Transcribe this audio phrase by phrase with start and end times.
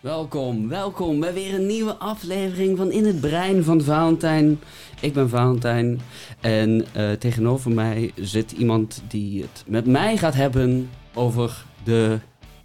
[0.00, 4.60] Welkom, welkom bij weer een nieuwe aflevering van In het Brein van Valentijn.
[5.00, 6.00] Ik ben Valentijn
[6.40, 12.18] en eh, tegenover mij zit iemand die het met mij gaat hebben over de,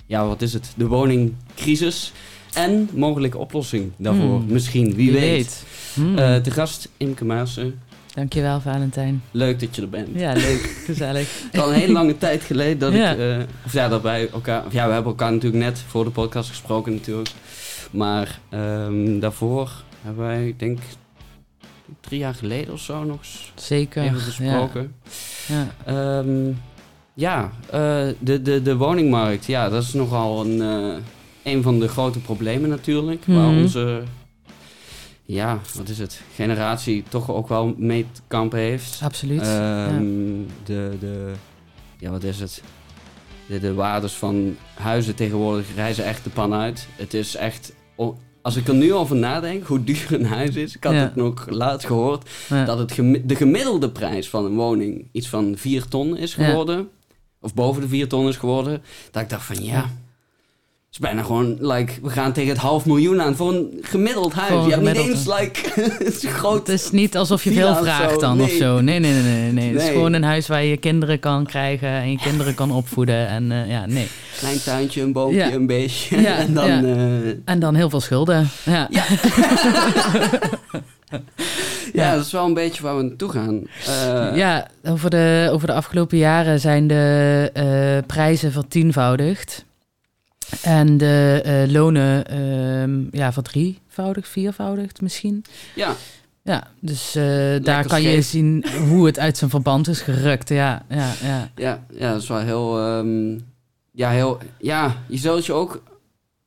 [0.06, 2.14] ja wat is het, de woningcrisis
[2.54, 4.38] en mogelijke oplossing daarvoor.
[4.38, 5.66] Hmm, Misschien, wie, weet.
[5.94, 6.18] Hmm.
[6.18, 7.82] Eh, de gast Imke Maassen,
[8.16, 9.22] Dankjewel, Valentijn.
[9.32, 10.08] leuk dat je er bent.
[10.14, 10.82] Ja, leuk.
[10.86, 11.28] Gezellig.
[11.44, 13.12] Het is al een hele lange tijd geleden dat Ja.
[13.12, 13.18] ik...
[13.20, 14.66] eh, of ja, dat wij elkaar...
[14.66, 17.30] Of ja, we hebben elkaar natuurlijk net voor de podcast gesproken natuurlijk.
[17.92, 19.72] Maar ehm, daarvoor
[20.02, 20.80] hebben wij, ik denk...
[22.02, 24.04] Drie jaar geleden of zo nog eens Zeker.
[24.04, 24.94] even besproken.
[25.48, 25.68] Ja.
[25.86, 26.24] Ja,
[27.14, 29.46] ja eh, de, de, de woningmarkt.
[29.46, 33.24] Ja, dat is nogal een, eh, een van de grote problemen natuurlijk.
[33.26, 33.62] Waar Mhm.
[33.62, 34.02] onze...
[35.26, 36.22] Ja, wat is het?
[36.36, 39.00] Generatie toch ook wel mee te kampen heeft.
[39.04, 39.42] Absoluut.
[39.42, 40.04] Ehm,
[40.64, 41.32] de, de,
[42.00, 42.62] ja, wat is het?
[43.48, 46.88] De, de waardes van huizen tegenwoordig reizen echt de pan uit.
[46.96, 47.74] Het is echt,
[48.42, 50.76] als ik er nu over nadenk, hoe duur een huis is.
[50.76, 51.00] Ik had Ja.
[51.00, 52.66] het nog laatst gehoord, Ja.
[52.66, 56.46] dat het gemi- de gemiddelde prijs van een woning iets van 4 ton is Ja.
[56.46, 56.88] geworden.
[57.42, 58.84] Of boven de 4 ton is geworden.
[59.12, 59.90] Dat ik dacht van ja, Ja.
[60.96, 64.52] Is bijna gewoon, like, we gaan tegen het half miljoen aan voor een gemiddeld huis.
[64.52, 65.60] Een je hebt niet eens, like,
[66.04, 66.68] het is groot...
[66.68, 68.82] Het is niet alsof je veel vraagt zo, dan of zo.
[68.82, 69.52] Nee, nee, nee, nee.
[69.52, 69.74] nee.
[69.74, 73.28] Het is gewoon een huis waar je kinderen kan krijgen en je kinderen kan opvoeden.
[73.28, 74.08] En eh, ja, nee.
[74.38, 75.52] Klein tuintje, een boompje, Ja.
[75.52, 76.22] een beestje.
[76.22, 76.68] Ja, en dan...
[76.68, 76.84] ja.
[76.84, 78.48] eh, En dan heel veel schulden.
[78.66, 78.88] Ja.
[78.90, 79.04] Ja.
[81.94, 83.62] ja, dat is wel een beetje waar we naartoe gaan.
[83.88, 89.66] Eh, Ja, over de, over de afgelopen jaren zijn de prijzen vertienvoudigd.
[90.62, 95.44] En de eh, lonen ehm ja, verdrievoudigd, viervoudigd misschien.
[95.76, 95.96] ja,
[96.44, 97.24] Ja, dus eh,
[97.64, 100.50] daar kan je zien hoe het uit zijn verband is gerukt.
[100.50, 101.52] Ja, ja, ja.
[101.56, 102.80] ja, ja, dat is wel heel...
[102.80, 103.40] ehm,
[103.92, 104.38] ja, heel...
[104.60, 105.84] Ja, je zult je ook...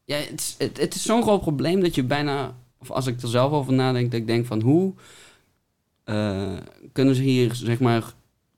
[0.04, 2.54] Ja, het, is- het, het is zo'n groot probleem dat je bijna...
[2.78, 4.92] Of als ik er zelf over nadenk, dat ik denk van hoe...
[6.04, 6.52] eh,
[6.92, 8.02] kunnen ze hier, zeg maar,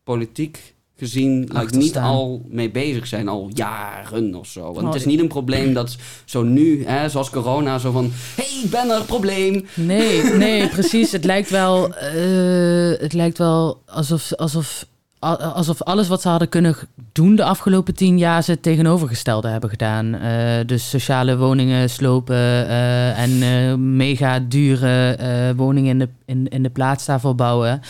[0.05, 1.49] politiek gezien...
[1.53, 4.63] Like, niet al mee bezig zijn, al jaren of zo.
[4.63, 7.91] Want Oh, het is ik- niet een probleem dat zo nu, hè, zoals corona, zo
[7.91, 8.11] van...
[8.37, 9.67] hey, ik ben er, probleem.
[9.75, 11.13] Nee, nee, precies.
[11.13, 14.85] Het lijkt wel, eh, het lijkt wel alsof, alsof,
[15.19, 16.77] alsof alles wat ze hadden kunnen
[17.13, 20.15] doen de afgelopen tien jaar ze het tegenovergestelde hebben gedaan.
[20.15, 22.37] Eh, dus sociale woningen slopen
[22.69, 25.17] eh, en mega dure
[25.57, 27.81] woningen in de, in, in de plaats daarvoor bouwen.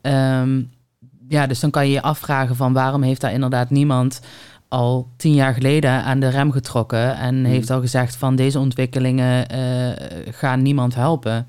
[0.00, 0.60] Ehm,
[1.28, 4.20] ja, dus dan kan je je afvragen van waarom heeft daar inderdaad niemand
[4.68, 9.48] al tien jaar geleden aan de rem getrokken en heeft al gezegd van deze ontwikkelingen
[9.48, 9.92] eh,
[10.30, 11.46] gaan niemand helpen.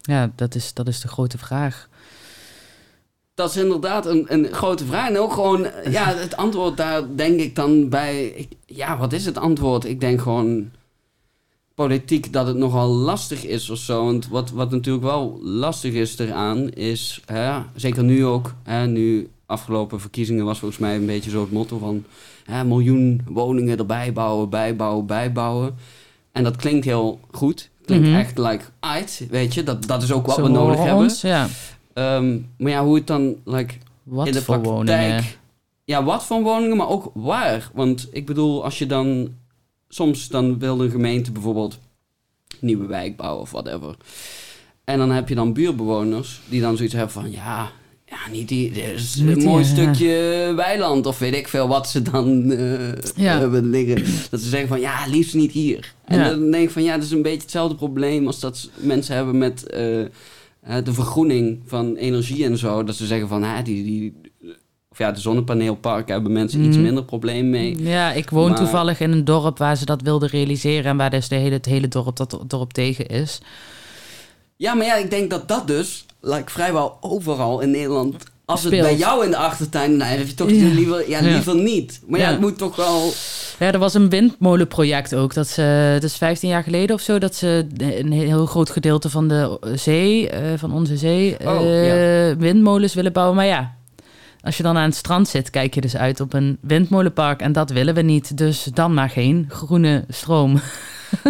[0.00, 1.88] Ja, dat is, dat is de grote vraag.
[3.34, 5.08] Dat is inderdaad een, een grote vraag.
[5.08, 8.24] En ook gewoon, ja, het antwoord daar denk ik dan bij.
[8.26, 9.84] ik- ja, wat is het antwoord?
[9.84, 10.70] Ik denk gewoon
[11.86, 14.04] politiek dat het nogal lastig is of zo.
[14.04, 19.28] Want wat, wat natuurlijk wel lastig is eraan is, hè, zeker nu ook, hè, nu
[19.46, 22.04] afgelopen verkiezingen was volgens mij een beetje zo het motto van
[22.44, 25.74] hè, miljoen woningen erbij bouwen, bijbouwen, bijbouwen.
[26.32, 27.70] En dat klinkt heel goed.
[27.84, 28.16] Klinkt Mhm.
[28.16, 30.96] echt like, uit, weet je, dat, dat is ook wat Zo we nodig hebben.
[31.04, 31.48] ons, ja.
[31.92, 35.00] Ehm, maar ja, hoe het dan like, Wat in de voor praktijk...
[35.00, 35.24] woningen?
[35.84, 37.70] Ja, wat voor woningen, maar ook waar.
[37.74, 39.38] Want ik bedoel, als je dan...
[39.92, 41.78] Soms dan wil een gemeente bijvoorbeeld
[42.60, 43.96] nieuwe wijk bouwen of whatever.
[44.84, 47.30] En dan heb je dan buurbewoners die dan zoiets hebben van...
[47.30, 47.70] Ja,
[48.06, 49.70] ja niet die, dit is Niet een die, mooi ja.
[49.70, 53.38] stukje weiland of weet ik veel wat ze dan eh, Ja.
[53.38, 54.04] hebben liggen.
[54.30, 55.94] Dat ze zeggen van, ja, liefst niet hier.
[56.04, 56.28] En Ja.
[56.28, 59.38] dan denk ik van, ja, dat is een beetje hetzelfde probleem als dat mensen hebben
[59.38, 59.66] met...
[59.66, 60.08] eh, eh,
[60.84, 62.84] de vergroening van energie en zo.
[62.84, 64.14] Dat ze zeggen van, hè, die, die,
[65.00, 66.84] ja, de zonnepaneelparken hebben mensen iets Mhm.
[66.84, 67.82] minder probleem mee.
[67.82, 71.10] Ja, ik woon Maar- toevallig in een dorp waar ze dat wilden realiseren en waar
[71.10, 73.40] dus de hele, het hele dorp dat dorp tegen is.
[74.56, 78.14] Ja, maar ja, ik denk dat dat dus, like, vrijwel overal in Nederland...
[78.44, 78.86] Als het Speelt.
[78.88, 80.56] bij jou in de achtertuin, nou, heb je toch Ja.
[80.66, 81.32] liever, ja, Ja.
[81.32, 82.00] liever niet.
[82.06, 82.30] Maar ja, Ja.
[82.32, 83.12] het moet toch wel...
[83.58, 85.34] Ja, er was een windmolenproject ook.
[85.34, 89.10] Dat ze, het is 15 jaar geleden of zo, dat ze een heel groot gedeelte
[89.10, 91.60] van de zee, eh, van onze zee, Oh,
[92.30, 93.36] eh, windmolens willen bouwen.
[93.36, 93.74] Maar ja,
[94.42, 97.40] als je dan aan het strand zit, kijk je dus uit op een windmolenpark.
[97.40, 98.36] En dat willen we niet.
[98.36, 100.60] Dus dan maar geen groene stroom.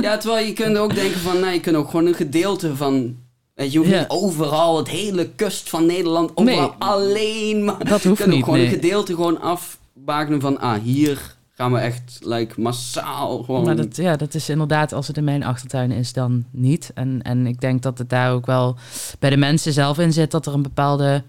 [0.03, 3.17] Ja, terwijl je kunt ook denken van, nou, je kunt ook gewoon een gedeelte van...
[3.55, 3.99] Je, hoeft Ja.
[3.99, 6.71] niet overal, het hele kust van Nederland, overal Nee.
[6.79, 7.85] alleen maar...
[7.89, 8.45] Dat Je hoeft kunt ook niet.
[8.45, 8.69] gewoon nee.
[8.69, 13.65] een gedeelte gewoon afbakenen van, ah, hier gaan we echt, like, massaal gewoon...
[13.65, 16.91] Maar dat, ja, dat is inderdaad, als het in mijn achtertuin is, dan niet.
[16.95, 18.77] En, en ik denk dat het daar ook wel
[19.19, 21.23] bij de mensen zelf in zit dat er een bepaalde,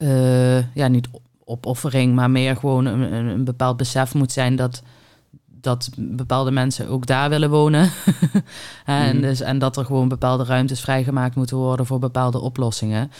[0.00, 4.82] eh, ja, niet op- opoffering, maar meer gewoon een, een, bepaald besef moet zijn dat
[5.62, 7.90] dat bepaalde mensen ook daar willen wonen.
[8.84, 9.20] En, Mhm.
[9.20, 13.10] dus, en dat er gewoon bepaalde ruimtes vrijgemaakt moeten worden voor bepaalde oplossingen.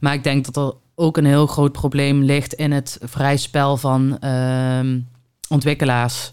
[0.00, 3.76] Maar ik denk dat er ook een heel groot probleem ligt in het vrij spel
[3.76, 4.98] van ehm,
[5.48, 6.32] ontwikkelaars.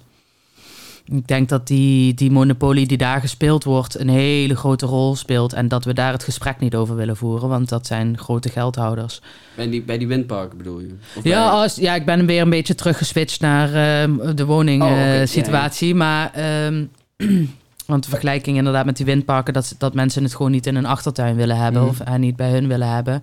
[1.12, 5.54] Ik denk dat die, die monopolie die daar gespeeld wordt een hele grote rol speelt.
[5.54, 9.22] En dat we daar het gesprek niet over willen voeren, want dat zijn grote geldhouders.
[9.56, 10.96] Bij die, bij die windparken bedoel je?
[11.16, 14.30] Of Ja, bij- als, ja, ik ben weer een beetje teruggeswitcht naar ehm, de Oh,
[14.30, 15.96] oké, ja, woningsituatie.
[15.96, 16.86] Maar, ehm,
[17.86, 19.54] want de vergelijking inderdaad met die windparken...
[19.54, 21.82] Dat, dat mensen het gewoon niet in hun achtertuin willen hebben...
[21.82, 21.90] Mhm.
[21.92, 23.22] of eh, niet bij hun willen hebben.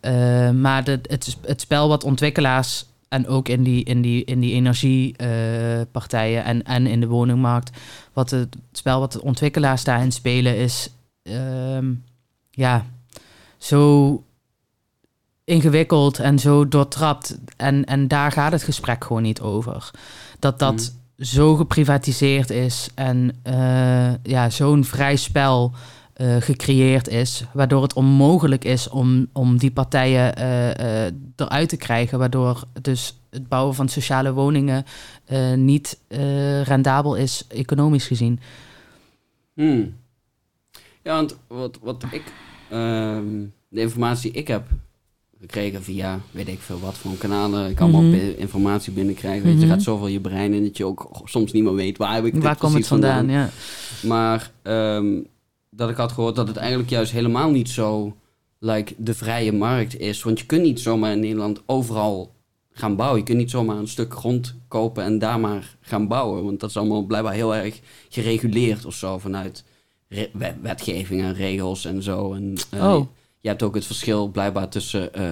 [0.00, 2.86] Eh, maar de, het, het spel wat ontwikkelaars...
[3.08, 7.70] en ook in die, in die, in die energiepartijen en, en in de woningmarkt...
[8.12, 10.90] Wat het spel wat de ontwikkelaars daarin spelen is...
[11.22, 11.92] ehm,
[12.50, 12.86] ja,
[13.58, 14.22] zo
[15.44, 17.38] ingewikkeld en zo doortrapt.
[17.56, 19.90] En, en daar gaat het gesprek gewoon niet over.
[20.38, 25.72] Dat dat zo geprivatiseerd is en eh, ja, zo'n vrij spel
[26.18, 31.76] eh, gecreëerd is, waardoor het onmogelijk is om, om die partijen eh, eh, eruit te
[31.76, 34.84] krijgen, waardoor dus het bouwen van sociale woningen
[35.56, 35.98] niet
[36.64, 38.40] rendabel is, economisch gezien.
[39.54, 39.94] Hmm.
[41.02, 42.22] Ja, want wat, wat ik...
[42.70, 43.26] ehm,
[43.68, 44.66] de informatie die ik heb
[45.40, 47.70] gekregen via, weet ik veel wat voor kanalen.
[47.70, 48.30] Ik kan allemaal Mhm.
[48.36, 49.42] informatie binnenkrijgen.
[49.44, 49.68] Weet je, Mhm.
[49.74, 52.32] gaat zoveel je brein in dat je ook soms niet meer weet waar heb ik
[52.34, 53.28] Waar komt het precies vandaan?
[53.28, 53.50] Ja.
[54.02, 55.06] Maar ehm,
[55.78, 58.16] dat ik had gehoord dat het eigenlijk juist helemaal niet zo
[58.58, 60.22] like, de vrije markt is.
[60.22, 62.32] Want je kunt niet zomaar in Nederland overal
[62.72, 63.18] gaan bouwen.
[63.18, 66.44] Je kunt niet zomaar een stuk grond kopen en daar maar gaan bouwen.
[66.44, 69.64] Want dat is allemaal blijkbaar heel erg gereguleerd of zo vanuit
[70.62, 72.32] wetgeving en regels en zo.
[72.32, 73.06] En, eh, Oh.
[73.40, 75.30] Je hebt ook het verschil blijkbaar tussen eh,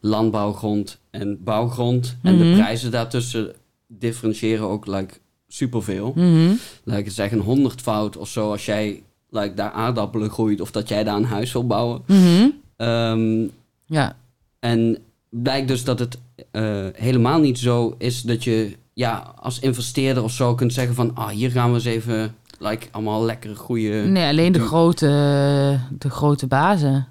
[0.00, 2.16] landbouwgrond en bouwgrond.
[2.22, 2.54] En de Mhm.
[2.54, 3.54] prijzen daartussen
[3.86, 5.14] differentiëren ook like,
[5.48, 6.52] superveel Mhm.
[6.84, 10.88] laat ik het zeggen, honderdvoud of zo als jij like, daar aardappelen groeit of dat
[10.88, 12.02] jij daar een huis wil bouwen.
[12.06, 12.48] Mhm.
[12.76, 13.46] Ehm,
[13.86, 14.16] Ja.
[14.60, 14.98] en
[15.30, 16.18] blijkt dus dat het
[16.50, 21.10] eh, helemaal niet zo is dat je ja, als investeerder of zo kunt zeggen van
[21.14, 23.90] ah, hier gaan we eens even like, allemaal lekkere goede.
[23.92, 25.06] Nee, alleen de grote,
[25.98, 27.08] de grote bazen.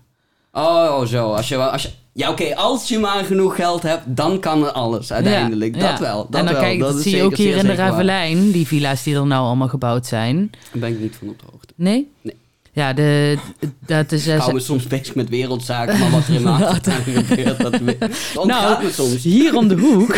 [0.52, 1.34] Oh, oh, zo.
[1.34, 5.14] Als je, als je, ja, oké, als je maar genoeg geld hebt, dan kan alles
[5.14, 5.76] uiteindelijk.
[5.76, 6.00] Ja, dat ja.
[6.00, 6.28] wel.
[6.30, 6.64] Dat en dan wel.
[6.64, 7.74] kijk, dat zie je ook hier in de.
[7.74, 10.52] Ravelijn, die villa's die er nou allemaal gebouwd zijn.
[10.72, 11.67] Daar ben ik niet van op de hoogte.
[11.78, 12.12] Nee?
[12.22, 12.36] Nee.
[12.78, 13.38] Ja, de,
[13.86, 14.28] dat is...
[14.28, 17.60] Ik eh, hou me soms bezig met wereldzaken, maar wat er in mijn achtertuin gebeurt,
[17.60, 19.24] dat we- dat ontgaat me soms.
[19.24, 20.16] hier om de hoek.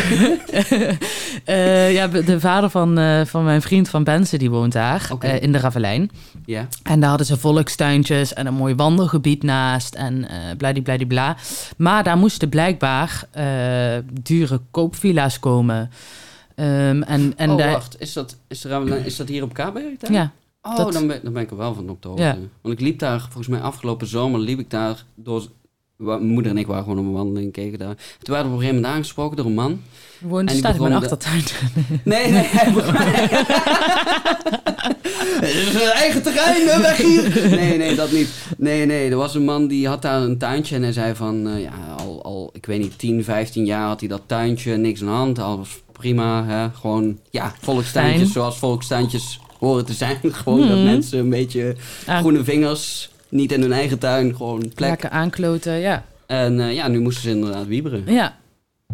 [1.45, 5.09] Eh, ja, de vader van, eh, van mijn vriend van Bensen, die woont daar,
[5.39, 6.11] in de Ravelijn.
[6.45, 6.67] Ja.
[6.83, 10.27] En daar hadden ze volkstuintjes en een mooi wandelgebied naast en
[10.57, 11.37] bladibladibla.
[11.77, 13.23] Maar daar moesten blijkbaar
[14.23, 15.91] dure koopvilla's komen.
[16.55, 17.95] Ehm, en, en oh, wacht.
[17.99, 20.13] Is dat, is, er, is dat hier op dan?
[20.13, 22.23] Ja, Oh, dat- dan, ben, dan ben ik er wel van op de hoogte.
[22.23, 22.37] Ja.
[22.61, 25.43] Want ik liep daar, volgens mij afgelopen zomer, liep ik daar door...
[25.95, 27.95] Mijn moeder en ik waren gewoon op een wandeling, keken daar.
[27.95, 29.81] Toen werden we op een gegeven moment aangesproken door een man.
[30.19, 31.43] gewoon staat in mijn de- achtertuin.
[32.03, 32.95] Nee, nee, hij begon...
[35.93, 37.49] Eigen terrein, hè, weg hier!
[37.49, 38.29] Nee, nee, dat niet.
[38.57, 41.47] Nee, nee, er was een man die had daar een tuintje en hij zei van...
[41.47, 44.99] eh, ja, al, al, ik weet niet, 10, 15 jaar had hij dat tuintje, niks
[45.01, 45.39] aan de hand.
[45.39, 46.69] Alles prima, hè.
[46.79, 48.31] Gewoon, ja, volkstuintjes Fijn.
[48.31, 50.17] zoals volkstuintjes horen te zijn.
[50.43, 50.83] Gewoon dat Mhm.
[50.85, 54.89] mensen een beetje Aan- groene vingers, niet in hun eigen tuin, gewoon plek.
[54.89, 56.05] Lekker aankloten, ja.
[56.25, 58.37] En eh, ja, nu moesten ze inderdaad wieberen, Ja,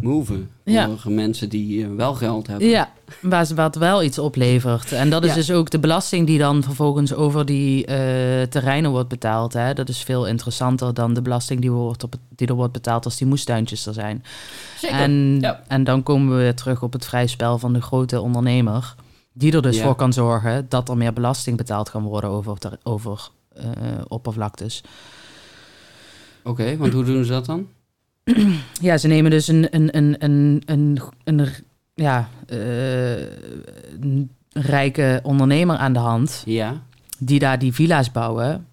[0.00, 0.50] moven.
[0.64, 0.88] Ja.
[0.96, 2.68] Voor mensen die eh, wel geld hebben.
[2.68, 2.90] ja.
[3.20, 4.92] Waar wat wel iets oplevert.
[4.92, 5.34] En dat is Ja.
[5.34, 7.96] dus ook de belasting die dan vervolgens over die eh,
[8.42, 9.52] terreinen wordt betaald.
[9.52, 9.74] Hè?
[9.74, 13.16] Dat is veel interessanter dan de belasting die, wordt op die er wordt betaald als
[13.16, 14.24] die moestuintjes er zijn.
[14.78, 14.96] Zeker.
[14.98, 15.62] En, Ja.
[15.68, 18.94] en dan komen we weer terug op het vrij spel van de grote ondernemer.
[19.38, 19.82] Die er dus Ja.
[19.82, 23.64] voor kan zorgen dat er meer belasting betaald kan worden over, ter- over eh,
[24.08, 24.80] oppervlaktes.
[26.44, 27.66] Oké, want hoe doen ze dat dan?
[28.80, 31.48] Ja, ze nemen dus een, een, een, een, een, een,
[31.94, 33.20] ja, eh,
[34.00, 36.42] een rijke ondernemer aan de hand.
[36.46, 36.82] Ja.
[37.18, 38.66] Die daar die villa's bouwen.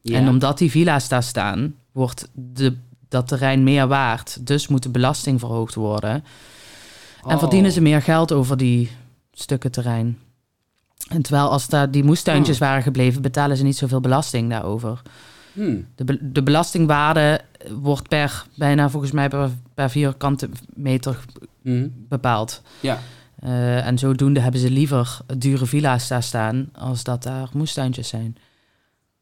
[0.00, 0.16] ja.
[0.18, 2.76] En omdat die villa's daar staan, wordt de,
[3.08, 4.46] dat terrein meer waard.
[4.46, 6.10] Dus moet de belasting verhoogd worden.
[7.26, 7.38] En Oh.
[7.38, 8.90] verdienen ze meer geld over die
[9.40, 10.18] stukken terrein.
[11.08, 12.60] En terwijl als daar die moestuintjes Oh.
[12.62, 15.02] waren gebleven, betalen ze niet zoveel belasting daarover.
[15.52, 15.86] Hmm.
[15.94, 17.40] De, be- de belastingwaarde
[17.80, 21.18] wordt per, bijna volgens mij per, per vierkante meter
[21.62, 21.92] Hmm.
[22.08, 22.62] bepaald.
[22.80, 22.98] Ja.
[23.40, 28.36] Eh, en zodoende hebben ze liever dure villa's daar staan als dat daar moestuintjes zijn.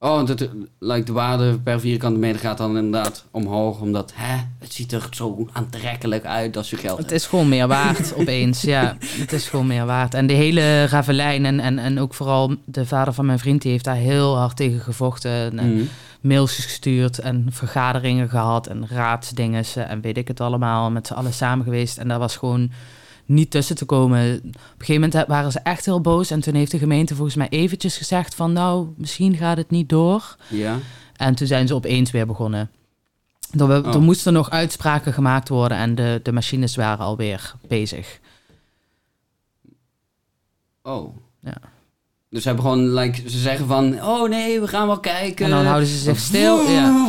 [0.01, 3.81] Oh, dat, like, de waarde per vierkante meter gaat dan inderdaad omhoog.
[3.81, 7.67] Omdat hè, het ziet er zo aantrekkelijk uit als je geld Het is gewoon meer
[7.67, 8.97] waard opeens, ja.
[9.01, 10.15] Het is gewoon meer waard.
[10.15, 13.63] En de hele Ravelijn en, en, en ook vooral de vader van mijn vriend...
[13.63, 15.59] die heeft daar heel hard tegen gevochten.
[15.59, 15.85] En Mhm.
[16.21, 20.91] mails gestuurd en vergaderingen gehad en raadsdingen en weet ik het allemaal.
[20.91, 22.71] Met z'n allen samen geweest en daar was gewoon
[23.29, 24.37] niet tussen te komen.
[24.37, 26.31] Op een gegeven moment waren ze echt heel boos.
[26.31, 28.53] En toen heeft de gemeente volgens mij eventjes gezegd van...
[28.53, 30.37] nou, misschien gaat het niet door.
[30.49, 30.79] Ja.
[31.17, 32.71] En toen zijn ze opeens weer begonnen.
[33.59, 33.95] Er, we- Oh.
[33.95, 35.79] er moesten nog uitspraken gemaakt worden...
[35.79, 38.21] en de, de machines waren alweer bezig.
[40.83, 41.17] Oh.
[41.43, 41.55] Ja.
[42.31, 45.45] Dus ze hebben gewoon, like, ze zeggen van, oh nee, we gaan wel kijken.
[45.45, 46.71] En dan houden ze zich stil.
[46.71, 47.09] Ja.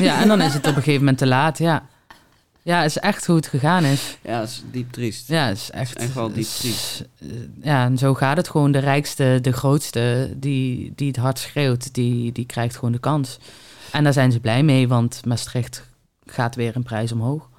[0.00, 1.86] ja, en dan is het op een gegeven moment te laat, ja.
[2.64, 4.18] Ja, het is echt hoe het gegaan is.
[4.22, 5.28] Ja, dat is diep triest.
[5.28, 7.04] Ja, het is echt, Het is echt wel diep triest.
[7.62, 8.72] Ja, en zo gaat het gewoon.
[8.72, 13.38] De rijkste, de grootste, die, die het hard schreeuwt, die, die krijgt gewoon de kans.
[13.92, 15.82] En daar zijn ze blij mee, want Maastricht
[16.26, 17.50] gaat weer een prijs omhoog.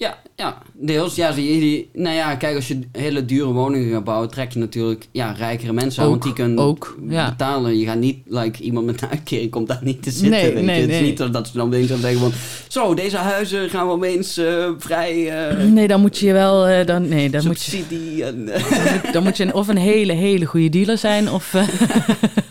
[0.00, 1.14] Ja, ja, deels.
[1.14, 4.52] Ja, zie je die, nou ja, kijk, als je hele dure woningen gaat bouwen, trek
[4.52, 7.28] je natuurlijk ja, rijkere mensen aan, want die kunnen ook, ja.
[7.28, 7.78] betalen.
[7.78, 10.30] Je gaat niet, like, iemand met een uitkering komt daar niet te zitten.
[10.30, 10.80] Nee, weet nee, je.
[10.80, 11.08] Het is nee.
[11.08, 12.32] niet dat ze dan opeens gaan zeggen van,
[12.68, 15.48] zo, deze huizen gaan we opeens eh, vrij...
[15.50, 16.66] eh Nee, dan moet je wel...
[16.66, 17.84] eh, dan, nee, dan moet je,
[18.24, 18.46] en...
[18.46, 18.54] dan
[19.02, 21.30] moet- dan moet je een- of een hele, hele goede dealer zijn...
[21.30, 21.52] of,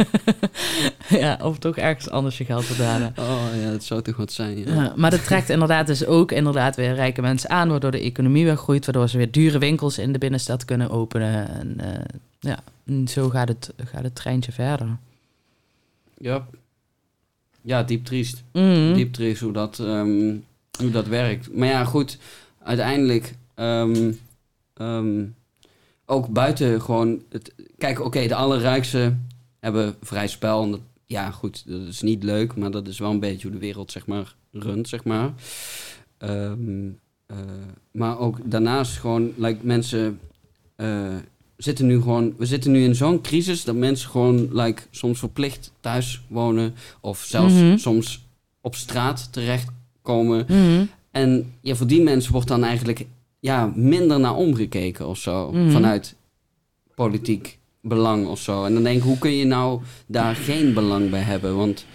[1.24, 3.14] ja, of toch ergens anders je geld verdalen.
[3.20, 4.74] oh ja, dat zou toch wat zijn, ja.
[4.74, 8.46] Ja, maar dat trekt inderdaad dus ook inderdaad weer rijke mensen aan, waardoor de economie
[8.46, 11.50] weer groeit, waardoor ze weer dure winkels in de binnenstad kunnen openen.
[11.50, 12.06] En eh,
[12.40, 14.98] ja, en zo gaat het, gaat het treintje verder.
[16.18, 16.48] Ja,
[17.62, 18.44] ja diep triest.
[18.52, 18.94] Mhm.
[18.94, 20.36] Diep triest hoe dat, ehm,
[20.80, 21.54] hoe dat werkt.
[21.56, 22.18] Maar ja, goed,
[22.64, 23.36] uiteindelijk...
[23.56, 24.12] ehm,
[24.74, 25.24] ehm,
[26.10, 27.22] ook buiten gewoon...
[27.30, 29.16] Het, kijk, oké, de allerrijkste
[29.60, 30.64] hebben vrij spel.
[30.64, 33.56] En dat, ja, goed, dat is niet leuk, maar dat is wel een beetje hoe
[33.60, 35.34] de wereld, zeg maar, runt, zeg maar.
[36.18, 36.88] Ehm,
[37.26, 37.38] eh,
[37.92, 40.20] maar ook daarnaast gewoon, like, mensen
[40.76, 41.16] eh,
[41.58, 42.34] zitten nu gewoon...
[42.38, 46.76] We zitten nu in zo'n crisis dat mensen gewoon, like, soms verplicht thuis wonen.
[47.02, 47.78] Of zelfs Mhm.
[47.78, 48.26] soms
[48.62, 50.46] op straat terechtkomen.
[50.50, 50.86] Mhm.
[51.12, 53.06] En ja, voor die mensen wordt dan eigenlijk
[53.40, 55.52] ja, minder naar omgekeken of zo.
[55.52, 55.70] Mhm.
[55.72, 56.16] Vanuit
[56.96, 57.57] politiek
[57.88, 58.66] belang of zo.
[58.66, 61.56] En dan denk ik, hoe kun je nou daar geen belang bij hebben?
[61.56, 61.86] Want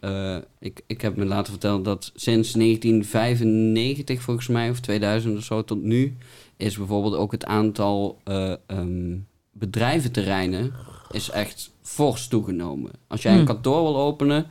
[0.00, 5.44] eh, ik, ik heb me laten vertellen dat sinds 1995 volgens mij, of 2000 of
[5.44, 6.16] zo, tot nu...
[6.56, 9.16] is bijvoorbeeld ook het aantal eh, ehm,
[9.52, 10.72] bedrijventerreinen
[11.10, 12.90] is echt fors toegenomen.
[13.06, 13.46] Als jij een Hmm.
[13.46, 14.46] kantoor wil openen,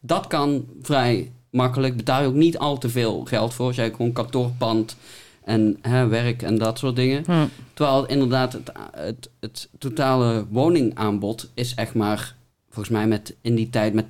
[0.00, 1.96] dat kan vrij makkelijk.
[1.96, 3.66] Betaal je ook niet al te veel geld voor.
[3.66, 4.96] Als jij gewoon kantoorpand
[5.44, 7.22] en hè, werk en dat soort dingen.
[7.26, 7.46] Hm.
[7.74, 12.34] Terwijl inderdaad het, het, het totale woningaanbod is echt maar,
[12.70, 14.04] volgens mij met, in die tijd met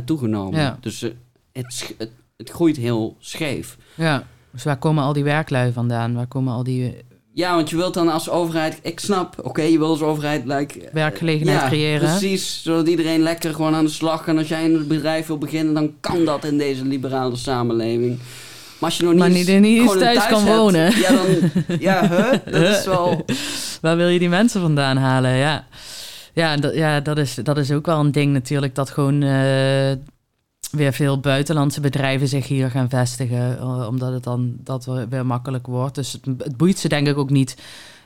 [0.00, 0.60] 10% toegenomen.
[0.60, 0.78] Ja.
[0.80, 1.10] Dus eh,
[1.52, 3.76] het, het, het groeit heel scheef.
[3.94, 6.14] Ja, dus waar komen al die werklui vandaan?
[6.14, 6.92] Waar komen al die eh,
[7.32, 10.80] Ja, want je wilt dan als overheid, ik snap, oké, je wil als overheid like,
[10.80, 12.08] eh, werkgelegenheid ja, creëren?
[12.08, 14.38] Precies, zodat iedereen lekker gewoon aan de slag kan.
[14.38, 18.18] Als jij een bedrijf wil beginnen, dan kan dat in deze liberale samenleving.
[18.78, 20.96] Maar als je nog niet, Maar eens niet- eens thuis kan hebt, wonen.
[20.98, 21.26] Ja, dan,
[21.80, 22.30] ja, huh?
[22.44, 23.24] dat is wel...
[23.80, 25.30] Waar wil je die mensen vandaan halen?
[25.36, 25.64] Ja,
[26.32, 28.74] ja, dat, ja dat, is, dat is ook wel een ding natuurlijk.
[28.74, 29.92] Dat gewoon eh,
[30.70, 33.58] weer veel buitenlandse bedrijven zich hier gaan vestigen.
[33.58, 35.94] eh, omdat het dan dat weer makkelijk wordt.
[35.94, 37.56] Dus het, het boeit ze denk ik ook niet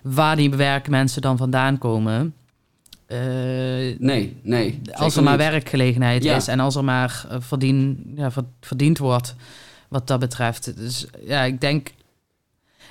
[0.03, 2.35] waar die werkmensen dan vandaan komen.
[3.07, 3.19] Eh,
[3.99, 4.81] Nee, nee.
[4.93, 5.47] als er maar niet.
[5.51, 6.37] werkgelegenheid Ja.
[6.37, 9.35] is en als er maar verdien, ja, ver- verdiend wordt
[9.93, 10.77] wat dat betreft.
[10.77, 11.93] Dus ja, ik denk...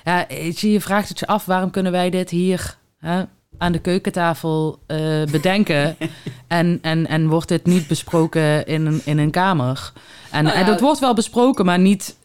[0.04, 3.22] Ja, je, vraagt het je af, waarom kunnen wij dit hier hè,
[3.58, 5.96] aan de keukentafel eh, bedenken
[6.46, 9.92] en, en, en wordt dit niet besproken in een, in een kamer?
[10.30, 12.16] En, Nou ja, en dat wordt wel besproken, maar niet,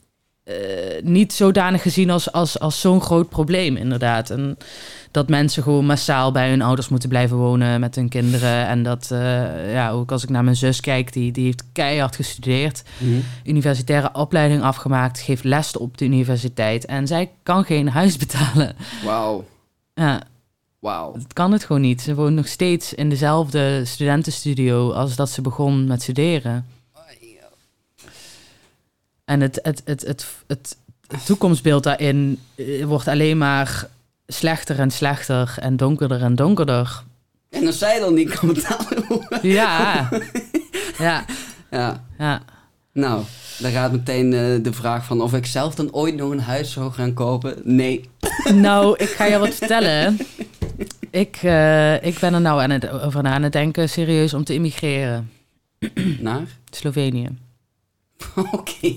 [0.47, 4.29] eh, niet zodanig gezien als, als, als zo'n groot probleem, inderdaad.
[4.29, 4.57] En
[5.11, 8.67] dat mensen gewoon massaal bij hun ouders moeten blijven wonen met hun kinderen.
[8.67, 12.15] En dat, eh, ja, ook als ik naar mijn zus kijk, die, die heeft keihard
[12.15, 13.19] gestudeerd, Mhm.
[13.45, 16.85] universitaire opleiding afgemaakt, geeft les op de universiteit.
[16.85, 18.75] En zij kan geen huis betalen.
[19.05, 19.45] Wauw,
[19.93, 20.21] Ja,
[20.79, 21.13] wauw.
[21.13, 22.01] het kan het gewoon niet.
[22.01, 26.65] Ze woont nog steeds in dezelfde studentenstudio als dat ze begon met studeren.
[29.27, 33.88] En het, het, het, het, het, het toekomstbeeld daarin eh, wordt alleen maar
[34.27, 37.03] slechter en slechter en donkerder en donkerder.
[37.50, 39.27] En als zij dan niet kan betalen...
[39.41, 40.10] Ja,
[40.98, 41.25] ja,
[41.72, 42.41] ja, ja.
[42.93, 43.24] nou,
[43.60, 46.72] dan gaat meteen eh, de vraag van of ik zelf dan ooit nog een huis
[46.72, 47.55] zou gaan kopen.
[47.63, 48.10] Nee.
[48.53, 50.17] Nou, ik ga je wat vertellen.
[51.12, 54.43] Ik, eh, ik ben er nou aan het, over na aan het denken, serieus, om
[54.43, 55.31] te immigreren.
[56.19, 56.48] Naar?
[56.69, 57.46] Slovenië.
[58.51, 58.95] Oké.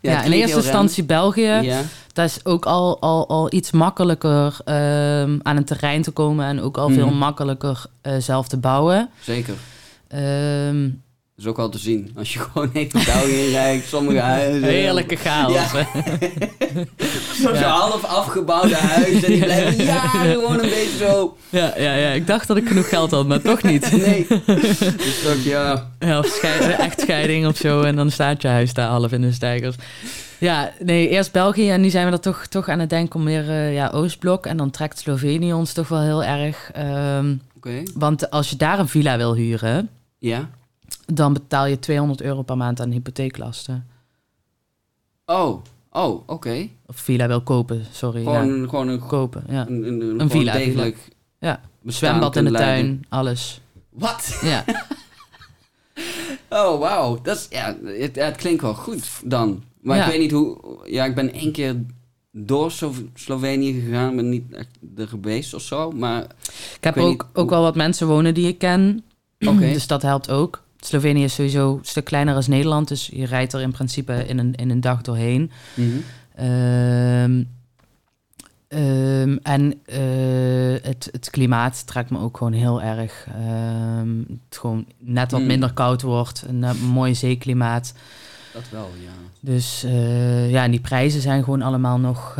[0.00, 1.42] Ja, in eerste instantie België.
[1.62, 1.80] Ja,
[2.12, 6.60] Dat is ook al, al, al iets makkelijker ehm, aan een terrein te komen en
[6.60, 7.16] ook al veel Mhm.
[7.18, 9.08] makkelijker eh, zelf te bouwen.
[9.20, 9.54] zeker.
[10.08, 10.88] Ehm,
[11.36, 12.12] Dat is ook al te zien.
[12.16, 14.62] Als je gewoon even België inrijdt, sommige huizen.
[14.68, 15.52] heerlijke chaos.
[15.52, 15.66] Ja.
[17.42, 17.68] Zo'n Ja.
[17.70, 19.22] half afgebouwde huis.
[19.24, 21.36] En die blijven jaren gewoon een beetje zo.
[21.48, 23.90] Ja, ja, ja, ik dacht dat ik genoeg geld had, maar toch niet.
[23.92, 24.26] Nee.
[24.76, 25.90] Dus ook, ja.
[25.98, 27.82] Ja, of schei- echtscheiding of zo.
[27.82, 29.76] En dan staat je huis daar half in de stijgers.
[30.38, 33.24] Ja, nee, eerst België en nu zijn we er toch, toch aan het denken om
[33.24, 34.46] meer eh, ja, Oostblok.
[34.46, 36.70] En dan trekt Slovenië ons toch wel heel erg.
[36.74, 37.82] ehm, Oké.
[37.94, 39.88] want als je daar een villa wil huren,
[40.18, 40.48] Ja.
[41.06, 43.86] Dan betaal je 200 euro per maand aan hypotheeklasten.
[45.26, 45.62] Oh.
[45.90, 46.68] Oh, oké.
[46.86, 48.22] Of villa wil kopen, sorry.
[48.22, 48.68] Gewoon, ja.
[48.68, 49.66] gewoon een, Kopen, ja.
[49.68, 51.60] een, een, een, villa, degelijk Ja.
[51.84, 52.84] Zwembad in de leiden.
[52.84, 53.60] tuin, alles.
[53.90, 54.38] Wat?
[54.42, 54.64] Ja,
[56.48, 57.18] Oh, wauw.
[57.22, 57.76] Dat is, ja,
[58.14, 59.62] het, klinkt wel goed dan.
[59.80, 60.04] Maar Ja.
[60.04, 60.58] ik weet niet hoe...
[60.84, 61.76] Ja, ik ben één keer
[62.32, 64.16] door Slo- Slovenië gegaan.
[64.16, 65.90] ben niet echt er geweest of zo.
[65.90, 66.22] Maar
[66.76, 69.04] ik heb ook, niet ook wel wat mensen wonen die ik ken.
[69.40, 69.58] Oké.
[69.72, 70.62] Dus dat helpt ook.
[70.80, 72.88] Slovenië is sowieso een stuk kleiner als Nederland.
[72.88, 75.50] Dus je rijdt er in principe in een, in een dag doorheen.
[75.74, 75.88] Mhm.
[76.34, 77.42] Ehm,
[78.68, 83.26] ehm, en eh, het, het klimaat trekt me ook gewoon heel erg.
[83.34, 85.48] Ehm, het gewoon net wat Hmm.
[85.48, 86.44] minder koud wordt.
[86.48, 87.94] Een eh, mooi zeeklimaat.
[88.52, 89.10] dat wel, ja.
[89.40, 92.38] Dus eh, ja, en die prijzen zijn gewoon allemaal nog,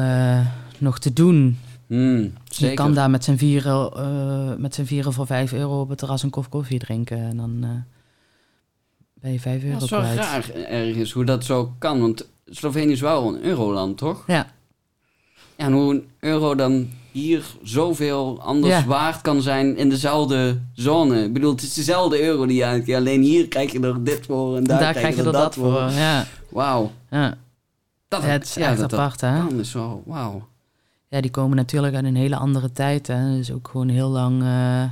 [0.79, 1.59] nog te doen.
[1.89, 2.33] Zeker.
[2.57, 6.31] Je kan daar met z'n vieren, met vieren voor 5 euro op het terras een
[6.31, 7.19] kop koffie drinken.
[7.19, 7.85] En dan
[9.27, 10.19] ben je 5 euro Dat is wel kwijt.
[10.19, 12.01] raar ergens hoe dat zo kan.
[12.01, 14.25] Want Slovenië is wel een euroland, toch?
[14.27, 14.47] Ja.
[15.57, 18.85] Ja, en hoe een euro dan hier zoveel anders Ja.
[18.85, 21.25] waard kan zijn in dezelfde zone.
[21.25, 22.99] Ik bedoel, het is dezelfde euro die je uitkeert.
[22.99, 25.91] Alleen hier krijg je er dit voor en daar, Daar, krijg je er dat voor.
[25.91, 26.91] Ja, Wauw.
[27.11, 27.35] ja.
[28.09, 29.47] Dat, Ja, het is echt dat, apart, hè?
[29.59, 30.49] is wel, wauw.
[31.09, 33.07] Ja, die komen natuurlijk uit een hele andere tijd.
[33.07, 33.37] Hè.
[33.37, 34.83] Dus ook gewoon heel lang eh,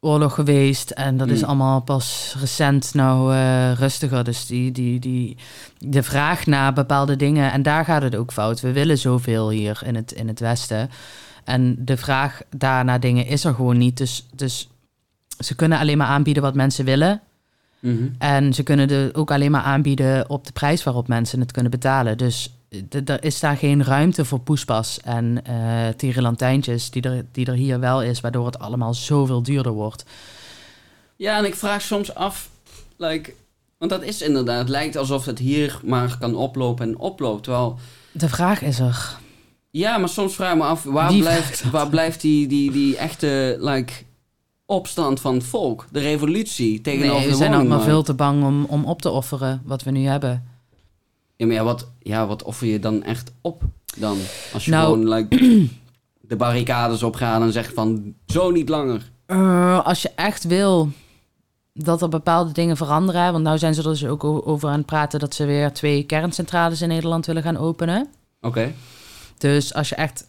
[0.00, 0.90] oorlog geweest.
[0.90, 1.46] En dat is Mm.
[1.46, 4.24] allemaal pas recent nou eh, rustiger.
[4.24, 5.36] Dus die, die, die,
[5.78, 7.52] de vraag naar bepaalde dingen...
[7.52, 8.60] En daar gaat het ook fout.
[8.60, 10.90] We willen zoveel hier in het, in het Westen.
[11.44, 13.96] En de vraag daar naar dingen is er gewoon niet.
[13.96, 14.68] Dus, dus
[15.38, 17.20] ze kunnen alleen maar aanbieden wat mensen willen.
[17.80, 18.08] Mhm.
[18.18, 21.70] En ze kunnen het ook alleen maar aanbieden op de prijs waarop mensen het kunnen
[21.70, 22.18] betalen.
[22.18, 22.57] Dus
[23.04, 25.42] er is daar geen ruimte voor poespas en
[25.96, 30.04] tierenlantijntjes die er, die er hier wel is, waardoor het allemaal zoveel duurder wordt.
[31.16, 32.48] Ja, en ik vraag soms af,
[32.96, 33.34] like,
[33.78, 37.42] want dat is inderdaad, het lijkt alsof het hier maar kan oplopen en oploopt.
[37.42, 37.78] Terwijl,
[38.12, 39.16] De vraag is er.
[39.70, 43.56] ja, maar soms vraag ik me af, waar blijft, waar blijft die, die, die echte,
[43.60, 43.92] like,
[44.66, 45.86] opstand van het volk?
[45.90, 49.10] De revolutie tegenover Nee, we de zijn allemaal veel te bang om, om op te
[49.10, 50.57] offeren wat we nu hebben.
[51.38, 53.62] Ja, maar ja, wat, ja, wat offer je dan echt op
[53.96, 54.18] dan?
[54.52, 55.36] Als je Nou- gewoon, like,
[56.20, 59.10] de barricades opgaat en zegt van, zo niet langer.
[59.26, 60.88] Eh, als je echt wil
[61.72, 64.86] dat er bepaalde dingen veranderen, want nou zijn ze er dus ook over aan het
[64.86, 68.06] praten dat ze weer twee kerncentrales in Nederland willen gaan openen.
[68.40, 68.72] Oké.
[69.38, 70.26] Dus als je echt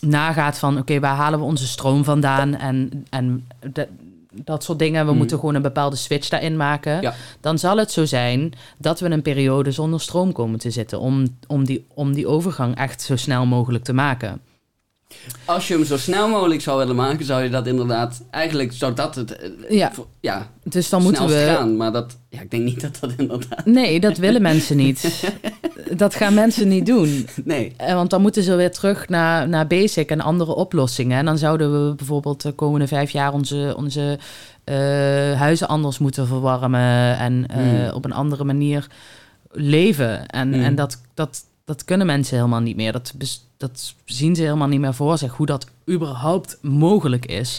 [0.00, 3.88] nagaat van, oké, waar halen we onze stroom vandaan en, en de-
[4.32, 5.18] dat soort dingen, we Mhm.
[5.18, 7.14] moeten gewoon een bepaalde switch daarin maken, Ja.
[7.40, 11.38] dan zal het zo zijn dat we een periode zonder stroom komen te zitten om,
[11.46, 14.40] om, die, om die overgang echt zo snel mogelijk te maken.
[15.44, 18.22] Als je hem zo snel mogelijk zou willen maken, zou je dat inderdaad...
[18.30, 19.36] Eigenlijk zou dat het...
[19.36, 19.92] eh, Ja.
[20.20, 21.44] ja Dus dan moeten we.
[21.56, 21.76] gaan.
[21.76, 22.16] Maar dat...
[22.28, 23.64] Ja, ik denk niet dat dat inderdaad...
[23.66, 25.00] Nee, dat willen mensen niet.
[25.96, 27.26] Dat gaan mensen niet doen.
[27.44, 27.72] Nee.
[27.76, 31.18] Eh, Want dan moeten ze weer terug naar, naar basic en andere oplossingen.
[31.18, 34.18] En dan zouden we bijvoorbeeld de komende vijf jaar onze, onze
[34.64, 34.74] eh,
[35.38, 37.90] huizen anders moeten verwarmen en eh, Hmm.
[37.94, 38.86] op een andere manier
[39.52, 40.26] leven.
[40.26, 40.62] En, Hmm.
[40.62, 42.92] en dat, dat, dat kunnen mensen helemaal niet meer.
[42.92, 43.14] Dat,
[43.56, 47.58] dat zien ze helemaal niet meer voor zich, hoe dat überhaupt mogelijk is.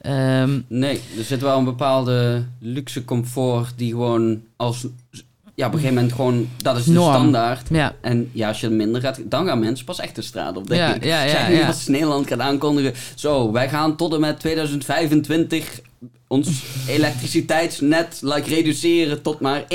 [0.00, 4.86] Ehm, Nee, er zit wel een bepaalde luxe comfort die gewoon als...
[5.56, 6.48] Ja, op een gegeven moment gewoon...
[6.56, 7.14] Dat is de Norm.
[7.14, 7.66] standaard.
[7.70, 10.68] ja, En ja, als je minder gaat, dan gaan mensen pas echt de straat op,
[10.68, 11.04] denk Ja, ik.
[11.04, 11.66] ja, ja, ja.
[11.66, 12.92] als Nederland gaat aankondigen...
[13.14, 15.80] Zo, wij gaan tot en met 2025
[16.28, 16.48] ons
[16.88, 19.66] elektriciteitsnet like, reduceren tot maar 1%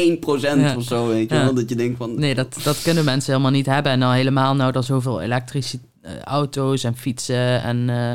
[0.59, 0.75] Ja.
[0.75, 1.43] of zo, weet je Ja.
[1.43, 1.53] wel.
[1.53, 2.19] Dat je denkt van...
[2.19, 3.91] Nee, dat, dat kunnen mensen helemaal niet hebben.
[3.91, 8.11] En nou helemaal nou er zoveel elektrische eh, auto's en fietsen en eh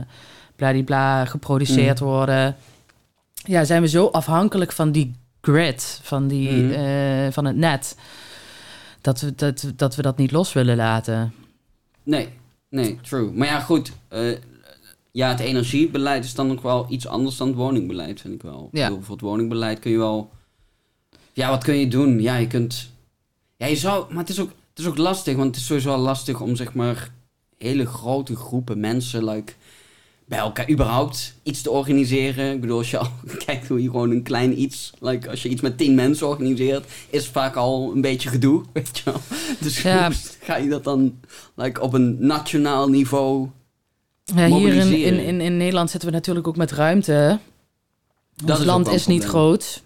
[0.57, 2.07] bladibla geproduceerd Mm.
[2.07, 2.57] worden.
[3.35, 6.70] Ja, zijn we zo afhankelijk van die grid, van, die, Mm.
[6.70, 7.96] eh, van het net,
[9.00, 11.33] dat we dat, dat we dat niet los willen laten.
[12.02, 12.28] Nee,
[12.68, 13.30] nee, true.
[13.33, 13.92] Maar ja, goed.
[14.09, 14.37] eh,
[15.11, 18.68] ja, het energiebeleid is dan nog wel iets anders dan het woningbeleid, vind ik wel.
[18.72, 18.88] Ja.
[18.88, 20.30] bedoel, voor het woningbeleid kun je wel
[21.33, 22.20] Ja, wat kun je doen?
[22.20, 22.90] Ja, je kunt...
[23.57, 24.07] Ja, je zou...
[24.09, 26.74] Maar het is ook, het is ook lastig, want het is sowieso lastig om zeg
[26.74, 27.11] maar
[27.59, 29.52] hele grote groepen mensen like,
[30.24, 32.52] bij elkaar überhaupt iets te organiseren.
[32.52, 33.10] Ik bedoel, als je al
[33.46, 36.84] kijkt hoe je gewoon een klein iets, like, als je iets met tien mensen organiseert,
[37.10, 39.20] is vaak al een beetje gedoe, weet je wel.
[39.60, 40.10] Dus Ja.
[40.40, 41.20] ga je dat dan
[41.54, 43.48] like, op een nationaal niveau...
[44.24, 47.38] Ja, hier in, in, in, in Nederland zitten we natuurlijk ook met ruimte.
[48.46, 49.82] Ons ook land is niet groot.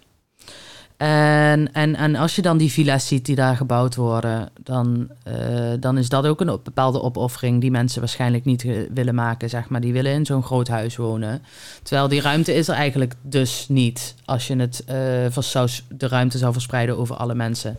[0.99, 5.71] En, en, en als je dan die villa's ziet die daar gebouwd worden, dan, eh,
[5.79, 9.49] dan is dat ook een op- bepaalde opoffering die mensen waarschijnlijk niet eh, willen maken,
[9.49, 9.81] zeg maar.
[9.81, 11.41] Die willen in zo'n groot huis wonen.
[11.83, 14.83] Terwijl die ruimte is er eigenlijk dus niet, als je het
[15.29, 17.77] vers- zou, de ruimte zou verspreiden over alle mensen.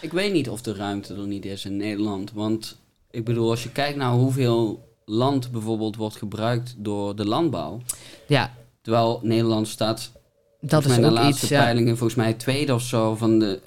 [0.00, 2.32] Ik weet niet of de ruimte er niet is in Nederland.
[2.32, 2.78] Want
[3.10, 7.80] ik bedoel, als je kijkt naar hoeveel land bijvoorbeeld wordt gebruikt door de landbouw.
[8.26, 8.50] Ja,
[8.82, 10.12] Terwijl Nederland staat,
[10.62, 11.48] dat volgens is in de ook laatste iets.
[11.54, 11.62] Ja.
[11.62, 13.60] peilingen, volgens mij tweede of zo van de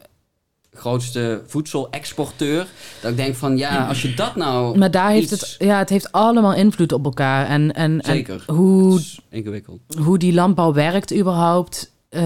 [0.74, 2.68] grootste voedselexporteur.
[3.02, 4.78] Dat ik denk van, ja, als je dat nou...
[4.78, 7.48] Maar daar heeft het, ja, het heeft allemaal invloed op elkaar.
[7.48, 8.44] En, en, Zeker.
[8.48, 9.80] en hoe ingewikkeld.
[9.98, 11.94] hoe die landbouw werkt überhaupt.
[12.10, 12.22] eh,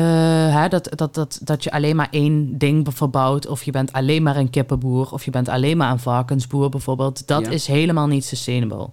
[0.61, 3.47] hè, dat, dat, dat, dat je alleen maar één ding verbouwt.
[3.47, 5.11] Of je bent alleen maar een kippenboer.
[5.11, 7.27] Of je bent alleen maar een varkensboer bijvoorbeeld.
[7.27, 7.51] Dat Ja.
[7.51, 8.89] is helemaal niet sustainable.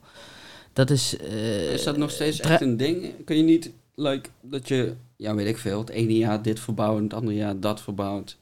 [0.73, 1.17] Dat is...
[1.17, 3.25] eh, Is dat nog steeds echt een ding?
[3.25, 6.97] Kun je niet, like, dat je, ja, weet ik veel, het ene jaar dit verbouwt
[6.97, 8.39] en het andere jaar dat verbouwt?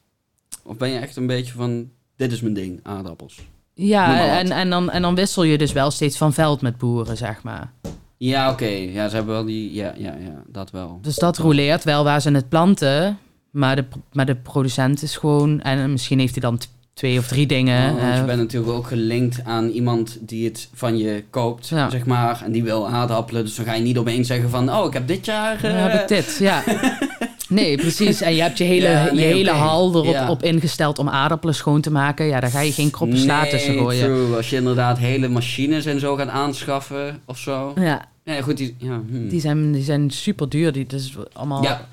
[0.62, 3.40] Of ben je echt een beetje van, dit is mijn ding, aardappels?
[3.74, 7.16] Ja, en, en, dan, en dan wissel je dus wel steeds van veld met boeren,
[7.16, 7.72] zeg maar.
[8.16, 8.66] Ja, oké.
[8.66, 10.98] Ja, ze hebben wel die, ja, ja, ja, dat wel.
[11.02, 13.18] Dus dat roleert wel waar ze het planten.
[13.50, 15.60] Maar de, maar de producent is gewoon...
[15.60, 16.58] En misschien heeft hij dan
[16.94, 17.90] twee of drie dingen.
[17.94, 21.68] Oh, want je eh, bent natuurlijk ook gelinkt aan iemand die het van je koopt,
[21.68, 21.90] Ja.
[21.90, 22.42] zeg maar.
[22.44, 23.44] En die wil aardappelen.
[23.44, 25.64] Dus dan ga je niet opeens zeggen van, oh, ik heb dit jaar...
[25.64, 26.62] Eh, heb ik dit, ja.
[27.48, 28.20] Nee, precies.
[28.20, 30.30] En je hebt je hele, Ja, nee, je hele hal erop Ja.
[30.30, 32.26] op ingesteld om aardappelen schoon te maken.
[32.26, 34.04] Ja, daar ga je geen kroppen sla nee, tussen gooien.
[34.04, 34.36] true.
[34.36, 37.72] Als je inderdaad hele machines en zo gaat aanschaffen of zo.
[37.80, 38.74] Ja, Ja, goed, die...
[38.78, 39.28] Ja, hm.
[39.28, 40.72] die zijn, die zijn super duur.
[40.72, 41.62] Die, dus allemaal...
[41.62, 41.86] ja.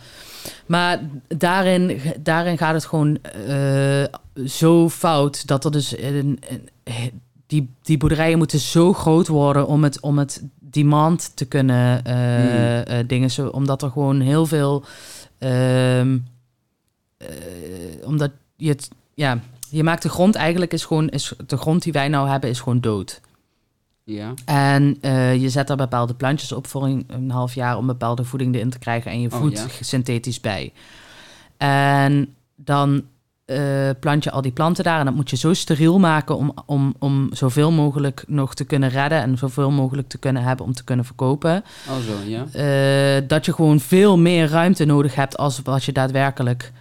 [0.66, 4.04] Maar daarin, daarin gaat het gewoon eh,
[4.48, 5.98] zo fout dat er dus...
[5.98, 6.40] Een,
[6.84, 12.04] een- die, die boerderijen moeten zo groot worden om het, om het demand te kunnen
[12.06, 12.84] eh, Hmm.
[12.98, 13.32] eh, dingen.
[13.32, 14.84] Zo, omdat er gewoon heel veel...
[15.38, 16.18] ehm,
[17.18, 17.28] eh,
[18.06, 18.90] omdat je het...
[19.14, 21.10] Ja, je maakt de grond eigenlijk is gewoon...
[21.10, 23.22] Is, de grond die wij nou hebben is gewoon dood.
[24.12, 24.34] Ja.
[24.46, 28.24] En eh, je zet daar bepaalde plantjes op voor een, een half jaar om bepaalde
[28.24, 29.84] voeding erin te krijgen en je Oh, voedt ja.
[29.84, 30.74] synthetisch bij.
[31.58, 33.04] En dan
[33.46, 36.54] eh, plant je al die planten daar en dat moet je zo steriel maken om,
[36.66, 40.74] om, om zoveel mogelijk nog te kunnen redden en zoveel mogelijk te kunnen hebben om
[40.74, 41.64] te kunnen verkopen.
[41.90, 42.46] Oh zo, ja.
[42.52, 46.72] Eh, dat je gewoon veel meer ruimte nodig hebt als wat je daadwerkelijk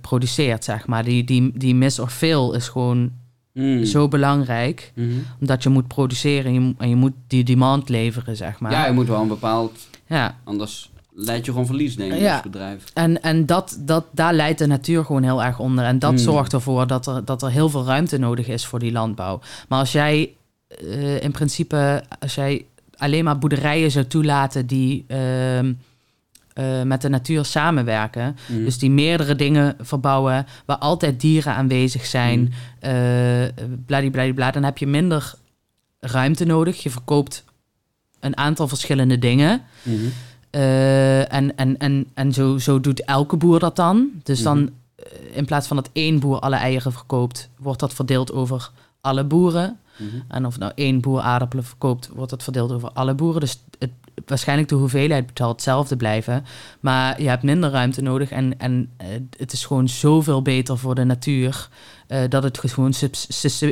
[0.00, 1.04] produceert, zeg maar.
[1.04, 3.12] Die, die, die miss or fail is gewoon
[3.52, 3.84] Hmm.
[3.84, 5.08] zo belangrijk Mhm.
[5.40, 8.70] omdat je moet produceren en je, moet- en je moet die demand leveren, zeg maar.
[8.72, 9.78] Ja, je moet wel een bepaald...
[10.06, 10.38] Ja.
[10.44, 12.32] Anders leid je gewoon verlies, denk ik, Ja.
[12.32, 12.84] als bedrijf.
[12.94, 15.84] En, en dat, dat, daar leidt de natuur gewoon heel erg onder.
[15.84, 16.18] En dat Hmm.
[16.18, 19.40] zorgt ervoor dat er, dat er heel veel ruimte nodig is voor die landbouw.
[19.68, 20.34] Maar als jij
[20.68, 22.64] eh, in principe, als jij
[22.96, 25.72] alleen maar boerderijen zou toelaten die ehm,
[26.54, 28.64] eh, met de natuur samenwerken, Mhm.
[28.64, 32.92] dus die meerdere dingen verbouwen, waar altijd dieren aanwezig zijn, eh
[33.86, 35.34] bladibladibla, dan heb je minder
[36.00, 36.82] ruimte nodig.
[36.82, 37.44] Je verkoopt
[38.20, 39.62] een aantal verschillende dingen.
[39.82, 39.96] Mhm.
[40.50, 44.08] Eh, en en, en, en zo, zo doet elke boer dat dan.
[44.22, 44.70] Dus dan, Mhm.
[45.32, 49.78] in plaats van dat één boer alle eieren verkoopt, wordt dat verdeeld over alle boeren.
[49.96, 50.08] Mhm.
[50.28, 53.40] En of nou één boer aardappelen verkoopt, wordt dat verdeeld over alle boeren.
[53.40, 53.90] Dus het,
[54.26, 56.44] waarschijnlijk de hoeveelheid zal hetzelfde blijven.
[56.80, 58.30] Maar je hebt minder ruimte nodig.
[58.30, 61.68] En, en eh, het is gewoon zoveel beter voor de natuur.
[62.06, 62.92] eh, dat het gewoon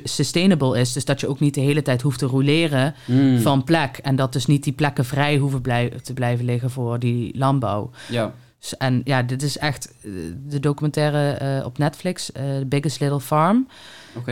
[0.05, 0.93] sustainable is.
[0.93, 3.39] Dus dat je ook niet de hele tijd hoeft te roleren Hmm.
[3.39, 3.97] van plek.
[4.03, 7.91] En dat dus niet die plekken vrij hoeven blij- te blijven liggen voor die landbouw.
[8.09, 8.33] Ja.
[8.79, 10.11] En ja, dit is echt eh,
[10.49, 13.69] de documentaire eh, op Netflix, eh The Biggest Little Farm.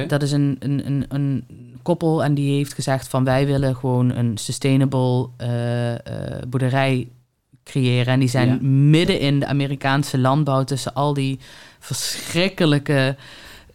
[0.06, 1.44] Dat is een, een, een, een
[1.82, 5.28] koppel en die heeft gezegd van wij willen gewoon een sustainable
[6.48, 7.08] boerderij
[7.64, 8.12] creëren.
[8.12, 8.58] En die zijn Ja.
[8.68, 11.38] midden in de Amerikaanse landbouw tussen al die
[11.78, 13.16] verschrikkelijke...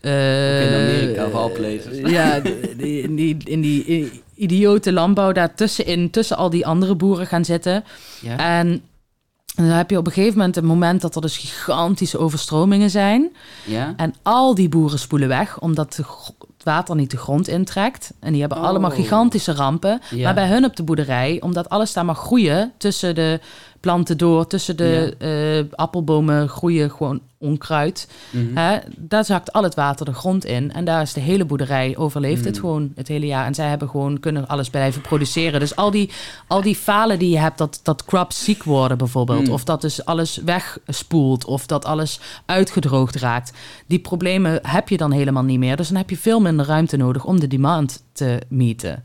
[0.02, 2.10] in Amerika, of all places.
[2.12, 7.46] Ja, die- in die, in die idiote landbouw daartussenin, tussen al die andere boeren gaan
[7.46, 7.84] zitten.
[8.22, 8.60] Ja.
[8.60, 8.82] En
[9.56, 13.36] dan heb je op een gegeven moment een moment dat er dus gigantische overstromingen zijn.
[13.66, 13.94] ja.
[13.98, 16.04] En al die boeren spoelen weg, omdat de
[16.64, 18.14] het water niet de grond intrekt.
[18.20, 18.64] En die hebben Oh.
[18.64, 20.02] allemaal gigantische rampen.
[20.10, 20.24] Ja.
[20.24, 23.40] Maar bij hun op de boerderij, omdat alles daar mag groeien tussen de
[23.84, 24.48] planten door.
[24.48, 28.08] Tussen de eh, appelbomen groeien gewoon onkruid.
[28.32, 28.58] Mhm.
[28.58, 28.78] Hè?
[28.98, 30.72] Daar zakt al het water de grond in.
[30.72, 32.60] En daar is de hele boerderij, overleeft het Mm.
[32.62, 33.46] gewoon het hele jaar.
[33.46, 35.60] En zij hebben gewoon, kunnen alles blijven produceren.
[35.60, 36.12] Dus al die,
[36.48, 39.48] al die falen die je hebt, dat, dat crops ziek worden bijvoorbeeld.
[39.48, 39.54] Mm.
[39.54, 41.46] Of dat dus alles wegspoelt.
[41.46, 43.54] Of dat alles uitgedroogd raakt.
[43.88, 45.76] Die problemen heb je dan helemaal niet meer.
[45.76, 49.04] Dus dan heb je veel minder ruimte nodig om de demand te meten.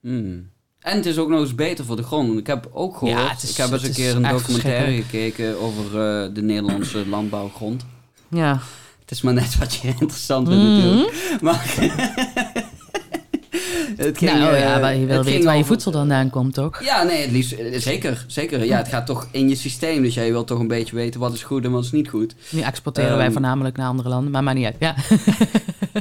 [0.00, 0.49] Hmm.
[0.80, 2.38] En het is ook nog eens beter voor de grond.
[2.38, 5.84] Ik heb ook gehoord, Ja, is- ik heb eens een keer een documentaire gekeken over
[5.84, 7.84] eh, de Nederlandse landbouwgrond.
[8.28, 8.60] Ja.
[9.00, 10.76] Het is maar net wat je interessant vindt Mhm.
[10.76, 11.40] natuurlijk.
[11.40, 11.74] Maar
[13.96, 16.82] het ging, nou eh, ja, maar je wil weten waar je voedsel vandaan komt, toch?
[16.84, 18.64] Ja, nee, het liefst, eh, zeker, zeker.
[18.64, 20.02] Ja, het gaat toch in je systeem.
[20.02, 22.34] Dus jij wilt toch een beetje weten wat is goed en wat is niet goed.
[22.50, 23.32] Nu exporteren wij Ehm.
[23.32, 24.76] voornamelijk naar andere landen, maar maar niet uit.
[24.78, 24.94] Ja.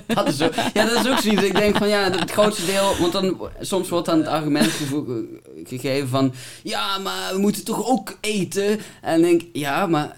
[0.07, 1.43] Dat is ook, ja, dat is ook zoiets.
[1.43, 2.95] Ik denk van ja, het grootste deel.
[2.99, 5.21] Want dan, soms wordt dan het argument gevo-
[5.63, 6.33] gegeven van.
[6.63, 8.79] Ja, maar we moeten toch ook eten.
[9.01, 10.15] En ik denk, ja, maar.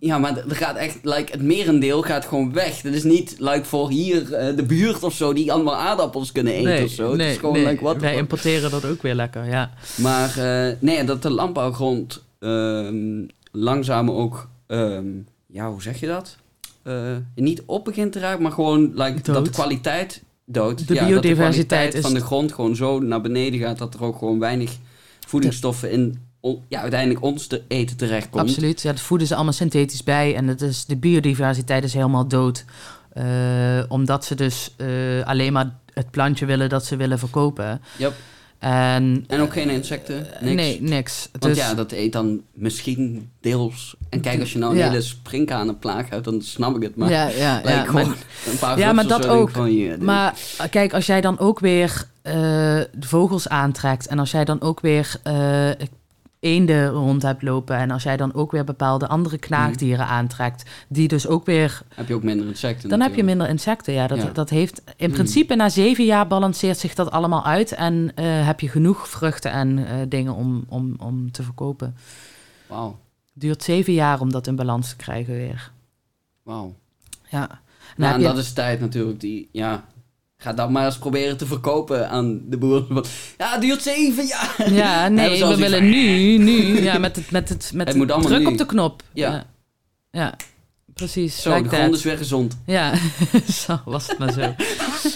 [0.00, 2.80] Ja, maar er gaat echt, like, het merendeel gaat gewoon weg.
[2.80, 6.52] Dat is niet, like, voor hier eh, de buurt of zo, die allemaal aardappels kunnen
[6.52, 7.10] eten of zo.
[7.10, 9.70] het is gewoon, like, what the wij importeren dat ook weer lekker, ja.
[9.96, 15.06] Maar eh, nee, dat de landbouwgrond ehm, langzaam ook, ehm,
[15.46, 16.36] ja, hoe zeg je dat?
[16.82, 20.88] Eh, niet op begint te raken, maar gewoon like, dat de kwaliteit dood.
[20.88, 23.78] De ja, biodiversiteit dat de kwaliteit is- van de grond gewoon zo naar beneden gaat
[23.78, 24.76] dat er ook gewoon weinig
[25.26, 26.18] voedingsstoffen in
[26.68, 28.48] ja, uiteindelijk ons te eten terechtkomt.
[28.48, 28.82] Absoluut.
[28.82, 30.34] Ja, dat voeden ze allemaal synthetisch bij.
[30.36, 32.64] En het is, de biodiversiteit is helemaal dood.
[33.12, 33.24] Eh,
[33.88, 34.86] omdat ze dus eh,
[35.24, 37.80] alleen maar het plantje willen dat ze willen verkopen.
[37.96, 38.12] Yep.
[38.58, 40.54] En, En ook geen insecten, eh, niks.
[40.54, 41.28] Nee, niks.
[41.32, 43.94] Want dus, ja, dat eet dan misschien deels.
[44.08, 44.88] En kijk, als je nou een Ja.
[44.88, 46.96] hele sprinkhanenplaag hebt, dan snap ik het.
[46.96, 48.04] Maar ja, ja, ja, maar-
[48.50, 49.50] een paar Ja, maar dat ook.
[49.50, 50.34] Van, Maar
[50.70, 55.20] kijk, als jij dan ook weer de vogels aantrekt en als jij dan ook weer
[56.40, 61.08] eenden rond hebt lopen en als jij dan ook weer bepaalde andere knaagdieren aantrekt, die
[61.08, 62.88] dus ook weer, heb je ook minder insecten.
[62.88, 63.92] dan heb je minder insecten.
[63.92, 64.30] Ja, dat, Ja.
[64.32, 65.14] dat heeft in Hmm.
[65.14, 69.50] principe na zeven jaar balanceert zich dat allemaal uit en eh, heb je genoeg vruchten
[69.50, 71.96] en eh, dingen om, om, om te verkopen.
[72.66, 72.98] Wauw,
[73.32, 75.70] duurt zeven jaar om dat in balans te krijgen weer.
[76.42, 76.74] wauw.
[77.30, 77.60] Ja.
[77.96, 79.20] Nou, heb en dat is tijd natuurlijk.
[79.20, 79.84] Die, ja,
[80.42, 83.04] ga dat maar eens proberen te verkopen aan de boeren.
[83.38, 84.72] Ja, het duurt zeven jaar.
[84.72, 88.08] Ja, nee, we willen van, nu, nu, ja, met het, met het, met Het moet
[88.08, 88.46] druk nu.
[88.46, 89.02] op de knop.
[89.12, 89.32] Ja.
[89.32, 89.44] ja,
[90.10, 90.36] Ja,
[90.94, 91.42] precies.
[91.42, 91.78] Zo, like de that.
[91.78, 92.56] grond is weer gezond.
[92.66, 92.94] Ja,
[93.66, 94.40] zo was het maar zo.
[94.40, 94.54] Ja,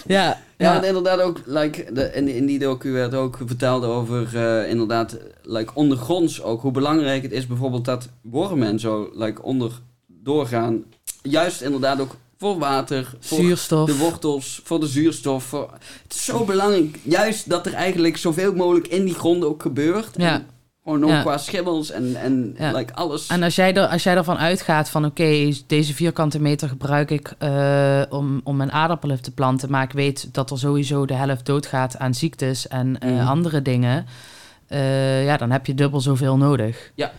[0.06, 0.72] Ja, ja.
[0.72, 5.16] want inderdaad ook, like, de, in, in die docu werd ook verteld over, eh, inderdaad,
[5.42, 9.72] like, ondergronds ook, hoe belangrijk het is bijvoorbeeld dat wormen en zo, like, onder
[10.06, 10.84] doorgaan.
[11.22, 13.86] Juist inderdaad ook voor water, voor zuurstof.
[13.88, 15.44] de wortels, voor de zuurstof.
[15.44, 15.70] Voor...
[16.02, 20.08] Het is zo belangrijk, juist dat er eigenlijk zoveel mogelijk in die grond ook gebeurt.
[20.16, 20.32] Ja.
[20.34, 20.46] En
[20.84, 21.20] gewoon ook Ja.
[21.20, 22.72] qua schimmels en, en Ja.
[22.72, 23.26] like, alles.
[23.26, 27.34] En als jij, er, als jij ervan uitgaat van oké, deze vierkante meter gebruik ik
[27.38, 31.46] eh, om, om mijn aardappelen te planten, maar ik weet dat er sowieso de helft
[31.46, 33.26] doodgaat aan ziektes en eh, Mhm.
[33.26, 34.06] andere dingen,
[34.66, 36.90] eh, ja, dan heb je dubbel zoveel nodig.
[36.94, 37.12] Ja.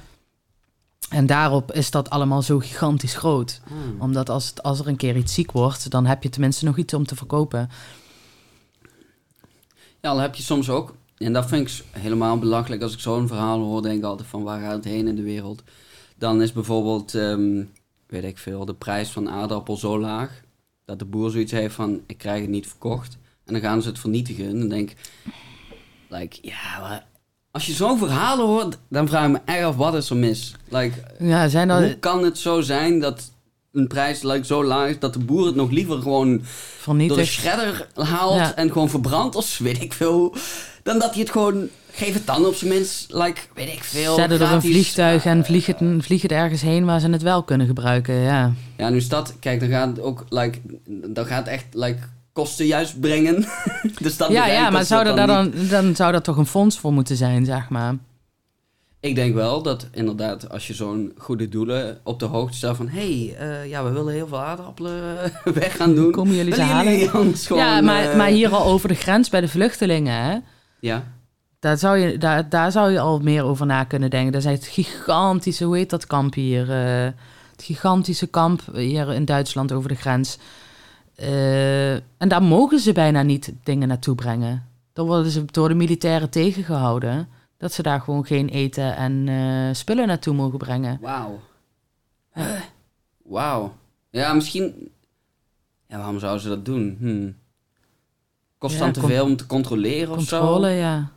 [1.10, 3.62] En daarop is dat allemaal zo gigantisch groot.
[3.68, 4.02] Ah.
[4.04, 6.78] Omdat als, het- als er een keer iets ziek wordt, dan heb je tenminste nog
[6.78, 7.70] iets om te verkopen.
[10.02, 13.28] Ja, dan heb je soms ook, en dat vind ik helemaal belachelijk als ik zo'n
[13.28, 15.63] verhaal hoor, denk ik altijd van waar gaat het heen in de wereld.
[16.18, 17.63] Dan is bijvoorbeeld, ehm,
[18.08, 20.41] weet ik veel, de prijs van aardappel zo laag,
[20.86, 23.18] dat de boer zoiets heeft van, ik krijg het niet verkocht.
[23.46, 24.48] En dan gaan ze het vernietigen.
[24.48, 24.98] En dan denk ik,
[26.10, 27.06] like, ja, maar
[27.56, 30.56] als je zo'n verhalen hoort, dan vraag ik me echt af, wat is er mis?
[30.70, 33.32] Like, Ja, zijn hoe kan het zo zijn dat
[33.74, 36.41] een prijs like, zo laag is, dat de boer het nog liever gewoon
[36.86, 38.56] door de shredder haalt Ja.
[38.56, 40.36] en gewoon verbrandt of weet ik veel.
[40.84, 44.15] Dan dat hij het gewoon, geef het dan op zijn minst, like, weet ik veel.
[44.15, 47.44] Zetten er een vliegtuig en vlieg het, vlieg het ergens heen waar ze het wel
[47.44, 48.13] kunnen gebruiken.
[48.15, 50.60] Ja, Ja, nu is dat, kijk, dan gaat het ook, like,
[51.08, 52.00] dan gaat het echt, like,
[52.36, 53.45] kosten juist brengen.
[54.02, 56.45] dus dat ja, ja maar zou dat er niet- dan, dan zou dat toch een
[56.45, 57.95] fonds voor moeten zijn, zeg maar.
[59.00, 62.88] Ik denk wel dat inderdaad, als je zo'n goede doelen op de hoogte stelt van...
[62.88, 65.15] hé, hey, eh, ja, we willen heel veel aardappelen
[65.54, 66.12] weg gaan doen.
[66.12, 67.00] Komen jullie ze Willen halen?
[67.10, 67.60] gewoon...
[67.60, 70.38] ja, maar, eh, maar hier al over de grens bij de vluchtelingen, hè?
[70.80, 71.04] Ja,
[71.60, 74.32] Daar zou, je, daar, daar zou je al meer over na kunnen denken.
[74.32, 76.71] Dat is het gigantische, hoe heet dat kamp hier?
[76.71, 77.12] eh,
[77.52, 80.38] het gigantische kamp hier in Duitsland over de grens.
[81.15, 84.67] Eh, en daar mogen ze bijna niet dingen naartoe brengen.
[84.93, 87.28] Dan worden ze door de militairen tegengehouden.
[87.58, 90.97] Dat ze daar gewoon geen eten en eh, spullen naartoe mogen brengen.
[91.01, 91.39] wauw.
[92.34, 92.45] Huh?
[93.23, 93.75] Wauw.
[94.10, 94.91] Ja, misschien...
[95.88, 96.97] Ja, waarom zouden ze dat doen?
[96.99, 97.32] Hm.
[98.58, 100.39] Kost Ja, dan te veel om te controleren of zo?
[100.39, 101.12] Controle, ja.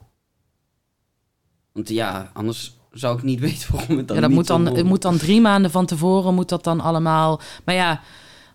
[1.73, 2.77] Want ja, anders...
[2.93, 5.41] zou ik niet weten waarom het dan ja, dat moet dan, het moet dan drie
[5.41, 7.41] maanden van tevoren moet dat dan allemaal.
[7.65, 8.01] Maar ja,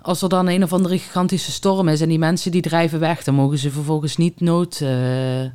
[0.04, 3.24] als er dan een of andere gigantische storm is en die mensen die drijven weg,
[3.24, 5.46] dan mogen ze vervolgens niet nood, eh,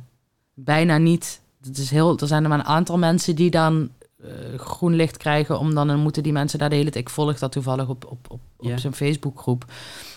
[0.53, 1.39] bijna niet.
[1.63, 3.89] Het is heel, er zijn er maar een aantal mensen die dan
[4.23, 7.05] eh, groen licht krijgen om dan, dan moeten die mensen daar de hele tijd.
[7.05, 9.65] Ik volg dat toevallig op, op, op, op zo'n Facebookgroep.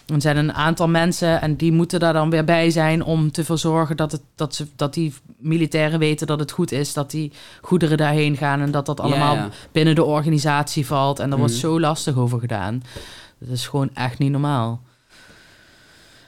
[0.06, 3.44] Er zijn een aantal mensen en die moeten daar dan weer bij zijn om te
[3.44, 7.32] verzorgen dat, het, dat, ze, dat die militairen weten dat het goed is, dat die
[7.60, 11.18] goederen daarheen gaan en dat dat allemaal binnen de organisatie valt.
[11.18, 11.62] En daar wordt Mhm.
[11.62, 12.82] zo lastig over gedaan.
[13.44, 14.82] Dat is gewoon echt niet normaal.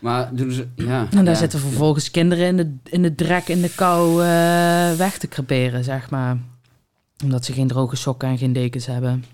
[0.00, 0.66] Maar doen ze...
[0.76, 1.40] Ja, En daar ja.
[1.40, 5.84] zitten vervolgens kinderen in de, in de drek, in de kou eh, weg te creperen,
[5.84, 6.38] zeg maar.
[7.22, 9.24] Omdat ze geen droge sokken en geen dekens hebben.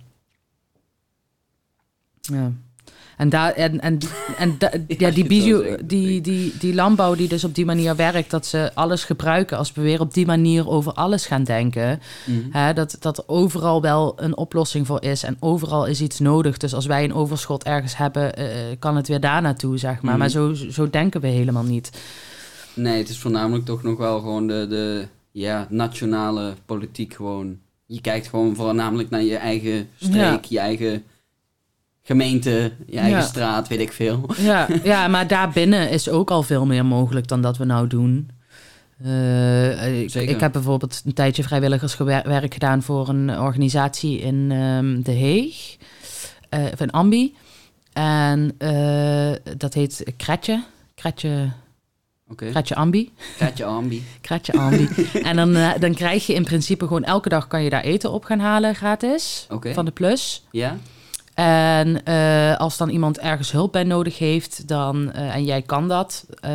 [2.21, 2.53] Ja.
[3.21, 3.99] En, daar, en, en,
[4.39, 8.31] en da- ja, die, bio, die, die, die landbouw die dus op die manier werkt,
[8.31, 9.59] dat ze alles gebruiken.
[9.59, 12.39] Als we weer op die manier over alles gaan denken, Mhm.
[12.51, 16.57] Hè, dat, dat er overal wel een oplossing voor is en overal is iets nodig.
[16.57, 18.47] Dus als wij een overschot ergens hebben, eh,
[18.79, 20.11] kan het weer daar naartoe, zeg maar.
[20.11, 20.19] Mhm.
[20.19, 21.91] Maar zo, zo denken we helemaal niet.
[22.75, 27.59] Nee, het is voornamelijk toch nog wel gewoon de, de ja, nationale politiek gewoon.
[27.87, 31.03] Je kijkt gewoon voornamelijk naar je eigen streek, je eigen
[32.11, 33.25] gemeente, je eigen Ja.
[33.25, 34.27] straat, weet ik veel.
[34.51, 38.31] Ja, ja, maar daarbinnen is ook al veel meer mogelijk dan dat we nou doen.
[39.05, 45.77] Eh, ik, heb bijvoorbeeld een tijdje vrijwilligerswerk gedaan voor een organisatie in ehm, De Heeg,
[46.49, 47.35] eh, of in Ambi.
[47.93, 50.63] En eh, dat heet Kretje,
[50.95, 51.51] Kretje,
[52.31, 53.13] Oké, Kretje Ambi.
[53.39, 54.05] Katje Ambi.
[54.21, 54.89] Kratje Ambi.
[55.23, 58.25] en dan, dan krijg je in principe gewoon elke dag kan je daar eten op
[58.25, 59.47] gaan halen gratis.
[59.49, 60.45] Van de plus.
[60.51, 60.77] Ja?
[61.41, 65.89] En eh, als dan iemand ergens hulp bij nodig heeft, dan, eh, en jij kan
[65.89, 66.53] dat, eh,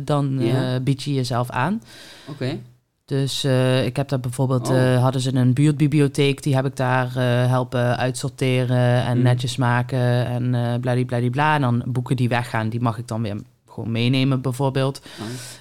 [0.00, 0.80] dan Ja.
[0.80, 1.82] bied je jezelf aan.
[2.28, 2.58] Oké.
[3.04, 3.44] Dus
[3.84, 5.02] ik heb daar bijvoorbeeld, Oh.
[5.02, 7.12] hadden ze een buurtbibliotheek, die heb ik daar
[7.48, 9.22] helpen uitsorteren en Mm.
[9.22, 11.54] netjes maken en bladibladibla.
[11.54, 13.36] En dan boeken die weggaan, die mag ik dan weer
[13.68, 15.02] gewoon meenemen bijvoorbeeld.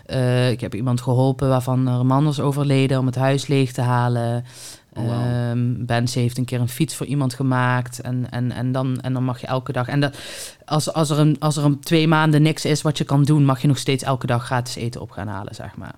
[0.06, 3.72] Eh, ik heb iemand geholpen waarvan er een man was overleden om het huis leeg
[3.72, 4.46] te halen.
[4.94, 5.12] Oh.
[5.12, 8.02] Ehm, Bens heeft een keer een fiets voor iemand gemaakt.
[8.02, 9.88] En, en, en, dan, en dan mag je elke dag.
[9.88, 10.18] En dat,
[10.66, 13.46] als, als, er een, als er een twee maanden niks is wat je kan doen,
[13.46, 15.96] mag je nog steeds elke dag gratis eten op gaan halen, zeg maar.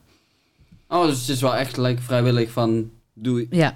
[0.88, 3.47] Oh, dus het is wel echt like, vrijwillig van doe je.
[3.49, 3.73] Ja.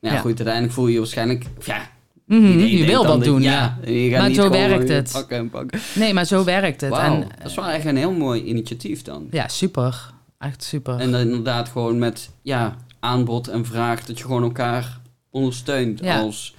[0.00, 0.18] Ja, Ja.
[0.18, 1.44] goed, uiteindelijk voel je je waarschijnlijk.
[1.64, 1.92] Ja,
[2.26, 3.78] Mhm, iedereen je wil wat dat- doen, ja.
[3.86, 5.10] je gaat Maar zo werkt het.
[5.12, 5.80] Pakken en pakken.
[5.94, 6.92] Nee, maar zo werkt het.
[6.92, 9.26] En, dat is wel echt een heel mooi initiatief dan.
[9.30, 10.12] ja, super.
[10.38, 10.98] Echt super.
[10.98, 16.20] En dan inderdaad gewoon met ja, aanbod en vraag dat je gewoon elkaar ondersteunt Ja.
[16.20, 16.54] als...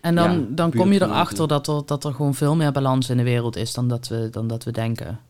[0.00, 3.10] En dan, Ja, dan kom je erachter dat er, dat er gewoon veel meer balans
[3.10, 5.20] in de wereld is dan dat we, dan dat we denken.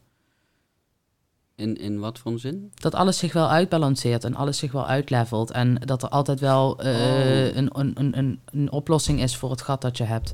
[1.56, 2.72] In, in wat voor een zin?
[2.74, 5.50] Dat alles zich wel uitbalanceert en alles zich wel uitlevelt.
[5.50, 7.56] En dat er altijd wel eh, Oh.
[7.56, 10.32] een, een, een, een, oplossing is voor het gat dat je hebt.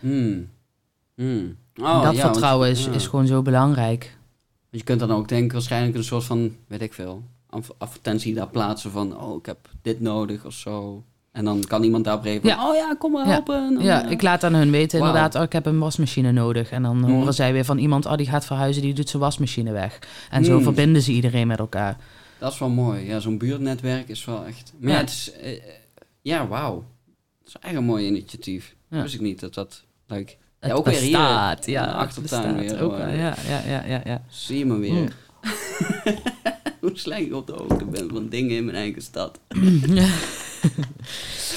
[0.00, 0.48] Hmm.
[1.14, 1.56] Hmm.
[1.76, 2.92] Oh, dat ja, want- vertrouwen is, ja.
[2.92, 4.16] is gewoon zo belangrijk.
[4.70, 7.22] Je kunt dan ook denken, waarschijnlijk een soort van, weet ik veel,
[7.78, 11.04] advertentie daar plaatsen van, oh, ik heb dit nodig of zo.
[11.32, 13.32] En dan kan iemand daarop reageren van, oh ja, kom maar Ja.
[13.32, 13.78] helpen.
[13.80, 16.70] Ja, eh, ik laat aan hun weten inderdaad, oh, ik heb een wasmachine nodig.
[16.70, 17.10] En dan Mhm.
[17.10, 19.98] horen zij weer van iemand, oh, die gaat verhuizen, die doet zijn wasmachine weg.
[20.30, 20.62] En zo Hmm.
[20.62, 21.96] verbinden ze iedereen met elkaar.
[22.38, 23.06] Dat is wel mooi.
[23.06, 24.72] Ja, zo'n buurtnetwerk is wel echt...
[24.78, 25.00] Maar ja, Ja.
[25.02, 25.32] het is...
[25.32, 25.58] eh, eh,
[26.22, 26.84] ja, wauw.
[27.38, 28.74] Het is echt een mooi initiatief.
[28.90, 29.02] Ja.
[29.02, 29.84] Wist ik niet dat dat...
[30.06, 31.10] Like, ja, ook weer hier.
[31.10, 31.50] ja,
[31.84, 32.82] achtertuin bestaat weer.
[32.82, 33.34] ook ja, ja,
[33.68, 34.22] ja, ja, ja.
[34.28, 34.92] Zie je me weer.
[34.92, 35.08] Hmm.
[37.16, 39.38] Ik op de hoogte ben van dingen in mijn eigen stad.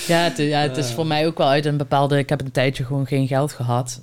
[0.07, 0.95] Ja, het, ja, het is Eh.
[0.95, 2.17] voor mij ook wel uit een bepaalde...
[2.17, 4.01] Ik heb een tijdje gewoon geen geld gehad.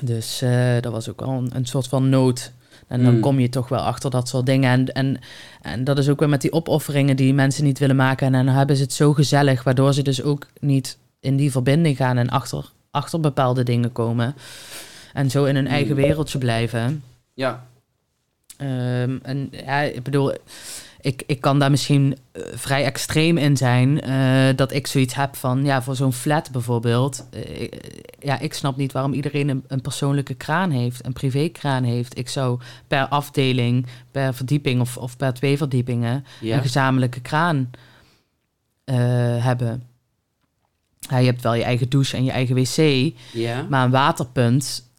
[0.00, 2.52] Dus eh, dat was ook wel een, een soort van nood.
[2.86, 3.20] En dan Mm.
[3.20, 4.70] kom je toch wel achter dat soort dingen.
[4.70, 5.18] En, en,
[5.62, 8.34] en dat is ook weer met die opofferingen die mensen niet willen maken.
[8.34, 11.96] En dan hebben ze het zo gezellig, waardoor ze dus ook niet in die verbinding
[11.96, 14.34] gaan en achter, achter bepaalde dingen komen.
[15.12, 16.02] En zo in hun eigen Mm.
[16.02, 17.02] wereldje blijven.
[17.34, 17.66] Ja.
[18.56, 20.32] Ehm, en ja, ik bedoel,
[21.00, 24.00] ik, ik kan daar misschien eh, vrij extreem in zijn.
[24.00, 27.26] eh, dat ik zoiets heb van, ja, voor zo'n flat bijvoorbeeld.
[27.30, 27.68] eh,
[28.18, 32.18] ja, ik snap niet waarom iedereen een, een persoonlijke kraan heeft, een privékraan heeft.
[32.18, 36.56] Ik zou per afdeling, per verdieping of, of per twee verdiepingen Ja.
[36.56, 37.70] een gezamenlijke kraan
[39.40, 39.82] hebben.
[40.98, 43.12] Ja, je hebt wel je eigen douche en je eigen wc.
[43.32, 43.66] Ja.
[43.70, 44.90] Maar een waterpunt,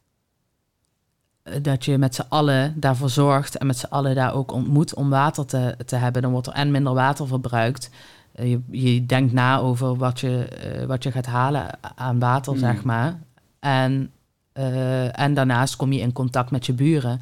[1.61, 5.09] dat je met z'n allen daarvoor zorgt en met z'n allen daar ook ontmoet om
[5.09, 7.89] water te, te hebben, dan wordt er en minder water verbruikt.
[8.31, 12.51] Eh, je, je denkt na over wat je, eh, wat je gaat halen aan water,
[12.51, 12.61] Hmm.
[12.61, 13.19] zeg maar.
[13.59, 14.11] En,
[14.53, 17.21] eh, en daarnaast kom je in contact met je buren.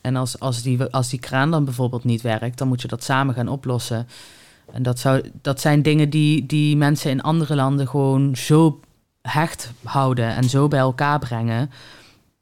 [0.00, 3.04] En als, als, die, als die kraan dan bijvoorbeeld niet werkt, dan moet je dat
[3.04, 4.08] samen gaan oplossen.
[4.72, 8.80] En dat, zou, dat zijn dingen die, die mensen in andere landen gewoon zo
[9.22, 11.70] hecht houden en zo bij elkaar brengen.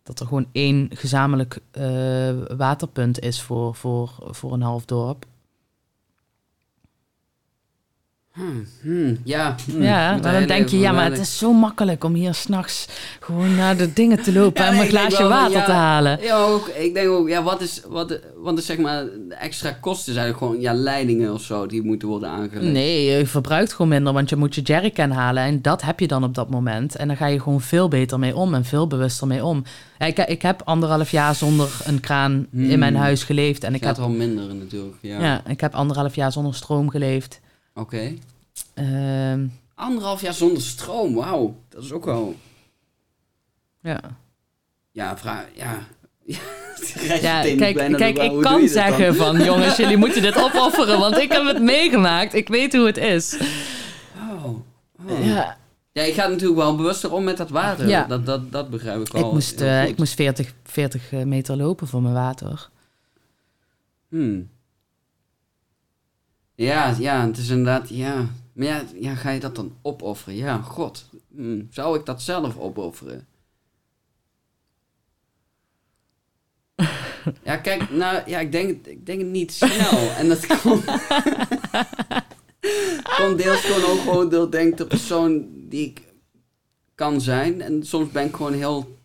[0.06, 5.24] Dat er gewoon één gezamenlijk eh, waterpunt is voor, voor, voor een half dorp.
[8.36, 12.04] Hmm, hmm, ja, hmm, ja, dan denk je, even ja, maar het is zo makkelijk
[12.04, 12.88] om hier s'nachts
[13.20, 16.18] gewoon naar de dingen te lopen Ja, en een glaasje wel water ja, te halen.
[16.22, 20.14] Ja, ook, ik denk ook, ja, wat is, wat, is zeg maar de extra kosten?
[20.14, 22.72] Zijn gewoon ja, leidingen of zo die moeten worden aangelegd?
[22.72, 26.06] Nee, je verbruikt gewoon minder, want je moet je jerrycan halen en dat heb je
[26.06, 26.96] dan op dat moment.
[26.96, 29.64] En dan ga je gewoon veel beter mee om en veel bewuster mee om.
[29.98, 33.96] Ik, ik heb anderhalf jaar zonder een kraan in mijn huis geleefd en ik gaat
[33.96, 35.20] heb, wel minder natuurlijk, ja.
[35.20, 35.42] ja.
[35.46, 37.40] ik heb anderhalf jaar zonder stroom geleefd.
[37.76, 38.14] Oké.
[38.74, 41.56] Ehm, Anderhalf jaar zonder stroom, wauw.
[41.68, 42.36] Dat is ook wel,
[43.80, 44.00] ja.
[44.90, 45.86] ja, vraag, ja.
[47.20, 51.46] ja, kijk, kijk ik kan zeggen van jongens, jullie moeten dit opofferen, want ik heb
[51.46, 52.34] het meegemaakt.
[52.34, 53.38] Ik weet hoe het is.
[54.16, 55.24] Oh, oh.
[55.24, 55.56] Ja,
[55.92, 57.88] Ja, je gaat natuurlijk wel bewuster om met dat water.
[57.88, 58.04] Ja.
[58.04, 59.26] Dat, dat, dat begrijp ik wel.
[59.26, 62.68] ik moest, eh, ik moest 40, 40 meter lopen voor mijn water.
[64.08, 64.48] Hmm.
[66.56, 68.26] Ja, ja, het is inderdaad, ja.
[68.52, 70.34] Maar ja, ja, ga je dat dan opofferen?
[70.36, 71.08] Ja, god.
[71.34, 73.26] Hmm, Zou ik dat zelf opofferen?
[77.42, 80.10] Ja, kijk, nou, ja, ik denk, ik denk het niet snel.
[80.18, 80.84] En dat komt...
[83.16, 86.02] komt deels gewoon ook gewoon door, denk de persoon die ik
[86.94, 87.60] kan zijn.
[87.60, 88.98] En soms ben ik gewoon heel,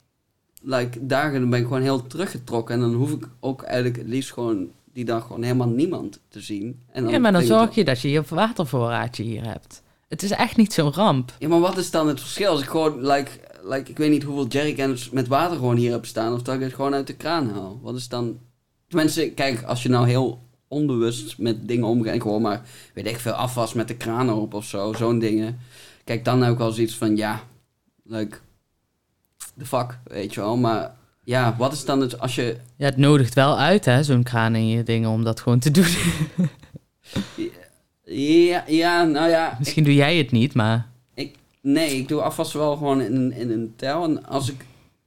[0.62, 2.76] like, dagen ben ik gewoon heel teruggetrokken.
[2.76, 6.42] En dan hoef ik ook eigenlijk het liefst gewoon die dag gewoon helemaal niemand te
[6.42, 6.82] zien.
[6.92, 9.82] En ja, maar dan zorg je dat je je watervoorraadje hier hebt.
[10.08, 11.36] Het is echt niet zo'n ramp.
[11.40, 12.52] Ja, maar wat is dan het verschil?
[12.52, 13.32] Als ik gewoon, like,
[13.64, 16.62] like ik weet niet hoeveel jerrycans met water gewoon hier heb staan, of dat ik
[16.62, 17.80] het gewoon uit de kraan haal.
[17.82, 18.40] Wat is dan...
[18.88, 22.62] Tenminste, kijk, als je nou heel onbewust met dingen omgaat, en gewoon maar,
[22.94, 25.60] weet ik veel, afwas met de kraan open of zo, zo'n dingen.
[26.04, 27.44] Kijk, dan ik wel zoiets van, ja,
[28.04, 28.38] like,
[29.58, 30.58] the fuck, weet je wel.
[30.58, 30.96] Maar
[31.32, 32.58] ja, wat is dan het, als je...
[32.76, 35.72] Ja, het nodigt wel uit, hè, zo'n kraan in je dingen, om dat gewoon te
[35.72, 35.96] doen.
[38.06, 40.90] Ja, ja nou ja, Misschien doe jij het niet, maar...
[41.62, 44.04] Nee, ik doe afwassen wel gewoon in, in een tel.
[44.04, 44.66] En als ik...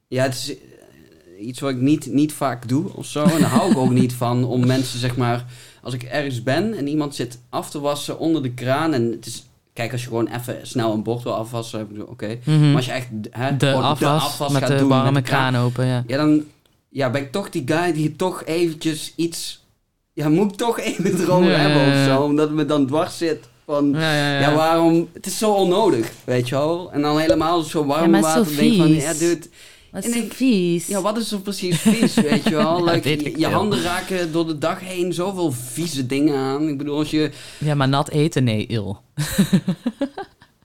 [0.09, 3.25] Ja, het is eh, iets wat ik niet, niet vaak doe of zo.
[3.25, 5.45] En daar hou ik ook niet van om mensen, zeg maar...
[5.83, 8.93] Als ik ergens ben en iemand zit af te wassen onder de kraan...
[8.93, 9.47] En het is...
[9.75, 12.39] Kijk, als je gewoon even snel een bord wil afwassen, oké.
[12.45, 12.67] Mhm.
[12.67, 15.57] Maar als je echt hè, de, afwas met gaat de doen warme met de kraan
[15.57, 16.05] open, ja.
[16.07, 16.45] Ja, dan
[16.89, 19.65] ja, ben ik toch die guy die toch eventjes iets...
[20.13, 22.23] Ja, moet ik toch even Ja, hebben of zo.
[22.23, 23.91] Omdat het me dan dwars zit van...
[23.91, 24.41] Ja, ja, ja.
[24.41, 25.09] Ja, waarom?
[25.13, 26.93] Het is zo onnodig, weet je wel.
[26.93, 28.69] En dan helemaal zo warm Ja, maar het is water.
[28.69, 29.47] denk van, ja, dude.
[29.95, 30.87] Wat En is ik- vies.
[30.87, 32.79] Ja, wat is er precies vies, weet je wel?
[32.87, 36.69] Ja, Like, weet je, handen raken door de dag heen zoveel vieze dingen aan.
[36.69, 37.31] Ik bedoel, als je...
[37.59, 39.01] Ja, maar nat eten, nee, il.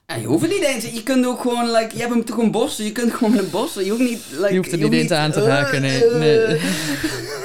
[0.06, 0.84] Ja, je hoeft het niet eens.
[0.84, 2.84] Je kunt ook gewoon, like, je hebt hem toch een borstel.
[2.84, 3.82] Je kunt gewoon met een borstel.
[3.82, 6.04] Je hoeft niet, like, Je hoeft er niet eens aan te raken, nee.
[6.18, 6.38] Nee.
[6.38, 6.62] eh.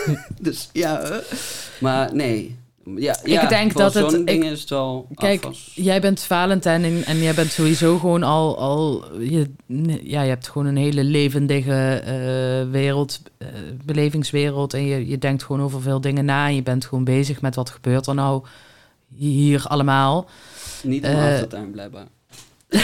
[0.42, 1.00] dus, ja.
[1.02, 1.16] eh.
[1.80, 2.56] Maar nee.
[2.96, 6.22] Ja, ja, Ik denk dat het- zo'n ik- ding is het wel Kijk, jij bent
[6.22, 8.58] Valentijn en, en jij bent sowieso gewoon al...
[8.58, 9.52] al je,
[10.04, 13.48] ja, je hebt gewoon een hele levendige eh, wereld, eh,
[13.86, 14.74] belevingswereld.
[14.74, 16.48] En je, je denkt gewoon over veel dingen na.
[16.48, 18.44] En je bent gewoon bezig met wat gebeurt er nou
[19.16, 20.30] hier allemaal.
[20.84, 22.08] Niet om eh, achtertuin, blijkbaar.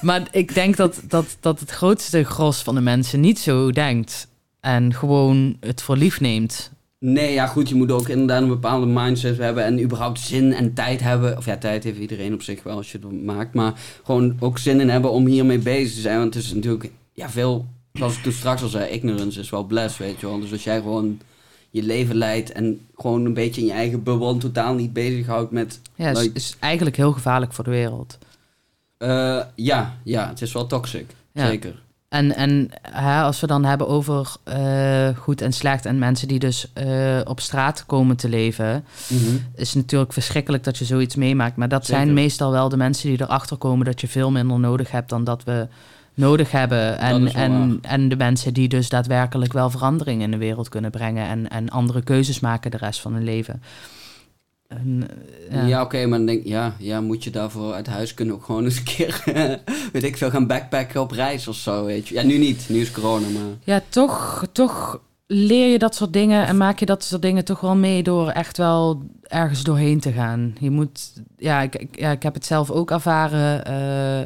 [0.00, 4.28] Maar ik denk dat, dat, dat het grootste gros van de mensen niet zo denkt.
[4.60, 6.70] En gewoon het voor lief neemt.
[7.04, 10.74] Nee, ja goed, je moet ook inderdaad een bepaalde mindset hebben en überhaupt zin en
[10.74, 11.36] tijd hebben.
[11.36, 13.72] Of ja, tijd heeft iedereen op zich wel als je het maakt, maar
[14.04, 16.18] gewoon ook zin in hebben om hiermee bezig te zijn.
[16.18, 19.64] Want het is natuurlijk, ja, veel, zoals ik toen straks al zei, ignorance is wel
[19.64, 20.40] bless, weet je wel.
[20.40, 21.20] Dus als jij gewoon
[21.70, 25.50] je leven leidt en gewoon een beetje in je eigen bubbel en totaal niet bezighoudt
[25.50, 25.80] met...
[25.94, 28.18] Ja, is, like, is eigenlijk heel gevaarlijk voor de wereld.
[28.98, 31.46] eh, ja, ja, het is wel toxic, Ja.
[31.46, 31.82] zeker.
[32.10, 36.38] En, en hè, als we dan hebben over eh, goed en slecht en mensen die
[36.38, 39.34] dus eh, op straat komen te leven, Mhm.
[39.54, 41.56] is het natuurlijk verschrikkelijk dat je zoiets meemaakt.
[41.56, 42.02] Maar dat Zeker.
[42.02, 45.24] zijn meestal wel de mensen die erachter komen dat je veel minder nodig hebt dan
[45.24, 45.66] dat we
[46.14, 46.98] nodig hebben.
[46.98, 50.90] En, is en, en de mensen die dus daadwerkelijk wel verandering in de wereld kunnen
[50.90, 53.62] brengen en, en andere keuzes maken de rest van hun leven.
[54.70, 58.44] Eh, Ja, oké, maar dan denk ja, ja, moet je daarvoor uit huis kunnen ook
[58.44, 59.22] gewoon eens een keer,
[59.92, 62.14] weet ik veel, gaan backpacken op reis of zo, weet je.
[62.14, 63.42] Ja, nu niet, nu is corona, maar...
[63.64, 67.60] Ja, toch, toch leer je dat soort dingen en maak je dat soort dingen toch
[67.60, 70.54] wel mee door echt wel ergens doorheen te gaan.
[70.60, 73.64] Je moet, ja, ik, ik- ja, ik heb het zelf ook ervaren.
[73.64, 74.20] eh,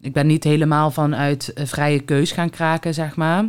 [0.00, 3.44] ik ben niet helemaal vanuit eh, vrije keus gaan kraken, zeg maar.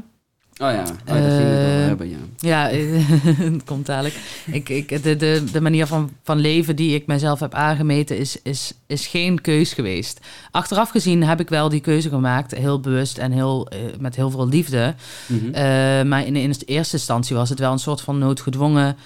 [0.57, 2.17] Oh ja, oh, daar ging het over Eh, hebben, ja.
[2.37, 2.69] Ja,
[3.51, 4.15] het komt dadelijk.
[4.51, 8.41] Ik, ik, de, de, de manier van, van leven die ik mezelf heb aangemeten is,
[8.41, 10.19] is, is geen keus geweest.
[10.51, 14.29] Achteraf gezien heb ik wel die keuze gemaakt, heel bewust en heel, eh, met heel
[14.31, 14.95] veel liefde.
[15.27, 15.45] Mhm.
[15.53, 15.61] Eh,
[16.03, 18.97] maar in, in eerste instantie was het wel een soort van noodgedwongen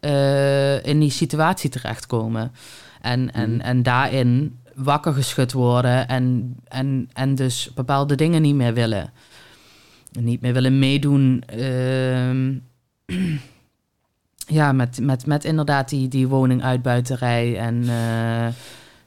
[0.00, 2.52] eh, in die situatie terechtkomen.
[3.00, 3.60] En, en, Mhm.
[3.60, 9.10] en daarin wakker geschud worden en, en, en dus bepaalde dingen niet meer willen.
[10.20, 11.42] Niet meer willen meedoen.
[11.46, 12.52] ehm,
[14.58, 18.46] ja, met, met, met inderdaad die, die woninguitbuiterij en, eh,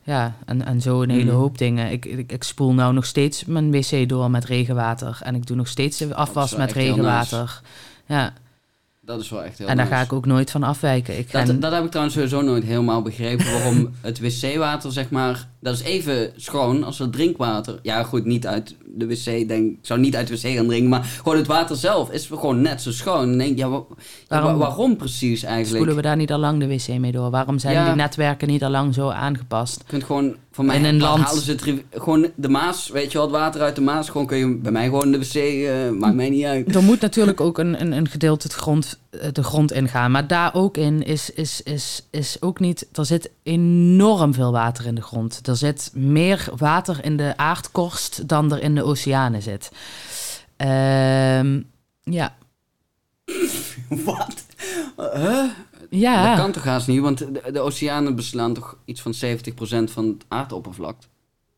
[0.04, 1.36] ja, en, en zo een hele Mhm.
[1.40, 1.92] hoop dingen.
[1.92, 5.20] Ik, ik, ik spoel nou nog steeds mijn wc door met regenwater.
[5.24, 7.62] En ik doe nog steeds de afwas met regenwater.
[8.06, 8.34] Ja,
[9.02, 9.98] Dat is wel echt heel en daar nice.
[9.98, 11.18] ga ik ook nooit van afwijken.
[11.18, 13.52] Ik ga Dat, dat heb ik trouwens sowieso nooit helemaal begrepen.
[13.52, 17.80] Waarom het wc-water, zeg maar, dat is even schoon als het drinkwater.
[17.82, 19.78] Ja, goed, niet uit de wc, denk ik.
[19.82, 22.82] zou niet uit de wc gaan drinken, maar gewoon het water zelf is gewoon net
[22.82, 23.28] zo schoon.
[23.30, 23.96] Dan denk ja, wa- ja,
[24.28, 25.76] Waarom- wa- waarom precies eigenlijk?
[25.76, 27.30] spoelen we daar niet al lang de wc mee door?
[27.30, 27.86] Waarom zijn Ja.
[27.86, 29.78] die netwerken niet al lang zo aangepast?
[29.78, 33.12] Je kunt gewoon, van mij In een land- halen ze het, gewoon de Maas, weet
[33.12, 34.10] je wel, het water uit de Maas.
[34.10, 36.76] Gewoon kun je bij mij gewoon de wc, eh, maakt mij niet uit.
[36.76, 40.12] Er moet natuurlijk ook een, een, een gedeelte het grond, eh, de grond ingaan.
[40.12, 42.88] Maar daar ook in is, is, is, is ook niet...
[42.94, 45.46] Er zit enorm veel water in de grond.
[45.48, 49.72] Er zit meer water in de aardkorst dan er in de oceanen zit.
[50.56, 51.62] Ehm,
[52.04, 52.36] ja.
[54.06, 54.46] Wat?
[54.96, 55.50] Huh?
[55.90, 56.28] Ja.
[56.28, 60.06] Dat kan toch haast niet, want de, de oceanen beslaan toch iets van 70% van
[60.06, 60.98] het aardoppervlak.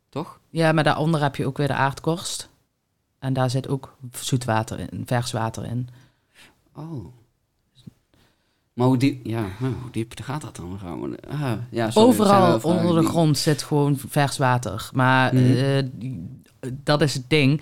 [0.09, 0.39] Toch?
[0.49, 2.49] ja, maar daaronder heb je ook weer de aardkorst.
[3.19, 5.89] En daar zit ook zoet water in, vers water in.
[6.75, 7.05] Oh.
[8.79, 10.79] Maar hoe diep, ja, hoe diep gaat dat dan?
[10.79, 14.89] Gaan we- Ah, ja, sorry, Overal onder de die- grond zit gewoon vers water.
[14.93, 15.43] Maar Mhm.
[15.45, 15.83] eh,
[16.83, 17.61] dat is het ding.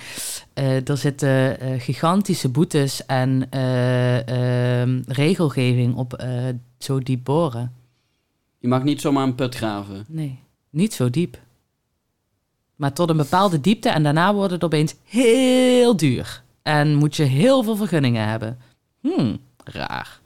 [0.53, 6.25] Eh, er zitten eh, gigantische boetes en eh, ehm, regelgeving op
[6.77, 7.73] zo diep boren.
[8.59, 10.05] Je mag niet zomaar een put graven.
[10.07, 10.39] Nee,
[10.69, 11.39] niet zo diep.
[12.75, 16.43] Maar tot een bepaalde diepte en daarna wordt het opeens heel duur.
[16.61, 18.57] En moet je heel veel vergunningen hebben.
[19.01, 20.19] Hmm, raar.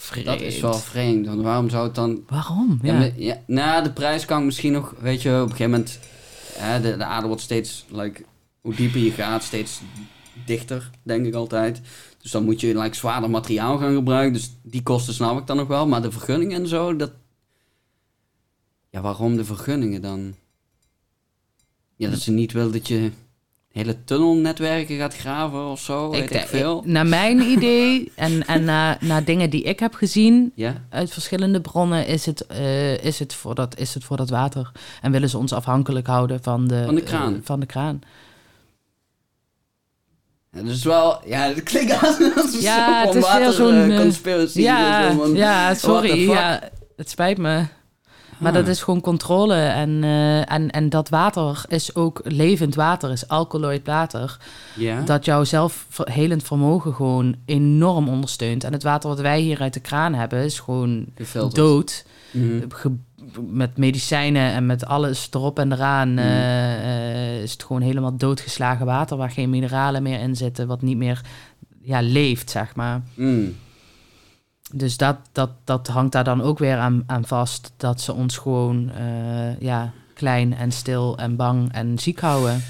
[0.00, 0.26] Vreemd.
[0.26, 2.22] Dat is wel vreemd, want waarom zou het dan...
[2.26, 2.78] Waarom?
[2.82, 3.10] Ja.
[3.16, 5.98] Ja, nou, de prijs kan misschien nog, weet je, op een gegeven moment...
[6.52, 8.24] Hè, de, de aarde wordt steeds, like,
[8.60, 9.80] hoe dieper je gaat, steeds
[10.46, 11.80] dichter, denk ik altijd.
[12.22, 14.32] Dus dan moet je like, zwaarder materiaal gaan gebruiken.
[14.32, 15.86] Dus die kosten snap ik dan nog wel.
[15.86, 17.12] Maar de vergunningen en zo, dat...
[18.90, 20.34] Ja, waarom de vergunningen dan?
[21.96, 23.10] Ja, dat ze niet wil dat je
[23.72, 26.82] hele tunnelnetwerken gaat graven of zo, weet ik, veel.
[26.86, 30.84] Naar mijn idee en, en naar, naar dingen die ik heb gezien ja?
[30.90, 34.72] uit verschillende bronnen, is het, eh, is, het voor dat, is het voor dat water.
[35.02, 37.34] En willen ze ons afhankelijk houden van de, Van de kraan.
[37.34, 38.00] eh, van de kraan.
[40.52, 41.20] ja dus wel...
[41.26, 44.60] Ja, dat klinkt als, Ja, het is zo'n, eh, conspiracy.
[44.60, 46.30] Ja, ja, sorry.
[46.30, 47.64] Ja, het spijt me.
[48.38, 48.58] Maar Ah.
[48.58, 49.54] dat is gewoon controle.
[49.54, 54.36] En, eh, en, en dat water is ook levend water, is alkaloid water.
[55.04, 58.64] Dat jouw zelfhelend vermogen gewoon enorm ondersteunt.
[58.64, 61.54] En het water wat wij hier uit de kraan hebben, is gewoon Gefilterd.
[61.54, 62.04] dood.
[62.30, 62.66] Mhm.
[63.50, 66.18] Met medicijnen en met alles erop en eraan Mm.
[66.18, 70.82] eh, eh, is het gewoon helemaal doodgeslagen water waar geen mineralen meer in zitten, wat
[70.82, 71.20] niet meer
[71.82, 73.00] ja, leeft, zeg maar.
[73.14, 73.56] Mm.
[74.72, 78.36] Dus dat, dat, dat hangt daar dan ook weer aan, aan vast, dat ze ons
[78.36, 82.62] gewoon eh, ja, klein en stil en bang en ziek houden.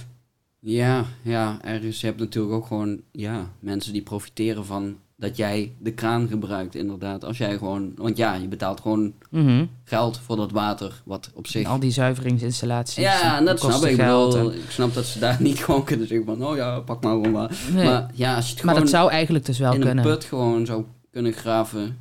[0.61, 2.01] Ja, ja, ergens.
[2.01, 6.75] Je hebt natuurlijk ook gewoon ja, mensen die profiteren van dat jij de kraan gebruikt,
[6.75, 7.25] inderdaad.
[7.25, 9.65] Als jij gewoon, want ja, je betaalt gewoon Mhm.
[9.85, 11.67] geld voor dat water, wat op zich.
[11.67, 12.95] Al die zuiveringsinstallaties.
[13.05, 13.99] Ja, en dat snap ik.
[13.99, 17.13] En- ik snap dat ze daar niet gewoon kunnen zeggen van, oh ja, pak maar
[17.13, 17.51] gewoon maar.
[17.73, 17.85] Nee.
[17.85, 20.05] Maar, Maar ja, als je het gewoon dat zou eigenlijk dus wel in kunnen.
[20.05, 21.99] een put gewoon zou kunnen graven.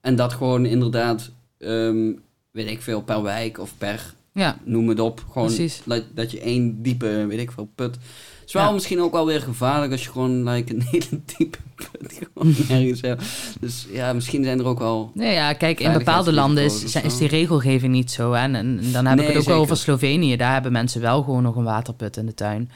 [0.00, 2.12] En dat gewoon inderdaad, ehm,
[2.50, 5.24] weet ik veel, per wijk of per, Ja, noem het op.
[5.32, 5.82] Gewoon Precies.
[6.14, 7.94] dat, je één diepe, weet ik veel, put.
[7.94, 8.70] Het is wel Ja.
[8.72, 13.00] misschien ook wel weer gevaarlijk als je gewoon like, een hele diepe put gewoon ergens
[13.00, 13.22] hebt.
[13.60, 15.10] Dus ja, misschien zijn er ook wel...
[15.14, 18.32] Nee, ja, kijk, in bepaalde landen is, die regelgeving niet zo.
[18.32, 20.36] En, en dan heb ik het ook wel over Slovenië.
[20.36, 22.70] Daar hebben mensen wel gewoon nog een waterput in de tuin.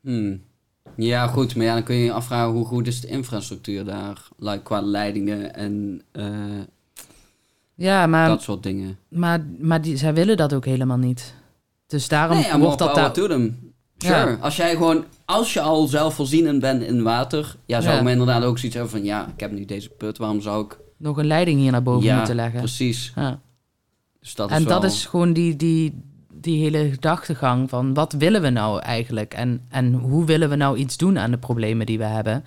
[0.00, 0.42] Hmm.
[0.96, 4.28] Ja, goed, maar ja, dan kun je je afvragen hoe goed is de infrastructuur daar,
[4.38, 6.24] like, qua leidingen en eh,
[7.74, 8.98] Ja, maar, dat soort dingen.
[9.08, 11.34] maar, maar die, zij willen dat ook helemaal niet.
[11.86, 13.14] Dus daarom Nee, ja, wordt dat daar...
[13.14, 13.52] Sure.
[13.96, 14.38] Ja.
[14.40, 17.98] Als jij gewoon, als je al zelfvoorzienend bent in water, ja, zou Ja.
[17.98, 20.64] ik me inderdaad ook zoiets hebben van, ja, ik heb nu deze put, waarom zou
[20.64, 20.78] ik...
[20.96, 22.58] nog een leiding hier naar boven ja, moeten leggen.
[22.58, 23.12] precies.
[23.16, 23.40] Ja.
[24.20, 24.80] Dus dat is En wel...
[24.80, 26.02] dat is gewoon die, die,
[26.40, 29.34] die hele gedachtegang van wat willen we nou eigenlijk?
[29.34, 32.44] En, en hoe willen we nou iets doen aan de problemen die we hebben?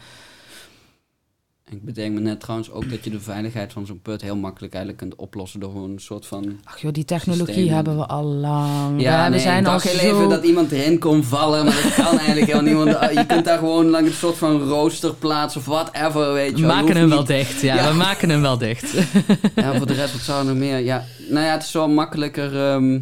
[1.74, 4.74] Ik bedenk me net trouwens ook dat je de veiligheid van zo'n put heel makkelijk
[4.74, 6.60] eigenlijk kunt oplossen door gewoon een soort van...
[6.64, 9.02] Ach joh, die technologie hebben we al lang.
[9.02, 10.16] Ja, we nee, zijn al heel zo...
[10.16, 13.00] even dat iemand erin kon vallen, maar dat kan eigenlijk helemaal niet.
[13.00, 16.62] Want je kunt daar gewoon langs een soort van rooster plaatsen of whatever, weet je
[16.62, 17.92] We maken hem wel dicht, ja, Ja.
[17.92, 18.94] We maken hem wel dicht.
[19.56, 20.80] Ja, voor de rest, wat zou er nog meer?
[20.80, 22.58] Ja, nou ja, het is wel makkelijker...
[22.58, 23.00] ehm,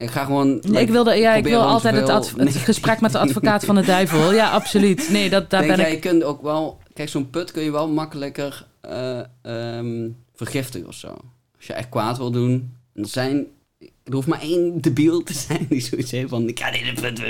[0.00, 0.62] ik ga gewoon...
[0.68, 4.32] Nee, ik wilde, ja, ik wil altijd het, gesprek met de advocaat van de duivel.
[4.32, 5.08] Ja, absoluut.
[5.10, 6.02] Nee, dat, daar Denk ben jij, ik...
[6.02, 6.78] je kunt ook wel...
[6.92, 11.08] Kijk, zo'n put kun je wel makkelijker eh, ehm, vergiftigen of zo.
[11.56, 12.76] Als je echt kwaad wil doen.
[12.94, 13.46] En er zijn...
[13.78, 16.48] Er hoeft maar één debiel te zijn die zoiets heeft van...
[16.48, 17.22] Ik ga dit put.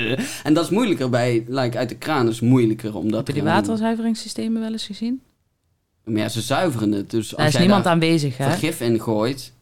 [0.43, 1.45] En dat is moeilijker bij...
[1.47, 5.21] Like, uit de kraan is moeilijker om dat Heb je die waterzuiveringssystemen wel eens gezien?
[6.03, 7.09] Maar ja, ze zuiveren het.
[7.09, 8.49] Dus als is niemand daar aanwezig, hè?
[8.49, 9.53] vergif in gooit...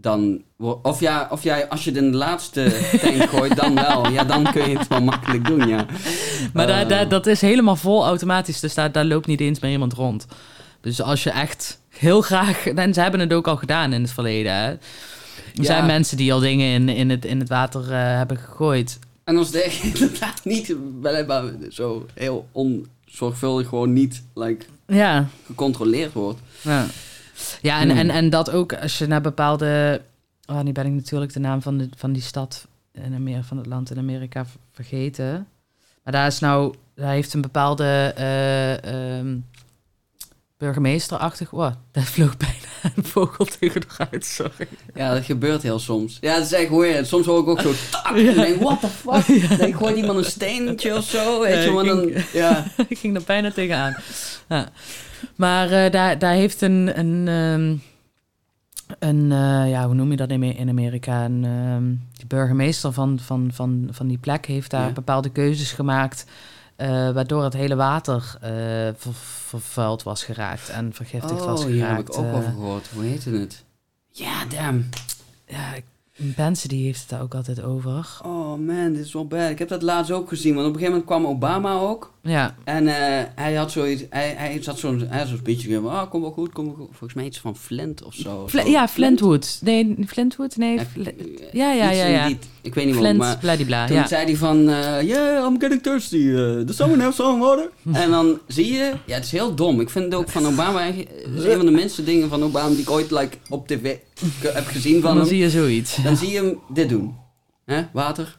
[0.00, 0.42] Dan...
[0.82, 4.08] Of ja, of jij, als je de laatste tank gooit, dan wel.
[4.10, 5.86] Ja, dan kun je het wel makkelijk doen, ja.
[6.52, 9.60] Maar daar, Eh, daar, dat is helemaal vol automatisch, dus daar, daar loopt niet eens
[9.60, 10.26] meer iemand rond.
[10.80, 12.66] Dus als je echt heel graag...
[12.66, 14.66] En ze hebben het ook al gedaan in het verleden, hè?
[14.70, 14.78] Er
[15.52, 15.64] Ja.
[15.64, 18.98] zijn mensen die al dingen in, in, het, in het water eh, hebben gegooid.
[19.24, 20.76] En als de inderdaad niet
[21.70, 26.40] zo heel onzorgvuldig gewoon niet like, Ja, gecontroleerd wordt.
[26.62, 26.86] ja.
[27.60, 27.98] Ja en, Hmm.
[27.98, 30.00] en, en dat ook als je naar bepaalde...
[30.46, 33.56] Oh, nu ben ik natuurlijk de naam van, de, van die stad in Amerika, van
[33.56, 35.48] het land in Amerika vergeten.
[36.02, 36.74] Maar daar is nou...
[36.94, 39.36] Daar heeft een bepaalde eh, ehm,
[40.64, 41.50] burgemeesterachtig...
[41.50, 44.68] Wow, daar vloog bijna een vogel tegen de sorry.
[44.94, 46.18] Ja, dat gebeurt heel soms.
[46.20, 47.06] Ja, dat is echt weird.
[47.06, 48.16] Soms hoor ik ook zo tak.
[48.16, 49.48] En denk, what the fuck?
[49.48, 51.40] Dan denk ik, gooit iemand een steentje of zo?
[51.40, 51.98] Weet Ja, je, dan...
[51.98, 52.64] ging- Ja.
[52.88, 53.96] ik ging er bijna tegenaan.
[54.48, 54.68] Ja.
[55.36, 57.76] Maar eh, daar, daar heeft een, een, ehm,
[58.98, 61.24] een eh, ja, hoe noem je dat in Amerika?
[61.24, 64.92] Een, ehm, burgemeester van, van, van, van die plek heeft daar Ja.
[64.92, 66.26] bepaalde keuzes gemaakt.
[66.76, 68.50] Eh, waardoor het hele water eh,
[68.96, 69.14] ver-
[69.46, 71.96] vervuild was geraakt en vergiftigd was Oh, hier geraakt.
[71.96, 72.34] heb ik ook eh.
[72.36, 72.88] over gehoord.
[72.94, 73.64] Hoe heette het?
[74.10, 74.88] Ja, damn.
[75.46, 75.84] ja, ik-
[76.18, 78.20] Benson die heeft het daar ook altijd over.
[78.24, 79.50] Oh man, dit is wel bad.
[79.50, 80.54] Ik heb dat laatst ook gezien.
[80.54, 82.12] Want op een gegeven moment kwam Obama ook.
[82.22, 85.90] Ja, En eh, hij had zoiets, hij, hij zat zo'n speech gegeven.
[85.90, 86.86] Ah, kom wel goed, kom wel goed.
[86.90, 88.48] Volgens mij iets van Flint of zo.
[88.48, 88.68] Fl- Zo.
[88.68, 89.58] ja Flintwood.
[89.62, 90.56] Nee, Flintwood?
[90.56, 91.12] Nee, Ja, Fl- eh,
[91.52, 92.26] ja, ja, ja, ja.
[92.26, 93.86] die- ik weet niet meer, Flint, maar bladibla.
[93.86, 94.06] toen Ja.
[94.06, 96.16] zei hij van, eh, yeah, I'm getting thirsty.
[96.16, 97.70] Uh, does someone have some water?
[98.02, 99.80] en dan zie je, ja, het is heel dom.
[99.80, 101.06] Ik vind het ook van Obama, het
[101.36, 103.96] is een van de minste dingen van Obama die ik ooit like, op tv
[104.40, 105.26] heb gezien van dan hem.
[105.26, 105.96] zie je zoiets.
[106.02, 107.16] Dan zie je hem dit doen.
[107.64, 108.38] Hè, water.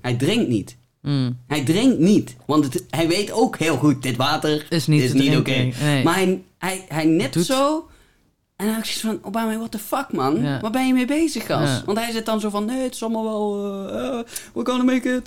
[0.00, 0.76] Hij drinkt niet.
[1.00, 1.38] Mm.
[1.46, 2.36] Hij drinkt niet.
[2.46, 5.70] Want het, hij weet ook heel goed, dit water Is niet is te niet oké.
[5.82, 6.04] nee.
[6.04, 7.86] Maar hij, hij, hij nipt Doet- zo.
[8.56, 10.42] En dan heb ik zoiets van, Obama, what the fuck, man?
[10.42, 10.60] Ja.
[10.60, 11.72] Waar ben je mee bezig, gast?
[11.78, 11.82] Ja.
[11.86, 13.56] Want hij zit dan zo van, nee, het is allemaal wel...
[13.88, 14.20] eh,
[14.54, 15.26] we're gonna make it...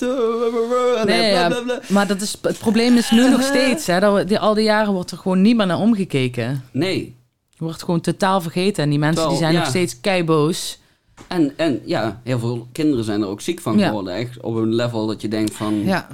[1.06, 3.88] Nee, ja, maar dat is, het probleem is nu nog steeds.
[3.88, 6.64] Hè, dat we, die, al die jaren wordt er gewoon niet meer naar omgekeken.
[6.72, 7.16] Nee.
[7.58, 8.84] Er wordt gewoon totaal vergeten.
[8.84, 10.80] En die mensen die zijn nog steeds keiboos.
[11.28, 13.88] En, en ja, heel veel kinderen zijn er ook ziek van Ja.
[13.88, 14.14] geworden.
[14.14, 15.84] Echt op een level dat je denkt van...
[15.84, 16.08] Ja.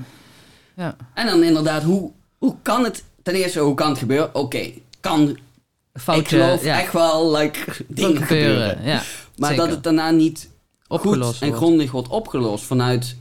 [0.75, 0.95] ja.
[1.13, 3.03] En dan inderdaad, hoe, hoe kan het...
[3.23, 4.35] Ten eerste, hoe kan het gebeuren?
[4.35, 5.37] Oké, kan...
[5.93, 6.79] Foutje, ik geloof ja.
[6.79, 8.83] echt wel, like, dingen gebeuren.
[8.83, 9.01] Ja,
[9.37, 9.65] Maar zeker.
[9.65, 10.49] dat het daarna niet
[10.87, 11.63] opgelost goed en wordt.
[11.63, 13.15] grondig wordt opgelost vanuit...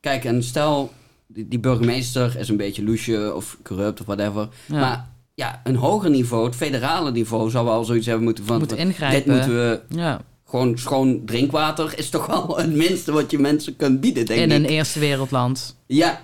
[0.00, 0.92] Kijk, en stel,
[1.26, 4.48] die, die burgemeester is een beetje loesje of corrupt of whatever.
[4.68, 8.58] Maar ja, een hoger niveau, het federale niveau, zou wel zoiets hebben moeten van...
[8.58, 9.32] Moet Dit ingrijpen.
[9.32, 9.80] moeten we...
[9.88, 10.20] Ja.
[10.46, 14.50] Gewoon schoon drinkwater is toch wel het minste wat je mensen kunt bieden, denk In
[14.50, 14.56] ik.
[14.56, 15.76] een eerste wereldland.
[15.86, 16.20] Ja.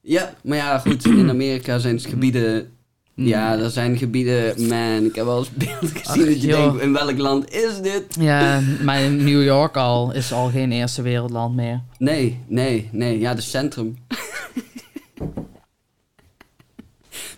[0.00, 1.04] Ja, maar ja, goed.
[1.22, 2.70] In Amerika zijn het gebieden...
[3.14, 4.68] Ja, er zijn gebieden...
[4.68, 6.62] Man, ik heb wel eens beelden gezien Ach, dat je joh.
[6.68, 6.82] denkt...
[6.82, 8.04] In welk land is dit?
[8.20, 11.80] Ja, maar in New York al is al geen eerste wereldland meer.
[11.98, 13.18] Nee, nee, nee.
[13.18, 13.96] Ja, de centrum.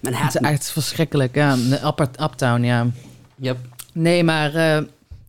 [0.03, 1.35] Het is echt verschrikkelijk.
[1.35, 2.87] Ja, de upper, uptown, ja.
[3.37, 3.57] Yep.
[3.93, 4.83] Nee, maar eh,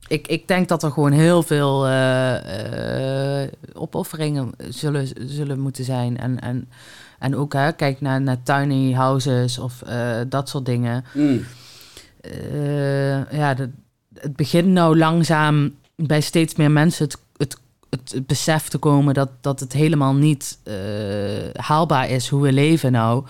[0.08, 6.18] ik, ik denk dat er gewoon heel veel eh, eh, opofferingen zullen, zullen moeten zijn.
[6.18, 6.70] En, en,
[7.20, 11.06] en ook, hè, kijk naar, naar tiny houses of eh, dat soort dingen.
[11.14, 11.44] Mm.
[12.22, 13.70] Eh, ja, de-
[14.20, 17.58] het begint nou langzaam bij steeds meer mensen het, het,
[18.12, 20.74] het besef te komen dat, dat het helemaal niet eh,
[21.54, 23.26] haalbaar is hoe we leven nou.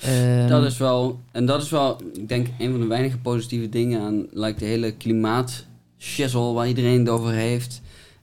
[0.00, 1.20] Ehm, Dat is wel...
[1.32, 4.64] En dat is wel, ik denk, een van de weinige positieve dingen aan like, de
[4.64, 5.64] hele klimaat
[5.98, 7.80] shizzle waar iedereen het over heeft.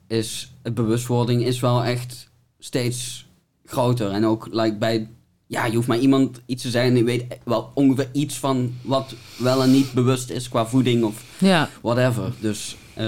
[0.07, 3.25] Is, het bewustwording is wel echt steeds
[3.65, 4.11] groter.
[4.11, 5.07] En ook like, bij
[5.47, 9.15] ja, je hoeft maar iemand iets te zijn die weet wel ongeveer iets van wat
[9.38, 12.34] wel en niet bewust is qua voeding of Ja, whatever.
[12.39, 13.05] Dus, eh,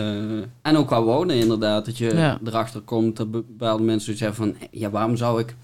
[0.61, 2.39] en ook qua wonen inderdaad, dat je Ja.
[2.45, 5.55] erachter komt dat bepaalde mensen zeggen van, ja, waarom zou ik,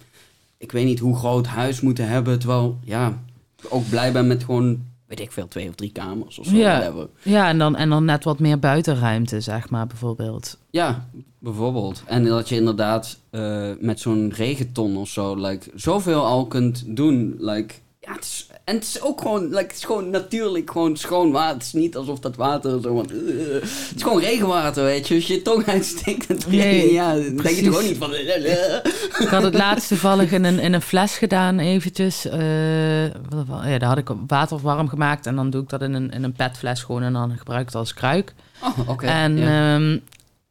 [0.57, 3.23] ik weet niet hoe groot huis moeten hebben, terwijl, ja,
[3.69, 6.79] ook blij ben met gewoon, weet ik veel, twee of drie kamers of zo, Ja.
[6.79, 7.09] whatever.
[7.21, 10.57] ja en, dan, en dan net wat meer buitenruimte, zeg maar, bijvoorbeeld.
[10.69, 12.03] Ja, bijvoorbeeld.
[12.05, 17.35] En dat je inderdaad eh, met zo'n regenton of zo, like, zoveel al kunt doen,
[17.39, 17.73] like,
[18.05, 21.31] ja, het is, en het is ook gewoon, like, het is gewoon natuurlijk gewoon schoon
[21.31, 21.53] water.
[21.53, 25.15] Het is niet alsof dat water zo van, eh, het is gewoon regenwater, weet je.
[25.15, 28.85] Als je tong uitsteekt, Nee, ja, dan denk je toch ook niet van, eh, eh.
[29.19, 32.23] Ik had het laatst toevallig in een, in een fles gedaan, eventjes.
[32.23, 36.23] Ja, daar had ik water warm gemaakt en dan doe ik dat in een, in
[36.23, 38.33] een petfles gewoon en dan gebruik ik het als kruik.
[38.63, 39.05] Oh, oké.
[39.05, 39.75] en ja.
[39.75, 39.97] ehm,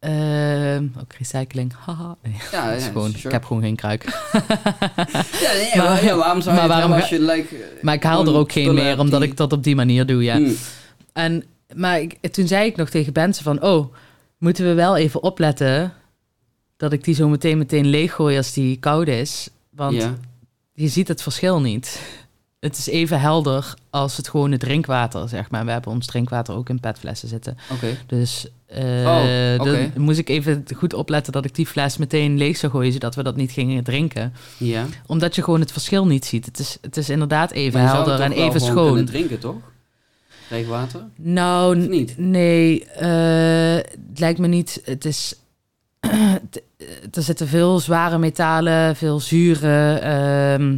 [0.05, 2.16] ehm, ook recycling, haha.
[2.22, 3.24] Nee, ja, dat is ja, gewoon, sure.
[3.26, 4.05] ik heb gewoon geen kruik.
[5.40, 7.78] Ja, nee, maar- maar, ja, waarom zou je maar waarom hebben ga- als je, like,
[7.82, 10.38] Maar ik haal er ook geen meer, omdat ik dat op die manier doe, ja.
[10.38, 10.57] Mm.
[11.12, 11.44] En,
[11.74, 13.62] maar ik, toen zei ik nog tegen mensen van...
[13.62, 13.94] oh,
[14.38, 15.92] moeten we wel even opletten...
[16.76, 19.48] dat ik die zo meteen meteen leeggooi als die koud is.
[19.70, 20.09] Want
[20.72, 22.00] je ziet het verschil niet.
[22.61, 25.64] Het is even helder als het gewone drinkwater, zeg maar.
[25.64, 27.57] We hebben ons drinkwater ook in petflessen zitten.
[27.72, 27.86] Oké.
[28.07, 32.57] Dus eh, Oh, dan moest ik even goed opletten dat ik die fles meteen leeg
[32.57, 32.93] zou gooien...
[32.93, 34.33] zodat we dat niet gingen drinken.
[34.57, 34.85] Ja.
[35.07, 36.47] Omdat je gewoon het verschil niet ziet.
[36.47, 39.05] Het is, het is inderdaad even je helder en even schoon.
[39.05, 39.57] drinken, toch?
[40.49, 41.01] Regenwater?
[41.16, 42.14] Nou, niet?
[42.18, 44.81] Nee, eh, het lijkt me niet.
[44.85, 45.35] Het is.
[46.51, 46.62] t-
[47.16, 50.77] er zitten veel zware metalen, veel zuren ehm,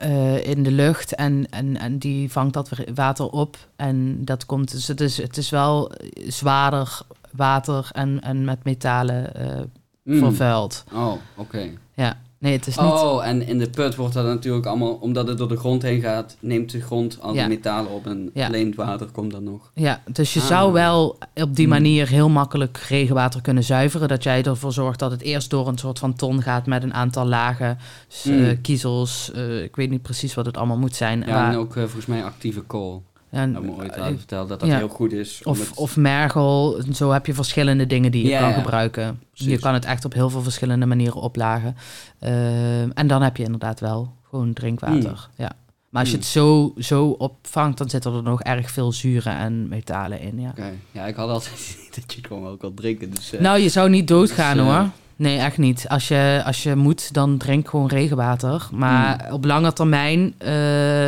[0.00, 1.14] eh, in de lucht.
[1.14, 3.56] En, en, en die vangt dat water op.
[3.76, 4.70] En dat komt.
[4.70, 5.92] Dus het is, het is wel
[6.28, 9.60] zwaarder water en, en met metalen eh,
[10.02, 10.18] Mm.
[10.18, 10.84] vervuild.
[10.92, 11.70] Oh, oké.
[11.94, 12.86] Ja, nee, het is niet.
[12.90, 16.00] Oh, en in de put wordt dat natuurlijk allemaal, omdat het door de grond heen
[16.00, 17.48] gaat, neemt de grond al die Ja.
[17.48, 18.50] metalen op en Ja.
[18.76, 19.70] water komt dan nog.
[19.74, 20.46] Ja, dus je Ah.
[20.46, 21.74] zou wel op die Hmm.
[21.74, 24.08] manier heel makkelijk regenwater kunnen zuiveren.
[24.08, 26.94] Dat jij ervoor zorgt dat het eerst door een soort van ton gaat met een
[26.94, 27.78] aantal lagen,
[28.22, 28.44] Hmm.
[28.44, 29.32] eh, kiezels.
[29.32, 31.20] eh, ik weet niet precies wat het allemaal moet zijn.
[31.26, 33.02] Ja, maar- en ook eh, volgens mij actieve kool.
[33.30, 34.76] En- me ooit eh, laten vertellen dat dat ja.
[34.76, 35.40] heel goed is.
[35.44, 36.82] of, het- of mergel.
[36.92, 38.54] Zo heb je verschillende dingen die je Ja, kan ja.
[38.54, 39.20] gebruiken.
[39.32, 41.76] Je kan het echt op heel veel verschillende manieren oplagen.
[42.18, 45.28] Eh, en dan heb je inderdaad wel gewoon drinkwater.
[45.36, 45.52] Ja.
[45.90, 46.24] Maar als je Hmm.
[46.24, 50.40] het zo, zo opvangt, dan zitten er nog erg veel zuren en metalen in.
[50.40, 50.54] Ja.
[50.92, 53.10] Ja, ik had altijd dat je het gewoon wel kan drinken.
[53.10, 54.88] Dus, eh, Nou, je zou niet doodgaan Dus, eh, hoor.
[55.20, 55.88] Nee, echt niet.
[55.88, 58.68] Als je, als je moet, dan drink gewoon regenwater.
[58.72, 59.32] Maar Hmm.
[59.32, 60.50] op lange termijn eh,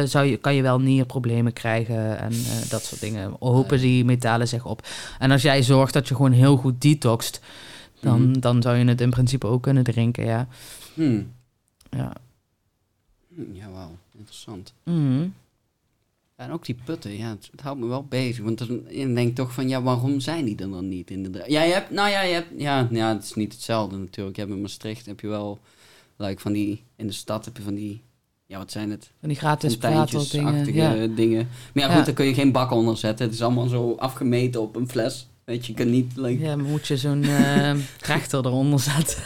[0.05, 3.37] zou je, kan je wel nierproblemen krijgen en eh, dat soort dingen.
[3.39, 4.87] Hopen die metalen zich op.
[5.19, 7.41] En als jij zorgt dat je gewoon heel goed detoxt,
[8.01, 8.41] dan, Mhm.
[8.41, 10.47] dan zou je het in principe ook kunnen drinken, ja.
[10.95, 11.33] hmm.
[11.91, 12.13] Ja,
[13.35, 13.97] Hmm, Ja, wauw.
[14.19, 14.73] Interessant.
[14.85, 15.27] Mhm.
[16.43, 18.45] En ook die putten, ja, het, het houdt me wel bezig.
[18.45, 21.11] Want dan je denkt toch van, ja, waarom zijn die er dan niet?
[21.11, 21.47] Inderdaad.
[21.51, 24.37] Ja, je hebt, nou ja, je hebt, ja, ja, het is niet hetzelfde natuurlijk.
[24.37, 25.59] Je hebt in Maastricht, heb je wel,
[26.17, 28.03] like, van die, in de stad heb je van die,
[28.47, 29.11] ja, wat zijn het?
[29.21, 29.73] Van die gratis.
[29.73, 31.07] Fonteintjesachtige Ja.
[31.07, 31.49] dingen.
[31.75, 31.97] Maar ja, Ja.
[31.97, 33.25] goed, daar kun je geen bak onder zetten.
[33.27, 35.29] Het is allemaal zo afgemeten op een fles.
[35.45, 37.25] Weet je, je kunt niet, like, ja, maar moet je zo'n
[37.99, 39.23] trechter eronder zetten.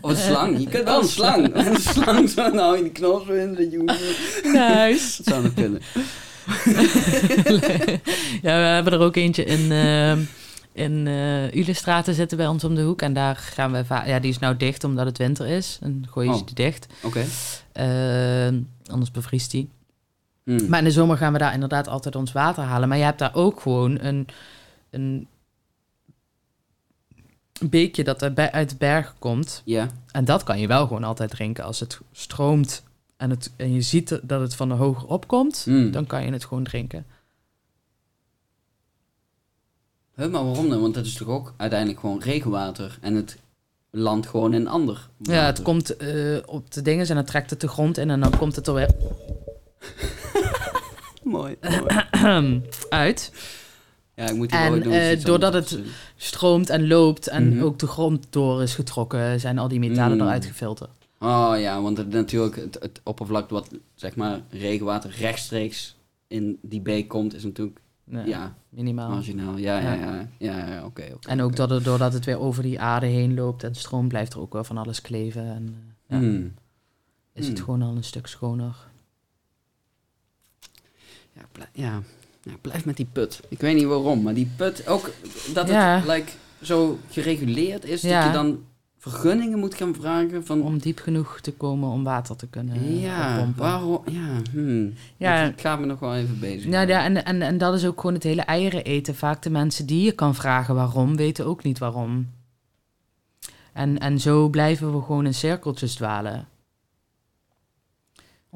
[0.00, 0.58] of een slang.
[0.58, 1.54] Je kunt wel een slang.
[1.66, 3.78] Een slang, zo, nou, je die knop zo in, dat je,
[4.42, 5.16] Nice.
[5.22, 5.80] dat zou nog kunnen.
[8.42, 10.16] ja, we hebben er ook eentje in, eh
[10.72, 13.02] in eh Ulestraten zitten bij ons om de hoek.
[13.02, 15.78] En daar gaan we Ja, die is nou dicht omdat het winter is.
[15.82, 16.38] En gooi je Oh.
[16.38, 16.86] ze die dicht.
[17.02, 17.24] Oké.
[17.72, 18.48] Eh,
[18.90, 19.68] anders bevriest die.
[20.44, 20.68] Hmm.
[20.68, 22.88] Maar in de zomer gaan we daar inderdaad altijd ons water halen.
[22.88, 24.26] Maar je hebt daar ook gewoon een,
[24.90, 25.28] een
[27.60, 29.62] beekje dat uit de berg komt.
[29.64, 29.88] Ja.
[30.10, 31.64] En dat kan je wel gewoon altijd drinken.
[31.64, 32.82] Als het stroomt
[33.16, 35.90] en, het, en je ziet dat het van de hoger opkomt, Hmm.
[35.90, 37.06] dan kan je het gewoon drinken.
[40.14, 40.80] Huh, maar waarom dan?
[40.80, 42.98] Want dat is toch ook uiteindelijk gewoon regenwater.
[43.00, 43.36] En het
[43.90, 45.64] landt gewoon in ander Ja, het water.
[45.64, 48.56] komt eh, op de dingen en dan trekt het de grond in en dan komt
[48.56, 48.90] het er weer
[51.22, 51.56] Mooi.
[51.60, 52.62] mooi.
[52.88, 53.32] uit.
[54.14, 55.78] Ja, ik moet die En, ooit nog eens eh, iets doordat het-.
[56.16, 57.62] Stroomt en loopt en Mhm.
[57.64, 60.22] ook de grond door is getrokken, zijn al die metalen Mm.
[60.22, 61.05] eruit gefilterd.
[61.18, 65.96] Oh ja, want het, natuurlijk het, het oppervlak wat, zeg maar, regenwater rechtstreeks
[66.26, 69.10] in die beek komt, is natuurlijk, Nee, ja, Minimaal.
[69.10, 69.56] marginaal.
[69.56, 70.00] Ja, ja, Ja.
[70.04, 70.28] ja.
[70.38, 71.18] Ja.
[71.28, 74.32] En ook dat het, doordat het weer over die aarde heen loopt en stroom, blijft
[74.32, 75.42] er ook wel van alles kleven.
[75.44, 76.54] En eh, ja, Hmm.
[77.32, 77.64] is het Hmm.
[77.64, 78.76] gewoon al een stuk schoner.
[81.32, 82.02] Ja, blij- ja.
[82.42, 83.40] ja, blijf met die put.
[83.48, 85.10] Ik weet niet waarom, maar die put, ook
[85.54, 88.64] dat het like, zo gereguleerd is, dat je dan
[89.10, 90.62] vergunningen moet gaan vragen van...
[90.62, 93.62] Om diep genoeg te komen om water te kunnen ja, pompen.
[93.62, 94.02] waarom?
[94.06, 94.92] Ja, hmm.
[95.16, 95.44] Ja.
[95.44, 96.70] Ik ga me nog wel even bezig.
[96.70, 99.14] Nou ja, en, en, en dat is ook gewoon het hele eieren eten.
[99.14, 102.30] Vaak de mensen die je kan vragen waarom, weten ook niet waarom.
[103.72, 106.48] En, en zo blijven we gewoon in cirkeltjes dwalen.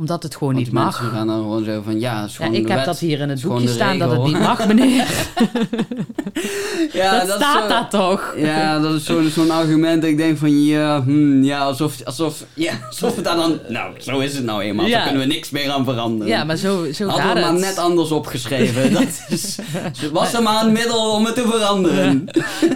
[0.01, 1.13] Omdat het gewoon Want niet mensen mag.
[1.13, 2.85] gaan dan gewoon zo van, ja, is Ja, ik heb wet.
[2.85, 5.07] dat hier in het boekje staan dat het niet mag, meneer.
[6.93, 8.35] Ja, dat, staat zo- daar toch?
[8.37, 10.01] Ja, dat is zo- zo'n argument.
[10.03, 13.59] dat Ik denk van, ja, hmm, ja alsof, alsof, ja, alsof het daar dan...
[13.69, 14.87] Nou, zo is het nou eenmaal.
[14.87, 14.93] Ja.
[14.97, 16.33] Daar kunnen we niks meer aan veranderen.
[16.33, 17.61] Ja, maar zo, zo Hadden we maar het.
[17.61, 18.93] net anders opgeschreven.
[19.01, 19.59] Dat is,
[20.13, 22.25] was er maar een middel om het te veranderen.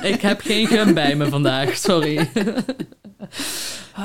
[0.03, 2.31] Ik heb geen gum bij me vandaag, sorry.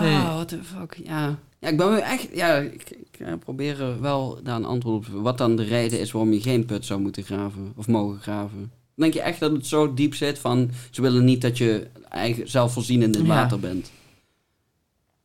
[0.01, 0.15] Nee.
[0.15, 1.37] Ah, what the fuck, ja.
[1.59, 5.05] Ja, ik ben echt, ja, ik, ik eh, probeer er wel daar een antwoord op
[5.05, 5.21] te.
[5.21, 8.71] Wat dan de reden is waarom je geen put zou moeten graven, of mogen graven.
[8.95, 12.49] Denk je echt dat het zo diep zit van, ze willen niet dat je eigen,
[12.49, 13.27] zelfvoorzienend in Ja.
[13.27, 13.91] water bent?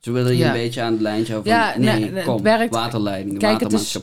[0.01, 0.47] Ze willen je Ja.
[0.47, 3.61] een beetje aan het lijntje houden van, Ja, nee, nee, het kom, werkt- waterleiding, Kijk,
[3.61, 3.99] het is-.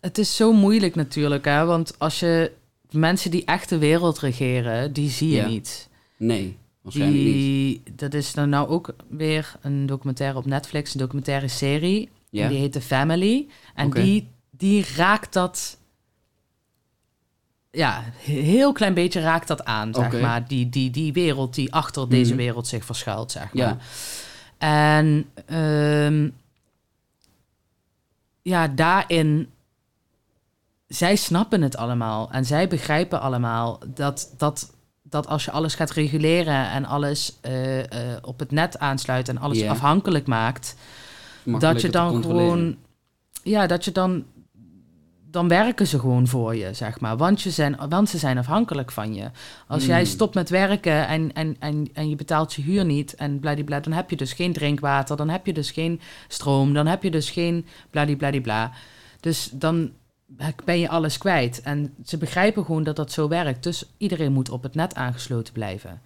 [0.00, 1.64] Het is zo moeilijk natuurlijk, hè?
[1.64, 2.52] Want als je
[2.90, 5.46] mensen die echt de wereld regeren, die zie je Ja.
[5.46, 5.88] niet.
[6.16, 6.56] Nee.
[6.82, 12.10] Die, dat is dan nou ook weer een documentaire op Netflix, een documentaire serie.
[12.30, 13.48] Die heet The Family.
[13.74, 15.78] En die, die raakt dat.
[17.70, 20.48] Ja, een heel klein beetje raakt dat aan, zeg maar.
[20.48, 22.42] Die, die, die wereld die achter deze Mhm.
[22.42, 23.66] wereld zich verschuilt, zeg Ja.
[23.66, 23.84] maar.
[24.58, 26.28] En ehm,
[28.42, 29.50] ja, daarin.
[30.86, 34.72] Zij snappen het allemaal en zij begrijpen allemaal dat, dat,
[35.10, 39.38] dat als je alles gaat reguleren en alles eh, eh, op het net aansluit en
[39.38, 40.76] alles afhankelijk maakt,
[41.44, 42.76] dat je dan gewoon.
[43.42, 44.24] Ja, dat je dan.
[45.30, 47.16] Dan werken ze gewoon voor je, zeg maar.
[47.16, 49.30] Want, je zijn, want ze zijn afhankelijk van je.
[49.66, 50.06] Als jij Hmm.
[50.06, 53.92] stopt met werken en, en, en, en je betaalt je huur niet en bladibla, dan
[53.92, 57.30] heb je dus geen drinkwater, dan heb je dus geen stroom, dan heb je dus
[57.30, 58.72] geen bladibladibla.
[59.20, 59.90] Dus dan
[60.64, 61.60] ben je alles kwijt.
[61.62, 63.62] En ze begrijpen gewoon dat dat zo werkt.
[63.62, 66.00] Dus iedereen moet op het net aangesloten blijven.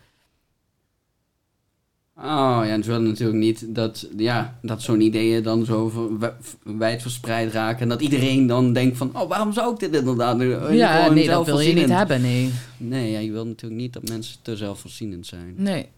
[2.16, 5.92] Oh ja, en ze willen natuurlijk niet dat, ja, dat zo'n ideeën dan zo
[6.62, 7.80] wijd verspreid raken.
[7.80, 10.60] En dat iedereen dan denkt van, oh, waarom zou ik dit inderdaad doen?
[10.60, 12.52] En ja, nee, dat wil je niet hebben, nee.
[12.76, 15.54] Nee, ja, je wil natuurlijk niet dat mensen te zelfvoorzienend zijn.
[15.56, 15.88] Nee.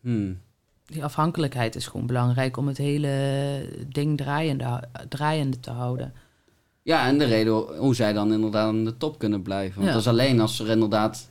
[0.00, 0.38] Hmm.
[0.86, 6.12] Die afhankelijkheid is gewoon belangrijk om het hele ding draaiende, draaiende te houden.
[6.86, 9.74] Ja, en de reden hoe zij dan inderdaad aan de top kunnen blijven.
[9.74, 9.92] Want Ja.
[9.92, 11.28] dat is alleen als er inderdaad...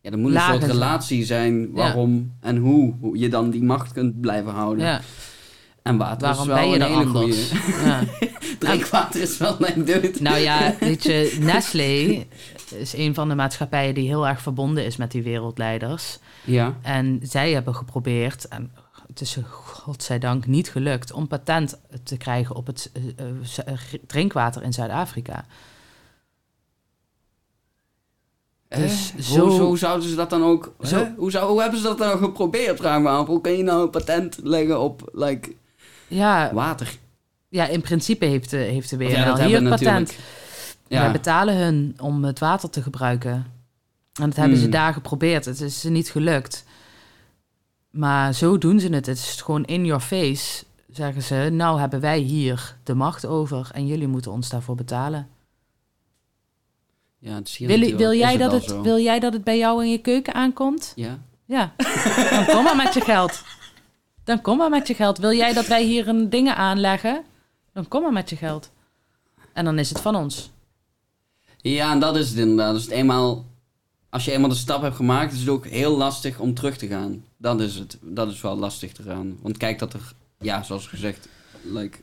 [0.00, 3.62] Ja, er moet een Lagen soort relatie zijn waarom en hoe, hoe je dan die
[3.62, 4.84] macht kunt blijven houden.
[4.84, 5.00] Ja,
[5.82, 7.84] En water waarom is wel ben je een er hele.
[7.84, 8.02] Ja.
[8.58, 10.20] Drinkwater is wel mijn deut.
[10.20, 12.24] Nou ja, weet je, Nestlé
[12.74, 16.18] is een van de maatschappijen die heel erg verbonden is met die wereldleiders.
[16.44, 16.76] Ja.
[16.82, 18.70] En zij hebben geprobeerd, en
[19.18, 24.62] het is godzijdank niet gelukt, om patent te krijgen op het eh, eh, eh, drinkwater
[24.62, 25.44] in Zuid-Afrika.
[28.68, 30.74] Dus Eh, zo- Hoe, hoe zouden ze dat dan ook...
[30.80, 33.26] Zo- hoe, zou, hoe hebben ze dat dan geprobeerd, vraag me af.
[33.26, 35.52] Hoe kun je nou een patent leggen op like,
[36.08, 36.98] Ja, water?
[37.48, 39.80] ja, in principe heeft de, heeft de WNL ja, hier het patent.
[39.80, 40.18] natuurlijk-
[40.88, 43.32] Wij Ja, betalen hun om het water te gebruiken.
[44.12, 44.72] En dat hebben ze Hmm.
[44.72, 45.44] daar geprobeerd.
[45.44, 46.64] Het is ze niet gelukt.
[47.94, 49.06] Maar zo doen ze het.
[49.06, 51.48] Het is gewoon in your face, zeggen ze.
[51.52, 55.28] Nou hebben wij hier de macht over en jullie moeten ons daarvoor betalen.
[57.18, 59.90] ja, het is hier Wil, jij dat het, wil jij dat het bij jou in
[59.90, 60.92] je keuken aankomt?
[60.96, 61.18] Ja.
[61.44, 61.72] Ja,
[62.30, 63.42] dan kom maar met je geld.
[64.24, 65.18] Dan kom maar met je geld.
[65.18, 67.24] Wil jij dat wij hier een dingen aanleggen?
[67.72, 68.70] Dan kom maar met je geld.
[69.52, 70.50] En dan is het van ons.
[71.56, 72.74] ja, en dat is het inderdaad.
[72.74, 73.44] Dus het eenmaal,
[74.14, 76.86] als je eenmaal de stap hebt gemaakt, is het ook heel lastig om terug te
[76.86, 77.24] gaan.
[77.36, 77.98] Dat is het.
[78.02, 79.38] Dat is wel lastig te gaan.
[79.42, 81.28] Want kijk dat er, ja, zoals gezegd,
[81.62, 81.98] like,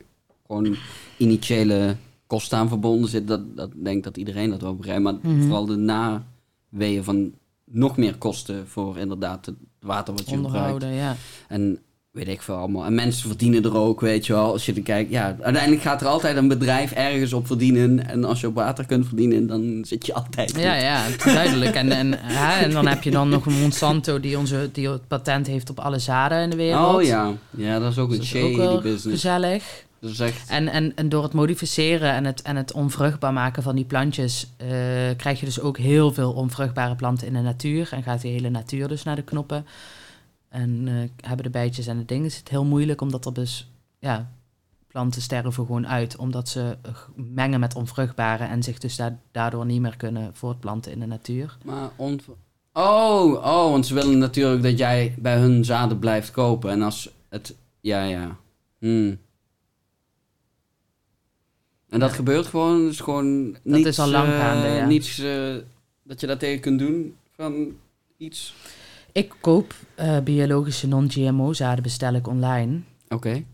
[0.46, 0.76] gewoon
[1.16, 1.96] initiële
[2.26, 3.28] kosten aan verbonden zit.
[3.28, 5.02] Dat, dat denk dat iedereen dat wel begrijpt.
[5.02, 5.40] Maar Mhm.
[5.42, 7.32] vooral de naweeën van
[7.64, 10.82] nog meer kosten voor inderdaad het water wat je gebruikt.
[10.82, 11.16] Ja.
[11.48, 11.78] En
[12.12, 12.84] weet ik veel allemaal.
[12.84, 14.52] En mensen verdienen er ook, weet je wel.
[14.52, 18.08] Als je er kijkt, ja, uiteindelijk gaat er altijd een bedrijf ergens op verdienen.
[18.08, 20.60] En als je op water kunt verdienen, dan zit je altijd goed.
[20.62, 21.74] Ja, ja, duidelijk.
[21.74, 25.08] En, en, hè, en dan heb je dan nog een Monsanto die, onze, die het
[25.08, 26.94] patent heeft op alle zaden in de wereld.
[26.94, 29.04] Oh ja, ja, dat is ook Dus een ook shady business.
[29.04, 29.84] gezellig.
[30.00, 30.48] Dat is echt...
[30.48, 34.46] En, en, en door het modificeren en het, en het onvruchtbaar maken van die plantjes...
[34.56, 34.68] eh,
[35.16, 37.88] krijg je dus ook heel veel onvruchtbare planten in de natuur.
[37.90, 39.66] En gaat die hele natuur dus naar de knoppen.
[40.52, 42.26] En eh, hebben de bijtjes en de dingen.
[42.26, 43.70] Is het heel moeilijk, omdat er dus...
[43.98, 44.32] Ja,
[44.86, 46.16] planten sterven gewoon uit.
[46.16, 48.44] Omdat ze eh, mengen met onvruchtbare...
[48.44, 51.56] en zich dus da- daardoor niet meer kunnen voortplanten in de natuur.
[51.64, 52.20] Maar on...
[52.72, 56.70] Oh, oh, want ze willen natuurlijk dat jij bij hun zaden blijft kopen.
[56.70, 58.36] En als het, ja, ja.
[58.78, 59.18] Hmm.
[61.88, 62.16] En dat Ja.
[62.16, 64.86] gebeurt gewoon, is gewoon Dat niets, is al lang eh, gaande, ja.
[64.86, 65.16] niets
[66.02, 67.66] dat je daar tegen kunt doen van
[68.16, 68.54] iets.
[69.12, 72.80] Ik koop eh, biologische non-GMO zaden bestel ik online.
[73.08, 73.44] Oké.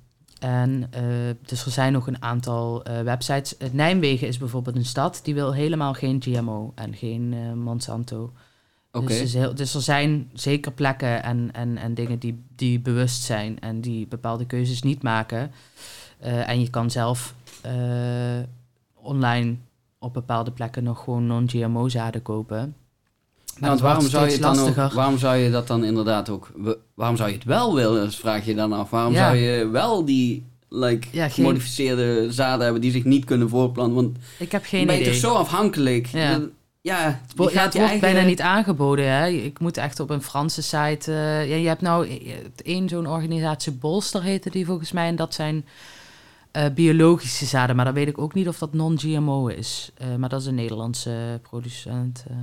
[0.40, 1.02] En eh,
[1.46, 3.54] dus er zijn nog een aantal eh, websites.
[3.72, 8.32] Nijmegen is bijvoorbeeld een stad die wil helemaal geen GMO en geen Monsanto.
[8.92, 9.06] Oké.
[9.06, 13.22] Dus, is heel- dus er zijn zeker plekken en, en, en dingen die, die bewust
[13.22, 15.52] zijn en die bepaalde keuzes niet maken.
[16.18, 17.34] En je kan zelf
[18.94, 19.56] online
[19.98, 22.76] op bepaalde plekken nog gewoon non-GMO zaden kopen.
[23.60, 26.50] Maar want waarom zou, je het dan ook, waarom zou je dat dan inderdaad ook...
[26.94, 28.90] Waarom zou je het wel willen, vraag je dan af.
[28.90, 29.24] Waarom Ja.
[29.24, 33.94] zou je wel die like, Ja, geen- gemodificeerde zaden hebben die zich niet kunnen voorplanten?
[33.94, 35.12] Want Ik heb geen ben je idee.
[35.12, 36.06] toch zo afhankelijk.
[36.06, 36.40] Ja.
[36.80, 39.10] Ja, Het wordt, ja, gaat het je wordt eigen- bijna niet aangeboden.
[39.12, 39.26] Hè?
[39.26, 41.12] Ik moet echt op een Franse site.
[41.12, 42.32] eh, ja, je hebt nou eh,
[42.62, 45.08] één zo'n organisatie, Bolster heette die volgens mij.
[45.08, 45.64] En dat zijn
[46.52, 47.76] eh, biologische zaden.
[47.76, 49.90] Maar dan weet ik ook niet of dat non-GMO is.
[49.94, 52.24] Eh, maar dat is een Nederlandse producent.
[52.28, 52.36] eh.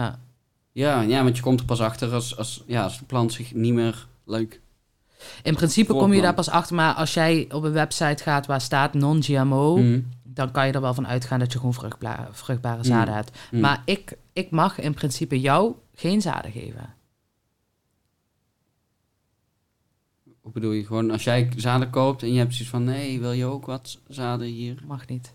[0.00, 0.18] ja.
[0.78, 3.54] Ja, ja, want je komt er pas achter als, als, ja, als de plant zich
[3.54, 4.60] niet meer leuk...
[5.42, 6.76] In principe kom je daar pas achter.
[6.76, 9.76] Maar als jij op een website gaat waar staat non-GMO...
[9.76, 11.74] Mm, dan kan je er wel van uitgaan dat je gewoon
[12.32, 12.84] vruchtbare Mm.
[12.84, 13.38] zaden hebt.
[13.50, 13.60] mm.
[13.60, 16.94] Maar ik, ik mag in principe jou geen zaden geven.
[20.40, 20.86] Hoe bedoel je?
[20.86, 22.84] Gewoon als jij zaden koopt en je hebt zoiets van...
[22.84, 24.82] Nee, wil je ook wat zaden hier?
[24.86, 25.32] Mag niet.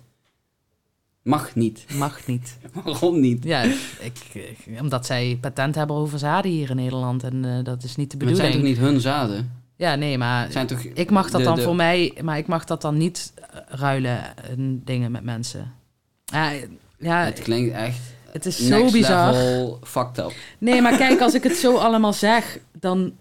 [1.24, 1.86] Mag niet.
[1.94, 2.58] Mag niet.
[2.84, 3.44] Waarom niet?
[3.44, 3.62] Ja,
[4.00, 7.24] ik, ik- omdat zij patent hebben over zaden hier in Nederland.
[7.24, 8.76] En eh, dat is niet de Maar het zijn bedoeling.
[8.78, 9.52] toch niet hun zaden?
[9.76, 10.80] Ja, nee, maar zijn toch...
[10.84, 12.18] ik mag dat de- dan de- voor mij...
[12.22, 15.74] Maar ik mag dat dan niet eh, ruilen en dingen met mensen.
[16.26, 16.52] Ja,
[17.00, 18.00] ja Het klinkt echt
[18.32, 19.34] het is zo bizar.
[19.84, 20.34] fucked up.
[20.58, 23.14] Nee, maar kijk, als ik het zo allemaal zeg, dan,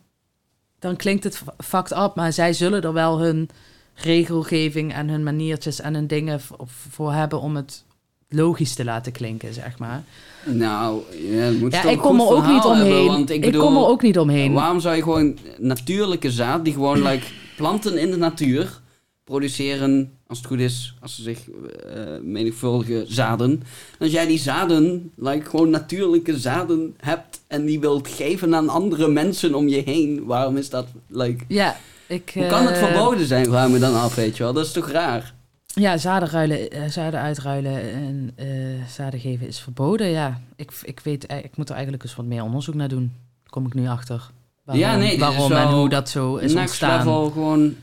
[0.79, 2.13] dan klinkt het fucked up.
[2.15, 3.49] Maar zij zullen er wel hun
[3.95, 6.41] regelgeving en hun maniertjes en hun dingen
[6.89, 7.85] voor hebben om het
[8.33, 10.03] logisch te laten klinken, zeg maar.
[10.45, 12.87] Nou, ja, moet Ja, ik kom er ook niet omheen.
[12.87, 14.53] hebben, want ik, ik kom er ook niet omheen.
[14.53, 17.27] Waarom zou je gewoon natuurlijke zaad, die gewoon like,
[17.57, 18.81] planten in de natuur
[19.25, 23.63] produceren, als het goed is, als ze zich eh menigvuldigen zaden.
[23.99, 29.09] Als jij die zaden, like, gewoon natuurlijke zaden hebt en die wilt geven aan andere
[29.09, 31.77] mensen om je heen, waarom is dat, like, Ja,
[32.07, 32.31] ik...
[32.35, 34.53] hoe kan het eh, verboden zijn, vraag me dan af, weet je wel.
[34.53, 35.35] Dat is toch raar?
[35.75, 40.07] Ja, zaden, ruilen, eh, zaden uitruilen en eh, zaden geven is verboden.
[40.07, 43.13] Ja, ik, ik weet, eh, ik moet er eigenlijk eens wat meer onderzoek naar doen.
[43.43, 44.31] Daar kom ik nu achter.
[44.65, 46.99] Waarom, Ja, nee, waarom en hoe dat zo is next ontstaan.
[46.99, 47.75] level gewoon...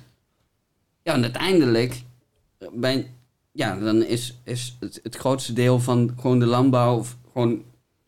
[1.03, 2.03] Ja, en uiteindelijk...
[2.73, 3.05] Ben,
[3.51, 6.97] ja, dan is, is het, het grootste deel van gewoon de landbouw...
[6.97, 7.61] of gewoon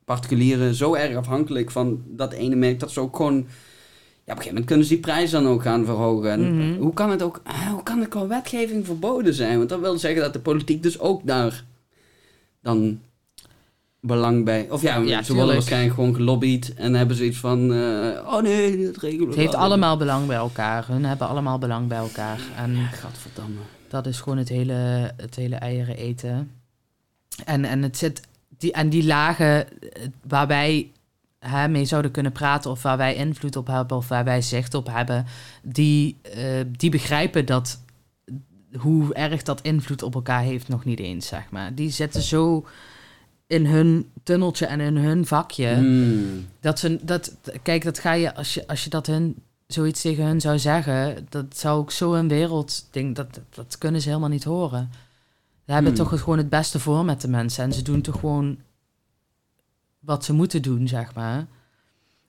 [0.05, 2.79] particulieren zo erg afhankelijk van dat ene merk...
[2.79, 3.47] dat ze ook gewoon...
[4.31, 6.31] Ja, op een gegeven moment kunnen ze die prijs dan ook gaan verhogen.
[6.31, 6.79] En Mhm.
[6.81, 7.41] hoe kan het ook...
[7.43, 9.57] ah, hoe kan het qua wetgeving verboden zijn?
[9.57, 11.63] Want dat wil zeggen dat de politiek dus ook daar...
[12.61, 12.99] dan
[13.99, 14.67] belang bij...
[14.69, 16.73] Of ja, Ja, ze worden waarschijnlijk gewoon gelobbyd...
[16.73, 17.73] en hebben zoiets van...
[17.73, 20.87] eh, oh nee, dat regelen Het heeft allemaal belang bij elkaar.
[20.87, 22.39] Hun hebben allemaal belang bij elkaar.
[22.57, 23.59] En Gadverdamme.
[23.87, 26.51] dat is gewoon het hele, het hele eieren eten.
[27.45, 28.21] En, en, het zit,
[28.57, 30.91] die, en die lagen eh, waar wij
[31.47, 32.71] hè, mee zouden kunnen praten...
[32.71, 35.25] of waar wij invloed op hebben of waar wij zicht op hebben...
[35.63, 36.43] die, eh,
[36.77, 37.79] die begrijpen dat
[38.77, 41.75] hoe erg dat invloed op elkaar heeft nog niet eens, zeg maar.
[41.75, 42.65] Die zitten zo
[43.47, 45.73] in hun tunneltje en in hun vakje...
[45.73, 46.47] Hmm.
[46.59, 49.35] Dat ze, dat, kijk, dat ga je, als je, als je dat hun,
[49.67, 54.01] zoiets tegen hun zou zeggen, dat zou ook zo een wereldding, dat, dat, dat kunnen
[54.01, 54.89] ze helemaal niet horen.
[55.65, 56.09] Ze hebben Hmm.
[56.09, 58.57] toch gewoon het beste voor met de mensen en ze doen toch gewoon
[60.01, 61.45] wat ze moeten doen, zeg maar.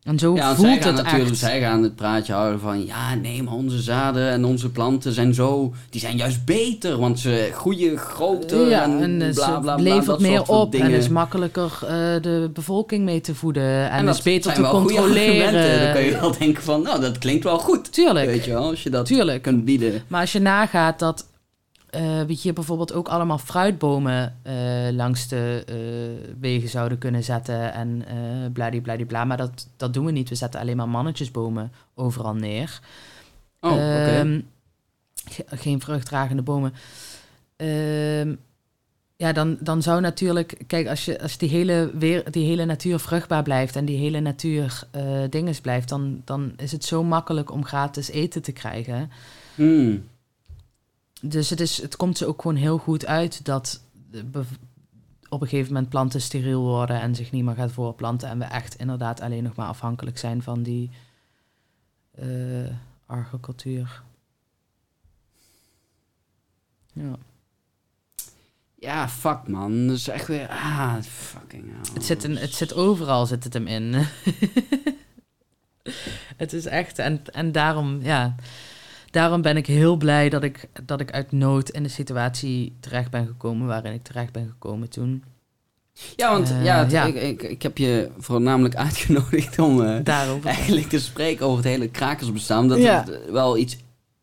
[0.03, 1.39] En zo Ja, zij voelt gaan het natuurlijk, echt.
[1.39, 5.35] zij gaan het praatje houden van, ja, nee, maar onze zaden en onze planten zijn
[5.35, 9.85] zo, die zijn juist beter, want ze groeien groter ja, en, en bla, bla, bla,
[9.85, 11.89] levert dat meer op en is makkelijker eh,
[12.23, 15.83] de bevolking mee te voeden en, dat is beter te controleren.
[15.83, 17.93] Dan kun je wel denken van, nou, dat klinkt wel goed.
[17.93, 19.43] Tuurlijk, Weet je wel, als je dat tuurlijk.
[19.43, 20.03] kunt bieden.
[20.07, 21.27] Maar als je nagaat dat
[22.01, 24.55] we hier bijvoorbeeld ook allemaal fruitbomen eh,
[24.93, 28.17] langs de eh, wegen zouden kunnen zetten en eh
[28.53, 30.29] bladibladibla, maar dat, dat doen we niet.
[30.29, 32.81] We zetten alleen maar mannetjesbomen overal neer.
[33.61, 33.73] Oh.
[33.73, 34.41] Ehm,
[35.31, 36.73] ge- geen vruchtdragende bomen.
[37.57, 38.35] Ehm,
[39.17, 40.59] ja, dan, dan zou natuurlijk...
[40.67, 43.77] Kijk, als, je, als die, hele weer, die hele natuur vruchtbaar blijft...
[43.77, 45.89] en die hele natuur eh dinges blijft...
[45.89, 49.11] Dan, dan is het zo makkelijk om gratis eten te krijgen.
[49.55, 50.05] Hmm.
[51.25, 53.45] Dus het, is, het komt ze ook gewoon heel goed uit...
[53.45, 53.83] dat
[55.29, 57.01] op een gegeven moment planten steriel worden...
[57.01, 58.29] en zich niet meer gaat voorplanten...
[58.29, 60.91] en we echt inderdaad alleen nog maar afhankelijk zijn van die...
[62.15, 62.27] eh,
[63.07, 64.03] arge cultuur.
[66.93, 67.17] Ja.
[68.75, 69.87] Ja, fuck man.
[69.87, 70.49] Dat is echt weer...
[70.49, 71.95] Ah, fucking hell.
[71.95, 73.93] Het zit, in, het zit overal, zit het hem in.
[76.43, 78.35] het is echt, en, en daarom, ja,
[79.13, 83.11] daarom ben ik heel blij dat ik, dat ik uit nood in de situatie terecht
[83.11, 85.25] ben gekomen waarin ik terecht ben gekomen toen.
[86.17, 87.05] Ja, want Eh, ja.
[87.05, 90.01] Ik, ik, ik heb je voornamelijk uitgenodigd om eh,
[90.45, 92.69] eigenlijk te spreken over het hele krakersbestaan.
[92.69, 93.05] Dat Ja.
[93.07, 93.77] het wel iets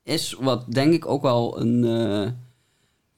[0.04, 1.84] is wat denk ik ook wel een...
[1.84, 2.32] eh,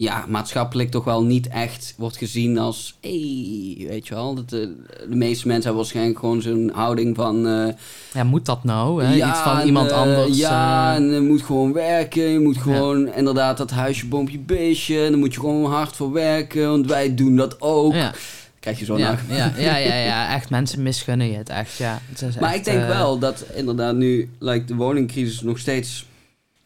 [0.01, 2.97] ja, maatschappelijk toch wel niet echt wordt gezien als...
[3.01, 4.35] Hey, weet je wel.
[4.35, 4.75] Dat de,
[5.09, 7.47] de meeste mensen hebben waarschijnlijk gewoon zo'n houding van...
[7.47, 7.73] eh,
[8.13, 9.03] Ja, moet dat nou?
[9.03, 9.13] Hè?
[9.13, 10.37] ja, Iets van en, iemand eh, anders.
[10.37, 12.23] Ja, eh, en je moet gewoon werken.
[12.23, 15.03] Je moet gewoon inderdaad dat huisje, boompje, beestje.
[15.03, 16.69] En daar moet je gewoon hard voor werken.
[16.69, 17.93] Want wij doen dat ook.
[17.93, 18.13] ja,
[18.59, 19.23] Krijg je zo ja, naar.
[19.29, 22.01] ja, ja, ja, ja, echt mensen misgunnen je het echt, ja.
[22.09, 26.05] Het is Maar echt, ik denk wel dat inderdaad nu like, de woningcrisis nog steeds...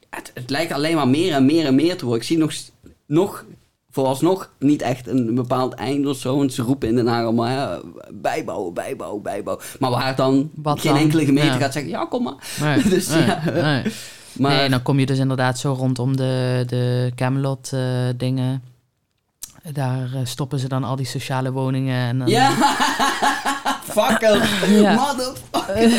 [0.09, 2.21] Het, het lijkt alleen maar meer en meer en meer te worden.
[2.21, 2.51] Ik zie nog,
[3.05, 3.45] nog
[3.91, 6.37] vooralsnog niet echt een bepaald einde of zo.
[6.37, 7.79] Want ze roepen in Den Haag allemaal ja,
[8.13, 9.65] bijbouwen, bijbouwen, bijbouwen.
[9.79, 11.01] Maar waar dan Wat geen dan?
[11.01, 11.57] enkele gemeente Ja.
[11.59, 11.91] gaat zeggen...
[11.91, 12.35] Ja, kom maar.
[12.61, 13.83] Nee, Dus nee, ja, nee.
[14.39, 17.81] Maar, Nee, dan kom je dus inderdaad zo rondom de, de Camelot eh,
[18.17, 18.63] dingen.
[19.73, 22.07] Daar eh, stoppen ze dan al die sociale woningen.
[22.07, 22.49] En dan, Ja,
[24.95, 25.91] motherfucker.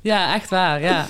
[0.00, 1.06] Ja, echt waar, ja.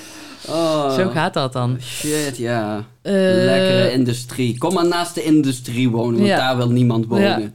[0.49, 1.77] Oh, Zo gaat dat dan.
[1.83, 2.85] Shit, ja.
[3.03, 4.59] Eh, Lekkere industrie.
[4.59, 6.37] Kom maar naast de industrie wonen, want Ja.
[6.37, 7.55] daar wil niemand wonen.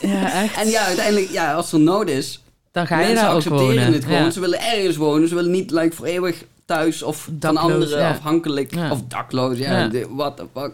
[0.00, 0.56] Ja, echt.
[0.56, 3.74] En ja, uiteindelijk, ja, als er nood is, dan ga je mensen daar ook accepteren
[3.76, 3.92] wonen.
[3.92, 4.32] het gewoon.
[4.32, 7.98] Ze willen ergens wonen, ze willen niet like, voor eeuwig thuis of Dakloos, van anderen
[7.98, 8.10] ja.
[8.10, 8.74] afhankelijk.
[8.74, 8.90] Ja.
[8.90, 9.78] Of dakloos, ja.
[9.78, 9.88] Ja.
[9.88, 10.72] de- What the fuck.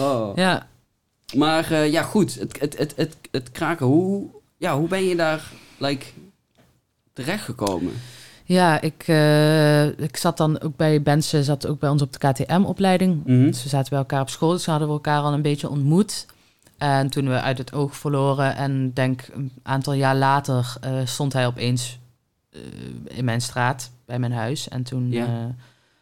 [0.00, 0.36] Oh.
[0.36, 0.66] ja.
[1.34, 2.34] Maar eh, ja, goed.
[2.34, 5.42] Het, het, het, het, het kraken, hoe, ja, hoe ben je daar
[5.76, 6.06] like,
[7.12, 7.92] terechtgekomen?
[8.48, 12.18] Ja, ik, eh, ik zat dan ook bij Bense, zat ook bij ons op de
[12.18, 13.24] KTM-opleiding.
[13.24, 13.46] Mhm.
[13.46, 16.26] Dus we zaten bij elkaar op school, dus hadden we elkaar al een beetje ontmoet.
[16.78, 21.32] En toen we uit het oog verloren en denk een aantal jaar later eh, stond
[21.32, 21.98] hij opeens
[22.52, 22.60] eh,
[23.04, 24.68] in mijn straat bij mijn huis.
[24.68, 25.54] En toen Ja.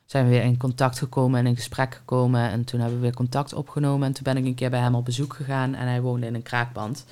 [0.04, 2.50] zijn we weer in contact gekomen en in gesprek gekomen.
[2.50, 4.06] En toen hebben we weer contact opgenomen.
[4.06, 6.34] En toen ben ik een keer bij hem op bezoek gegaan en hij woonde in
[6.34, 7.04] een kraakpand.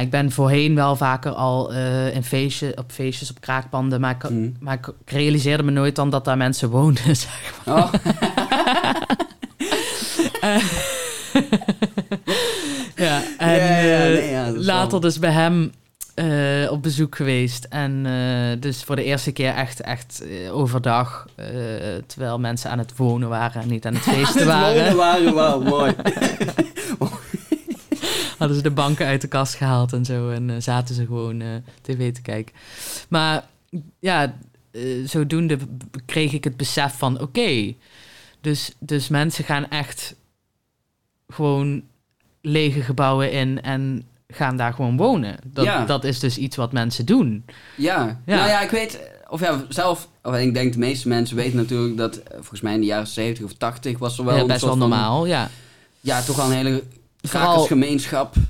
[0.00, 4.30] Ik ben voorheen wel vaker al eh, in feestje, op feestjes op kraakpanden, maar ik,
[4.30, 4.48] Mhm.
[4.60, 7.16] maar ik realiseerde me nooit dan dat daar mensen woonden.
[7.26, 7.76] zeg maar.
[7.76, 7.92] Oh.
[12.96, 15.72] Ja, en Ja, ja, eh, nee, ja, is later wel- dus bij hem
[16.14, 17.64] eh, op bezoek geweest.
[17.64, 21.46] En eh, dus voor de eerste keer echt, echt eh, overdag, eh,
[22.06, 24.74] terwijl mensen aan het wonen waren en niet aan het feesten Het waren.
[24.82, 25.94] wonen waren wel mooi.
[28.38, 30.30] hadden ze de banken uit de kast gehaald en zo.
[30.30, 31.48] En eh, zaten ze gewoon eh,
[31.82, 32.54] tv te kijken.
[33.08, 33.44] Maar
[33.98, 34.34] ja,
[34.70, 35.58] eh, zodoende
[36.06, 37.20] kreeg ik het besef van...
[37.20, 37.74] oké,
[38.40, 40.14] dus, dus mensen gaan echt
[41.28, 41.82] gewoon
[42.40, 43.62] lege gebouwen in...
[43.62, 45.36] en gaan daar gewoon wonen.
[45.44, 45.84] Dat, Ja.
[45.84, 47.44] dat is dus iets wat mensen doen.
[47.76, 48.20] Ja.
[48.26, 48.36] Ja.
[48.36, 51.96] nou ja, ik weet, of ja, zelf, of ik denk de meeste mensen weten natuurlijk
[51.96, 54.70] dat, volgens mij in de jaren 70 of 80 was er wel Ja, best wel
[54.70, 55.50] van- normaal, ja.
[56.00, 56.82] ja, toch wel een hele
[57.28, 57.66] Vooral-.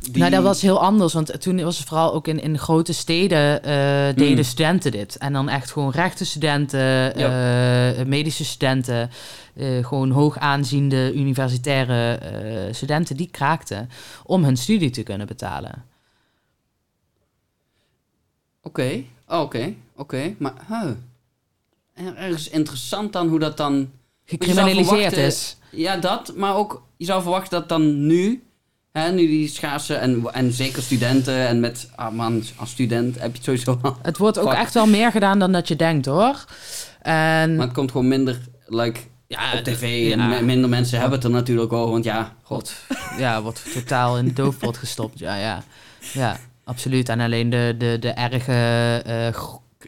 [0.01, 0.19] Die...
[0.19, 1.13] Nou, dat was heel anders.
[1.13, 4.43] Want toen was het vooral ook in, in grote steden eh, deden Mm.
[4.43, 5.17] studenten dit.
[5.17, 9.11] En dan echt gewoon rechtenstudenten, eh, medische studenten,
[9.55, 12.19] eh, gewoon hoog aanziende universitaire
[12.73, 13.91] studenten, die kraakten
[14.25, 15.85] om hun studie te kunnen betalen.
[18.63, 20.35] Oké, oh, oké, oké.
[20.39, 20.91] Maar, huh.
[21.95, 23.91] Er- Ergens interessant dan hoe dat dan...
[24.25, 25.57] Gecriminaliseerd is.
[25.71, 28.43] Ja, dat, maar ook, je zou verwachten dat dan nu,
[28.99, 33.31] hè, nu die schaarse, en, en zeker studenten, en met, ah man, als student heb
[33.31, 33.97] je het sowieso.
[34.03, 36.45] Het wordt ook echt wel meer gedaan dan dat je denkt hoor.
[37.03, 41.27] En Maar het komt gewoon minder, like, ja, op tv, en minder mensen hebben het
[41.27, 42.75] er natuurlijk over, want ja, god.
[43.19, 45.19] ja, wordt totaal in de doofpot gestopt.
[45.19, 45.63] Ja, ja.
[46.13, 47.09] ja, absoluut.
[47.09, 49.35] En alleen de, de, de erge, eh,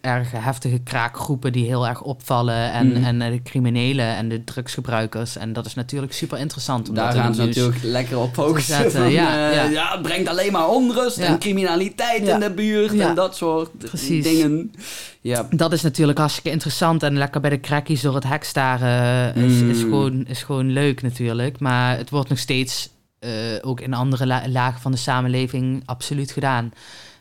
[0.01, 2.73] erge heftige kraakgroepen die heel erg opvallen.
[2.73, 3.05] En, Mhm.
[3.05, 5.37] en eh, de criminelen en de drugsgebruikers.
[5.37, 6.89] En dat is natuurlijk super interessant.
[6.89, 8.75] om Daar gaan ze nieuws- natuurlijk lekker op focussen.
[8.77, 9.65] zetten, van, ja, eh, ja.
[9.65, 14.25] ja, het brengt alleen maar onrust en criminaliteit in de buurt en dat soort Precies.
[14.25, 14.73] dingen.
[15.21, 17.03] Ja, Dat is natuurlijk hartstikke interessant.
[17.03, 19.91] En lekker bij de crackies door het hek staren is, is, Mm.
[19.91, 21.59] gewoon, is gewoon leuk natuurlijk.
[21.61, 26.31] Maar het wordt nog steeds eh, ook in andere la- lagen van de samenleving absoluut
[26.31, 26.73] gedaan.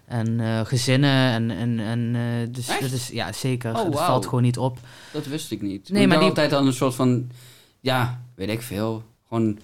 [0.05, 2.81] En eh, gezinnen en, en, en eh, dus Echt?
[2.81, 3.69] dat is ja zeker.
[3.71, 4.05] Oh, dat wauw.
[4.07, 4.77] valt gewoon niet op.
[5.13, 5.89] dat wist ik niet.
[5.89, 7.29] Nee, ik maar die- altijd aan een soort van,
[7.79, 9.59] ja, weet ik veel, gewoon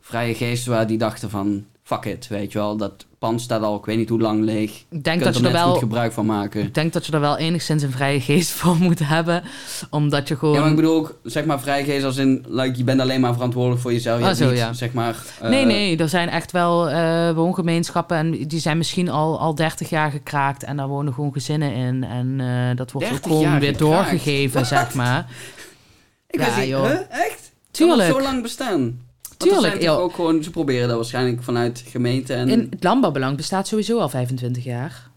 [0.00, 2.76] vrije geesten waar die dachten van, fuck it, weet je wel.
[2.76, 4.70] Dat pand staat al, ik weet niet hoe lang leeg.
[4.70, 5.78] Ik Je denk kunt dat je er net goed wel...
[5.78, 6.62] gebruik van maken.
[6.62, 9.42] Ik denk dat je er wel enigszins een vrije geest voor moet hebben.
[9.90, 10.54] Omdat je gewoon...
[10.54, 13.32] Ja, maar ik bedoel ook, zeg maar, vrijgeest als in, like, je bent alleen maar
[13.34, 14.18] verantwoordelijk voor jezelf.
[14.20, 14.72] Je Ah, zo, niet, ja.
[14.72, 15.16] zeg maar...
[15.40, 19.54] eh, Nee, nee, er zijn echt wel eh, woongemeenschappen en die zijn misschien al, al
[19.54, 22.04] 30 jaar gekraakt en daar wonen gewoon gezinnen in.
[22.04, 25.26] En eh, dat wordt ook 30 gewoon weer doorgegeven, zeg maar.
[26.30, 26.82] Ik Ja, joh.
[26.86, 26.92] huh?
[27.10, 27.52] Echt?
[27.72, 28.08] Kan Tuurlijk.
[28.08, 29.00] dat zo lang bestaan?
[29.48, 32.48] Tuurlijk, zijn ook gewoon, ze proberen dat waarschijnlijk vanuit gemeente en...
[32.48, 35.10] In het landbouwbelang bestaat sowieso al 25 jaar.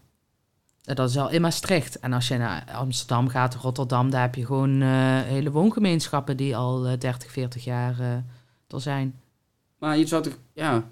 [0.82, 1.98] Dat is al in Maastricht.
[1.98, 4.88] En als je naar Amsterdam gaat, Rotterdam, daar heb je gewoon eh,
[5.22, 8.06] hele woongemeenschappen die al eh, 30, 40 jaar eh
[8.68, 9.14] er zijn.
[9.78, 10.84] Maar je zou toch, ja...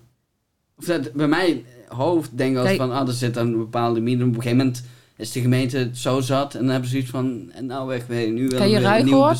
[0.78, 2.80] Of dat, bij mij hoofd denken als Kijk.
[2.80, 4.28] van, ah, er zit een bepaalde minimum.
[4.28, 4.84] Op een gegeven moment
[5.16, 8.48] is de gemeente zo zat en dan hebben ze zoiets van, en nou weg, nu
[8.48, 9.32] willen we een nieuw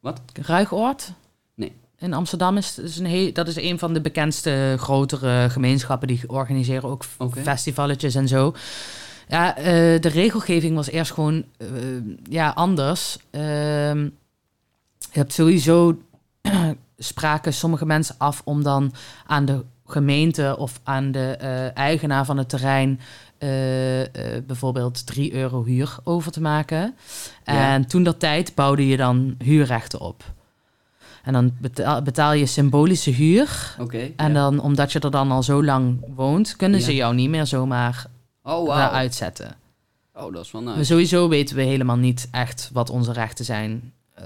[0.00, 0.20] Wat?
[0.32, 1.12] Ruigoord?
[2.00, 6.08] In Amsterdam is, is een heel, dat is een van de bekendste grotere gemeenschappen.
[6.08, 7.40] Die organiseren ook Oké.
[7.40, 8.54] festivaletjes en zo.
[9.28, 9.64] Ja, eh,
[10.00, 11.68] de regelgeving was eerst gewoon eh,
[12.28, 13.18] ja, anders.
[13.30, 14.02] Ehm,
[14.98, 15.98] je hebt sowieso
[16.98, 18.92] spraken sommige mensen af om dan
[19.26, 23.00] aan de gemeente of aan de eh, eigenaar van het terrein
[24.46, 26.96] bijvoorbeeld 3 euro huur over te maken.
[27.44, 27.72] Ja.
[27.72, 30.24] En toen dat tijd bouwde je dan huurrechten op.
[31.24, 33.76] En dan betaal, betaal je symbolische huur.
[33.80, 34.10] Oké.
[34.16, 34.34] En ja.
[34.34, 38.06] dan, omdat je er dan al zo lang woont, kunnen ze jou niet meer zomaar
[38.42, 38.90] Oh, wauw.
[38.90, 39.56] uitzetten.
[40.14, 43.92] Oh, dat is wel Maar sowieso weten we helemaal niet echt wat onze rechten zijn.
[44.14, 44.24] Eh,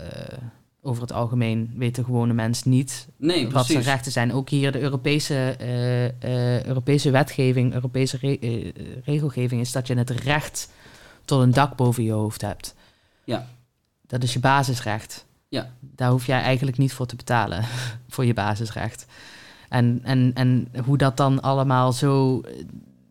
[0.84, 4.32] over het algemeen weten gewone mensen niet Nee, wat zijn rechten zijn.
[4.32, 8.72] Ook hier de Europese, eh, eh, Europese wetgeving, Europese re-
[9.04, 10.68] regelgeving is dat je het recht
[11.24, 12.74] tot een dak boven je hoofd hebt.
[13.24, 13.46] Ja.
[14.06, 15.24] Dat is je basisrecht.
[15.52, 15.70] Ja.
[15.80, 17.64] Daar hoef jij eigenlijk niet voor te betalen,
[18.08, 19.06] voor je basisrecht.
[19.68, 22.52] En, en, en hoe dat dan allemaal zo eh,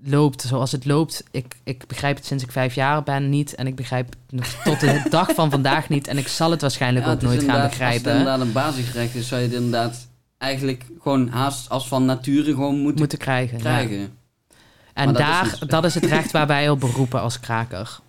[0.03, 3.55] loopt zoals het loopt, ik, ik begrijp het sinds ik vijf jaar ben niet.
[3.55, 6.07] En ik begrijp het nog tot de dag van vandaag niet.
[6.07, 8.11] En ik zal het waarschijnlijk Ja, ook het is nooit gaan inderdaad- Als begrijpen.
[8.11, 10.07] het inderdaad een basisrecht is, zou je het inderdaad
[10.37, 13.59] eigenlijk gewoon haast als van nature gewoon moeten Moeten krijgen.
[13.59, 13.79] ja.
[14.93, 15.65] En Maar is daar, zo.
[15.65, 17.99] dat is het recht waar wij op beroepen als kraker.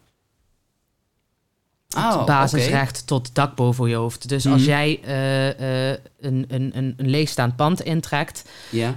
[1.96, 4.28] Het basisrecht tot dak boven je hoofd.
[4.28, 4.70] Dus als Mhm.
[4.70, 8.44] jij eh, eh, een, een, een, een leegstaand pand intrekt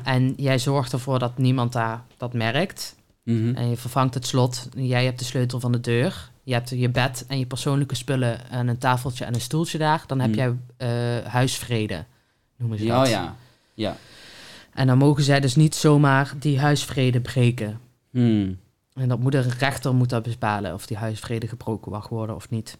[0.04, 3.56] en jij zorgt ervoor dat niemand daar dat merkt Mhm.
[3.56, 6.90] en je vervangt het slot, jij hebt de sleutel van de deur, je hebt je
[6.90, 10.38] bed en je persoonlijke spullen en een tafeltje en een stoeltje daar, dan heb Mhm.
[10.40, 12.06] jij eh, huisvrede,
[12.58, 13.06] noemen ze Ja, dat.
[13.06, 13.36] oh ja.
[13.74, 13.98] Ja.
[14.74, 17.80] En dan mogen zij dus niet zomaar die huisvrede breken.
[18.12, 18.58] Hmm.
[18.94, 22.50] En dat moet een rechter moet dat bepalen of die huisvrede gebroken mag worden of
[22.50, 22.78] niet.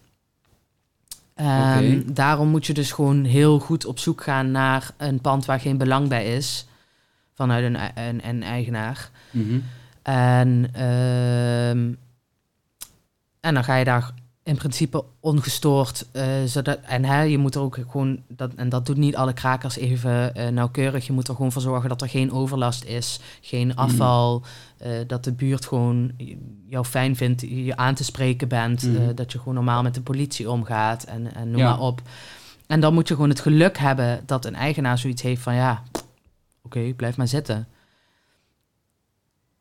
[1.36, 2.02] Oké.
[2.12, 5.76] Daarom moet je dus gewoon heel goed op zoek gaan naar een pand waar geen
[5.76, 6.66] belang bij is
[7.34, 9.10] vanuit een, een, een eigenaar.
[9.30, 9.58] Mhm.
[10.02, 11.92] En, ehm,
[13.40, 14.10] en dan ga je daar
[14.46, 16.06] in principe ongestoord.
[16.12, 19.32] eh, zodat, en hè, je moet er ook gewoon, dat, en dat doet niet alle
[19.32, 21.06] krakers even eh, nauwkeurig.
[21.06, 24.42] Je moet er gewoon voor zorgen dat er geen overlast is, geen afval.
[24.78, 26.12] eh, dat de buurt gewoon
[26.68, 28.82] jou fijn vindt, je aan te spreken bent.
[28.82, 29.14] Mhm.
[29.14, 31.70] dat je gewoon normaal met de politie omgaat en, en noem Ja.
[31.70, 32.02] maar op.
[32.66, 35.82] En dan moet je gewoon het geluk hebben dat een eigenaar zoiets heeft van ja,
[36.62, 37.68] oké, blijf maar zitten.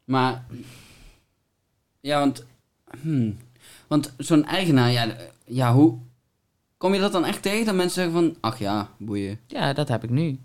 [0.04, 0.44] Maar,
[2.02, 2.46] ja, want,
[3.02, 3.38] hmm.
[3.96, 5.08] Want zo'n eigenaar, ja,
[5.46, 5.98] ja, hoe,
[6.78, 7.66] kom je dat dan echt tegen?
[7.66, 9.40] Dat mensen zeggen van, ach ja, boeien.
[9.48, 10.40] Ja, dat heb ik nu.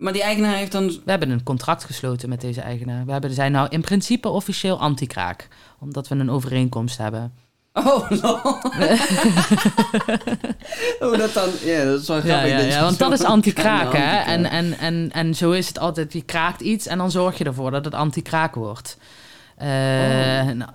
[0.00, 3.04] Maar die eigenaar heeft dan, We hebben een contract gesloten met deze eigenaar.
[3.04, 5.48] We hebben, zijn nou in principe officieel anti-kraak.
[5.78, 7.32] Omdat we een overeenkomst hebben.
[7.72, 8.38] oh, lol.
[10.98, 12.50] Hoe dat dan, ja, dat is wel grappig.
[12.50, 14.18] ja, ja, want zo- dat is anti-kraak, hè?
[14.18, 14.26] anti-kraak.
[14.26, 16.12] En, en, en, en zo is het altijd.
[16.12, 18.96] Je kraakt iets en dan zorg je ervoor dat het anti-kraak wordt.
[19.58, 19.66] Oh.
[19.66, 20.70] nou,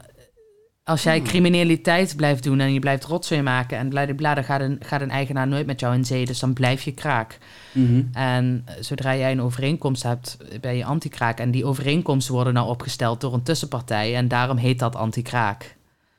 [0.86, 1.28] als jij Hmm.
[1.28, 3.78] criminaliteit blijft doen en je blijft rotzooi maken...
[3.78, 6.26] en bladibla, dan gaat een, gaat een eigenaar nooit met jou in zee.
[6.26, 7.38] Dus dan blijf je kraak.
[7.74, 8.04] Mhm.
[8.12, 11.40] En zodra jij een overeenkomst hebt, ben je anti-kraak.
[11.40, 14.16] En die overeenkomsten worden nou opgesteld door een tussenpartij.
[14.16, 15.76] En daarom heet dat anti-kraak.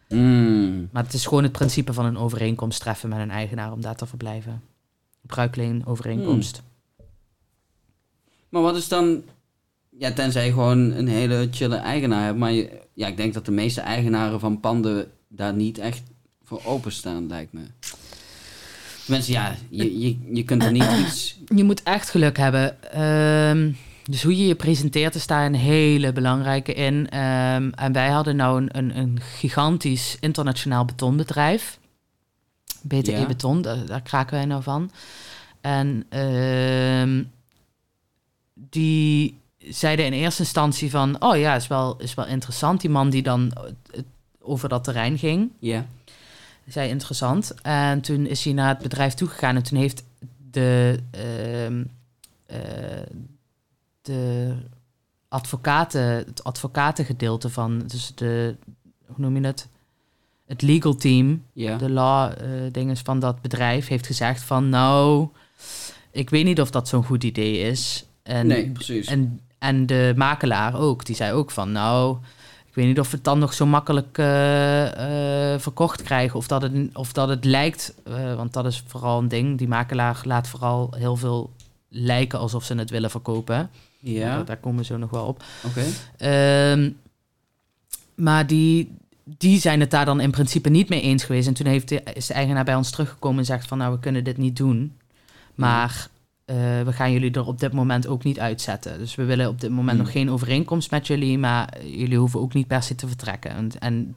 [0.09, 0.89] Mm.
[0.93, 3.97] Maar het is gewoon het principe van een overeenkomst treffen met een eigenaar om daar
[3.97, 4.63] te verblijven.
[5.21, 6.63] Bruikleen overeenkomst.
[8.49, 9.23] Maar wat is dan...
[9.99, 12.39] Ja, tenzij je gewoon een hele chille eigenaar hebt.
[12.39, 16.03] Maar je, ja, ik denk dat de meeste eigenaren van panden daar niet echt
[16.43, 17.61] voor openstaan, lijkt me.
[19.07, 21.39] Mensen, ja, je, je, je kunt er niet iets...
[21.55, 22.93] Je moet echt geluk hebben.
[22.93, 23.73] Ehm,
[24.05, 27.09] dus hoe je je presenteert is daar een hele belangrijke in.
[27.09, 31.79] Ehm, en wij hadden nou een, een, een gigantisch internationaal betonbedrijf.
[32.83, 33.27] BTE Ja.
[33.27, 34.91] Beton, daar, daar kraken wij nou van.
[35.61, 37.23] En, ehm,
[38.55, 41.23] die zeiden in eerste instantie van...
[41.23, 42.81] oh ja, is wel, is wel interessant.
[42.81, 44.01] Die man die dan eh,
[44.41, 45.51] over dat terrein ging.
[45.59, 45.87] Ja.
[46.67, 47.55] Zei interessant.
[47.63, 49.57] En toen is hij naar het bedrijf toegegaan...
[49.57, 50.05] en toen heeft
[50.51, 50.99] de...
[51.11, 51.85] ehm,
[52.47, 52.59] eh,
[54.03, 54.55] de
[55.29, 57.83] advocaten, het advocatengedeelte van...
[57.87, 58.57] dus de...
[59.07, 59.69] hoe noem je het?
[60.47, 61.77] Het legal team Ja.
[61.77, 65.29] de law eh dinges van dat bedrijf heeft gezegd van nou,
[66.11, 68.07] ik weet niet of dat zo'n goed idee is.
[68.23, 69.07] En, nee, precies.
[69.07, 72.17] en, en de makelaar ook, die zei ook van nou,
[72.69, 76.47] ik weet niet of we het dan nog zo makkelijk eh, eh, verkocht krijgen of
[76.47, 79.59] dat het, of dat het lijkt, eh, want dat is vooral een ding.
[79.59, 81.51] Die makelaar laat vooral heel veel
[81.89, 83.71] lijken alsof ze het willen verkopen.
[83.99, 85.43] ja, Daar, daar komen we zo nog wel op.
[85.65, 85.85] oké.
[86.17, 86.91] Ehm,
[88.15, 91.49] maar die, die zijn het daar dan in principe niet mee eens geweest.
[91.49, 93.79] En toen heeft de, is de eigenaar bij ons teruggekomen en zegt van...
[93.79, 94.97] nou, we kunnen dit niet doen.
[95.55, 96.09] Maar
[96.47, 98.99] eh, we gaan jullie er op dit moment ook niet uitzetten.
[98.99, 99.99] Dus we willen op dit moment Hmm.
[99.99, 101.39] nog geen overeenkomst met jullie...
[101.39, 103.51] maar jullie hoeven ook niet per se te vertrekken.
[103.51, 104.17] En, en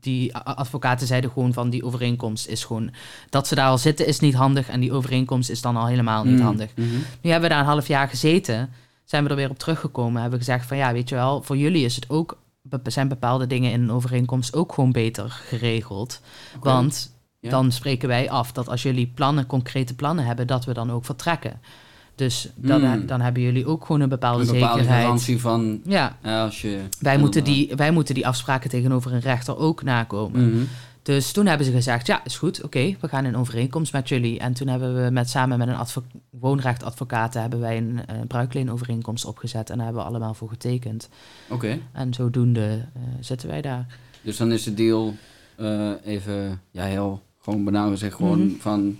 [0.00, 2.90] die advocaten zeiden gewoon van die overeenkomst is gewoon...
[3.30, 4.68] dat ze daar al zitten is niet handig...
[4.68, 6.70] en die overeenkomst is dan al helemaal niet Mm, handig.
[6.76, 6.86] mhm.
[7.20, 8.70] Nu hebben we daar een half jaar gezeten.
[9.04, 10.20] Zijn we er weer op teruggekomen.
[10.20, 12.38] Hebben gezegd van ja, weet je wel, voor jullie is het ook,
[12.82, 16.20] zijn bepaalde dingen in een overeenkomst ook gewoon beter geregeld.
[16.60, 17.16] Want
[17.48, 17.54] Ja.
[17.54, 21.04] dan spreken wij af dat als jullie plannen, concrete plannen hebben, dat we dan ook
[21.04, 21.60] vertrekken.
[22.14, 23.06] Dus dan, Hmm.
[23.06, 25.04] dan hebben jullie ook gewoon een bepaalde, een bepaalde zekerheid.
[25.04, 26.80] garantie van Ja, ja, als je.
[27.00, 30.50] wij moeten, die, wij moeten die afspraken tegenover een rechter ook nakomen.
[30.50, 30.64] Mhm.
[31.02, 34.38] Dus toen hebben ze gezegd, ja, is goed, oké, we gaan in overeenkomst met jullie.
[34.38, 39.24] En toen hebben we met, samen met een advo woonrechtadvocaten hebben wij een uh, bruikleenovereenkomst
[39.24, 39.70] opgezet.
[39.70, 41.08] En daar hebben we allemaal voor getekend.
[41.48, 43.86] Oké, En zodoende eh, zitten wij daar.
[44.22, 45.14] dus dan is de deal
[45.56, 48.58] eh, even, ja, heel gewoon banaan gezegd, gewoon Mhm.
[48.58, 48.98] van.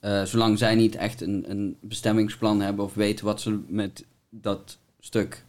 [0.00, 4.78] eh, zolang zij niet echt een, een bestemmingsplan hebben of weten wat ze met dat
[5.00, 5.44] stuk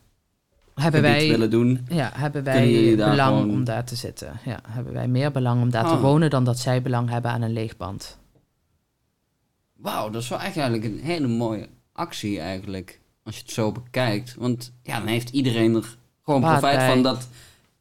[0.75, 1.85] Hebben wij, willen doen.
[1.89, 4.39] ja, hebben wij belang gewoon- om daar te zitten.
[4.45, 6.01] Ja, hebben wij meer belang om daar te Ah.
[6.01, 8.17] wonen dan dat zij belang hebben aan een leegpand.
[9.73, 12.99] Wauw, dat is wel echt eigenlijk een hele mooie actie eigenlijk.
[13.23, 14.35] Als je het zo bekijkt.
[14.37, 16.87] Want ja, dan heeft iedereen er gewoon Baat profijt bij.
[16.87, 17.27] van dat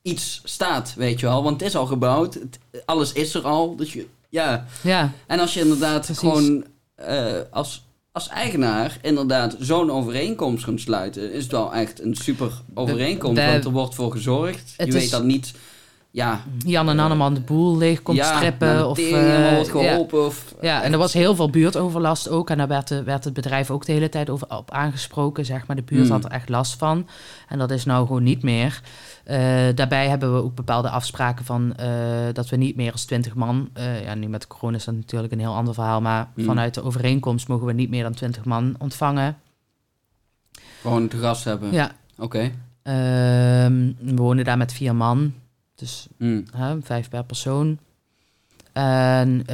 [0.03, 1.43] iets staat, weet je wel.
[1.43, 3.77] Want het is al gebouwd, het- alles is er al.
[3.77, 4.07] Dus je,
[4.41, 4.65] ja.
[4.81, 6.19] Ja, En als je inderdaad Precies.
[6.19, 12.15] gewoon eh, als, als eigenaar inderdaad zo'n overeenkomst kunt sluiten, is het wel echt een
[12.17, 13.43] super overeenkomst.
[13.45, 14.75] want er wordt voor gezorgd.
[14.77, 15.55] Je weet dat niet,
[16.11, 18.89] ja, Jan en Anneman de boel leeg komt ja, strippen.
[18.89, 19.73] Of, eh, wordt ja.
[19.73, 20.27] geholpen.
[20.27, 22.51] Of, Ja, en er was heel veel buurtoverlast ook.
[22.51, 25.45] En daar werd, de- werd het bedrijf ook de hele tijd over, op aangesproken.
[25.45, 25.77] Zeg maar.
[25.77, 26.11] De buurt Hmm.
[26.11, 27.09] had er echt last van.
[27.49, 28.81] En dat is nou gewoon niet meer.
[29.25, 29.37] Eh,
[29.75, 31.89] daarbij hebben we ook bepaalde afspraken van eh,
[32.33, 33.69] dat we niet meer als 20 man.
[33.73, 36.01] eh, ja, nu met corona is dat natuurlijk een heel ander verhaal.
[36.01, 36.45] Maar Hmm.
[36.45, 39.37] vanuit de overeenkomst mogen we niet meer dan 20 man ontvangen.
[40.81, 41.73] gewoon te gast hebben.
[41.73, 41.91] Ja.
[42.19, 42.51] Oké.
[42.83, 45.33] Ehm, we wonen daar met vier man.
[45.75, 46.07] Dus
[46.57, 47.79] hè, vijf per persoon.
[48.73, 49.45] En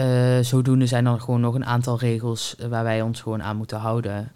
[0.45, 4.33] zodoende zijn er gewoon nog een aantal regels waar wij ons gewoon aan moeten houden.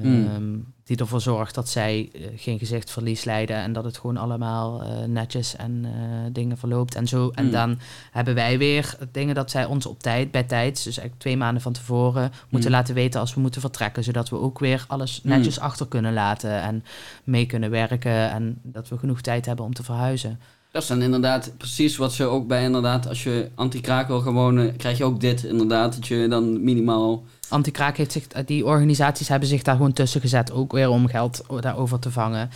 [0.00, 0.64] Hmm.
[0.84, 5.04] Die ervoor zorgt dat zij eh, geen gezichtsverlies lijden en dat het gewoon allemaal eh,
[5.04, 5.90] netjes en eh,
[6.32, 7.30] dingen verloopt en zo.
[7.34, 7.52] En Hmm.
[7.52, 7.78] dan
[8.10, 11.62] hebben wij weer dingen dat zij ons op tijd, bij tijd, dus eigenlijk twee maanden
[11.62, 12.78] van tevoren, moeten Hmm.
[12.78, 14.04] laten weten als we moeten vertrekken.
[14.04, 15.30] Zodat we ook weer alles Hmm.
[15.30, 16.84] netjes achter kunnen laten en
[17.24, 20.40] mee kunnen werken en dat we genoeg tijd hebben om te verhuizen.
[20.70, 24.34] Dat is dan inderdaad precies wat ze ook bij inderdaad, als je anti-kraak wil gaan
[24.34, 27.24] wonen, krijg je ook dit inderdaad, dat je dan minimaal...
[27.48, 31.44] Antikraak heeft zich, die organisaties hebben zich daar gewoon tussen gezet, ook weer om geld
[31.60, 32.50] daarover te vangen.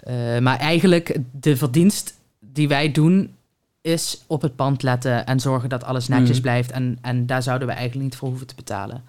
[0.00, 3.34] Eh, maar eigenlijk, de verdienst die wij doen,
[3.80, 6.42] is op het pand letten en zorgen dat alles netjes Mhm.
[6.42, 6.70] blijft.
[6.70, 9.02] En, en daar zouden we eigenlijk niet voor hoeven te betalen.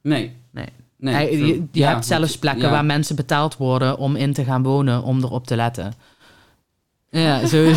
[0.00, 0.32] Nee.
[0.50, 0.68] Nee.
[0.96, 2.70] nee je je ja, hebt zelfs plekken ja.
[2.70, 5.94] waar mensen betaald worden om in te gaan wonen, om erop te letten.
[7.20, 7.72] Ja, zo,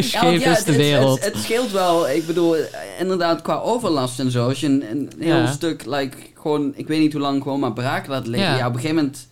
[0.00, 0.12] scheef
[0.44, 1.24] ja, is het, de wereld.
[1.24, 2.56] Het, het scheelt wel, ik bedoel,
[2.98, 4.48] inderdaad qua overlast en zo.
[4.48, 5.46] Als je een, een heel Ja.
[5.52, 8.56] stuk, like, gewoon, ik weet niet hoe lang, gewoon maar braak laat liggen.
[8.56, 8.66] Ja.
[8.66, 9.26] Op een gegeven moment...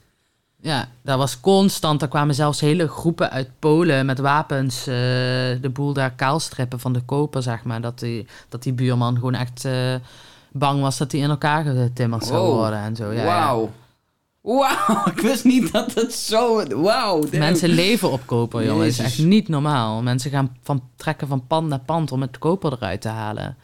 [0.61, 2.03] Ja, dat was constant.
[2.03, 4.94] Er kwamen zelfs hele groepen uit Polen met wapens eh,
[5.61, 7.81] de boel daar kaalstrippen van de koper, zeg maar.
[7.81, 9.94] Dat die, dat die buurman gewoon echt eh,
[10.53, 12.55] bang was dat hij in elkaar getimmerd zou Wow.
[12.55, 13.11] worden en zo.
[13.12, 13.24] Ja, ja.
[13.24, 13.70] Wauw.
[14.43, 16.66] Wauw, ik wist niet dat het zo...
[16.82, 17.23] Wauw.
[17.31, 18.78] Mensen leven op koper, jongen.
[18.78, 20.02] Dat is echt niet normaal.
[20.02, 23.56] Mensen gaan van, trekken van pand naar pand om het koper eruit te halen.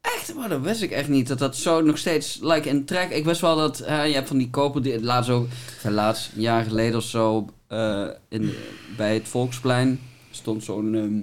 [0.00, 1.28] Echt, maar dat wist ik echt niet.
[1.28, 3.10] Dat dat zo nog steeds, like, in trek...
[3.10, 5.46] Ik wist wel dat, eh, je hebt van die koper, die laatst ook...
[5.82, 8.54] Laatst, een jaar geleden of zo, eh, in,
[8.96, 10.94] bij het Volksplein stond zo'n...
[10.94, 11.20] ehm,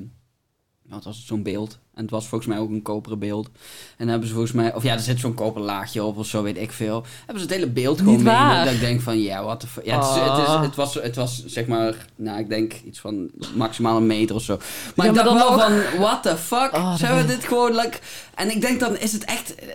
[0.93, 1.79] wat was het, zo'n beeld.
[1.99, 3.45] En het was volgens mij ook een koperen beeld.
[3.45, 3.51] En
[3.97, 6.43] dan hebben ze volgens mij, of ja, er zit zo'n koper laagje op of zo,
[6.43, 7.05] weet ik veel.
[7.17, 8.63] Hebben ze het hele beeld gewoon Niet mee.
[8.63, 9.85] Dat ik denk van, ja, wat de fuck.
[9.85, 10.61] Ja, het, is, het, is, Oh.
[10.61, 14.41] het, was, het was zeg maar, nou, ik denk iets van maximaal een meter of
[14.41, 14.57] zo.
[14.95, 16.73] Maar Ja, ik maar dacht dan wel van, what the fuck?
[16.75, 17.97] Oh, Zijn we dit gewoon, like...
[18.35, 19.55] En ik denk dan, is het echt...
[19.55, 19.67] eh,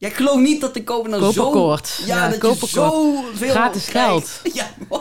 [0.00, 1.68] Ja, ik geloof niet dat de koper nou zo...
[2.04, 2.70] Ja, Ja, dat koperkoord.
[2.70, 4.40] je zo veel Gratis geld.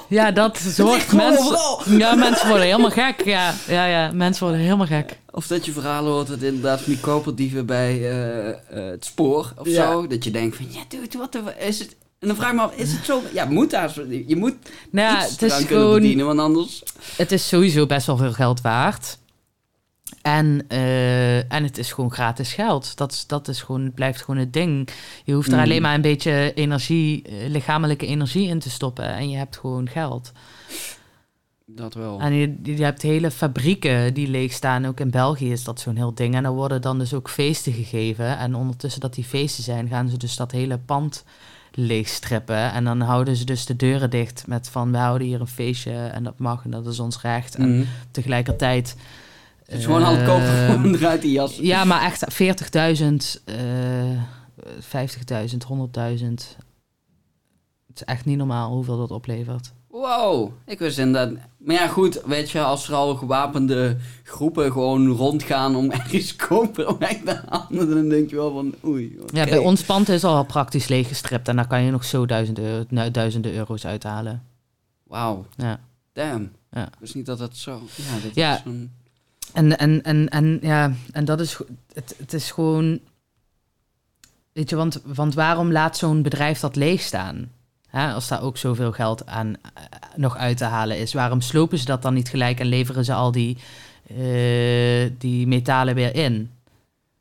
[0.07, 1.57] Ja, dat zorgt mensen...
[1.97, 3.23] Ja, mensen worden helemaal gek.
[3.26, 5.17] Ja, ja, ja, mensen worden helemaal gek.
[5.31, 9.53] Of dat je verhalen hoort dat inderdaad van die koperdieven bij eh, eh, het spoor
[9.57, 9.91] of Ja.
[9.91, 10.07] zo.
[10.07, 11.41] Dat je denkt van, ja dude, wat de...
[11.59, 11.95] Is het...
[12.19, 13.21] En dan vraag ik me af, is het zo...
[13.34, 13.93] Ja, moet daar...
[14.27, 14.55] Je moet
[14.91, 15.93] Nou ja, iets het is gewoon...
[15.93, 16.84] bedienen, want anders...
[17.15, 19.17] Het is sowieso best wel veel geld waard.
[20.22, 22.98] En, eh, en het is gewoon gratis geld.
[22.98, 24.90] Dat, is- dat is gewoon, blijft gewoon het ding.
[25.23, 25.64] Je hoeft er Mm.
[25.64, 29.06] alleen maar een beetje energie, eh, lichamelijke energie in te stoppen.
[29.15, 30.31] En je hebt gewoon geld.
[31.65, 32.19] Dat wel.
[32.19, 34.86] En je, je hebt hele fabrieken die leeg staan.
[34.86, 36.36] Ook in België is dat zo'n heel ding.
[36.36, 38.38] En er worden dan dus ook feesten gegeven.
[38.38, 41.23] En ondertussen dat die feesten zijn, gaan ze dus dat hele pand
[41.72, 42.72] leegstrippen.
[42.72, 44.91] En dan houden ze dus de deuren dicht met van...
[44.91, 47.56] we houden hier een feestje en dat mag en dat is ons recht.
[47.56, 47.86] En Mhm.
[48.11, 48.95] tegelijkertijd...
[49.69, 51.55] Het is gewoon het kopen eh, eruit die jas.
[51.55, 54.23] Ja, maar echt 40.000, eh
[55.47, 55.57] 50.000,
[56.17, 56.57] 100.000.
[57.87, 59.73] Het is echt niet normaal hoeveel dat oplevert.
[59.89, 61.37] Wow, ik wist inderdaad...
[61.57, 66.97] Maar ja, goed, weet je, als er al gewapende groepen gewoon rondgaan om ergens koper
[66.97, 69.17] weg te halen, dan denk je wel van, oei.
[69.33, 72.63] Ja, bij ons pand is al praktisch leeggestript en daar kan je nog zo duizenden,
[72.63, 74.43] euro- nou, duizenden euro's uithalen.
[75.03, 75.79] Wauw, Ja.
[76.13, 76.51] damn.
[76.71, 76.89] Ja.
[76.99, 77.81] Wist niet dat dat zo...
[77.95, 78.55] Ja, dat Ja.
[78.55, 78.91] is zo'n...
[79.53, 81.57] En, en, en, en, ja, en dat is,
[81.93, 82.99] het, het is gewoon,
[84.53, 87.51] weet je, want, want waarom laat zo'n bedrijf dat leeg staan?
[87.88, 89.84] Hè, als daar ook zoveel geld aan eh,
[90.15, 91.13] nog uit te halen is.
[91.13, 93.57] Waarom slopen ze dat dan niet gelijk en leveren ze al die,
[94.07, 96.51] eh, die metalen weer in?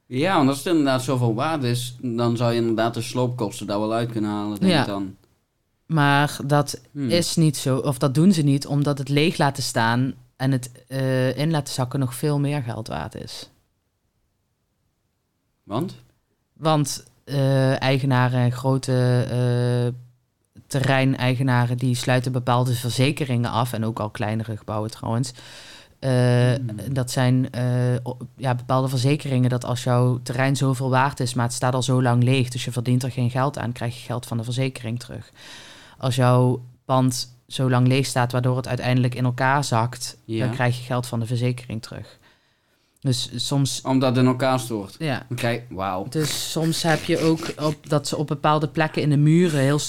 [0.06, 3.80] Ja, want als het inderdaad zoveel waarde is, dan zou je inderdaad de sloopkosten daar
[3.80, 4.80] wel uit kunnen halen, denk Ja.
[4.80, 5.16] ik dan.
[5.86, 7.10] Maar dat Hmm.
[7.10, 10.70] is niet zo, of dat doen ze niet, omdat het leeg laten staan en het
[10.89, 13.51] eh, in laten zakken nog veel meer geld waard is.
[15.62, 15.97] Want?
[16.52, 19.93] Want eh, eigenaren, grote eh,
[20.66, 23.73] terreineigenaren, die sluiten bepaalde verzekeringen af.
[23.73, 25.32] En ook al kleinere gebouwen trouwens.
[26.01, 26.66] Hmm.
[26.93, 27.48] Dat zijn
[28.36, 32.02] ja, bepaalde verzekeringen dat als jouw terrein zoveel waard is, maar het staat al zo
[32.02, 34.98] lang leeg, dus je verdient er geen geld aan, krijg je geld van de verzekering
[34.98, 35.31] terug.
[35.98, 40.44] Als jouw pand zo lang leeg staat, waardoor het uiteindelijk in elkaar zakt, Ja.
[40.46, 42.18] dan krijg je geld van de verzekering terug.
[43.00, 44.96] Dus soms, Omdat het in elkaar stort.
[44.98, 46.06] ja, krijg wauw.
[46.08, 49.80] dus soms heb je ook op, dat ze op bepaalde plekken in de muren heel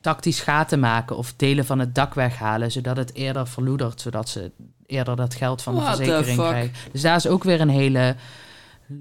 [0.00, 4.50] tactisch gaten maken of delen van het dak weghalen, zodat het eerder verloedert, zodat ze
[4.86, 6.74] eerder dat geld van de What verzekering krijgen.
[6.92, 8.16] Dus daar is ook weer een hele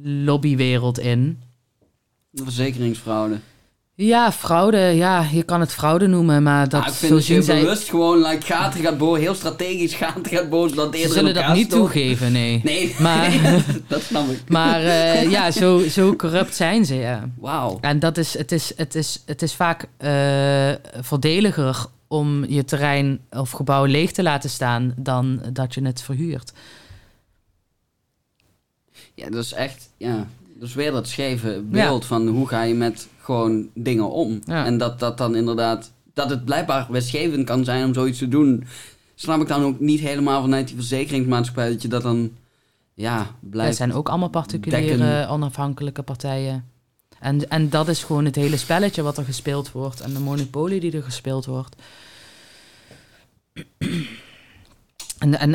[0.03, 1.41] lobbywereld in.
[2.29, 3.39] De verzekeringsfraude.
[3.99, 7.25] Ja, fraude, ja, je kan het fraude noemen, maar dat Nou, ik vind zo dat
[7.25, 7.59] je zij.
[7.61, 11.33] bewust gewoon like, gaten gaat heel strategisch gaten gaat boren, zodat het Ze eerder zullen
[11.33, 12.61] dat niet toegeven, nee.
[12.63, 14.49] Nee, Maar- dat snap ik.
[14.49, 17.29] Maar eh, ja, zo, zo corrupt zijn ze, ja.
[17.37, 17.77] Wauw.
[17.81, 20.71] En dat is, het, is, het, is, het is vaak eh
[21.01, 26.51] voordeliger om je terrein of gebouw leeg te laten staan dan dat je het verhuurt.
[29.13, 30.27] Ja, dat is echt, ja,
[30.59, 34.41] dat is weer dat scheve beeld van hoe ga je met gewoon dingen om.
[34.45, 34.65] Ja.
[34.65, 38.63] En dat dat dan inderdaad, dat het blijkbaar wetgevend kan zijn om zoiets te doen.
[39.15, 42.31] Snap ik dan ook niet helemaal vanuit die verzekeringsmaatschappij dat je dat dan,
[42.93, 43.77] ja, blijft.
[43.77, 45.29] zijn ook allemaal particuliere dekken.
[45.29, 46.65] onafhankelijke partijen.
[47.19, 50.79] En, en dat is gewoon het hele spelletje wat er gespeeld wordt en de monopolie
[50.79, 51.75] die er gespeeld wordt.
[55.17, 55.51] En, en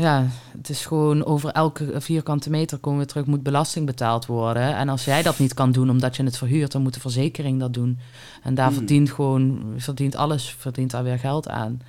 [0.00, 4.76] ja, het is gewoon over elke vierkante meter komen we terug, moet belasting betaald worden.
[4.76, 7.60] En als jij dat niet kan doen omdat je het verhuurt, dan moet de verzekering
[7.60, 7.98] dat doen.
[8.42, 8.76] En daar Hmm.
[8.76, 11.80] verdient gewoon, verdient alles, verdient daar weer geld aan.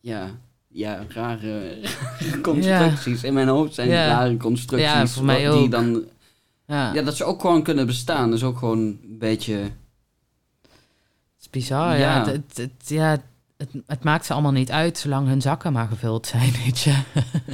[0.00, 0.30] Ja,
[0.68, 1.78] ja, rare,
[2.42, 3.22] constructies.
[3.24, 4.06] In mijn hoofd zijn Ja.
[4.06, 4.90] rare constructies.
[4.90, 6.04] Ja, voor mij wat- Die dan,
[6.66, 8.28] Ja, ja, dat ze ook gewoon kunnen bestaan.
[8.28, 9.54] Dat is ook gewoon een beetje...
[9.56, 9.70] het
[11.40, 11.98] is bizar.
[11.98, 12.18] Ja, Ja.
[12.24, 13.22] Het, het, het- ja
[13.62, 16.94] het, het maakt ze allemaal niet uit zolang hun zakken maar gevuld zijn, weet je.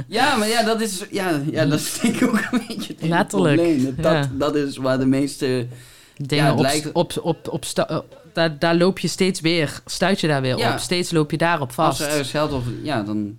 [0.07, 3.07] Ja, maar ja, dat is, ja, ja, dat is denk ik ook een beetje het
[3.07, 3.95] Letterlijk, probleem.
[3.95, 4.29] Dat, ja.
[4.33, 5.67] dat is waar de meeste...
[6.15, 8.03] Dingen Ja, op, lijkt- op, op, op, sta-
[8.33, 10.73] daar, daar loop je steeds weer, stuit je daar weer Ja.
[10.73, 10.79] op.
[10.79, 11.99] Steeds loop je daarop Als vast.
[12.01, 13.37] er ergens geld of ja, dan...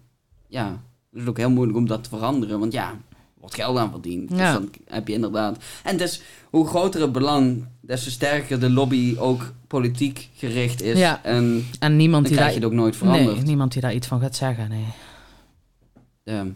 [0.49, 0.81] Ja,
[1.13, 2.59] is het ook heel moeilijk om dat te veranderen.
[2.59, 2.97] Want ja, er
[3.41, 4.29] wordt geld aan verdiend.
[4.29, 4.53] Dus Ja.
[4.53, 5.57] dan heb je inderdaad...
[5.85, 10.99] En dus hoe groter het belang, des te sterker de lobby ook politiek gericht is.
[10.99, 11.21] Ja.
[11.23, 13.37] En en niemand dan die, krijg daar, je het ook nooit veranderd.
[13.37, 14.87] nee, niemand die daar iets van gaat zeggen, nee.
[16.23, 16.47] Ja.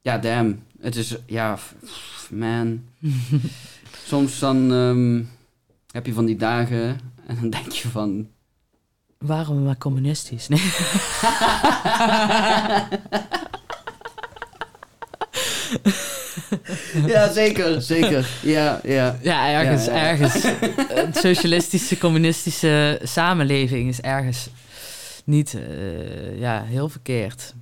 [0.00, 0.62] ja, damn.
[0.80, 1.58] Het is, ja,
[2.30, 2.84] man.
[4.06, 5.22] Soms dan ehm,
[5.90, 8.28] heb je van die dagen en dan denk je van...
[9.18, 9.34] We
[9.64, 10.48] maar communistisch?
[10.48, 10.62] Nee.
[17.06, 18.28] Ja, zeker, zeker.
[18.42, 19.18] Ja, ja.
[19.22, 20.02] Ja, ergens, Ja, ja.
[20.08, 20.44] ergens.
[21.04, 24.48] Een socialistische, communistische samenleving is ergens
[25.24, 27.54] niet eh, ja, heel verkeerd.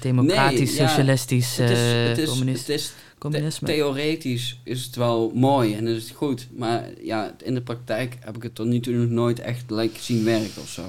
[0.00, 3.68] Democratisch, Nee, ja, socialistisch, Het is, eh, het is, communist- het is the- communisme.
[3.68, 6.46] theoretisch is het wel mooi en is het goed.
[6.56, 10.00] Maar ja, in de praktijk heb ik het tot nu toe nog nooit echt like,
[10.00, 10.82] zien werken of zo.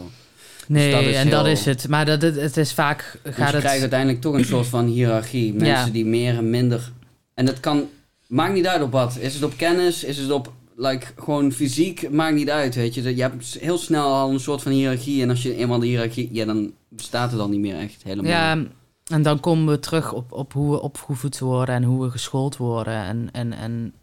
[0.68, 1.88] nee, dat is en dat is het.
[1.88, 3.64] Maar dat, het, het is vaak Dus gaat je het...
[3.64, 5.54] krijgt uiteindelijk toch een soort van hiërarchie.
[5.54, 5.92] Mensen Ja.
[5.92, 6.92] die meer en minder...
[7.40, 7.90] En het kan...
[8.28, 9.18] Maakt niet uit op wat.
[9.18, 10.04] Is het op kennis?
[10.04, 12.12] Is het op like, gewoon fysiek?
[12.12, 13.16] Maakt niet uit, weet je.
[13.16, 15.22] Je hebt heel snel al een soort van hiërarchie.
[15.22, 16.30] En als je eenmaal de hiërarchie...
[16.32, 18.32] Ja, dan bestaat het dan niet meer echt helemaal.
[18.32, 18.64] Ja,
[19.06, 22.58] en dan komen we terug op, op hoe we opgevoed worden en hoe we geschoold
[22.58, 23.04] worden.
[23.04, 23.94] En, en, en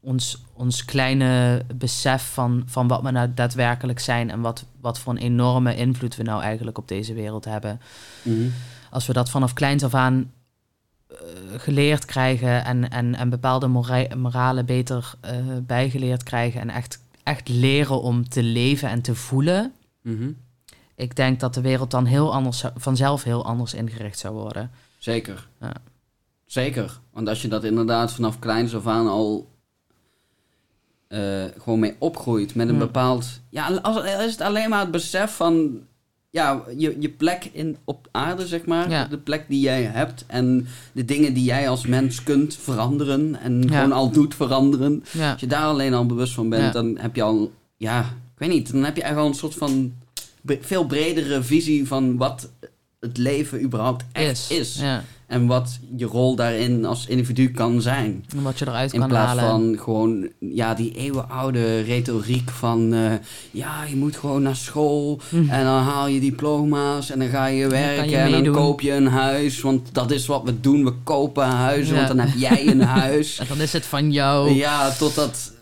[0.00, 5.12] ons, ons kleine besef van, van wat we nou daadwerkelijk zijn en wat, wat voor
[5.12, 7.80] een enorme invloed we nou eigenlijk op deze wereld hebben.
[8.22, 8.48] Mhm.
[8.90, 10.30] Als we dat vanaf kleins af aan
[11.56, 17.48] geleerd krijgen en, en, en bepaalde mora- moralen beter eh, bijgeleerd krijgen en echt, echt
[17.48, 19.72] leren om te leven en te voelen.
[20.02, 20.30] Mhm.
[20.96, 24.70] Ik denk dat de wereld dan heel anders, vanzelf heel anders ingericht zou worden.
[24.98, 25.48] Zeker.
[25.60, 25.72] Ja.
[26.46, 27.00] Zeker.
[27.12, 29.50] Want als je dat inderdaad vanaf kleins af aan al
[31.08, 33.40] eh, gewoon mee opgroeit met een bepaald...
[33.48, 35.80] Ja, als, als is het alleen maar het besef van...
[36.34, 38.90] Ja, je, je plek in, op aarde, zeg maar.
[38.90, 39.04] Ja.
[39.04, 40.24] De plek die jij hebt.
[40.26, 43.40] En de dingen die jij als mens kunt veranderen.
[43.40, 43.68] En Ja.
[43.76, 45.04] gewoon al doet veranderen.
[45.10, 45.30] Ja.
[45.32, 47.52] Als je daar alleen al bewust van bent, dan heb je al...
[47.76, 48.72] Ja, ik weet niet.
[48.72, 49.92] Dan heb je eigenlijk al een soort van...
[50.60, 52.50] veel bredere visie van wat
[53.00, 54.78] het leven überhaupt echt is.
[54.80, 55.04] Ja.
[55.26, 58.24] En wat je rol daarin als individu kan zijn.
[58.36, 59.44] En wat je eruit In kan plaats halen.
[59.50, 62.92] van gewoon ja, die eeuwenoude retoriek van...
[62.94, 63.12] eh,
[63.50, 65.36] ja, je moet gewoon naar school Hm.
[65.36, 67.10] en dan haal je diploma's...
[67.10, 69.60] en dan ga je werken je en dan koop je een huis.
[69.60, 72.04] Want dat is wat we doen, we kopen huizen, Ja.
[72.04, 73.38] want dan heb jij een huis.
[73.38, 74.50] En dan is het van jou.
[74.50, 75.52] Ja, totdat...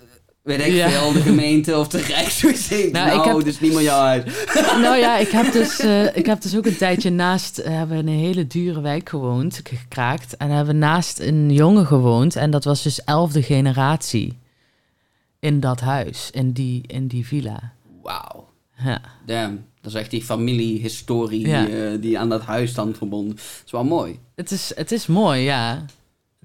[0.43, 0.89] Weet ik Ja.
[0.91, 2.91] veel, de gemeente of de Rijksmuseum.
[2.93, 4.25] Nou, Nou, ik heb- is niet huis.
[4.83, 7.59] Nou ja, ik heb, dus, eh, ik heb dus ook een tijdje naast...
[7.59, 10.37] eh, hebben we een hele dure wijk gewoond, gekraakt.
[10.37, 12.37] En hebben naast een jongen gewoond.
[12.37, 14.39] En dat was dus elfde generatie
[15.39, 17.73] in dat huis, in die, in die villa.
[18.03, 18.49] Wauw.
[18.85, 19.01] Ja.
[19.27, 19.65] Damn.
[19.81, 21.65] Dat is echt die familiehistorie Ja.
[21.65, 23.37] die, eh, die aan dat huis dan verbonden.
[23.37, 24.19] Dat is wel mooi.
[24.35, 25.85] Het, is, het is mooi, ja.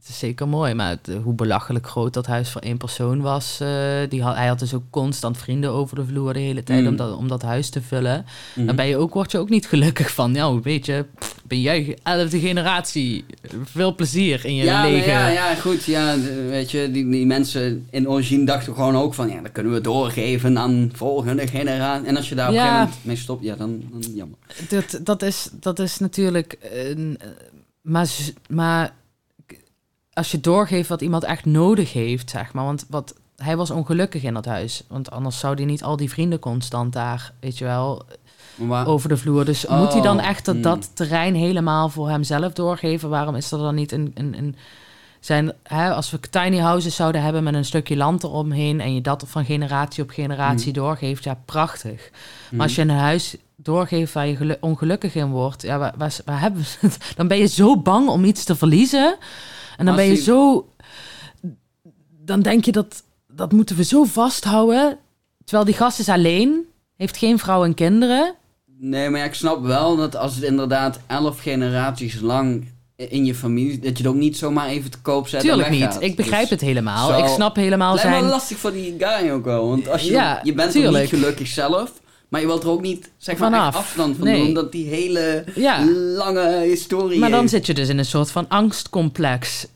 [0.09, 3.57] Is zeker mooi, maar het, eh, hoe belachelijk groot dat huis voor één persoon was.
[3.59, 3.69] eh,
[4.09, 6.88] die had, hij had dus ook constant vrienden over de vloer de hele tijd Mm.
[6.88, 8.25] om, dat, om dat huis te vullen.
[8.55, 8.65] Mhm.
[8.65, 10.34] Dan ben je ook, word je ook niet gelukkig van.
[10.34, 13.25] Ja, weet je, pff, ben jij elfde generatie.
[13.63, 15.09] Veel plezier in je ja, nou lege...
[15.09, 15.84] ja, ja, goed.
[15.84, 16.15] Ja,
[16.49, 19.29] weet je, die, die mensen in origine dachten gewoon ook van...
[19.29, 22.07] Ja, dat kunnen we doorgeven aan volgende generatie.
[22.07, 24.38] En als je daar op een gegeven moment mee stopt, ja, dan, dan jammer.
[24.69, 26.57] Dat, dat, is, dat is natuurlijk...
[26.71, 27.27] een, eh,
[27.81, 28.09] maar,
[28.49, 28.93] maar
[30.18, 32.65] als je doorgeeft wat iemand echt nodig heeft, zeg maar.
[32.65, 34.84] Want wat, hij was ongelukkig in dat huis.
[34.88, 38.06] Want anders zou hij niet al die vrienden constant daar, weet je wel,
[38.56, 39.45] Maar over de vloer.
[39.45, 40.64] Dus Oh, moet hij dan echt dat, hmm.
[40.64, 43.10] dat terrein helemaal voor hemzelf doorgeven?
[43.10, 44.11] Waarom is er dan niet een...
[44.14, 44.56] een, een
[45.19, 48.81] zijn, hè, als we tiny houses zouden hebben met een stukje land eromheen...
[48.81, 52.10] en je dat van generatie op generatie doorgeeft, ja, prachtig.
[52.52, 55.61] Maar als je een huis doorgeeft waar je gelu- ongelukkig in wordt...
[55.61, 56.98] Ja, waar, waar, waar hebben we het?
[57.18, 59.18] Dan ben je zo bang om iets te verliezen.
[59.78, 60.68] En dan ben je zo...
[62.26, 63.04] Dan denk je dat...
[63.32, 64.98] Dat moeten we zo vasthouden.
[65.44, 66.66] Terwijl die gast is alleen...
[66.95, 68.36] Heeft geen vrouw en kinderen.
[68.80, 73.36] Nee, maar ja, ik snap wel dat als het inderdaad elf generaties lang in je
[73.36, 73.80] familie...
[73.80, 75.98] dat je het ook niet zomaar even te koop zet Tuurlijk niet.
[75.99, 77.08] Ik begrijp Dus het helemaal.
[77.10, 78.30] zo- Ik snap helemaal Het lijkt me zijn...
[78.30, 79.68] wel lastig voor die guy ook wel.
[79.70, 81.91] Want als je, Ja, je bent niet gelukkig zelf...
[82.30, 83.76] maar je wilt er ook niet zeg maar, Vanaf.
[83.76, 84.38] afstand van Nee.
[84.38, 84.48] doen...
[84.48, 85.86] omdat die hele Ja.
[86.16, 87.52] lange historie Maar dan heeft.
[87.52, 89.68] zit je dus in een soort van angstcomplex.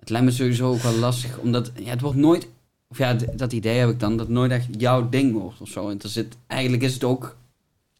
[0.00, 2.48] Het lijkt me sowieso ook wel lastig, omdat ja, het wordt nooit...
[2.88, 5.68] Of ja, dat idee heb ik dan, dat het nooit echt jouw ding wordt of
[5.68, 5.88] zo.
[5.88, 7.36] En er zit, eigenlijk is het ook...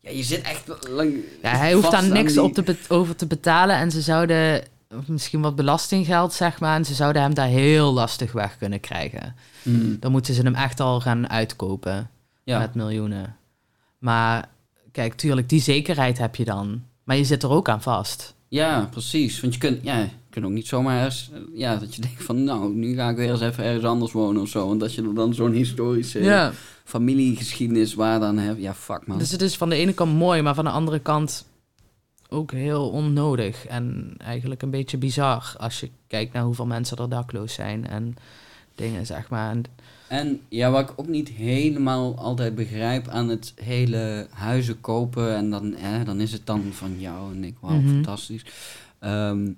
[0.01, 1.15] Ja, je zit echt lang...
[1.43, 3.77] Ja, hij hoeft daar niks die- op te over te betalen.
[3.77, 4.63] En ze zouden
[5.07, 6.77] misschien wat belastinggeld, zeg maar.
[6.77, 9.35] En ze zouden hem daar heel lastig weg kunnen krijgen.
[9.63, 12.11] Hmm, Dan moeten ze hem echt al gaan uitkopen
[12.45, 12.59] ja.
[12.59, 13.37] met miljoenen.
[13.99, 14.49] Maar
[14.93, 16.83] kijk, tuurlijk, die zekerheid heb je dan.
[17.05, 18.35] Maar je zit er ook aan vast.
[18.49, 19.41] ja, precies.
[19.41, 21.17] Want je kunt, ja, je kunt ook niet zomaar.
[21.55, 24.43] Ja, dat je denkt van, nou, nu ga ik weer eens even ergens anders wonen
[24.43, 24.67] of zo.
[24.67, 26.53] Want dat je dan zo'n historische
[26.85, 28.61] familiegeschiedenis waar dan hebt...
[28.61, 29.19] Ja, fuck man.
[29.19, 31.45] Dus het is van de ene kant mooi, maar van de andere kant
[32.29, 37.09] ook heel onnodig en eigenlijk een beetje bizar als je kijkt naar hoeveel mensen er
[37.09, 38.17] dakloos zijn en
[38.75, 39.51] dingen, zeg maar.
[39.51, 39.65] En,
[40.09, 45.35] En ja, wat ik ook niet helemaal altijd begrijp aan het hele huizen kopen.
[45.37, 47.89] En dan, hè, dan is het dan van jou en ik, wauw, Mhm.
[47.89, 48.45] fantastisch.
[48.99, 49.53] Ehm,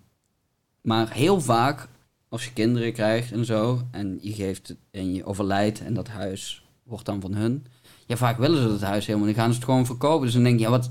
[0.81, 1.89] maar heel vaak,
[2.28, 6.09] als je kinderen krijgt en zo, en je geeft het en je overlijdt en dat
[6.09, 7.66] huis wordt dan van hun.
[8.07, 9.27] Ja, vaak willen ze dat huis helemaal.
[9.27, 10.24] Dan gaan ze het gewoon verkopen.
[10.24, 10.90] Dus dan denk je, ja, wat.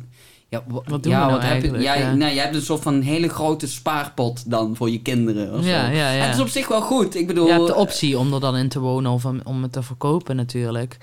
[0.49, 1.69] Ja, wa- Wat doen ja, we nou wat heb je?
[1.71, 1.83] eigenlijk?
[1.83, 2.15] Ja.
[2.15, 5.53] Nou, je hebt een soort van hele grote spaarpot dan voor je kinderen.
[5.53, 5.91] Of ja, zo.
[5.95, 6.23] ja, ja.
[6.25, 7.15] Het is op zich wel goed.
[7.15, 9.61] Ik bedoel, Je hebt de optie om er dan in te wonen of om, om
[9.63, 10.97] het te verkopen natuurlijk.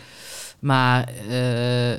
[0.59, 1.93] Maar eh,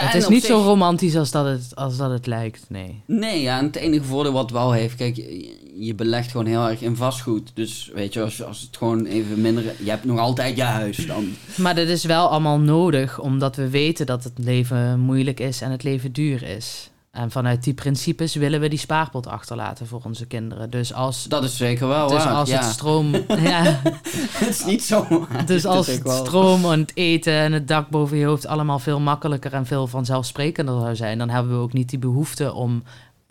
[0.00, 3.02] ja, het is niet zich- zo romantisch als dat het, als dat het lijkt, nee.
[3.06, 6.68] Nee, ja, en het enige voordeel wat wel heeft, kijk, je, je belegt gewoon heel
[6.68, 7.50] erg in vastgoed.
[7.54, 9.62] Dus weet je, als, als het gewoon even minder...
[9.84, 11.28] Je hebt nog altijd je huis dan.
[11.56, 15.70] Maar dit is wel allemaal nodig, omdat we weten dat het leven moeilijk is en
[15.70, 16.90] het leven duur is.
[17.10, 20.70] En vanuit die principes willen we die spaarpot achterlaten voor onze kinderen.
[20.70, 22.60] Dus als, Dat is zeker wel dus waar, als ja.
[22.60, 23.10] het stroom...
[23.52, 25.26] ja, het is niet zo...
[25.46, 29.00] dus als het stroom en het eten en het dak boven je hoofd allemaal veel
[29.00, 32.82] makkelijker en veel vanzelfsprekender zou zijn, dan hebben we ook niet die behoefte om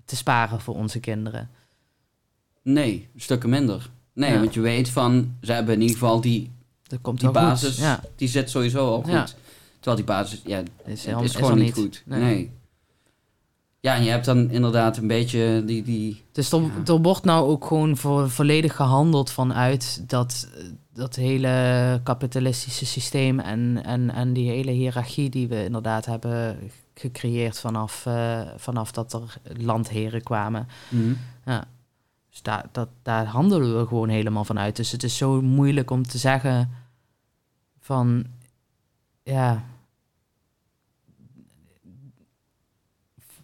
[0.05, 1.49] te sparen voor onze kinderen.
[2.61, 3.89] Nee, stukken minder.
[4.13, 4.39] Nee, Ja.
[4.39, 6.51] want je weet van, ze hebben in ieder geval die,
[6.83, 9.35] Dat komt die basis, Ja, die zit sowieso al goed.
[9.75, 12.01] Terwijl die basis, ja, is, heel- is is gewoon niet goed.
[12.05, 12.19] Nee.
[12.21, 12.51] Nee.
[13.87, 15.83] Ja, en je hebt dan inderdaad een beetje die...
[15.83, 16.69] die Dus er, Ja.
[16.85, 20.47] er wordt nou ook gewoon voor, volledig gehandeld vanuit dat,
[20.93, 26.57] dat hele kapitalistische systeem en, en, en die hele hiërarchie die we inderdaad hebben
[26.93, 30.67] gecreëerd vanaf, eh, vanaf dat er landheren kwamen.
[30.89, 31.13] Mhm.
[32.29, 34.75] Dus daar, dat, daar handelen we gewoon helemaal vanuit.
[34.75, 36.71] Dus het is zo moeilijk om te zeggen
[37.79, 38.25] van,
[39.23, 39.63] ja,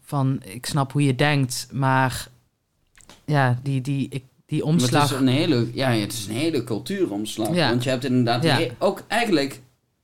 [0.04, 2.28] van ik snap hoe je denkt, maar
[3.26, 5.04] ja, die, die, ik, die Maar Het omslag.
[5.12, 7.56] is een hele, ja, het is een hele cultuuromslag.
[7.56, 7.70] Ja.
[7.70, 8.60] Want je hebt inderdaad Ja.
[8.80, 9.62] ook eigenlijk,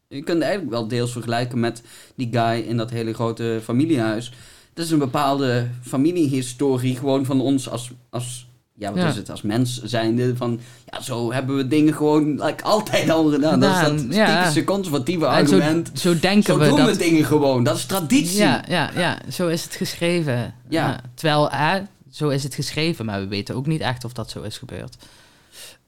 [0.07, 1.83] je kunt eigenlijk wel deels vergelijken met
[2.15, 4.33] die guy in dat hele grote familiehuis.
[4.73, 8.47] Dat is een bepaalde familiehistorie gewoon van ons als, als
[8.79, 9.07] ja, wat Ja.
[9.09, 10.35] is het, als mens zijnde.
[10.37, 13.59] Van, ja, zo hebben we dingen gewoon like, altijd al gedaan.
[13.59, 14.39] Dat is Gedaan, dat ja.
[14.39, 15.91] typische conservatieve en argument.
[15.93, 16.89] zo denken Zo we doen dat.
[16.89, 17.63] we dingen gewoon.
[17.63, 18.37] Dat is traditie.
[18.37, 20.53] Ja, ja, ja, zo is het geschreven.
[20.69, 20.99] Ja.
[21.15, 21.79] terwijl, hè,
[22.11, 24.95] zo is het geschreven, maar we weten ook niet echt of dat zo is gebeurd.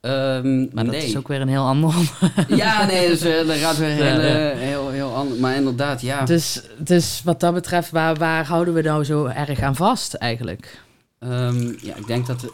[0.02, 1.06] Ehm, Maar dat nee.
[1.06, 1.94] is ook weer een heel ander
[2.48, 4.20] Ja, nee, dus, eh, dat gaat weer Ja, heel,
[4.52, 5.40] eh, heel, heel anders.
[5.40, 6.26] Maar inderdaad, ja.
[6.26, 10.82] Dus, dus wat dat betreft, waar, waar houden we nou zo erg aan vast eigenlijk?
[11.20, 12.40] Ehm, ja, ik denk dat...
[12.40, 12.54] De,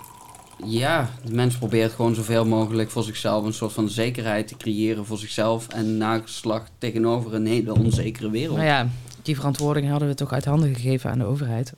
[0.66, 5.06] ja, de mens probeert gewoon zoveel mogelijk voor zichzelf een soort van zekerheid te creëren
[5.06, 8.56] voor zichzelf en nageslag tegenover een hele onzekere wereld.
[8.56, 8.88] Nou ja,
[9.22, 11.74] die verantwoording hadden we toch uit handen gegeven aan de overheid.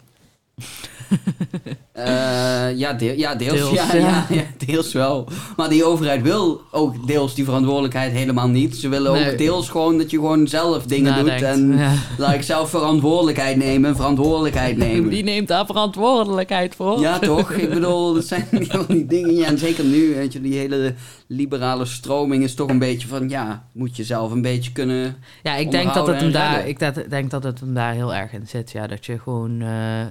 [1.99, 4.43] Eh, ja, deel, ja, deels, Deels, ja, ja.
[4.65, 5.27] deels wel.
[5.55, 8.75] Maar die overheid wil ook deels die verantwoordelijkheid helemaal niet.
[8.75, 9.31] Ze willen Nee.
[9.31, 11.93] ook deels gewoon dat je gewoon zelf dingen Nadenkt, doet en ja.
[12.17, 15.09] laat ik zelf verantwoordelijkheid nemen en verantwoordelijkheid nemen.
[15.09, 16.99] Wie neemt daar verantwoordelijkheid voor?
[16.99, 17.51] Ja, toch?
[17.51, 19.35] Ik bedoel, dat zijn heel die dingen.
[19.35, 20.93] Ja, en zeker nu, weet je, die hele
[21.27, 25.15] liberale stroming is toch een beetje van, ja, moet je zelf een beetje kunnen...
[25.43, 28.13] Ja, ik denk dat het hem daar, ik dat, denk dat het hem daar heel
[28.13, 28.71] erg in zit.
[28.71, 30.05] Ja, dat je gewoon eh,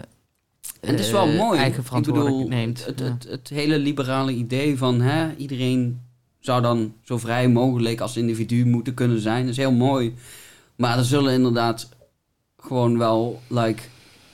[0.80, 1.58] En het is wel eh, mooi.
[1.58, 2.84] eigen Ik verantwoordelijkheid bedoel, neemt.
[2.86, 3.04] Het, Ja.
[3.04, 6.00] het, het hele liberale idee van, hè, iedereen
[6.40, 9.40] zou dan zo vrij mogelijk als individu moeten kunnen zijn.
[9.42, 10.14] Dat is heel mooi.
[10.76, 11.88] Maar er zullen inderdaad
[12.58, 13.82] gewoon wel, like,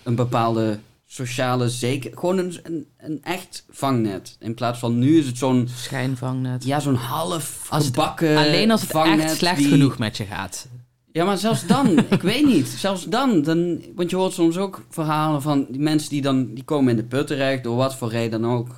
[0.03, 2.11] een bepaalde sociale zeker...
[2.15, 4.37] Gewoon een, een, een echt vangnet.
[4.41, 5.69] In plaats van nu is het zo'n...
[5.77, 6.65] Schijnvangnet.
[6.65, 10.25] Ja, zo'n half Als het- Alleen als het vangnet echt slecht die- genoeg met je
[10.25, 10.69] gaat.
[11.15, 12.67] Ja, maar zelfs dan, ik weet niet.
[12.67, 16.65] Zelfs dan, dan, want je hoort soms ook verhalen van die mensen die dan, die
[16.65, 18.69] komen in de put terecht, door wat voor reden dan ook.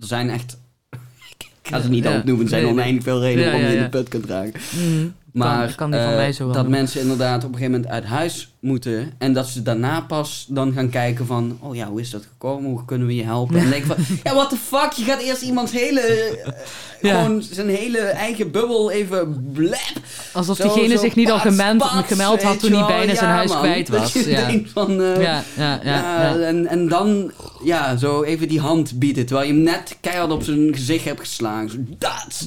[0.00, 0.58] Er zijn echt,
[1.38, 3.82] ik ga ze niet Ja, opnoemen, er zijn nee, oneindig veel redenen waarom je in
[3.82, 4.60] de put kunt raken.
[4.76, 5.06] Mhm.
[5.44, 6.70] Maar kan, kan eh, dat doen.
[6.70, 10.72] mensen inderdaad op een gegeven moment uit huis moeten en dat ze daarna pas dan
[10.72, 12.70] gaan kijken van, oh ja, hoe is dat gekomen?
[12.70, 13.54] Hoe kunnen we je helpen?
[13.56, 14.92] En dan denk van, ja, what the fuck?
[14.92, 16.52] Je gaat eerst iemands hele, eh,
[17.00, 17.22] Ja.
[17.22, 19.92] gewoon zijn hele eigen bubbel even blep
[20.32, 23.28] Alsof zo- diegene zo zich niet al gemeld, pats, gemeld had toen hij bijna zijn
[23.30, 23.58] Ja, huis man.
[23.60, 24.12] kwijt Dat was.
[24.12, 24.46] je Ja.
[24.50, 26.38] denkt van, Ja, ja, ja, ja, ja.
[26.38, 27.30] En, en dan
[27.64, 31.20] ja, zo even die hand bieden, terwijl je hem net keihard op zijn gezicht hebt
[31.20, 31.70] geslagen.
[31.70, 32.46] Zo, dat!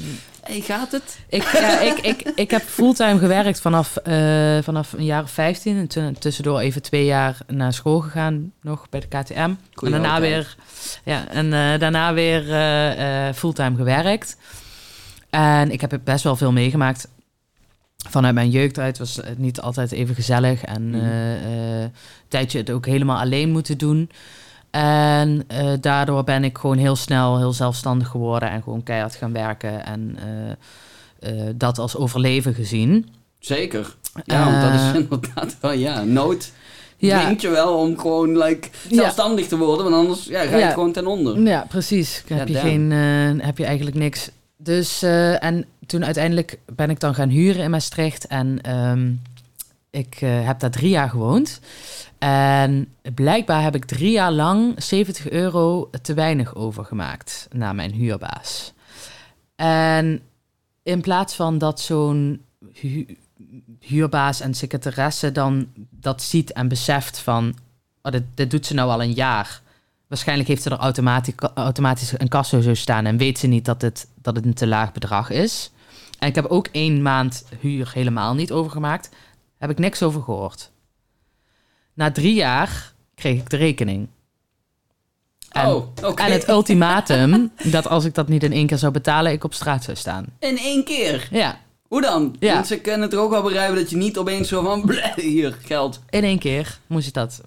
[0.50, 1.20] Gaat het?
[1.30, 5.78] Ik, ja, ik, ik, ik heb fulltime gewerkt vanaf, eh, vanaf een jaar of 15.
[5.78, 9.54] En toen, tussendoor even twee jaar naar school gegaan, nog bij de KTM.
[9.74, 10.56] Goeie en daarna weer,
[11.04, 14.38] ja, en eh, daarna weer eh, fulltime gewerkt.
[15.30, 17.08] En ik heb best wel veel meegemaakt.
[18.10, 20.64] vanuit mijn jeugd uit was het niet altijd even gezellig.
[20.64, 21.92] En een
[22.28, 24.10] tijdje het ook helemaal alleen moeten doen.
[24.72, 29.34] En eh, daardoor ben ik gewoon heel snel heel zelfstandig geworden en gewoon keihard gaan
[29.34, 29.86] werken.
[29.86, 30.18] En
[31.20, 33.10] eh, eh, dat als overleven gezien.
[33.40, 33.96] Zeker.
[34.24, 36.52] Ja, want dat is inderdaad wel, ja, nood
[36.98, 40.72] Ja, je wel om gewoon like, zelfstandig te worden, want anders ja, ga je Ja.
[40.72, 41.40] gewoon ten onder.
[41.40, 42.24] Ja, precies.
[42.28, 42.92] Dan heb, je geen,
[43.42, 44.30] heb je eigenlijk niks.
[44.58, 45.02] Dus,
[45.40, 48.28] en toen uiteindelijk ben ik dan gaan huren in Maastricht.
[48.28, 49.12] En ehm,
[49.90, 51.60] ik heb daar drie jaar gewoond.
[52.20, 58.74] En blijkbaar heb ik drie jaar lang 70 euro te weinig overgemaakt naar mijn huurbaas.
[59.56, 60.22] En
[60.84, 62.42] in plaats van dat zo'n
[62.74, 63.06] hu-
[63.80, 67.56] huurbaas en secretaresse dan dat ziet en beseft van...
[68.02, 69.62] Oh, dit doet ze nou al een jaar.
[70.08, 73.06] Waarschijnlijk heeft ze er automatisch, automatisch een kasso zo staan...
[73.06, 75.72] en weet ze niet dat het, dat het een te laag bedrag is.
[76.20, 79.10] En ik heb ook één maand huur helemaal niet overgemaakt.
[79.58, 80.72] Heb ik niks over gehoord.
[82.00, 84.08] Na drie jaar kreeg ik de rekening.
[85.50, 89.32] En, oh, en het ultimatum dat als ik dat niet in één keer zou betalen...
[89.32, 90.26] ik op straat zou staan.
[90.40, 91.28] In één keer.
[91.32, 92.36] Ja, Hoe dan?
[92.40, 92.54] Ja.
[92.54, 95.14] Want ze kunnen het er ook wel begrijpen dat je niet opeens zo van, bleh,
[95.16, 96.00] hier, geld.
[96.10, 97.42] in één keer moest ik dat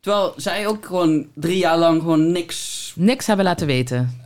[0.00, 2.92] Terwijl zij ook gewoon drie jaar lang gewoon niks...
[2.96, 4.20] niks hebben laten weten.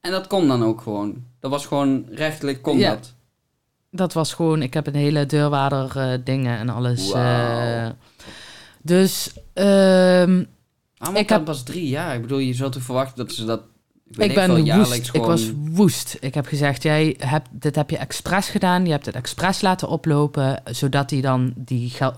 [0.00, 1.24] En dat kon dan ook gewoon.
[1.40, 2.90] Dat was gewoon rechtelijk, kon Ja.
[2.90, 3.12] dat.
[3.90, 7.12] Dat was gewoon, ik heb een hele deurwaarder eh, dingen en alles.
[7.12, 7.88] Eh.
[8.84, 10.44] Dus ehm,
[10.98, 12.14] Ah, Ik heb pas drie jaar.
[12.14, 13.60] Ik bedoel, je zou toch verwachten dat ze dat...
[14.10, 15.10] ik ik ben woest.
[15.14, 16.16] Ik was woest.
[16.20, 18.84] Ik heb gezegd, jij hebt, dit heb je expres gedaan.
[18.84, 22.14] Je hebt het expres laten oplopen, zodat hij dan die geld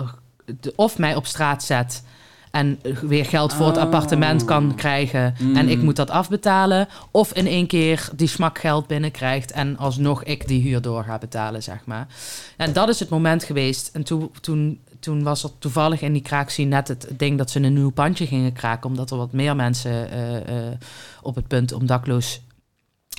[0.76, 2.02] of mij op straat zet
[2.50, 3.82] en weer geld voor het Oh.
[3.82, 5.68] appartement kan krijgen en Mm.
[5.68, 10.62] ik moet dat afbetalen, of in één keer die smakgeld binnenkrijgt en alsnog ik die
[10.62, 12.06] huur door ga betalen, zeg maar.
[12.56, 13.90] En dat is het moment geweest.
[13.92, 17.60] En toen, toen, toen was er toevallig in die kraakzie net het ding dat ze
[17.60, 20.74] een nieuw pandje gingen kraken, omdat er wat meer mensen eh, eh,
[21.22, 22.40] op het punt om dakloos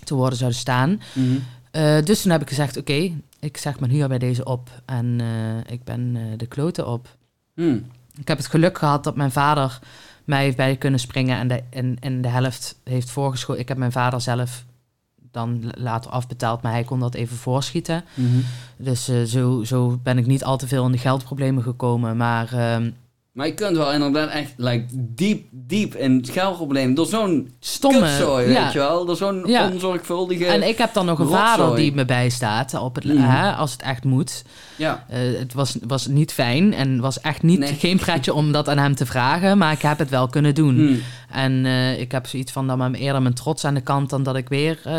[0.03, 1.01] te worden zouden staan.
[1.13, 1.37] Mhm.
[1.71, 5.21] Eh, dus toen heb ik gezegd, oké, ik zeg mijn huur bij deze op en
[5.67, 7.15] ik ben de kloten op.
[7.53, 7.85] Hmm.
[8.19, 9.79] Ik heb het geluk gehad dat mijn vader
[10.23, 13.61] mij heeft bij kunnen springen en de, en, en de helft heeft voorgeschoten.
[13.61, 14.65] Ik heb mijn vader zelf
[15.38, 18.03] dan later afbetaald, maar hij kon dat even voorschieten.
[18.14, 18.38] Mhm.
[18.77, 22.18] Dus eh, zo, zo ben ik niet al te veel in de geldproblemen gekomen.
[22.18, 22.89] Maar ehm,
[23.38, 26.93] Maar je kunt wel inderdaad echt like, diep, diep in het geldprobleem.
[26.95, 27.99] Door zo'n stomme...
[27.99, 28.64] kutzooi, ja.
[28.64, 29.05] weet je wel.
[29.05, 29.69] Door zo'n Ja.
[29.72, 30.45] onzorgvuldige...
[30.45, 31.47] En ik heb dan nog een Rotzooi.
[31.47, 33.18] vader die me bijstaat op het, Mhm.
[33.18, 34.43] hè, als het echt moet.
[34.76, 35.05] Ja.
[35.09, 37.73] Eh, het was, was niet fijn en was echt niet, Nee.
[37.73, 40.76] geen pretje om dat aan hem te vragen, maar ik heb het wel kunnen doen.
[40.76, 40.99] Hmm.
[41.31, 44.23] En eh, ik heb zoiets van dan maar eerder mijn trots aan de kant dan
[44.23, 44.93] dat ik weer eh,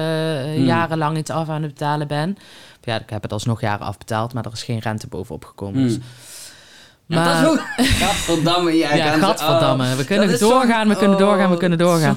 [0.55, 0.65] Hmm.
[0.65, 2.37] jarenlang iets af aan het betalen ben.
[2.83, 5.89] Ja, ik heb het alsnog jaren afbetaald, maar er is geen rente bovenop gekomen.
[5.89, 6.03] Hmm.
[7.09, 7.67] Ja, Maar- dat is ook...
[8.03, 9.91] Gadverdamme, jij Ja, kan ze- gadverdamme.
[9.91, 12.17] oh, We kunnen is doorgaan, we kunnen doorgaan, we oh, kunnen doorgaan.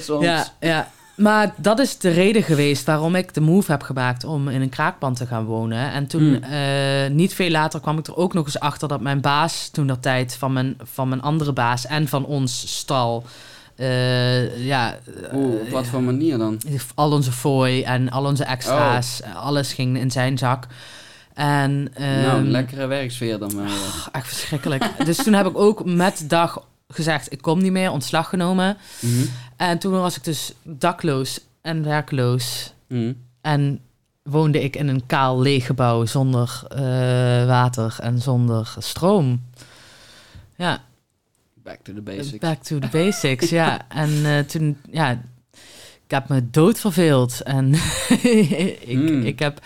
[0.00, 0.24] Soms.
[0.24, 0.88] Ja, ja.
[1.16, 4.68] Maar dat is de reden geweest waarom ik de move heb gemaakt om in een
[4.68, 5.92] kraakpand te gaan wonen.
[5.92, 6.42] En toen, Hmm.
[6.42, 9.86] eh, niet veel later, kwam ik er ook nog eens achter dat mijn baas toen
[9.86, 13.24] dat tijd van mijn, van mijn andere baas en van ons stal.
[13.76, 14.96] eh, ja,
[15.34, 16.60] Oeh, op wat voor manier dan?
[16.94, 20.66] al onze fooi en al onze extra's, alles ging in zijn zak.
[21.36, 23.64] En, nou, ehm, een lekkere werksfeer dan maar.
[23.66, 25.04] pff, Echt verschrikkelijk.
[25.04, 28.76] dus toen heb ik ook met dag gezegd, ik kom niet meer, ontslag genomen.
[29.00, 29.24] Mhm.
[29.56, 32.72] En toen was ik dus dakloos en werkloos.
[32.88, 33.12] Mhm.
[33.40, 33.80] En
[34.22, 36.78] woonde ik in een kaal leeg gebouw zonder eh,
[37.46, 39.42] water en zonder stroom.
[40.56, 40.80] Ja,
[41.62, 42.38] Back to the basics.
[42.38, 43.80] back to the basics, ja.
[43.88, 45.20] En eh, toen, ja,
[46.06, 47.40] ik heb me dood verveeld.
[47.42, 47.74] En
[48.80, 49.22] ik, Mm.
[49.22, 49.56] ik heb,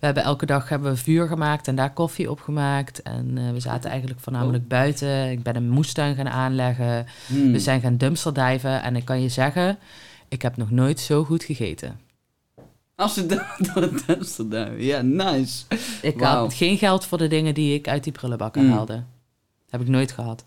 [0.00, 3.02] we hebben elke dag hebben we vuur gemaakt en daar koffie op gemaakt.
[3.02, 5.30] En eh, we zaten eigenlijk voornamelijk buiten.
[5.30, 7.06] Ik ben een moestuin gaan aanleggen.
[7.26, 7.52] Hmm.
[7.52, 8.82] We zijn gaan dumpsterdiven.
[8.82, 9.78] En ik kan je zeggen,
[10.28, 12.00] ik heb nog nooit zo goed gegeten.
[12.94, 13.26] Als ze
[13.74, 14.82] door het duister duiven.
[14.84, 15.64] Ja, nice.
[16.02, 18.72] Ik had geen geld voor de dingen die ik uit die prullenbakken Mm.
[18.72, 19.02] haalde.
[19.70, 20.44] Heb ik nooit gehad.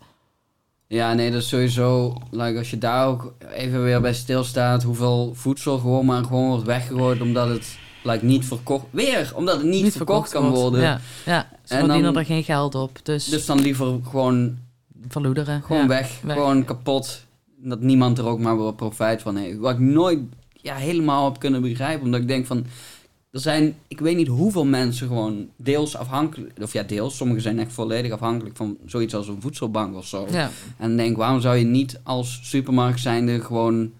[0.92, 2.14] Ja, nee, dat is sowieso...
[2.30, 4.82] Like, als je daar ook even weer bij stilstaat...
[4.82, 7.20] hoeveel voedsel gewoon maar gewoon wordt weggegooid...
[7.20, 8.84] omdat het like, niet verkocht...
[8.90, 9.32] Weer!
[9.34, 10.80] Omdat het niet, verkocht, kan worden.
[10.80, 11.48] Ja, ja.
[11.64, 12.98] ze En verdienen dan- er geen geld op.
[13.02, 14.58] Dus, Dus dan liever gewoon,
[15.08, 15.62] verloederen.
[15.62, 15.88] gewoon ja.
[15.88, 16.36] weg, weg.
[16.36, 17.24] Gewoon kapot.
[17.56, 19.58] Dat niemand er ook maar wat profijt van heeft.
[19.58, 20.20] Wat ik nooit
[20.52, 22.04] ja, helemaal heb kunnen begrijpen.
[22.04, 22.64] Omdat ik denk van...
[23.32, 26.52] Er zijn, ik weet niet hoeveel mensen gewoon deels afhankelijk...
[26.62, 27.16] Of ja, deels.
[27.16, 30.26] Sommigen zijn echt volledig afhankelijk van zoiets als een voedselbank of zo.
[30.30, 30.50] Ja.
[30.78, 33.92] En denk waarom zou je niet als supermarkt zijnde gewoon...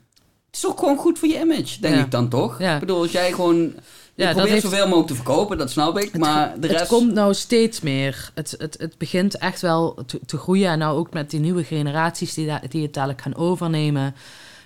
[0.46, 2.00] Het is ook gewoon goed voor je image, denk Ja.
[2.04, 2.58] ik dan toch?
[2.58, 2.74] Ja.
[2.74, 3.56] Ik bedoel, als jij gewoon...
[3.56, 3.72] je
[4.14, 6.18] dat probeert heeft- zoveel mogelijk te verkopen, dat snap ik.
[6.18, 6.86] maar de het rest...
[6.86, 8.30] komt nou steeds meer.
[8.34, 10.68] Het, het, het begint echt wel te, te groeien.
[10.70, 14.14] En nou ook met die nieuwe generaties die, die het dadelijk gaan overnemen.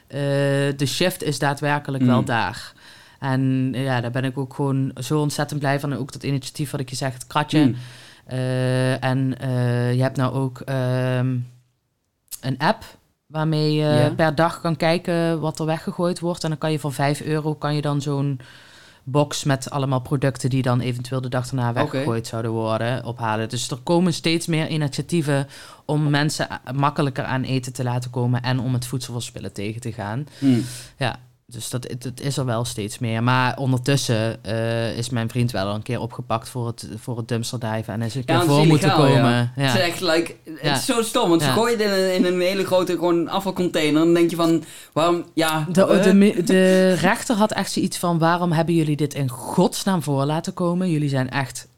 [0.06, 0.18] Eh,
[0.76, 2.08] de shift is daadwerkelijk Mm.
[2.08, 2.72] wel daar.
[3.18, 5.92] En ja, daar ben ik ook gewoon zo ontzettend blij van.
[5.92, 7.64] En ook dat initiatief wat ik je zeg, het kratje.
[7.64, 7.76] Mm.
[8.26, 11.36] Eh, en eh, je hebt nou ook ehm,
[12.40, 12.84] een app
[13.26, 14.10] waarmee je Ja.
[14.10, 16.42] per dag kan kijken wat er weggegooid wordt.
[16.42, 18.40] En dan kan je voor 5 euro kan je dan zo'n
[19.06, 23.48] box met allemaal producten die dan eventueel de dag daarna weggegooid zouden worden ophalen.
[23.48, 25.46] Dus er komen steeds meer initiatieven
[25.84, 30.26] om mensen makkelijker aan eten te laten komen en om het voedselverspillen tegen te gaan.
[30.38, 30.64] Mm.
[30.96, 31.16] Ja,
[31.46, 33.22] dus dat, het, is er wel steeds meer.
[33.22, 37.94] Maar ondertussen eh, is mijn vriend wel een keer opgepakt voor het, voor het dumpsterdijven
[37.94, 39.32] en is een keer Ja, voor moeten komen.
[39.32, 39.52] ja.
[39.56, 39.62] Ja.
[39.62, 42.24] Het is echt like, het is zo stom, want ze gooien het in een, in
[42.24, 44.00] een hele grote gewoon afvalcontainer.
[44.00, 45.66] En dan denk je van, waarom, ja...
[45.72, 50.02] De, eh, de, de rechter had echt zoiets van: waarom hebben jullie dit in godsnaam
[50.02, 50.90] voor laten komen?
[50.90, 51.68] Jullie zijn echt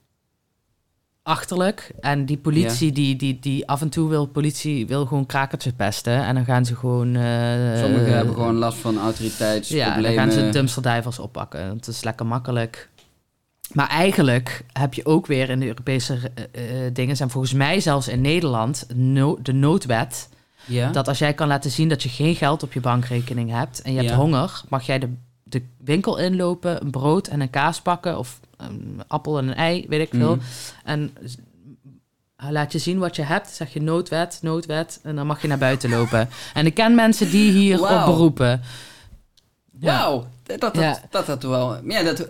[1.27, 1.91] achterlijk.
[2.01, 6.25] En die politie, die, die, die af en toe wil, politie wil gewoon krakertjes pesten.
[6.25, 7.15] En dan gaan ze gewoon.
[7.17, 10.03] eh, Sommigen hebben gewoon last van Ja, autoriteitsproblemen.
[10.03, 11.61] dan gaan ze dumpsterdivers oppakken.
[11.69, 12.89] Het is lekker makkelijk.
[13.73, 16.19] Maar eigenlijk heb je ook weer in de Europese
[16.53, 20.29] eh, eh, dingen, en volgens mij zelfs in Nederland, no- de noodwet.
[20.67, 20.91] Ja?
[20.91, 23.91] Dat als jij kan laten zien dat je geen geld op je bankrekening hebt en
[23.93, 24.17] je hebt Ja.
[24.17, 25.09] honger, mag jij de,
[25.43, 29.87] de winkel inlopen, een brood en een kaas pakken of een appel en een ei,
[29.89, 30.37] weet ik veel.
[30.37, 30.45] Mhm.
[30.85, 31.13] En
[32.37, 35.59] laat je zien wat je hebt, zeg je noodwet, noodwet en dan mag je naar
[35.59, 36.29] buiten lopen.
[36.55, 37.99] En ik ken mensen die hier Wauw.
[38.01, 38.61] op beroepen.
[39.79, 39.99] Ja.
[39.99, 41.01] Wauw, dat dat, Ja.
[41.11, 41.85] dat dat wel...
[41.85, 42.29] Ja, dat,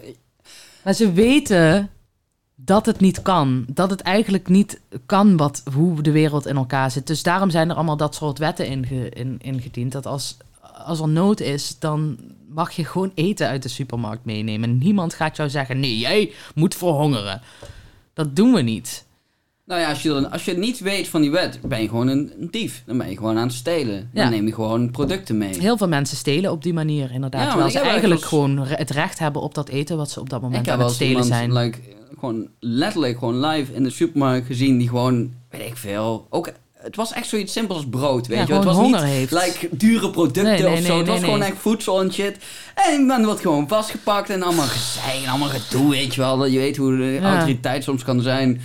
[0.84, 1.90] Maar ze weten
[2.54, 3.64] dat het niet kan.
[3.68, 7.06] Dat het eigenlijk niet kan wat, hoe de wereld in elkaar zit.
[7.06, 9.92] Dus daarom zijn er allemaal dat soort wetten inge, in, ingediend.
[9.92, 10.36] Dat als,
[10.86, 12.16] als er nood is, dan
[12.48, 14.78] mag je gewoon eten uit de supermarkt meenemen.
[14.78, 17.40] Niemand gaat jou zeggen, nee, jij moet verhongeren.
[18.14, 19.04] Dat doen we niet.
[19.64, 22.08] nou ja, als je, dan, als je niet weet van die wet, ben je gewoon
[22.08, 22.82] een, dief.
[22.86, 24.10] Dan ben je gewoon aan het stelen.
[24.12, 24.30] Dan Ja.
[24.30, 25.60] neem je gewoon producten mee.
[25.60, 27.40] Heel veel mensen stelen op die manier, inderdaad.
[27.42, 30.30] Ja, terwijl ik ze eigenlijk gewoon het recht hebben op dat eten wat ze op
[30.30, 31.52] dat moment ik aan wel het stelen iemand, zijn.
[31.52, 31.78] like,
[32.18, 36.52] gewoon letterlijk gewoon live in de supermarkt gezien die gewoon, weet ik veel, ook...
[36.86, 38.52] Het was echt zoiets simpels als brood, weet Ja, je.
[38.52, 39.32] Het was niet heeft.
[39.32, 40.88] like dure producten Nee, nee, of zo.
[40.88, 42.36] nee, het was gewoon echt voedsel en shit.
[42.74, 46.46] En dan wordt gewoon vastgepakt en allemaal gezeik en allemaal gedoe, weet je wel.
[46.46, 47.34] Je weet hoe de Ja.
[47.36, 48.60] autoriteit soms kan zijn.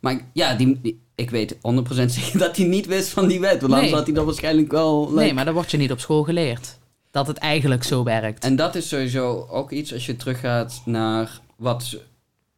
[0.00, 3.60] Maar ja, die, die- ik weet 100% zeker dat hij niet wist van die wet.
[3.60, 5.00] Want anders had hij dat waarschijnlijk wel...
[5.08, 6.78] like- Nee, maar dat wordt je niet op school geleerd.
[7.10, 8.44] Dat het eigenlijk zo werkt.
[8.44, 11.96] En dat is sowieso ook iets als je teruggaat naar wat,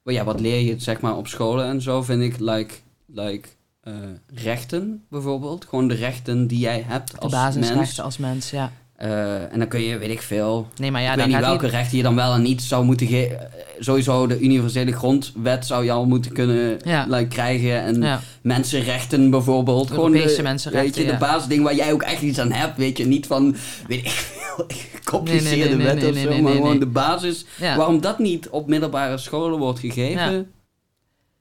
[0.05, 2.75] ja, wat leer je zeg maar op scholen en zo, vind ik, like,
[3.07, 3.49] like
[3.89, 5.65] eh, rechten bijvoorbeeld.
[5.69, 8.01] Gewoon de rechten die jij hebt de als basisrechten mens.
[8.01, 8.73] als mens, ja.
[8.97, 11.45] Eh, en dan kun je, weet ik veel, Nee, maar ja, ik dan weet niet
[11.47, 11.73] welke niet...
[11.75, 13.51] rechten je dan wel en niet zou moeten geven.
[13.79, 17.07] Sowieso de universele grondwet zou je al moeten kunnen Ja.
[17.09, 17.83] like, krijgen.
[17.83, 18.21] En Ja.
[18.43, 19.91] mensenrechten bijvoorbeeld.
[19.91, 22.77] Gewoon de, mensenrechten, Weet je, de basisding waar jij ook echt iets aan hebt.
[22.77, 23.57] Weet je, niet van,
[23.89, 26.31] weet ik veel, gecompliceerde Nee, nee, nee, wetten nee, of nee, zo.
[26.31, 27.45] nee, maar gewoon de basis.
[27.61, 27.77] Ja.
[27.77, 30.51] Waarom dat niet op middelbare scholen wordt gegeven,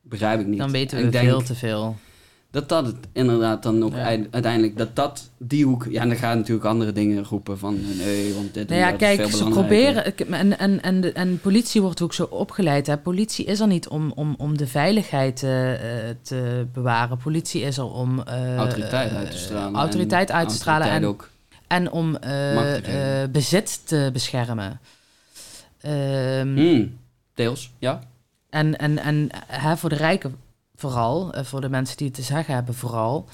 [0.01, 0.57] begrijp ik niet.
[0.59, 1.95] Dan weten En we ik denk veel te veel.
[2.51, 4.03] Dat dat het inderdaad dan ook Ja.
[4.31, 5.85] uiteindelijk, dat dat die hoek...
[5.89, 8.91] Ja, en dan gaan natuurlijk andere dingen roepen van, nee, want dit Nou en ja,
[8.91, 10.17] dat is kijk, veel ze proberen...
[10.31, 12.87] En, en, en, de, en politie wordt ook zo opgeleid.
[12.87, 12.97] Hè.
[12.97, 17.17] Politie is er niet om, om, om de veiligheid eh, eh, te bewaren.
[17.17, 18.21] Politie is er om...
[18.21, 19.79] eh, autoriteit uit te stralen.
[19.79, 21.29] autoriteit en uit te stralen en, ook.
[21.67, 22.17] en om
[23.31, 24.79] bezit te beschermen.
[25.81, 26.97] Ehm, Hmm,
[27.33, 28.01] deels, ja.
[28.49, 30.35] En, en, en hè, voor de rijken
[30.77, 33.25] vooral, eh, voor de mensen die het te zeggen hebben vooral.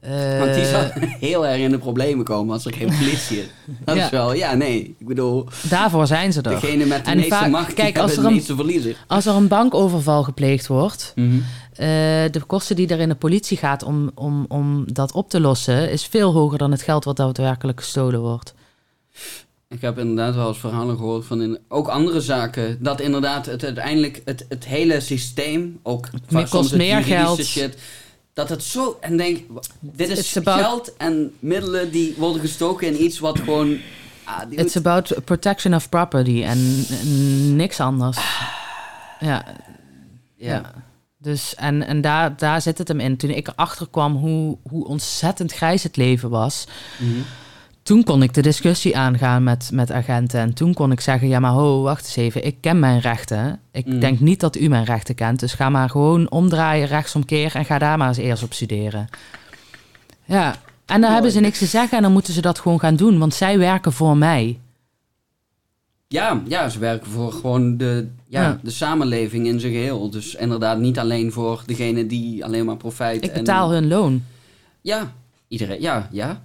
[0.00, 0.84] Eh, Want die zou
[1.20, 3.46] heel erg in de problemen komen als er geen politie is.
[3.84, 4.04] Dat Ja.
[4.04, 4.94] is wel, ja, nee.
[4.98, 6.50] Ik bedoel, daarvoor zijn ze er.
[6.60, 8.94] degene met de En meeste vaak- macht, kijk, die als er een-.
[9.06, 11.34] Als er een bankoverval gepleegd wordt, Mhm.
[11.72, 11.86] eh,
[12.30, 15.90] de kosten die er in de politie gaat om, om, om dat op te lossen,
[15.90, 18.54] is veel hoger dan het geld wat daadwerkelijk gestolen wordt.
[19.68, 22.78] Ik heb inderdaad wel eens verhalen gehoord van in, ook andere zaken.
[22.80, 27.44] Dat inderdaad het uiteindelijk het, het hele systeem, ook soms kost het meer geld.
[27.44, 27.76] Shit,
[28.32, 28.96] dat het zo...
[29.00, 29.40] En denk,
[29.80, 33.78] dit is geld en middelen die worden gestoken in iets wat gewoon...
[34.24, 36.86] Ah, die It's moet- about protection of property en,
[37.56, 38.18] niks anders.
[39.20, 39.44] Ja,
[40.36, 40.70] ja.
[41.18, 43.16] Dus, en en daar, daar zit het hem in.
[43.16, 46.64] Toen ik erachter kwam hoe, hoe ontzettend grijs het leven was,
[46.98, 47.10] Mhm.
[47.84, 50.40] Toen kon ik de discussie aangaan met, met agenten.
[50.40, 52.44] En toen kon ik zeggen, ja maar ho, wacht eens even.
[52.46, 53.60] Ik ken mijn rechten.
[53.72, 54.00] Ik Mm.
[54.00, 55.40] denk niet dat u mijn rechten kent.
[55.40, 57.54] Dus ga maar gewoon omdraaien, rechtsomkeer...
[57.54, 59.06] en ga daar maar eens eerst op studeren.
[60.24, 60.54] Ja,
[60.86, 61.96] en dan hebben ze niks te zeggen...
[61.96, 63.18] en dan moeten ze dat gewoon gaan doen.
[63.18, 64.58] Want zij werken voor mij.
[66.08, 68.58] Ja, ja, ze werken voor gewoon de, ja, Ja.
[68.62, 70.10] de samenleving in zijn geheel.
[70.10, 73.24] Dus inderdaad niet alleen voor degene die alleen maar profijt...
[73.24, 74.24] Ik en- betaal hun loon.
[74.80, 75.12] Ja,
[75.54, 75.80] iedereen.
[75.80, 76.42] Ja, ja.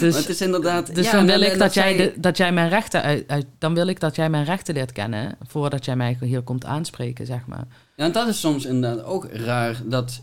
[0.00, 0.94] Dus, het is inderdaad...
[0.94, 3.46] dus ja, dan en- wil ik dat, jij, de, dat jij mijn rechten uit, uit-
[3.58, 7.26] dan wil ik dat jij mijn rechten leert kennen voordat jij mij hier komt aanspreken,
[7.26, 7.64] zeg maar.
[7.96, 10.22] Ja, en dat is soms inderdaad ook raar dat...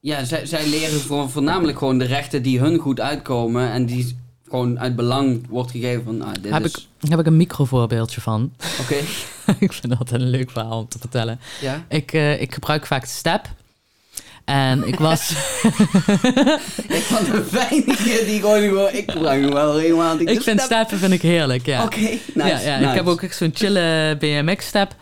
[0.00, 3.70] Ja, zij, zij leren voor, voornamelijk gewoon de rechten die hun goed uitkomen...
[3.70, 4.18] en die
[4.48, 6.22] gewoon uit belang wordt gegeven van...
[6.22, 6.74] Ah, dit Heb is...
[6.74, 8.52] ik, daar heb ik een microvoorbeeldje van.
[8.80, 8.94] Oké,
[9.64, 11.40] ik vind dat een leuk verhaal om te vertellen.
[11.60, 11.84] ja.
[11.88, 13.48] Ik, eh, ik gebruik vaak step.
[14.48, 15.30] En ik was...
[16.98, 18.88] Ik van de weinigen die gewoon...
[18.92, 20.28] ik hem wel regelmatig.
[20.28, 21.84] ik vind steppen vind ik heerlijk, ja.
[21.84, 22.76] Oké, nice, ja, ja.
[22.78, 22.88] nice.
[22.88, 24.94] Ik heb ook echt zo'n chille BMX-step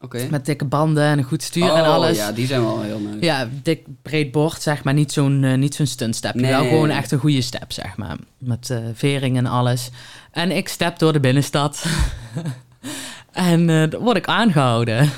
[0.00, 0.26] Oké.
[0.30, 2.16] met dikke banden en een goed stuur en Oh, alles.
[2.16, 3.24] ja, die zijn wel heel nice.
[3.24, 4.94] Ja, dik breed bord, zeg maar.
[4.94, 6.34] Niet zo'n eh, niet zo'n stunt step.
[6.34, 6.50] Nee.
[6.50, 8.16] Wel gewoon echt een goede step, zeg maar.
[8.38, 9.90] Met eh, vering en alles.
[10.30, 11.84] En ik step door de binnenstad.
[13.32, 15.10] en eh dan word ik aangehouden.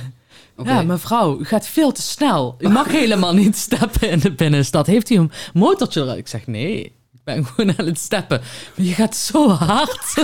[0.64, 2.54] Ja, mevrouw, u gaat veel te snel.
[2.58, 4.86] U mag helemaal niet steppen in de binnenstad.
[4.86, 6.16] Heeft u een motortje?
[6.16, 8.40] Ik zeg, nee, ik ben gewoon aan het steppen.
[8.76, 10.14] Maar je gaat zo hard.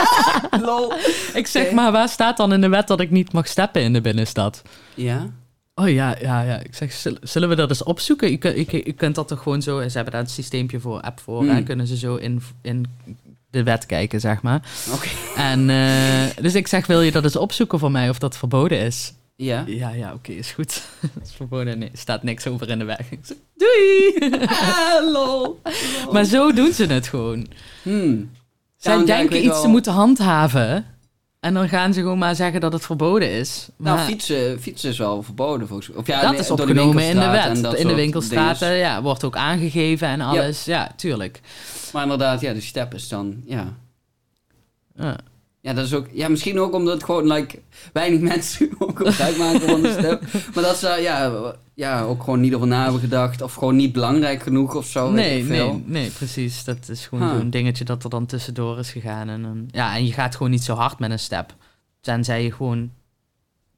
[0.66, 0.92] Lol.
[1.34, 3.92] ik zeg, maar waar staat dan in de wet dat ik niet mag steppen in
[3.92, 4.62] de binnenstad?
[4.94, 5.26] Ja?
[5.74, 6.58] Oh ja, ja, ja.
[6.58, 8.30] Ik zeg, zul- zullen we dat eens opzoeken?
[8.30, 9.80] Je, kun- je, kun- je kunt dat toch gewoon zo...
[9.88, 11.40] Ze hebben daar een systeempje voor, app voor.
[11.40, 11.50] Hmm.
[11.50, 12.84] En kunnen ze zo in, in
[13.50, 14.62] de wet kijken, zeg maar.
[14.94, 15.08] Oké.
[15.36, 18.78] En eh, dus ik zeg, wil je dat eens opzoeken voor mij of dat verboden
[18.80, 19.12] is?
[19.44, 19.64] Ja?
[19.66, 20.82] Ja, ja, oké, is goed.
[21.24, 21.78] is verboden.
[21.78, 23.08] Nee, er staat niks over in de weg.
[23.56, 24.14] Doei!
[24.46, 25.60] Ah, lol.
[26.12, 27.46] maar zo doen ze het gewoon.
[27.82, 28.30] Hmm.
[28.76, 30.86] Zij denken iets te moeten handhaven.
[31.40, 33.68] En dan gaan ze gewoon maar zeggen dat het verboden is.
[33.76, 35.96] Nou, Maar- fietsen, fietsen is wel verboden volgens mij.
[35.98, 37.74] Of ja, dat is de opgenomen in de wet.
[37.78, 40.64] In de winkelstraten ja, wordt ook aangegeven en alles.
[40.64, 41.40] Ja, tuurlijk.
[41.92, 43.76] Maar inderdaad, ja, de step is dan, ja.
[44.94, 45.16] Ja.
[45.62, 47.58] Ja, dat is ook, ja, misschien ook omdat gewoon, like,
[47.92, 50.22] weinig mensen ook gebruik maken van de step.
[50.54, 51.32] Maar dat ze, ja,
[51.74, 53.42] ja, ook gewoon niet over na hebben gedacht.
[53.42, 56.64] Of gewoon niet belangrijk genoeg of zo, nee, nee, nee, precies.
[56.64, 57.38] Dat is gewoon Huh.
[57.38, 59.28] zo'n dingetje dat er dan tussendoor is gegaan.
[59.28, 61.54] En, dan- ja, en je gaat gewoon niet zo hard met een step.
[62.00, 62.90] Tenzij je gewoon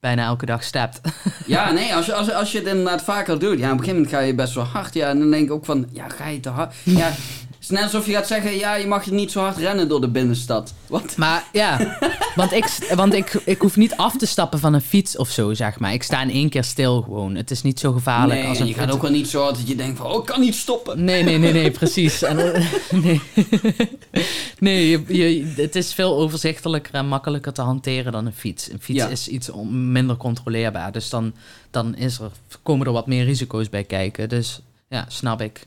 [0.01, 1.01] bijna elke dag stept.
[1.47, 3.59] Ja, nee, als je, als, als je het inderdaad vaker doet.
[3.59, 4.95] Ja, op een gegeven moment ga je best wel hard.
[4.95, 6.75] Ja, en dan denk ik ook van, ja, ga je te hard?
[6.85, 9.89] Ja, het is net alsof je gaat zeggen, ja, je mag niet zo hard rennen
[9.89, 10.75] door de binnenstad.
[10.87, 11.17] Wat?
[11.17, 11.99] Maar ja,
[12.35, 12.65] want, ik,
[12.95, 15.93] want ik, ik hoef niet af te stappen van een fiets of zo, zeg maar.
[15.93, 17.35] Ik sta in één keer stil gewoon.
[17.35, 19.43] Het is niet zo gevaarlijk nee, als en een je gaat ook wel niet zo
[19.43, 21.05] hard dat je denkt van, oh, ik kan niet stoppen.
[21.05, 22.23] Nee, nee, nee, nee, precies.
[22.23, 22.37] En,
[23.03, 23.21] nee,
[24.59, 28.71] nee je, je- het is veel overzichtelijker en makkelijker te hanteren dan een fiets.
[28.71, 29.09] Een fiets Ja.
[29.09, 30.93] is iets minder controleerbaar.
[30.93, 31.33] Dus dan,
[31.71, 32.31] dan is er,
[32.63, 34.29] komen er wat meer risico's bij kijken.
[34.29, 35.67] Dus ja, snap ik.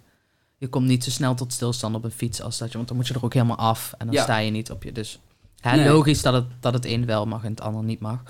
[0.57, 2.76] Je komt niet zo snel tot stilstand op een fiets als dat je...
[2.76, 4.23] Want dan moet je er ook helemaal af en dan Ja.
[4.23, 4.91] sta je niet op je...
[4.91, 5.19] Dus
[5.60, 5.88] hè, Nee.
[5.88, 8.23] logisch dat het, dat het een wel mag en het ander niet mag.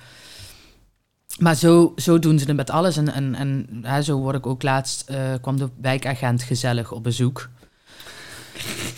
[1.39, 2.97] Maar zo, zo doen ze het met alles.
[2.97, 5.09] En, en, en hè, zo word ik ook laatst...
[5.09, 7.49] eh, kwam de wijkagent gezellig op bezoek.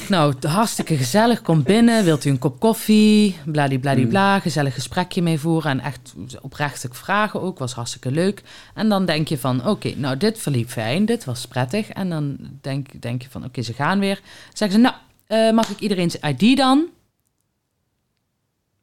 [0.09, 1.41] Nou, hartstikke gezellig.
[1.41, 3.35] Kom binnen, wilt u een kop koffie?
[3.45, 5.71] Bladibladibla, gezellig gesprekje mee voeren.
[5.71, 8.43] En echt oprechte vragen ook, was hartstikke leuk.
[8.73, 11.89] En dan denk je van, oké, nou dit verliep fijn, dit was prettig.
[11.89, 14.21] En dan denk, denk je van, oké, ze gaan weer.
[14.53, 14.95] Zeggen ze, nou,
[15.27, 16.85] eh, mag ik iedereen zijn ID dan?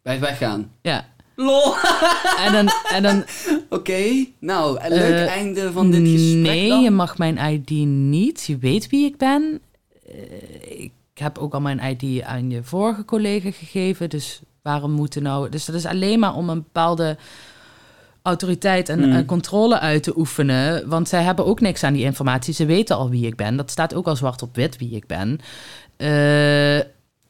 [0.03, 0.71] Bij het weggaan.
[0.83, 1.07] Ja.
[1.37, 1.75] Lol.
[2.39, 3.25] En dan, en dan
[3.69, 6.83] Oké, nou, een leuk Eh, einde van dit gesprek Nee, dan.
[6.83, 8.45] je mag mijn ID niet.
[8.47, 9.61] Je weet wie ik ben.
[10.15, 14.09] Eh, ik heb ook al mijn ID aan je vorige collega gegeven.
[14.11, 15.49] Dus waarom moeten nou...
[15.49, 17.17] Dus dat is alleen maar om een bepaalde
[18.23, 19.13] autoriteit en Mm.
[19.13, 20.89] eh, controle uit te oefenen.
[20.89, 22.55] Want zij hebben ook niks aan die informatie.
[22.55, 23.57] Ze weten al wie ik ben.
[23.57, 25.39] Dat staat ook al zwart op wit wie ik ben.
[25.97, 26.09] Eh,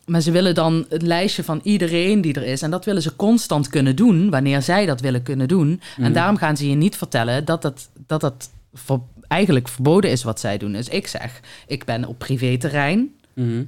[0.06, 2.62] maar ze willen dan het lijstje van iedereen die er is.
[2.62, 5.80] En dat willen ze constant kunnen doen, wanneer zij dat willen kunnen doen.
[5.96, 6.12] En Mhm.
[6.12, 10.40] daarom gaan ze je niet vertellen dat dat, dat, dat ver- eigenlijk verboden is wat
[10.40, 10.72] zij doen.
[10.72, 13.14] Dus ik zeg, ik ben op privéterrein.
[13.34, 13.64] Mhm.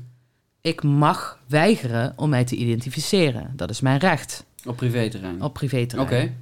[0.60, 3.52] Ik mag weigeren om mij te identificeren.
[3.56, 5.42] Dat is mijn recht Op privéterrein.
[5.42, 6.08] op privéterrein.
[6.08, 6.32] Oké.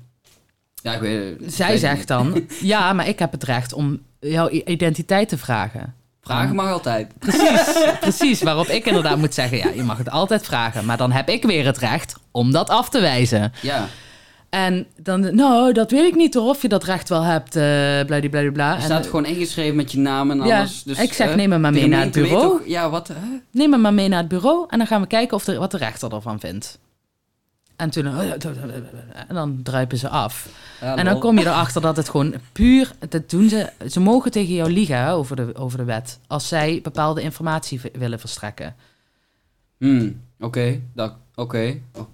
[0.82, 4.00] Ja, ik weet ik Zij weet zegt dan, ja, maar ik heb het recht om
[4.20, 5.94] jouw identiteit te vragen.
[6.20, 7.18] Vragen mag altijd.
[7.18, 8.42] Precies, precies.
[8.42, 10.84] Waarop ik inderdaad moet zeggen, ja, je mag het altijd vragen.
[10.84, 13.52] Maar dan heb ik weer het recht om dat af te wijzen.
[13.62, 13.88] Ja.
[14.54, 17.62] En dan, nou, dat weet ik niet hoor, of je dat recht wel hebt, eh
[18.06, 18.70] bladibladibla.
[18.70, 20.82] Er En, staat eh, gewoon ingeschreven met je naam en Ja, alles.
[20.82, 22.68] Dus, ik zeg, eh, neem hem maar mee naar het bureau.
[22.68, 23.10] ja, wat?
[23.50, 25.70] Neem hem maar mee naar het bureau en dan gaan we kijken of de, wat
[25.70, 26.78] de rechter ervan vindt.
[27.76, 28.06] En toen,
[29.28, 30.48] en dan druipen ze af.
[30.80, 34.30] Ja, En dan kom je erachter dat het gewoon puur, dat doen ze, ze mogen
[34.30, 36.18] tegen jou liegen hè, over, de, over de wet.
[36.26, 38.74] Als zij bepaalde informatie willen verstrekken.
[39.78, 40.80] Hmm, oké.
[40.92, 41.80] dat Oké.
[41.92, 42.06] Oh,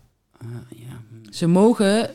[0.68, 1.00] ja.
[1.08, 1.32] hmm.
[1.32, 2.10] Ze mogen,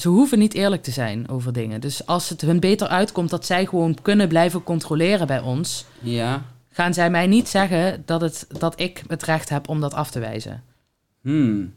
[0.00, 1.80] ze hoeven niet eerlijk te zijn over dingen.
[1.80, 6.42] Dus als het hun beter uitkomt dat zij gewoon kunnen blijven controleren bij ons, Ja.
[6.70, 10.10] gaan zij mij niet zeggen dat, het, dat ik het recht heb om dat af
[10.10, 10.62] te wijzen.
[11.22, 11.76] Hmm.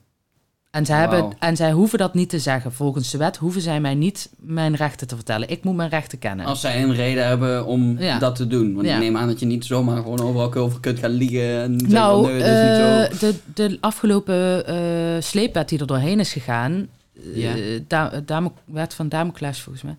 [0.72, 2.72] En zij, hebben, en zij hoeven dat niet te zeggen.
[2.73, 5.49] Volgens de wet hoeven zij mij niet mijn rechten te vertellen.
[5.49, 6.45] Ik moet mijn rechten kennen.
[6.45, 8.19] Als zij een reden hebben om Ja.
[8.19, 8.73] dat te doen.
[8.73, 8.93] Want Ja.
[8.93, 11.61] ik neem aan dat je niet zomaar gewoon overal over kunt gaan liegen.
[11.61, 13.27] En nou, van, nee, dat is niet zo.
[13.27, 16.88] eh, de, de afgelopen eh sleepwet die er doorheen is gegaan,
[17.34, 17.56] Ja.
[17.56, 19.98] eh, da, Dame- wet van Damocles volgens mij.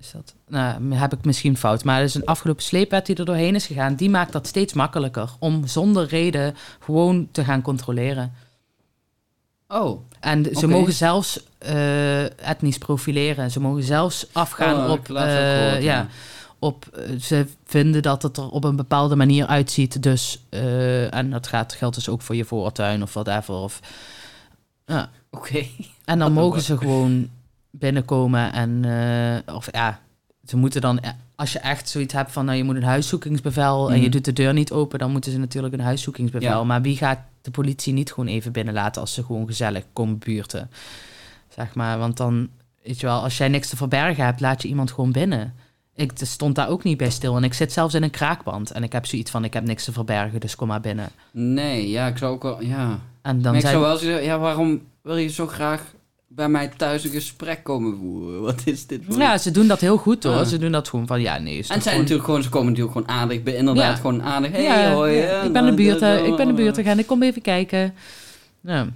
[0.00, 0.34] Is dat?
[0.48, 1.84] Nou, heb ik misschien fout.
[1.84, 3.94] Maar er is een afgelopen sleepwet die er doorheen is gegaan.
[3.94, 8.32] Die maakt dat steeds makkelijker om zonder reden gewoon te gaan controleren.
[9.68, 13.50] Oh, En ze mogen zelfs eh, etnisch profileren.
[13.50, 15.08] Ze mogen zelfs afgaan Oh, op.
[15.10, 16.06] eh, gehoord, ja,
[16.58, 20.02] op ze vinden dat het er op een bepaalde manier uitziet.
[20.02, 20.42] Dus,
[21.10, 23.54] en dat gaat, geldt dus ook voor je voortuin of whatever.
[23.54, 23.80] Of,
[24.86, 25.10] ja.
[25.30, 25.64] Oké.
[26.04, 27.28] En dan mogen ze gewoon
[27.70, 28.84] binnenkomen en,
[29.46, 30.00] eh, of ja,
[30.46, 33.88] ze moeten dan, eh, als je echt zoiets hebt van, nou je moet een huiszoekingsbevel
[33.90, 34.10] en je Mhm.
[34.10, 36.48] doet de deur niet open, dan moeten ze natuurlijk een huiszoekingsbevel.
[36.58, 36.64] Ja.
[36.64, 40.70] Maar wie gaat de politie niet gewoon even binnenlaten als ze gewoon gezellig komen buurten?
[41.54, 42.48] Zeg maar, want dan,
[42.84, 45.54] weet je wel, als jij niks te verbergen hebt, laat je iemand gewoon binnen.
[45.94, 48.82] Ik stond daar ook niet bij stil en ik zit zelfs in een kraakband en
[48.82, 51.08] ik heb zoiets van, ik heb niks te verbergen, dus kom maar binnen.
[51.30, 52.98] Nee, ja, ik zou ook wel, ja.
[53.28, 55.82] En dan Maar ik zou wel zeggen, ja, waarom wil je zo graag
[56.28, 58.40] bij mij thuis een gesprek komen voeren?
[58.48, 60.34] Wat is dit voor ja, ze doen dat heel goed hoor.
[60.34, 60.46] Ah.
[60.46, 61.58] Ze doen dat gewoon van, ja, nee.
[61.58, 63.94] En zijn gewoon- natuurlijk gewoon, ze komen natuurlijk gewoon aardig, inderdaad, Ja.
[63.94, 64.50] gewoon aardig.
[64.50, 65.16] Hey, ja, hoi.
[65.16, 67.94] ja, ik ben de buurt, dat- ik ben de buurt en ik kom even kijken.
[68.60, 68.86] Ja,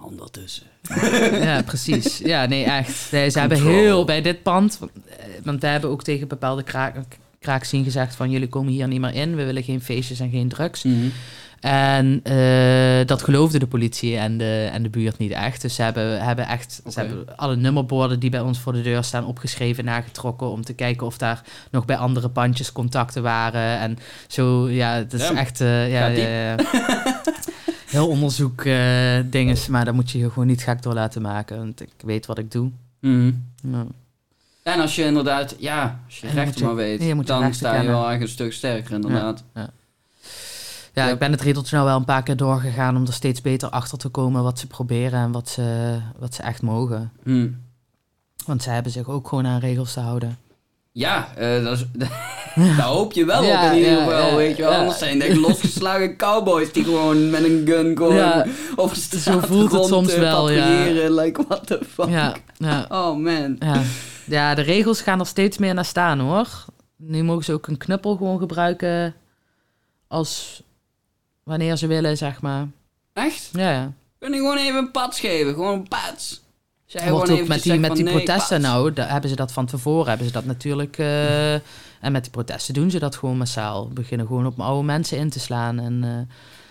[0.00, 0.66] Ondertussen.
[1.48, 2.18] ja precies.
[2.18, 3.08] Ja, nee, echt.
[3.12, 6.96] Nee, ze hebben heel bij dit pand, eh, want wij hebben ook tegen bepaalde kraak,
[7.38, 10.48] kraakzien gezegd van jullie komen hier niet meer in, we willen geen feestjes en geen
[10.48, 10.82] drugs.
[10.82, 11.06] Mhm.
[11.60, 15.60] En eh, dat geloofde de politie en de, en de buurt niet echt.
[15.62, 19.04] Dus ze hebben, hebben echt ze hebben alle nummerborden die bij ons voor de deur
[19.04, 20.50] staan opgeschreven, nagetrokken.
[20.50, 23.78] Om te kijken of daar nog bij andere pandjes contacten waren.
[23.78, 23.98] En
[24.28, 25.34] zo, ja, het is Ja.
[25.34, 25.60] echt.
[25.60, 26.54] eh, ja, ja.
[27.88, 28.62] Heel onderzoek
[29.24, 31.56] dinges, maar daar moet je je gewoon niet gek door laten maken.
[31.56, 32.70] Want ik weet wat ik doe.
[33.00, 33.32] Mhm.
[33.62, 33.86] Ja.
[34.62, 37.86] En als je inderdaad, ja, als je rechten je- maar weet, je dan sta je
[37.86, 39.44] wel eigenlijk een stuk sterker inderdaad.
[39.54, 39.70] Ja,
[40.98, 41.08] Ja.
[41.08, 43.98] ik ben het riedeltje nou wel een paar keer doorgegaan om er steeds beter achter
[43.98, 47.12] te komen wat ze proberen en wat ze, wat ze echt mogen.
[47.22, 47.48] Hm.
[48.46, 50.38] Want zij hebben zich ook gewoon aan regels te houden.
[50.92, 51.86] Ja, eh, dat is,
[52.76, 54.72] daar hoop je wel Ja, op in ieder geval, ja, weet je wel.
[54.72, 58.46] Anders zijn echt losgeslagen cowboys die gewoon met een gun gewoon
[58.92, 60.84] straat zo voelt het soms eh, wel, ja.
[61.10, 62.08] Like, what the fuck.
[62.08, 63.56] Ja, ja, Oh man.
[63.58, 63.82] ja.
[64.24, 66.64] ja, de regels gaan er steeds meer naar staan hoor.
[66.96, 69.14] Nu mogen ze ook een knuppel gewoon gebruiken
[70.08, 70.62] als
[71.48, 72.66] wanneer ze willen, zeg maar.
[73.12, 73.48] Echt?
[73.52, 73.92] Ja, ja.
[74.18, 76.42] Kun je gewoon even een pats geven, gewoon een pats.
[76.92, 78.72] Wordt gewoon ook met die, met die nee, protesten pats.
[78.72, 80.98] nou, daar hebben ze dat van tevoren, hebben ze dat natuurlijk...
[80.98, 81.54] eh,
[82.00, 83.88] en met die protesten doen ze dat gewoon massaal.
[83.88, 85.94] Beginnen gewoon op oude mensen in te slaan en...
[86.04, 86.26] eh, Daar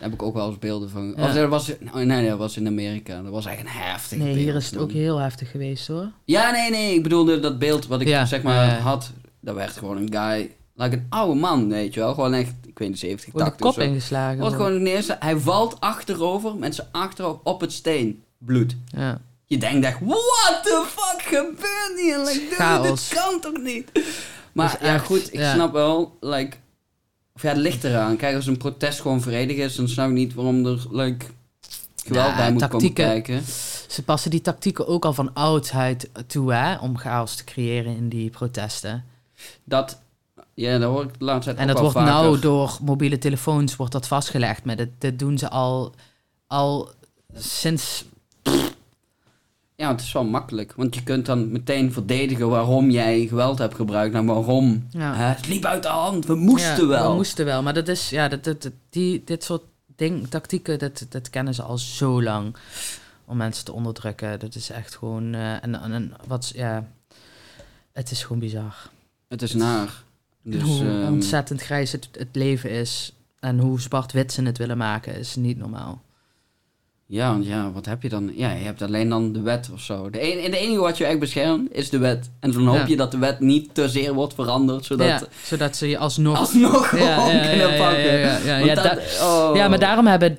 [0.10, 1.14] heb ik ook wel eens beelden van.
[1.18, 1.24] Ja.
[1.24, 3.22] Of dat was, oh, nee, nee, dat was in Amerika.
[3.22, 6.08] Dat was echt een heftig nee, beeld, hier is het ook heel heftig geweest hoor.
[6.26, 6.94] Ja, nee, nee.
[6.96, 9.12] Ik bedoelde dat beeld wat ik Ja, zeg maar had.
[9.40, 12.14] Dat werd gewoon een guy, like een oude man, weet je wel.
[12.14, 14.40] Gewoon echt, ik weet niet, 70, Voor de 80 of kop ingeslagen.
[14.40, 18.24] Wordt gewoon eerste, hij valt achterover met zijn achterhoofd op het steen.
[18.38, 18.76] Bloed.
[18.88, 19.22] Ja.
[19.46, 22.18] Je denkt echt, what the fuck gebeurt hier?
[22.18, 23.92] Like, dude, dit kan toch niet?
[24.52, 25.54] Maar Dus ja, echt, goed, ik ja.
[25.54, 26.58] snap wel, like...
[27.34, 28.18] Of ja, het ligt eraan.
[28.18, 31.26] Kijk, als een protest gewoon vredig is, dan snap ik niet waarom er, like...
[32.06, 33.44] Geweld Ja, bij moet komen kijken.
[33.88, 38.10] Ze passen die tactieken ook al van oudheid toe, hè, om chaos te creëren in
[38.10, 39.06] die protesten.
[39.64, 40.00] Dat...
[40.58, 43.92] Ja, daar hoor ik de laatste tijd En dat wordt nou door mobiele telefoons wordt
[43.92, 44.66] dat vastgelegd.
[44.66, 45.94] Maar dit doen ze al,
[46.48, 46.90] al
[47.34, 48.06] sinds...
[49.76, 50.74] Ja, het is wel makkelijk.
[50.76, 54.16] Want je kunt dan meteen verdedigen waarom jij geweld hebt gebruikt.
[54.16, 54.88] En waarom.
[54.90, 55.16] Ja.
[55.16, 56.26] Hè, het liep uit de hand.
[56.26, 57.10] We moesten Ja, wel.
[57.10, 59.64] We moesten wel, maar dat is, ja, dat, dat, dat- die, dit soort
[59.96, 62.56] ding, tactieken, dat, dat kennen ze al zo lang.
[63.26, 64.40] Om mensen te onderdrukken.
[64.40, 66.88] Dat is echt gewoon, eh, en, en wat, ja,
[67.94, 68.90] het is gewoon bizar.
[69.28, 70.06] Het is naar.
[70.50, 73.14] Dus, hoe ehm, ontzettend grijs het, het leven is.
[73.40, 76.02] En hoe zwart-wit ze het willen maken, is niet normaal.
[77.10, 78.32] Ja, want ja, wat heb je dan?
[78.36, 80.10] Ja, je hebt alleen dan de wet of zo.
[80.10, 82.30] De, en, de enige wat je echt beschermt is de wet.
[82.40, 82.86] En dan hoop Ja.
[82.88, 86.38] je dat de wet niet te zeer wordt veranderd, zodat ja, zodat ze je alsnog...
[86.38, 88.66] alsnog Ja, ja, kunnen ja, pakken.
[88.66, 89.56] ja, dat- da- oh.
[89.56, 90.38] Ja, maar daarom, hebben,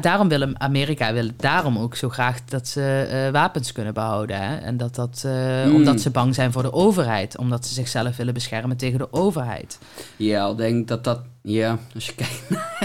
[0.00, 4.36] daarom willen Amerika wil daarom ook zo graag dat ze eh, wapens kunnen behouden.
[4.36, 4.56] Hè?
[4.56, 5.74] En dat dat, eh, Hmm.
[5.74, 7.38] omdat ze bang zijn voor de overheid.
[7.38, 9.78] Omdat ze zichzelf willen beschermen tegen de overheid.
[10.16, 12.76] Ja, ik denk dat dat Ja, als je kijkt naar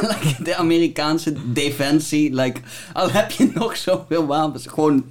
[0.00, 2.60] like, de Amerikaanse defensie, like,
[2.92, 5.04] al heb je nog zoveel wapens, gewoon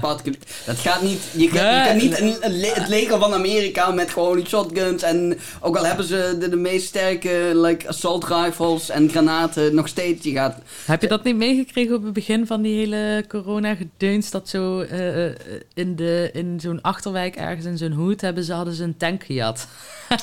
[0.00, 0.38] particulier.
[0.66, 2.02] Dat gaat niet, je kan, je kan Nee.
[2.02, 6.04] niet een, een le- het leger van Amerika met gewoon shotguns en ook al hebben
[6.04, 10.56] ze de, de meest sterke like, assault rifles en granaten, nog steeds, je gaat...
[10.84, 14.30] Heb je dat niet meegekregen op het begin van die hele corona-gedeuns?
[14.30, 15.32] Dat zo eh, eh,
[15.74, 19.24] in, de, in zo'n achterwijk ergens in zo'n hoed hebben ze, hadden ze een tank
[19.24, 19.66] gejat.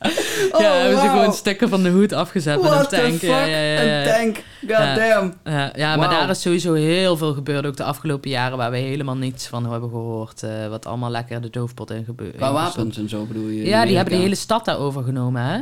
[0.52, 1.14] Oh, ja, hebben ze wow.
[1.16, 3.12] gewoon stukken van de hoed afgezet met een What the tank.
[3.18, 3.22] fuck?
[3.30, 4.00] Ja, ja, ja, ja.
[4.00, 4.94] Een tank, god Ja.
[4.94, 5.34] damn.
[5.76, 9.16] Ja, maar daar is sowieso heel veel gebeurd, ook de afgelopen jaren, waar we helemaal
[9.16, 10.42] niets van hebben gehoord.
[10.42, 12.36] eh, wat allemaal lekker de doofpot in gebeurt.
[12.36, 13.64] Qua wapens en zo bedoel je?
[13.64, 15.56] Ja, die hebben de hele stad daar overgenomen, hè?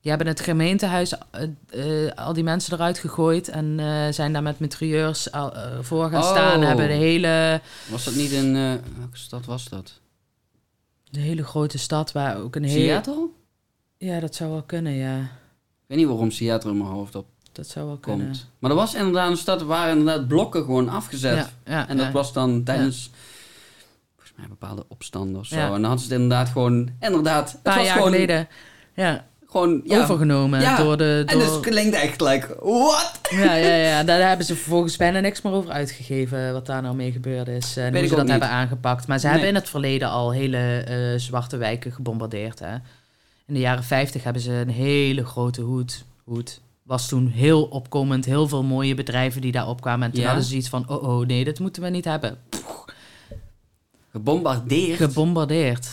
[0.00, 4.42] Die hebben het gemeentehuis, eh, eh, al die mensen eruit gegooid en eh, zijn daar
[4.42, 5.28] met mitrailleurs
[5.80, 6.30] voor gaan Oh.
[6.30, 6.62] staan.
[6.62, 7.60] Hebben de hele,
[7.90, 8.56] Was dat niet in...
[8.56, 8.62] eh,
[8.98, 9.92] welke stad was dat?
[11.10, 12.86] De hele grote stad waar ook een hele...
[12.86, 13.28] Seattle?
[13.96, 15.20] Ja, dat zou wel kunnen, ja.
[15.20, 18.26] Ik weet niet waarom Seattle in mijn hoofd op Dat zou wel kunnen.
[18.26, 18.50] komt.
[18.58, 21.36] Maar er was inderdaad een stad waar inderdaad blokken gewoon afgezet.
[21.36, 22.12] Ja, ja, En dat ja.
[22.12, 23.10] was dan tijdens
[24.14, 25.56] volgens mij bepaalde opstanden of zo.
[25.56, 28.48] En dan hadden ze het inderdaad gewoon, inderdaad, het was jaar gewoon, geleden
[28.94, 30.02] ja, gewoon ja.
[30.02, 30.76] overgenomen Ja.
[30.76, 31.22] door de...
[31.26, 33.18] En dus het klinkt echt like, what?
[33.30, 34.02] Ja, ja, ja.
[34.08, 37.76] Daar hebben ze vervolgens bijna niks meer over uitgegeven wat daar nou mee gebeurd is.
[37.76, 38.30] En Weet hoe ik ze dat niet.
[38.30, 39.06] hebben aangepakt.
[39.06, 39.32] Maar ze Nee.
[39.34, 42.58] hebben in het verleden al hele eh, zwarte wijken gebombardeerd.
[42.58, 42.74] Hè.
[43.46, 46.04] In de jaren 50 hebben ze een hele grote hoed.
[46.24, 46.60] hoed.
[46.82, 50.06] Was toen heel opkomend, heel veel mooie bedrijven die daar opkwamen.
[50.06, 50.26] En toen Ja.
[50.26, 52.38] hadden ze iets van, oh oh, nee, dat moeten we niet hebben.
[54.12, 54.96] Gebombardeerd.
[54.96, 55.88] Gebombardeerd.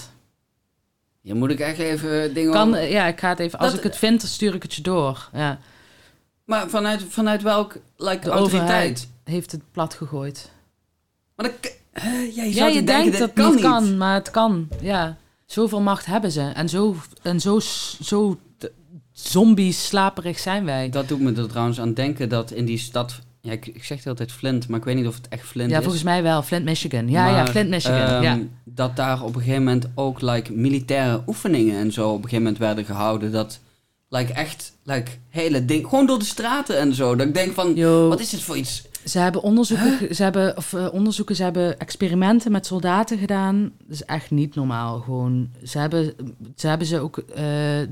[1.26, 3.84] Je moet ik echt even dingen Kan, ja, ik ga het even, als Dat- ik
[3.84, 5.30] het vind, dan stuur ik het je door.
[5.34, 5.60] Ja.
[6.44, 9.08] Maar vanuit, vanuit welk like, De autoriteit?
[9.24, 10.52] heeft het plat gegooid.
[11.36, 11.72] Maar dat,
[12.04, 14.68] ja, je Ja, zou je toch denkt denken, dat kan niet kan, maar het kan.
[14.82, 16.42] Ja, zoveel macht hebben ze.
[16.42, 17.60] En zo, en zo,
[18.02, 18.40] zo
[19.12, 20.90] zombies slaperig zijn wij.
[20.90, 23.20] Dat doet me er trouwens aan denken dat in die stad...
[23.46, 25.48] Ja, ik, ik zeg de hele tijd Flint, maar ik weet niet of het echt
[25.48, 25.84] Flint Ja, is.
[25.84, 26.42] volgens mij wel.
[26.44, 27.10] Flint, Michigan.
[27.10, 28.00] Ja, ja, Flint, Michigan.
[28.00, 28.40] ehm, ja.
[28.64, 32.44] Dat daar op een gegeven moment ook like, militaire oefeningen en zo op een gegeven
[32.44, 33.32] moment werden gehouden.
[33.32, 33.60] Dat
[34.10, 37.16] like, echt like, hele ding, gewoon door de straten en zo.
[37.16, 38.84] Dat ik denk van, Yo, wat is dit voor iets?
[39.06, 43.62] Ze hebben onderzoeken, ze hebben, of, eh, onderzoeken, ze hebben experimenten met soldaten gedaan.
[43.80, 45.00] Dat is echt niet normaal.
[45.00, 46.14] Gewoon, ze hebben
[46.56, 47.44] ze, hebben ze ook eh,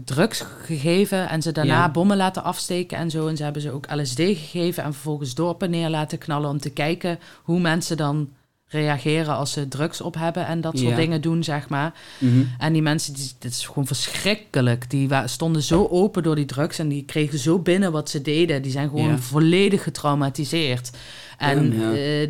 [0.05, 1.89] drugs gegeven en ze daarna Ja.
[1.91, 3.27] bommen laten afsteken en zo.
[3.27, 6.69] En ze hebben ze ook LSD gegeven en vervolgens dorpen neer laten knallen om te
[6.69, 8.29] kijken hoe mensen dan
[8.73, 10.95] reageren als ze drugs op hebben en dat soort Ja.
[10.95, 11.93] dingen doen, zeg maar.
[12.19, 12.43] Mhm.
[12.57, 14.89] En die mensen, die, dit is gewoon verschrikkelijk.
[14.89, 18.61] Die stonden zo open door die drugs en die kregen zo binnen wat ze deden.
[18.61, 19.17] Die zijn gewoon Ja.
[19.17, 20.91] volledig getraumatiseerd.
[21.37, 22.27] En Ja,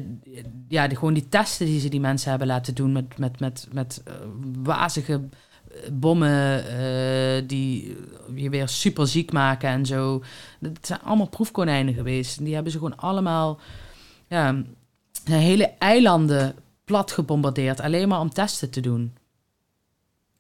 [0.68, 0.88] ja.
[0.88, 4.02] die, gewoon die testen die ze die mensen hebben laten doen met, met, met, met
[4.06, 4.14] eh,
[4.64, 7.98] wazige eh, bommen eh, die
[8.36, 10.24] je weer super ziek maken en zo.
[10.62, 12.38] Het zijn allemaal proefkonijnen geweest.
[12.38, 13.60] En die hebben ze gewoon allemaal
[14.28, 14.64] ja,
[15.32, 16.56] hele eilanden
[16.86, 17.80] plat gebombardeerd.
[17.80, 19.14] Alleen maar om testen te doen.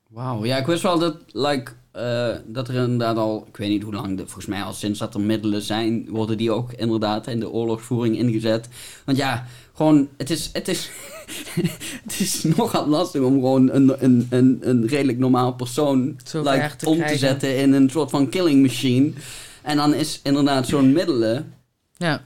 [0.10, 3.84] Wauw, ja, ik wist wel dat, like, eh, dat er inderdaad al, ik weet niet
[3.84, 7.40] hoe lang, volgens mij al sinds dat er middelen zijn, worden die ook inderdaad in
[7.40, 8.68] de oorlogsvoering ingezet.
[9.06, 10.90] Want ja, gewoon, het is, het is,
[12.04, 16.90] het is nogal lastig om gewoon een, een, een, een redelijk normaal persoon like, te
[16.90, 19.12] om te zetten in een soort van killing machine.
[19.62, 21.54] En dan is inderdaad zo'n middelen,
[21.98, 22.22] Ja,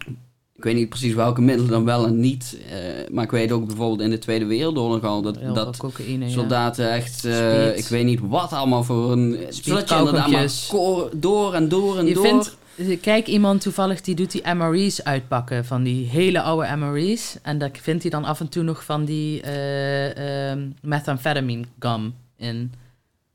[0.57, 2.77] ik weet niet precies welke middelen dan wel en niet, eh,
[3.11, 5.77] maar ik weet ook bijvoorbeeld in de Tweede Wereldoorlog al dat, dat
[6.07, 6.29] ja.
[6.29, 9.38] soldaten echt, eh, ik weet niet wat allemaal voor een...
[9.49, 12.25] Zodat je inderdaad maar door en door en Je door...
[12.25, 17.38] vindt, kijk, iemand toevallig die doet die MRE's uitpakken van die hele oude MRE's.
[17.41, 22.13] En daar vindt hij dan af en toe nog van die eh ehm methamphetamine gum
[22.38, 22.71] in.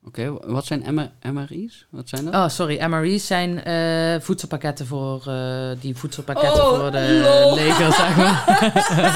[0.06, 1.86] Oké, wat zijn MRI's?
[1.90, 2.34] Wat zijn dat?
[2.34, 7.54] Oh, sorry, MRE's zijn eh, voedselpakketten voor eh, die voedselpakketten Oh, voor de lol.
[7.54, 8.44] leger, zeg maar.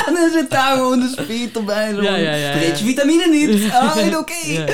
[0.06, 1.94] en dan zit daar gewoon de speed erbij.
[1.94, 2.74] Zo Ja, ja, ja, ja.
[2.76, 3.70] vitamine niet.
[3.72, 4.46] Ah, oké.
[4.46, 4.64] Ja,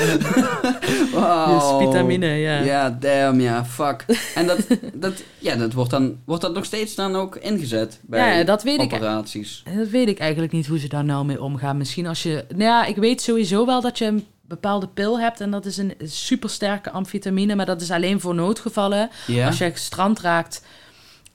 [1.19, 1.79] Wauw.
[1.79, 2.59] Dus vitamine, ja.
[2.59, 4.05] Ja, damn, ja, fuck.
[4.35, 4.59] En dat,
[4.93, 8.63] dat, ja, dat wordt, dan, wordt dat nog steeds dan ook ingezet bij Ja, dat
[8.63, 8.93] weet ik.
[8.93, 9.63] operaties?
[9.77, 11.77] Dat weet ik eigenlijk niet hoe ze daar nou mee omgaan.
[11.77, 12.45] Misschien als je...
[12.49, 15.41] Nou ja, ik weet sowieso wel dat je een bepaalde pil hebt...
[15.41, 17.55] en dat is een supersterke amfetamine...
[17.55, 19.09] maar dat is alleen voor noodgevallen.
[19.45, 20.63] Als je gestrand raakt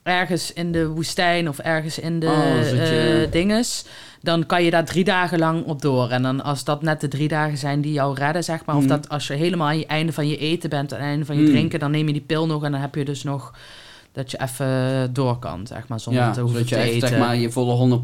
[0.03, 1.49] ergens in de woestijn...
[1.49, 3.85] of ergens in de Oh, je- eh, dinges...
[4.21, 6.09] dan kan je daar drie dagen lang op door.
[6.09, 8.75] En dan als dat net de drie dagen zijn die jou redden, zeg maar...
[8.75, 8.89] of Mhm.
[8.91, 10.93] dat als je helemaal aan je einde van je eten bent...
[10.93, 11.47] aan het einde van je Mm.
[11.49, 11.79] drinken...
[11.79, 13.53] dan neem je die pil nog en dan heb je dus nog
[14.11, 16.91] dat je even door kan, zeg maar, zonder Ja, te hoeven zodat je te echt
[16.93, 17.07] eten.
[17.07, 17.99] zeg maar, je volle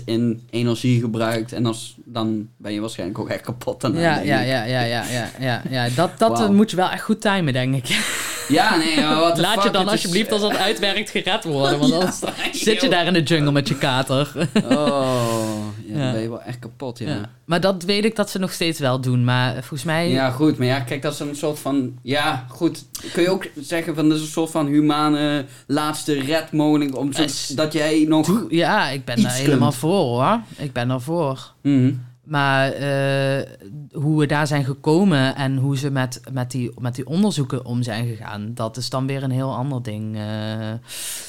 [0.00, 1.52] 100% in energie gebruikt.
[1.52, 4.00] En als, dan ben je waarschijnlijk ook echt kapot daarna.
[4.00, 5.88] ja, ja, ja, ja, ja, ja, ja, ja.
[5.94, 7.88] Dat, dat moet je wel echt goed timen, denk ik.
[8.48, 11.96] Ja, nee, maar the Laat je dan alsjeblieft als het uitwerkt gered worden, want Ja,
[11.96, 12.20] anders
[12.64, 14.32] zit je daar in de jungle met je kater.
[14.70, 15.56] Oh,
[15.86, 16.12] ja, dan Ja.
[16.12, 17.08] ben je wel echt kapot, ja.
[17.08, 17.14] Ja.
[17.14, 17.30] ja.
[17.44, 20.30] Maar dat weet ik dat ze nog steeds wel doen, maar volgens mij...
[20.32, 21.92] goed, maar ja, kijk, dat is een soort van...
[22.02, 26.96] Ja, goed, kun je ook zeggen van, dat is een soort van humane laatste redmogelijk...
[26.96, 28.44] om zo, Es- dat jij nog...
[28.48, 30.40] Ja, ik ben daar helemaal voor hoor.
[30.56, 31.52] Ik ben daarvoor.
[31.62, 31.92] Mhm.
[32.26, 33.46] Maar eh,
[33.92, 37.82] hoe we daar zijn gekomen en hoe ze met, met, die, met die onderzoeken om
[37.82, 40.16] zijn gegaan, dat is dan weer een heel ander ding.
[40.16, 40.72] eh.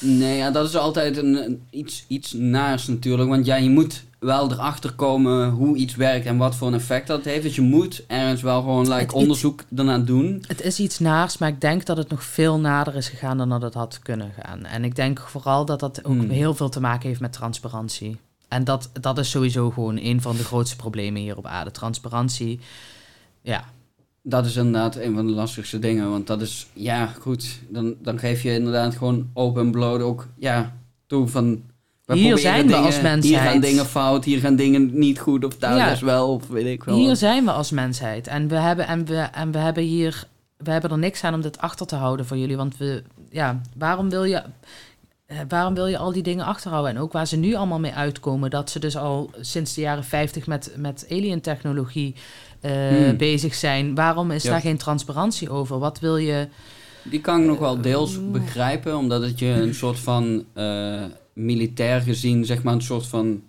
[0.00, 3.28] Nee, ja, dat is altijd een, een- iets, iets naars natuurlijk.
[3.28, 7.06] Want ja, je moet wel erachter komen hoe iets werkt en wat voor een effect
[7.06, 7.42] dat heeft.
[7.42, 10.44] Dus je moet ergens wel gewoon like, onderzoek daarna doen.
[10.46, 13.48] het is iets naars, maar ik denk dat het nog veel nader is gegaan dan
[13.48, 14.64] dat het had kunnen gaan.
[14.64, 16.28] En ik denk vooral dat dat ook Hmm.
[16.30, 18.16] heel veel te maken heeft met transparantie.
[18.48, 21.70] En dat, dat is sowieso gewoon een van de grootste problemen hier op aarde.
[21.70, 22.60] Transparantie.
[23.42, 23.64] Ja,
[24.22, 26.10] Dat is inderdaad een van de lastigste dingen.
[26.10, 27.58] Want dat is, ja, goed.
[27.68, 30.76] Dan, dan geef je inderdaad gewoon open en bloot ook, ja,
[31.06, 31.62] toe van...
[32.04, 33.24] we Hier zijn we dingen- als mensheid.
[33.24, 35.90] Hier gaan dingen fout, hier gaan dingen niet goed, of daar Ja.
[35.90, 36.96] is wel, of weet ik wel.
[36.96, 38.26] Hier zijn we als mensheid.
[38.26, 40.24] En we hebben, en we, en we hebben hier.
[40.56, 42.56] We hebben er niks aan om dit achter te houden voor jullie.
[42.56, 43.02] Want we.
[43.30, 44.42] Ja, waarom wil je.
[45.28, 46.94] Eh, Waarom wil je al die dingen achterhouden?
[46.94, 50.04] En ook waar ze nu allemaal mee uitkomen, dat ze dus al sinds de jaren
[50.04, 52.14] 50 met, met alien-technologie
[52.60, 53.16] eh, Hmm.
[53.16, 53.94] bezig zijn.
[53.94, 54.50] Waarom is Ja.
[54.50, 55.78] daar geen transparantie over?
[55.78, 56.48] Wat wil je.
[57.02, 58.32] Die kan ik nog wel deels Oeh.
[58.32, 61.02] begrijpen, omdat het je een soort van eh,
[61.32, 63.42] militair gezien, zeg maar, een soort van.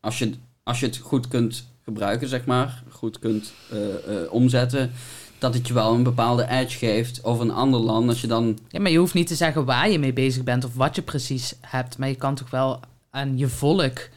[0.00, 0.30] Als je,
[0.62, 3.78] als je het goed kunt gebruiken, zeg maar, goed kunt eh,
[4.22, 4.90] eh, omzetten,
[5.40, 8.08] dat het je wel een bepaalde edge geeft over een ander land.
[8.08, 8.58] Als je dan.
[8.68, 11.02] Ja, maar je hoeft niet te zeggen waar je mee bezig bent of wat je
[11.02, 11.98] precies hebt.
[11.98, 12.80] Maar je kan toch wel
[13.10, 14.08] aan je volk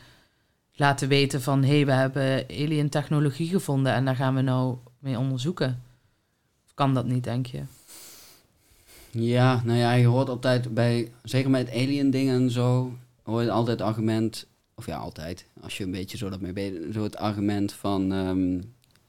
[0.75, 1.63] laten weten van...
[1.63, 5.81] hé, hey, we hebben alien technologie gevonden en daar gaan we nou mee onderzoeken.
[6.65, 7.61] Of kan dat niet, denk je?
[9.11, 12.93] Ja, nou ja, je hoort altijd bij, zeker met alien dingen en zo,
[13.23, 16.93] hoor je altijd het argument, of ja, altijd, als je een beetje zo daarmee bezig
[16.93, 18.59] zo het argument van, ehm,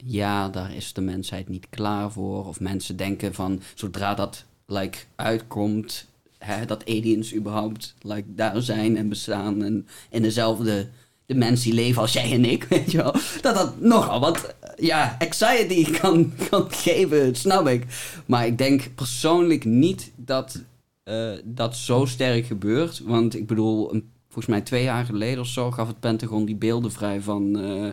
[0.04, 2.46] ja, daar is de mensheid niet klaar voor.
[2.46, 6.06] Of mensen denken van, zodra dat, like, uitkomt,
[6.38, 10.88] hè, dat aliens überhaupt, like, daar zijn en bestaan en in dezelfde
[11.26, 13.12] dimensie leven als jij en ik, weet je wel.
[13.40, 17.86] Dat dat nogal wat, ja, anxiety kan, kan geven, snap ik.
[18.26, 20.62] Maar ik denk persoonlijk niet dat
[21.04, 23.00] eh, dat zo sterk gebeurt.
[23.00, 26.56] Want ik bedoel, een, volgens mij twee jaar geleden of zo gaf het Pentagon die
[26.56, 27.88] beelden vrij van eh,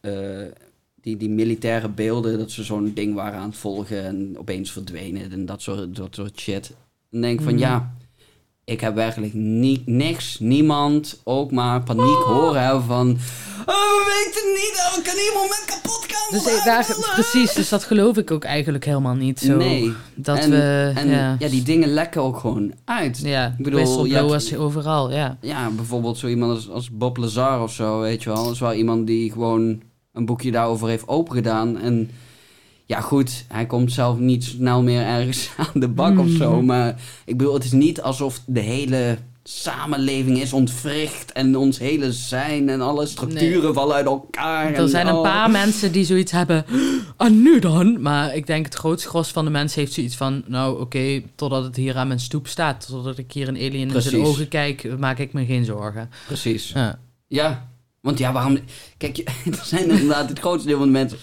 [0.00, 0.52] eh,
[1.06, 2.38] die, die militaire beelden.
[2.38, 6.14] Dat ze zo'n ding waren aan het volgen en opeens verdwenen en dat soort, dat
[6.14, 6.74] soort shit.
[7.10, 7.62] Dan denk ik van Mhm.
[7.62, 7.94] ja,
[8.64, 12.24] ik heb werkelijk ni- niks, niemand ook maar paniek Oh.
[12.26, 13.08] horen hebben van...
[13.66, 17.68] Oh, we weten niet, oh, kan iemand met kapot gaan Dus ik, daar, precies, dus
[17.68, 19.56] dat geloof ik ook eigenlijk helemaal niet zo.
[19.56, 19.92] Nee.
[20.14, 20.92] Dat en, we...
[20.94, 21.48] En ja, ja.
[21.48, 23.18] die dingen lekken ook gewoon uit.
[23.18, 25.38] ja ik bedoel, je hebt- overal, ja.
[25.40, 28.44] Ja, bijvoorbeeld zo iemand als, als Bob Lazar of zo, weet je wel.
[28.44, 29.80] Dat is wel iemand die gewoon
[30.16, 31.78] een boekje daarover heeft opengedaan.
[31.78, 32.10] En
[32.84, 36.56] ja, goed, hij komt zelf niet snel meer ergens aan de bak of zo.
[36.56, 36.64] Mhm.
[36.64, 39.18] Maar ik bedoel, het is niet alsof de hele
[39.48, 43.72] samenleving is ontwricht en ons hele zijn en alle structuren Nee.
[43.72, 44.74] vallen uit elkaar.
[44.74, 46.64] Er zijn een paar mensen die zoiets hebben.
[47.16, 48.00] En nu dan?
[48.02, 50.42] Maar ik denk het grootste gros van de mensen heeft zoiets van...
[50.46, 52.86] Nou, oké, totdat het hier aan mijn stoep staat.
[52.86, 54.26] Totdat ik hier een alien in zijn Precies.
[54.26, 56.10] ogen kijk, maak ik me geen zorgen.
[56.26, 56.70] Precies.
[56.74, 56.98] Ja.
[57.26, 57.68] Ja,
[58.06, 58.58] want ja, waarom...
[58.98, 59.18] Kijk,
[59.58, 61.18] er zijn inderdaad het grootste deel van de mensen...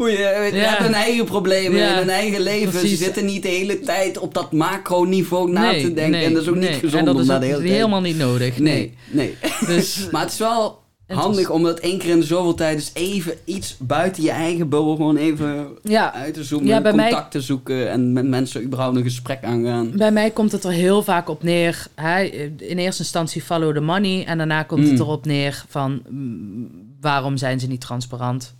[0.00, 0.68] Oei, je Ja.
[0.68, 2.70] hebben hun eigen problemen Ja, en hun eigen leven.
[2.70, 2.90] precies.
[2.98, 6.20] Ze zitten niet de hele tijd op dat macroniveau na te denken.
[6.20, 6.64] en dat is ook nee.
[6.64, 7.70] niet En gezond dat om is ook de hele tijd...
[7.70, 8.58] helemaal niet nodig.
[8.58, 9.36] Nee, nee.
[9.66, 10.78] Dus maar het is wel
[11.16, 12.76] handig is- om dat één keer in de zoveel tijd...
[12.78, 16.68] dus even iets buiten je eigen bubbel gewoon even ja, uit te zoomen.
[16.68, 19.90] Ja, bij mij- contact te zoeken en met mensen überhaupt een gesprek aangaan.
[19.96, 21.86] bij mij komt het er heel vaak op neer.
[21.94, 22.20] Hè,
[22.56, 24.24] in eerste instantie follow the money.
[24.26, 25.00] En daarna komt het Mm.
[25.00, 26.02] erop neer van...
[26.08, 26.68] mm,
[27.00, 28.54] waarom zijn ze niet transparant?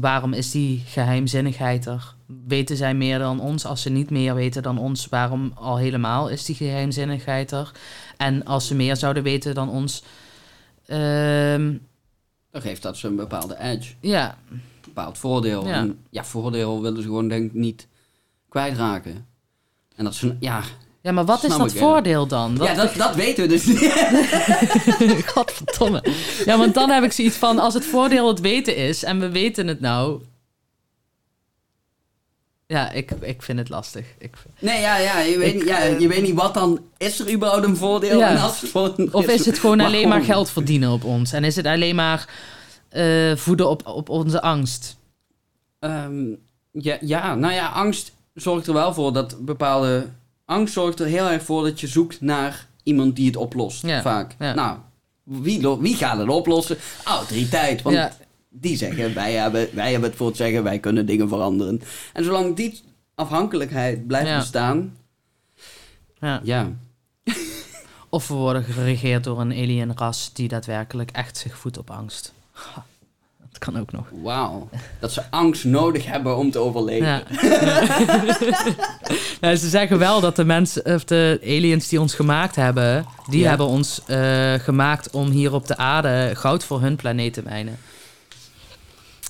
[0.00, 2.14] Waarom is die geheimzinnigheid er?
[2.46, 3.64] Weten zij meer dan ons?
[3.66, 7.70] Als ze niet meer weten dan ons, waarom al helemaal is die geheimzinnigheid er?
[8.16, 10.02] En als ze meer zouden weten dan ons...
[10.86, 11.74] ehm,
[12.50, 13.94] Dan geeft dat ze een bepaalde edge.
[14.00, 15.66] ja, Een bepaald voordeel.
[15.66, 15.74] Ja.
[15.74, 17.88] En ja, voordeel willen ze gewoon denk ik niet
[18.48, 19.26] kwijtraken.
[19.96, 20.36] En dat ze...
[20.40, 20.62] Ja,
[21.00, 22.54] ja maar wat is dat voordeel dan?
[22.54, 25.24] Dat ja dat, dat weten we dus niet.
[25.34, 26.04] Godverdomme.
[26.44, 27.58] Ja, want dan heb ik zoiets van...
[27.58, 30.22] als het voordeel het weten is en we weten het nou...
[32.66, 34.06] Ja, ik, ik vind het lastig.
[34.18, 36.80] Ik, Nee, ja, ja, je, weet, Ik, ja, eh, je weet niet wat dan...
[36.96, 38.18] Is er überhaupt een voordeel?
[38.18, 38.28] Ja.
[38.30, 41.32] En als het voor- of is het gewoon maar alleen maar geld verdienen op ons?
[41.32, 42.28] En is het alleen maar
[42.88, 44.96] eh, voeden op, op onze angst?
[45.78, 46.24] Ehm,
[46.72, 50.06] ja, ja, nou ja, angst zorgt er wel voor dat bepaalde...
[50.44, 54.02] Angst zorgt er heel erg voor dat je zoekt naar iemand die het oplost, Ja,
[54.02, 54.34] vaak.
[54.38, 54.54] ja.
[54.54, 54.76] Nou,
[55.22, 56.76] wie, wie gaat het oplossen?
[57.04, 58.12] Autoriteit, want Ja.
[58.60, 61.82] Die zeggen, wij hebben, wij hebben het voor het zeggen, wij kunnen dingen veranderen.
[62.12, 62.80] En zolang die
[63.14, 64.38] afhankelijkheid blijft Ja.
[64.38, 64.96] bestaan,
[66.20, 66.40] Ja.
[66.44, 66.68] ja.
[68.08, 72.32] Of we worden geregeerd door een alienras die daadwerkelijk echt zich voedt op angst.
[72.52, 72.84] Ha,
[73.50, 74.06] Dat kan ook nog.
[74.22, 74.68] Wauw.
[75.00, 77.06] Dat ze angst nodig hebben om te overleven.
[77.06, 77.22] Ja.
[79.40, 83.40] Nou, ze zeggen wel dat de mensen, of de aliens die ons gemaakt hebben, die
[83.40, 83.48] Ja.
[83.48, 87.78] hebben ons eh, gemaakt om hier op de aarde goud voor hun planeet te mijnen.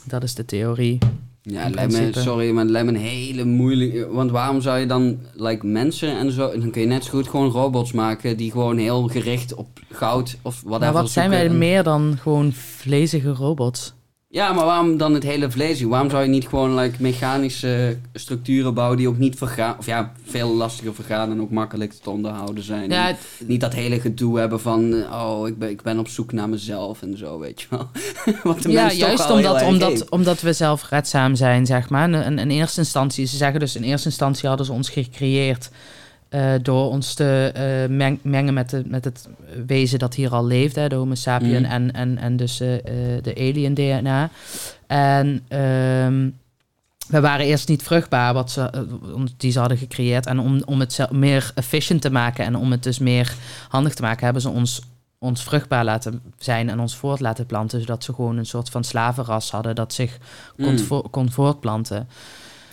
[0.07, 0.99] Dat is de theorie.
[1.43, 4.09] Ja, lijkt me, sorry, maar het lijkt me een hele moeilijke...
[4.09, 6.59] Want waarom zou je dan, like, mensen en zo...
[6.59, 8.37] Dan kun je net zo goed gewoon robots maken...
[8.37, 12.53] die gewoon heel gericht op goud of wat Maar wat zijn wij meer dan gewoon
[12.53, 13.95] vlezige robots?
[14.37, 15.83] Ja, maar waarom dan het hele vlees?
[15.83, 18.97] Waarom zou je niet gewoon like, mechanische structuren bouwen...
[18.97, 19.75] die ook niet vergaan...
[19.79, 22.91] Of ja, veel lastiger vergaan en ook makkelijk te onderhouden zijn.
[22.91, 24.95] Ja, En het- Niet dat hele gedoe hebben van...
[25.13, 27.89] Oh, ik ben, ik ben op zoek naar mezelf en zo, weet je wel.
[28.53, 32.13] wat de ja juist omdat, omdat, omdat we zelfredzaam zijn, zeg maar.
[32.13, 35.71] En in, in eerste instantie, ze zeggen dus in eerste instantie hadden ze ons gecreëerd
[36.29, 39.29] eh, door ons te eh, meng- mengen met, de, met het
[39.67, 41.65] wezen dat hier al leefde, hè, de Homo sapien Mhm.
[41.71, 42.69] en, en, en dus eh,
[43.23, 44.31] de alien DNA.
[44.87, 46.29] En ehm,
[47.09, 48.87] we waren eerst niet vruchtbaar, wat ze,
[49.37, 50.27] die ze hadden gecreëerd.
[50.27, 53.35] En om, om het meer efficient te maken en om het dus meer
[53.69, 54.81] handig te maken, hebben ze ons,
[55.19, 57.81] ons vruchtbaar laten zijn en ons voort laten planten.
[57.81, 60.19] Zodat ze gewoon een soort van slavenras hadden dat zich
[60.57, 62.09] kon, Mm, vo- kon voortplanten.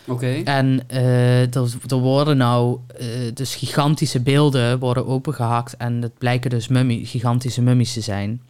[0.06, 0.42] Oké.
[0.44, 6.50] En eh, er, er worden nou eh, dus gigantische beelden worden opengehakt en het blijken
[6.50, 8.42] dus mummie, gigantische mummies te zijn.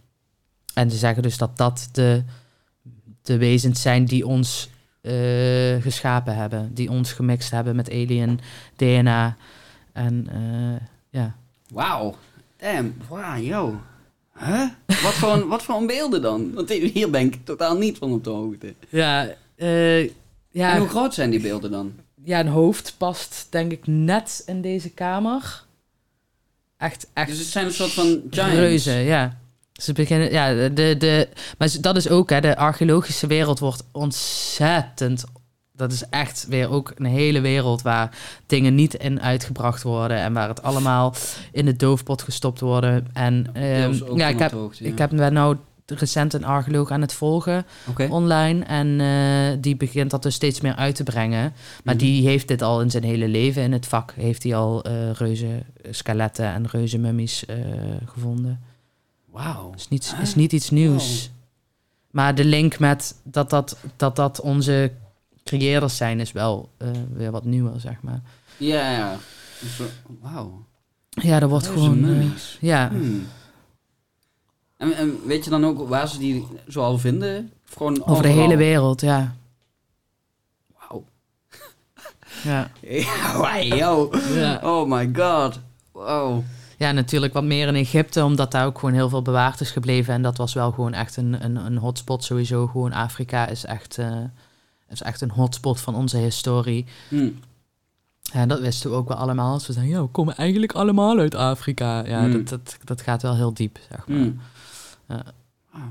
[0.74, 2.22] En ze zeggen dus dat dat de,
[3.22, 4.68] de wezens zijn die ons
[5.04, 8.40] eh, geschapen hebben, die ons gemixt hebben met alien
[8.76, 9.36] DNA.
[9.92, 11.34] En eh, ja.
[11.72, 12.14] Wauw.
[12.56, 12.94] Damn.
[13.08, 13.80] Wauw, yo.
[14.38, 14.68] Huh?
[14.86, 16.52] Wat voor, een, wat voor een beelden dan?
[16.54, 18.74] Want hier ben ik totaal niet van op de hoogte.
[18.88, 20.10] Ja, eh,
[20.54, 21.92] En ja, hoe groot zijn die beelden dan?
[22.24, 25.64] ja, een hoofd past denk ik net in deze kamer.
[26.76, 28.54] Echt, echt Dus het zijn een soort van giants.
[28.54, 29.38] Reuzen, ja.
[29.72, 31.28] Ze beginnen, ja, de, de,
[31.58, 35.24] maar dat is ook, hè, de archeologische wereld wordt ontzettend.
[35.72, 40.32] Dat is echt weer ook een hele wereld waar dingen niet in uitgebracht worden en
[40.32, 41.14] waar het allemaal
[41.52, 43.08] in de doofpot gestopt worden.
[43.12, 43.48] En
[44.08, 45.56] ook ja, ik heb, ik heb nou
[45.86, 47.66] recent een archeoloog aan het volgen
[48.10, 51.52] online en eh, die begint dat dus steeds meer uit te brengen.
[51.84, 52.04] Maar Mhm.
[52.04, 54.12] die heeft dit al in zijn hele leven in het vak.
[54.16, 57.56] Heeft hij al eh reuze skeletten en reuze mummies eh,
[58.06, 58.60] gevonden.
[59.30, 59.72] Wauw.
[59.76, 60.22] Is niet, Huh?
[60.22, 61.30] is niet iets nieuws.
[62.10, 64.92] Maar de link met dat dat, dat, dat onze
[65.44, 66.68] creëerders zijn is wel
[67.12, 68.20] weer wat nieuwer, zeg maar.
[68.56, 69.16] Ja, ja.
[70.20, 70.64] Wauw.
[71.08, 72.32] Ja, er wordt Reuze gewoon...
[72.60, 72.88] ja.
[72.88, 73.26] Hmm.
[74.76, 77.52] En, en weet je dan ook waar ze die zoal vinden?
[77.68, 79.34] Of gewoon Over de hele wereld, ja.
[80.78, 81.04] Wauw.
[84.34, 84.60] Ja.
[84.62, 85.60] Oh my god.
[85.92, 86.42] Wow.
[86.78, 90.14] ja, natuurlijk wat meer in Egypte, omdat daar ook gewoon heel veel bewaard is gebleven.
[90.14, 92.66] En dat was wel gewoon echt een, een, een hotspot sowieso.
[92.66, 94.16] Gewoon Afrika is echt, eh,
[94.88, 96.86] is echt een hotspot van onze historie.
[97.08, 97.28] Hm.
[98.32, 99.52] Ja, dat wisten we ook wel allemaal.
[99.52, 102.04] Als we zeggen, ja, we komen eigenlijk allemaal uit Afrika.
[102.06, 102.32] Ja, Hmm.
[102.32, 104.18] dat, dat, dat gaat wel heel diep, zeg maar.
[104.18, 104.30] Hm.
[105.08, 105.24] Ja.
[105.72, 105.82] Wauw.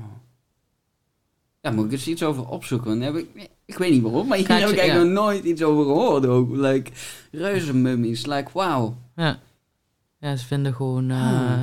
[1.60, 3.00] Ja, moet ik eens iets over opzoeken?
[3.00, 5.14] Daar heb ik, ik weet niet waarom, maar hier heb ik eigenlijk ja.
[5.14, 6.56] nog nooit iets over gehoord ook.
[6.56, 6.90] Like,
[7.32, 8.96] reuzenmummies, like, wauw.
[9.16, 9.38] Ja.
[10.18, 11.60] ja, ze vinden gewoon eh, Ah.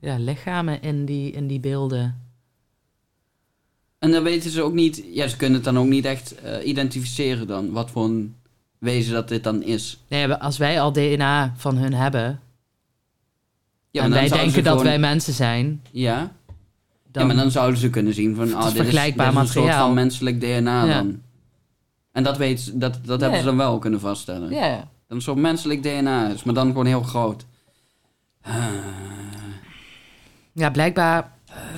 [0.00, 2.22] ja, lichamen in die, in die beelden.
[3.98, 6.66] En dan weten ze ook niet, ja, ze kunnen het dan ook niet echt eh,
[6.66, 8.36] identificeren dan, wat voor een
[8.78, 9.98] wezen dat dit dan is.
[10.08, 12.40] Nee, we- als wij al DNA van hun hebben
[13.90, 16.32] Ja, en wij denken dat gewoon- wij mensen zijn, Ja?
[17.18, 17.28] Dan...
[17.28, 19.38] ja, maar dan zouden ze kunnen zien van, ah, is dit, is, dit vergelijkbaar is
[19.38, 20.94] een soort van menselijk DNA Ja.
[20.94, 21.20] dan.
[22.12, 23.22] En dat, weet, dat, dat Ja.
[23.22, 24.50] hebben ze dan wel kunnen vaststellen.
[24.50, 24.76] Ja.
[24.76, 27.44] Dat een soort menselijk DNA is, maar dan gewoon heel groot.
[30.52, 31.32] Ja, blijkbaar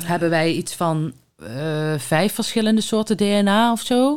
[0.05, 4.15] hebben wij iets van eh, vijf verschillende soorten DNA of zo.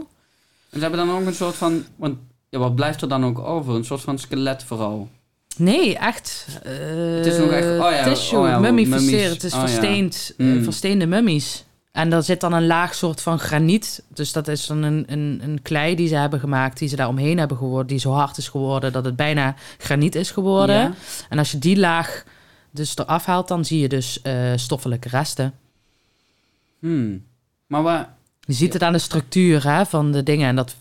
[0.69, 2.17] En ze hebben dan ook een soort van, want
[2.49, 3.75] ja, wat blijft er dan ook over?
[3.75, 5.09] Een soort van skelet vooral.
[5.57, 6.45] Nee, echt.
[6.63, 6.71] eh,
[7.15, 9.11] Het is nog echt- oh ja, tissue, oh ja, mummies.
[9.11, 10.63] Het is Oh versteend, eh, Mm.
[10.63, 11.63] versteende mummies.
[11.91, 14.03] En daar zit dan een laag soort van graniet.
[14.07, 17.07] Dus dat is dan een, een, een klei die ze hebben gemaakt, die ze daar
[17.07, 20.75] omheen hebben geworden, die zo hard is geworden dat het bijna graniet is geworden.
[20.75, 20.93] Ja.
[21.29, 22.23] En als je die laag
[22.71, 25.53] dus eraf haalt, dan zie je dus eh, stoffelijke resten.
[26.79, 27.23] Hmm.
[27.67, 28.13] Maar waar...
[28.45, 30.47] Je ziet het aan de structuur hè, van de dingen.
[30.47, 30.75] En dat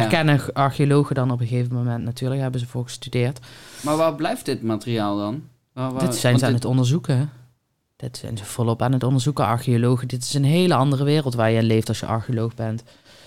[0.00, 2.40] herkennen archeologen dan op een gegeven moment natuurlijk.
[2.40, 3.38] Hebben ze voor gestudeerd.
[3.82, 5.42] Maar waar blijft dit materiaal dan?
[5.72, 7.30] Waar, waar- Dit zijn ze aan dit- het onderzoeken.
[7.96, 10.08] Dit zijn ze volop aan het onderzoeken, archeologen.
[10.08, 12.82] Dit is een hele andere wereld waar je leeft als je archeoloog bent.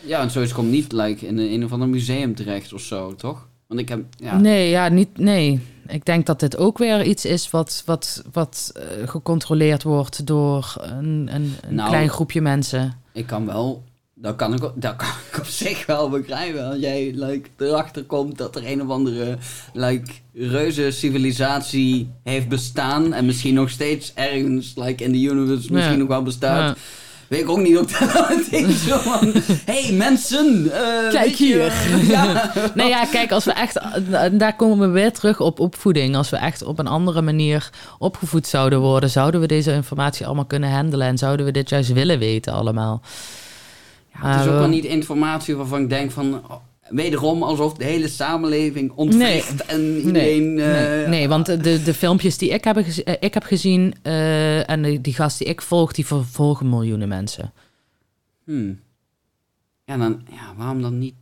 [0.05, 3.15] Ja, en zoiets komt niet like, in een, een of ander museum terecht of zo,
[3.15, 3.47] toch?
[3.67, 4.03] Want ik heb...
[4.17, 5.59] Ja, Nee, ja, niet, nee.
[5.87, 10.73] Ik denk dat dit ook weer iets is wat, wat, wat eh, gecontroleerd wordt door
[10.77, 11.89] een, een, een Nou.
[11.89, 12.93] klein groepje mensen.
[13.11, 13.83] ik kan wel...
[14.17, 16.65] Dat kan ik, dat kan ik op zich wel begrijpen.
[16.67, 19.37] Als jij like, erachter komt dat er een of andere
[19.73, 23.13] like, reuze civilisatie heeft bestaan.
[23.13, 25.99] En misschien nog steeds ergens like, in de universe misschien Ja.
[25.99, 26.75] nog wel bestaat.
[26.77, 26.83] Ja.
[27.27, 29.31] Weet ik ook niet of dat zo van...
[29.65, 30.71] hey, mensen!
[30.71, 31.73] eh, Kijk hier.
[32.15, 32.51] ja.
[32.75, 33.79] Nee, ja, kijk, als we echt,
[34.11, 36.15] en daar komen we weer terug op opvoeding.
[36.15, 37.69] Als we echt op een andere manier
[37.99, 41.93] opgevoed zouden worden, zouden we deze informatie allemaal kunnen handelen en zouden we dit juist
[41.93, 43.01] willen weten allemaal.
[44.21, 46.33] Ja, het is ook we- wel niet informatie waarvan ik denk van...
[46.33, 46.55] oh,
[46.89, 50.53] wederom alsof de hele samenleving ontwricht en iedereen...
[50.53, 54.69] nee, eh, nee, want de, de filmpjes die ik heb, eh, ik heb gezien eh,
[54.69, 57.53] en die, die gast die ik volg, die vervolgen miljoenen mensen.
[58.43, 58.83] hmm.
[59.85, 61.13] Ja, dan, ja, waarom dan niet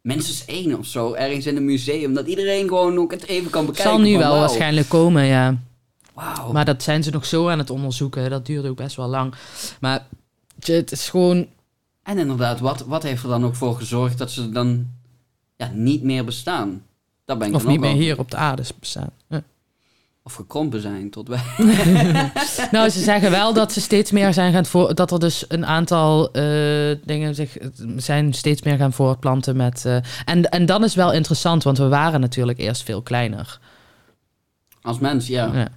[0.00, 3.66] Mensen 1 of zo, ergens in een museum, dat iedereen gewoon ook het even kan
[3.66, 3.92] bekijken.
[3.92, 5.58] Zal nu wel waarschijnlijk komen, ja.
[6.52, 8.30] Maar dat zijn ze nog zo aan het onderzoeken.
[8.30, 9.34] Dat duurt ook best wel lang.
[9.80, 10.06] Maar
[10.60, 11.46] het is gewoon...
[12.10, 14.86] En inderdaad, wat, wat heeft er dan ook voor gezorgd dat ze dan
[15.56, 16.82] ja, niet meer bestaan?
[17.24, 19.10] Dat ben ik Of niet meer hier op de aarde bestaan.
[19.28, 19.42] Ja.
[20.22, 21.42] Of gekrompen zijn tot wij.
[22.72, 25.66] Nou, ze zeggen wel dat ze steeds meer zijn gaan voor, dat er dus een
[25.66, 27.56] aantal eh, dingen zich
[27.96, 29.84] zijn steeds meer gaan voortplanten met.
[29.84, 33.58] eh, en, en dan is wel interessant, want we waren natuurlijk eerst veel kleiner.
[34.82, 35.50] Als mens, ja.
[35.54, 35.68] Ja.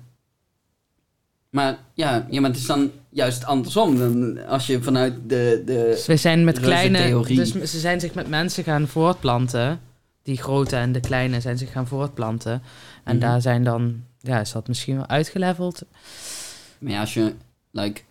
[1.50, 3.98] Maar ja, ja, maar het is dan juist andersom.
[3.98, 5.62] Dan als je vanuit de...
[5.66, 6.98] de Dus we zijn met kleine.
[6.98, 7.36] theorie.
[7.36, 9.80] Dus ze zijn zich met mensen gaan voortplanten.
[10.24, 12.62] Die grote en de kleine zijn zich gaan voortplanten.
[13.04, 13.26] En Mhm.
[13.26, 14.04] daar zijn dan.
[14.20, 15.82] Ja, is dat misschien wel uitgeleveld?
[16.80, 17.34] Maar ja, als je,
[17.72, 18.02] like,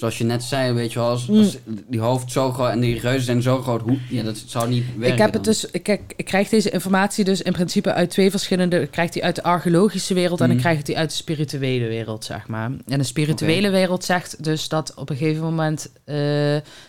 [0.00, 1.38] zoals je net zei, weet je wel, als, Mm.
[1.38, 1.58] als
[1.88, 4.84] die hoofd zo groot en die reuzen zijn zo groot, hoe, ja, dat zou niet
[4.96, 5.12] werken.
[5.12, 5.52] ik heb het dan.
[5.52, 5.64] dus.
[5.70, 8.80] Ik, ik, krijg deze informatie dus in principe uit twee verschillende.
[8.80, 10.54] Ik krijg die uit de archeologische wereld en Mhm.
[10.56, 12.70] ik krijg die uit de spirituele wereld, zeg maar.
[12.88, 16.16] En de spirituele wereld zegt dus dat op een gegeven moment eh,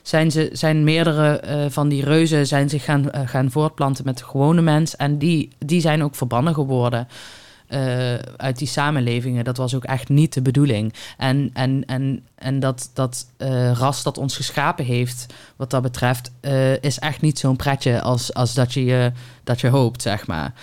[0.01, 4.17] zijn, ze, zijn meerdere eh, van die reuzen zijn zich gaan, eh, gaan voortplanten met
[4.17, 4.95] de gewone mens.
[4.95, 7.07] En die, die zijn ook verbannen geworden.
[7.71, 9.43] Eh, uit die samenlevingen.
[9.43, 10.93] Dat was ook echt niet de bedoeling.
[11.17, 15.25] En, en, en, en dat, dat eh, ras dat ons geschapen heeft,
[15.55, 19.11] wat dat betreft, eh, is echt niet zo'n pretje als, als dat, je, je-
[19.43, 20.53] dat je hoopt, zeg maar.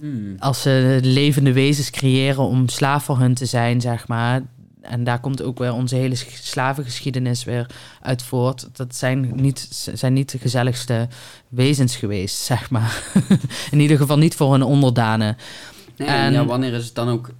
[0.00, 0.36] Hmm.
[0.38, 4.42] als ze levende wezens creëren om slaaf voor hun te zijn, zeg maar.
[4.90, 7.66] En daar komt ook weer onze hele sch- slavengeschiedenis weer
[8.02, 8.68] uit voort.
[8.72, 11.08] Dat zijn niet, zijn niet de gezelligste
[11.48, 13.02] wezens geweest, zeg maar.
[13.70, 15.36] In ieder geval niet voor hun onderdanen.
[15.96, 17.30] Nee, En- ja, wanneer is het dan ook...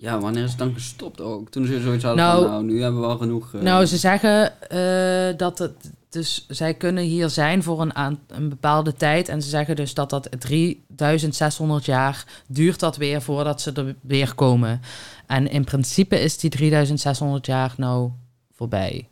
[0.00, 1.50] Ja, wanneer is het dan gestopt ook?
[1.50, 3.54] Toen ze zoiets hadden Nou- van, nou, nu hebben we al genoeg...
[3.54, 5.72] eh, Nou, ze zeggen eh, dat het.
[6.08, 9.28] Dus zij kunnen hier zijn voor een, aan, een bepaalde tijd.
[9.28, 14.34] En ze zeggen dus dat dat 3600 jaar duurt dat weer voordat ze er weer
[14.34, 14.80] komen.
[15.26, 18.10] En in principe is die 3600 jaar nou
[18.54, 19.08] voorbij.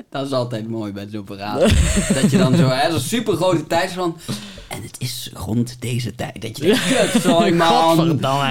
[0.10, 1.58] Dat is altijd mooi bij zo'n verhaal.
[2.20, 4.16] dat je dan zo, hè, zo'n super grote tijdsvan...
[4.68, 6.42] En het is rond deze tijd.
[6.42, 7.96] Dat je denkt, kut, sorry man.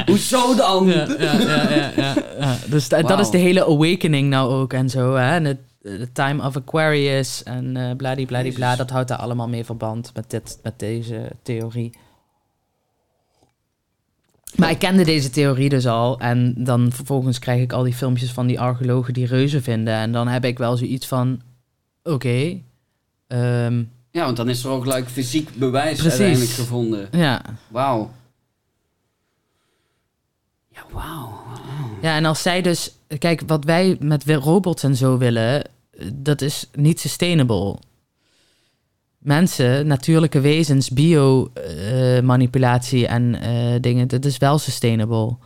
[0.06, 0.86] Hoezo dan?
[0.88, 2.58] Ja, ja, ja, ja, ja, ja.
[2.70, 5.16] Dus da- dat is de hele awakening nou ook en zo.
[5.16, 5.36] Hè?
[5.36, 5.46] En
[5.82, 10.60] het time of Aquarius en eh bladibladibla, dat houdt daar allemaal mee verband met, dit,
[10.64, 11.92] met deze theorie.
[14.56, 16.20] Maar ik kende deze theorie dus al.
[16.20, 19.94] En dan vervolgens krijg ik al die filmpjes van die archeologen die reuzen vinden.
[19.94, 21.42] En dan heb ik wel zoiets van:
[22.04, 22.60] oké.
[23.28, 26.10] ehm, Ja, want dan is er ook gelijk fysiek bewijs Precies.
[26.10, 27.08] uiteindelijk gevonden.
[27.12, 27.42] ja.
[27.68, 28.12] Wauw.
[30.72, 31.30] Ja, wauw.
[32.02, 32.92] ja, en als zij dus.
[33.18, 37.76] Kijk, wat wij met robots en zo willen, eh, dat is niet sustainable.
[39.20, 45.38] Mensen, natuurlijke wezens, bio-manipulatie en eh, dingen, dat is wel sustainable.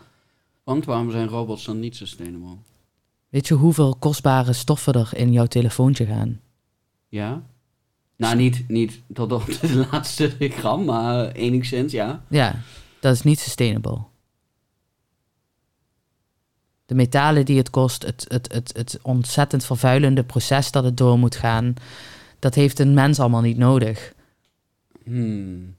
[0.63, 2.55] Want waarom zijn robots dan niet sustainable?
[3.29, 6.39] Weet je hoeveel kostbare stoffen er in jouw telefoontje gaan?
[7.07, 7.41] Ja?
[8.17, 12.23] Nou, niet, niet tot op de laatste gram, maar enigszins, ja.
[12.29, 12.55] Ja,
[12.99, 13.97] dat is niet sustainable.
[16.85, 21.19] de metalen die het kost, het, het, het, het ontzettend vervuilende proces dat het door
[21.19, 21.73] moet gaan,
[22.43, 24.13] dat heeft een mens allemaal niet nodig.
[25.03, 25.75] Hmm.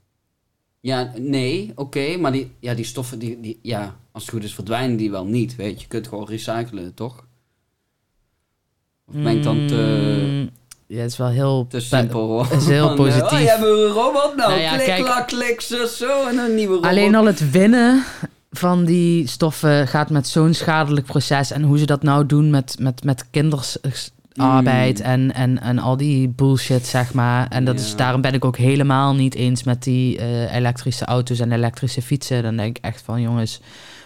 [0.79, 4.53] Ja, nee, oké, maar die, ja, die stoffen, die, die, ja, als het goed is,
[4.53, 5.79] verdwijnen die wel niet, weet je.
[5.81, 7.25] Je kunt gewoon recyclen, toch?
[9.07, 9.75] Of ben ik dan te,
[10.25, 10.49] Mm,
[10.87, 11.65] Ja, het is wel heel...
[11.69, 12.47] te simpel, hoor.
[12.51, 13.31] is heel Van, positief.
[13.31, 16.37] Oh, je hebt een robot nou, Nou ja, klik, kijk- klak, klik, zo, zo, en
[16.37, 16.89] een nieuwe robot.
[16.89, 18.03] Alleen al het winnen
[18.51, 21.51] van die stoffen gaat met zo'n schadelijk proces.
[21.51, 23.29] En hoe ze dat nou doen met, met, met
[24.35, 24.67] Mm.
[24.67, 27.47] en, en, en al die bullshit, zeg maar.
[27.47, 31.39] En dat is, daarom ben ik ook helemaal niet eens met die eh, elektrische auto's
[31.39, 32.43] en elektrische fietsen.
[32.43, 33.61] Dan denk ik echt van, jongens,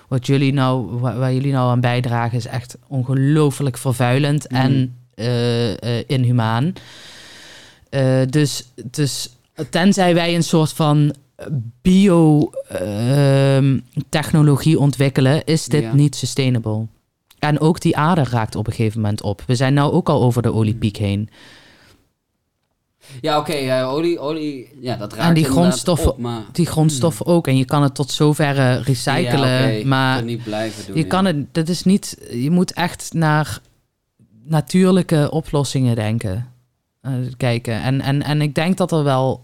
[0.08, 4.58] wat jullie nou, wa- waar, jullie nou aan bijdragen is echt ongelooflijk vervuilend Mm.
[4.58, 6.74] en eh, inhumaan.
[8.30, 9.30] Dus, dus
[9.70, 11.14] tenzij wij een soort van
[11.82, 15.94] biotechnologie ontwikkelen, is dit Ja.
[15.94, 16.86] niet sustainable.
[17.40, 19.44] En ook die aarde raakt op een gegeven moment op.
[19.48, 21.30] We zijn nou ook al over de oliepiek heen.
[23.22, 26.42] Ja, oké, ja, olie, olie, ja, dat raakt En die grondstoffen- op, maar...
[26.52, 27.48] Die grondstoffen ook.
[27.48, 29.50] En je kan het tot zoverre recyclen.
[29.50, 30.96] Ja, je maar niet blijven doen.
[30.96, 31.08] je ja.
[31.08, 33.60] kan het, dat is niet, je moet echt naar
[34.44, 36.52] natuurlijke oplossingen denken.
[37.02, 37.82] eh, kijken.
[37.82, 39.44] En, en, en ik denk dat er wel.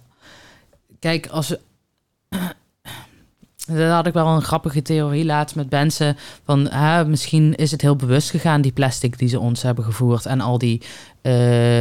[1.00, 1.56] Kijk, als.
[3.66, 6.18] Daar had ik wel een grappige theorie laatst met mensen.
[6.44, 10.26] Van hè, misschien is het heel bewust gegaan, die plastic die ze ons hebben gevoerd.
[10.26, 10.82] En al die
[11.22, 11.34] eh,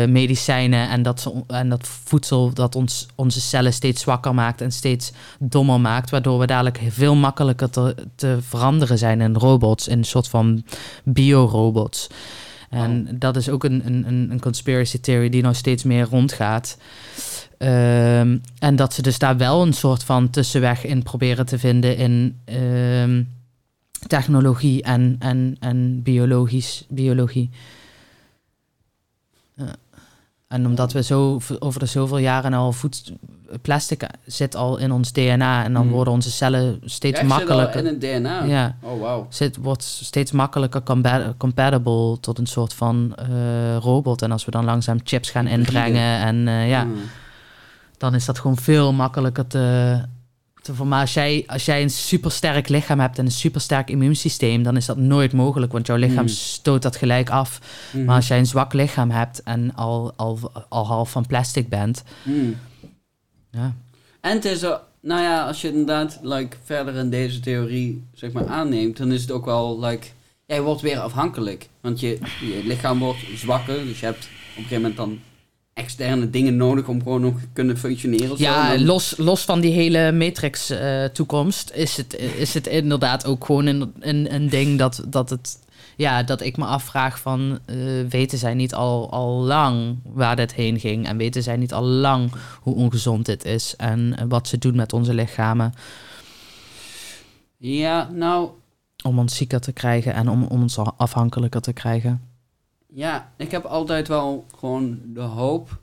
[0.05, 4.73] medicijnen en dat, ze, en dat voedsel dat ons, onze cellen steeds zwakker maakt en
[4.73, 6.11] steeds dommer maakt.
[6.11, 10.65] Waardoor we dadelijk veel makkelijker te, te veranderen zijn in robots, in een soort van
[11.02, 12.09] biorobots.
[12.70, 16.77] En dat is ook een, een, een een conspiracy theory die nou steeds meer rondgaat.
[17.59, 21.97] Ehm, en dat ze dus daar wel een soort van tussenweg in proberen te vinden
[21.97, 23.22] in ehm,
[24.06, 27.51] technologie en, en, en biologisch, biologie.
[30.48, 33.12] En omdat we zo over de zoveel jaren al voed,
[33.62, 35.90] plastic zit al in ons DNA en dan Hmm.
[35.90, 37.81] worden onze cellen steeds Ja, ik zit al makkelijker.
[37.81, 38.44] in het DNA.
[38.44, 39.26] Ja, Oh, wauw.
[39.31, 44.22] zit, wordt steeds makkelijker compa- compatible tot een soort van eh, robot.
[44.22, 46.94] En als we dan langzaam chips gaan inbrengen en eh, ja, Hmm.
[47.96, 49.98] Dan is dat gewoon veel makkelijker te,
[50.62, 50.86] te voor.
[50.86, 54.86] Maar als jij, als jij een supersterk lichaam hebt en een supersterk immuunsysteem, dan is
[54.86, 56.28] dat nooit mogelijk, want jouw lichaam Hmm.
[56.28, 57.60] stoot dat gelijk af.
[57.92, 58.04] Mhm.
[58.04, 60.38] Maar als jij een zwak lichaam hebt en al, al,
[60.68, 62.56] al half van plastic bent, Hmm.
[63.50, 63.74] ja.
[64.20, 64.60] En het is
[65.00, 69.20] nou ja, als je inderdaad like, verder in deze theorie zeg maar, aanneemt, dan is
[69.20, 70.06] het ook wel, like,
[70.46, 71.68] ja, je wordt weer afhankelijk.
[71.80, 75.18] Want je, je lichaam wordt zwakker, dus je hebt op een gegeven moment dan
[75.74, 78.34] externe dingen nodig om gewoon nog te kunnen functioneren.
[78.38, 83.66] Ja, dan- los, los van die hele Matrix-toekomst is, het, is het inderdaad ook gewoon
[83.66, 85.59] een, een, een ding dat, dat, het,
[85.96, 87.59] ja, dat ik me afvraag van...
[87.66, 87.76] eh,
[88.09, 91.06] weten zij niet al, al lang waar dit heen ging?
[91.06, 93.74] En weten zij niet al lang hoe ongezond dit is?
[93.76, 95.72] En eh, wat ze doen met onze lichamen
[97.56, 98.48] ja, nou,
[99.04, 102.20] om ons zieker te krijgen en om, om ons afhankelijker te krijgen?
[102.95, 105.79] Ja, ik heb altijd wel gewoon de hoop.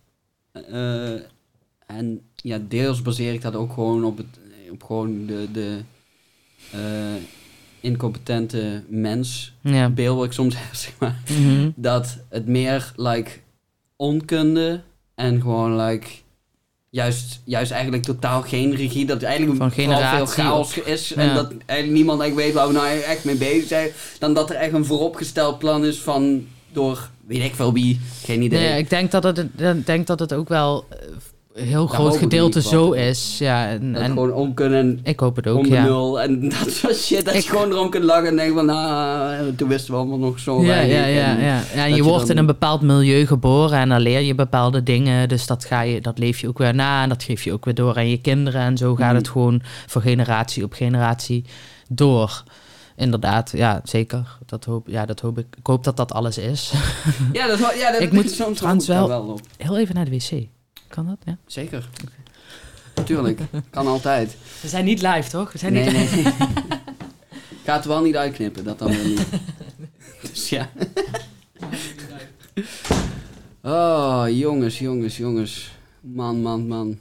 [0.52, 1.14] eh,
[1.86, 4.40] en ja, deels baseer ik dat ook gewoon op, het,
[4.72, 5.80] op gewoon de, de
[6.72, 7.22] eh,
[7.80, 9.90] incompetente mens Ja.
[9.90, 11.20] beeld wat ik soms heb, zeg maar.
[11.30, 11.70] Mhm.
[11.76, 13.32] Dat het meer, like,
[13.96, 14.82] onkunde
[15.16, 16.08] en gewoon, like,
[16.90, 21.92] juist, juist eigenlijk totaal geen regie, dat eigenlijk Van veel chaos is en dat eigenlijk
[21.98, 24.86] niemand eigenlijk weet waar we nou echt mee bezig zijn, dan dat er echt een
[24.86, 28.60] vooropgesteld plan is van, door, weet ik veel wie, geen idee.
[28.70, 30.98] Nee, ik denk dat het, ik denk dat het ook wel eh,
[31.54, 33.36] een heel hoop groot gedeelte zo is.
[33.40, 35.84] Ja, en, gewoon onkunde en ik hoop het ook, om ja.
[35.84, 38.66] nul en dat soort shit, dat Ik- je gewoon erom kunt lachen en denken van,
[38.66, 40.96] nou, toen wisten we allemaal nog zo Ja, weinig.
[40.98, 41.62] ja, ja, en- ja.
[41.76, 44.84] en je je wordt dan- in een bepaald milieu geboren en dan leer je bepaalde
[44.84, 45.30] dingen.
[45.30, 47.66] Dus dat, ga je, dat leef je ook weer na en dat geef je ook
[47.66, 48.62] weer door aan je kinderen.
[48.62, 49.16] En zo gaat Mhm.
[49.16, 51.46] het gewoon van generatie op generatie
[51.90, 52.44] door.
[53.02, 54.38] Inderdaad, ja, zeker.
[54.46, 55.46] Dat hoop, ja, dat hoop ik.
[55.58, 56.72] Ik hoop dat dat alles is.
[57.34, 59.42] Ja, dat, ja, dat Ik moet soms trouwens wel- wel op.
[59.58, 60.48] Heel even naar de wc.
[60.88, 61.18] Kan dat?
[61.24, 61.38] Ja.
[61.46, 61.90] Zeker.
[63.06, 63.40] Tuurlijk,
[63.70, 64.36] kan altijd.
[64.62, 65.52] We zijn niet live, toch?
[65.52, 66.24] We zijn Nee, niet nee.
[67.62, 69.28] Ik ga het wel niet uitknippen, dat dan weer niet.
[70.22, 70.70] Dus ja.
[73.64, 75.72] Oh, jongens, jongens, jongens.
[76.02, 77.00] Man, man, man.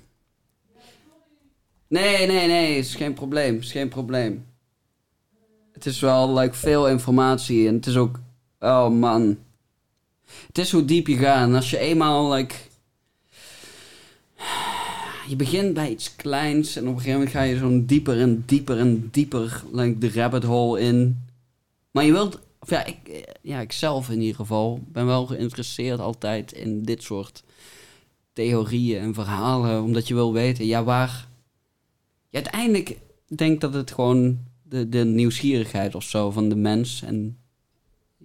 [1.88, 4.46] Nee, nee, nee, is geen probleem, is geen probleem.
[5.80, 8.18] Het is wel like, veel informatie en het is ook...
[8.58, 9.38] Oh man.
[10.46, 12.54] Het is hoe diep je gaat en als je eenmaal like,
[15.28, 18.42] je begint bij iets kleins en op een gegeven moment ga je zo'n dieper en
[18.46, 21.24] dieper en dieper like, de rabbit hole in.
[21.90, 26.00] Maar je wilt of ja, ik, ja, ik zelf in ieder geval ben wel geïnteresseerd
[26.00, 27.42] altijd in dit soort
[28.32, 31.28] theorieën en verhalen, omdat je wil weten, ja, waar.
[32.28, 34.38] Ja, uiteindelijk denk ik dat het gewoon
[34.70, 37.38] de, de nieuwsgierigheid of zo van de mens en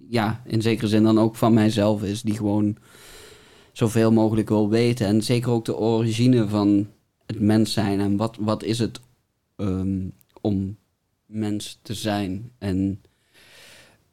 [0.08, 2.76] ja, in zekere zin dan ook van mijzelf is, die gewoon
[3.72, 5.06] zoveel mogelijk wil weten.
[5.06, 6.88] En zeker ook de origine van
[7.26, 9.00] het mens zijn en wat, wat is het
[9.56, 10.08] ehm,
[10.40, 10.76] om
[11.26, 12.50] mens te zijn.
[12.58, 13.02] En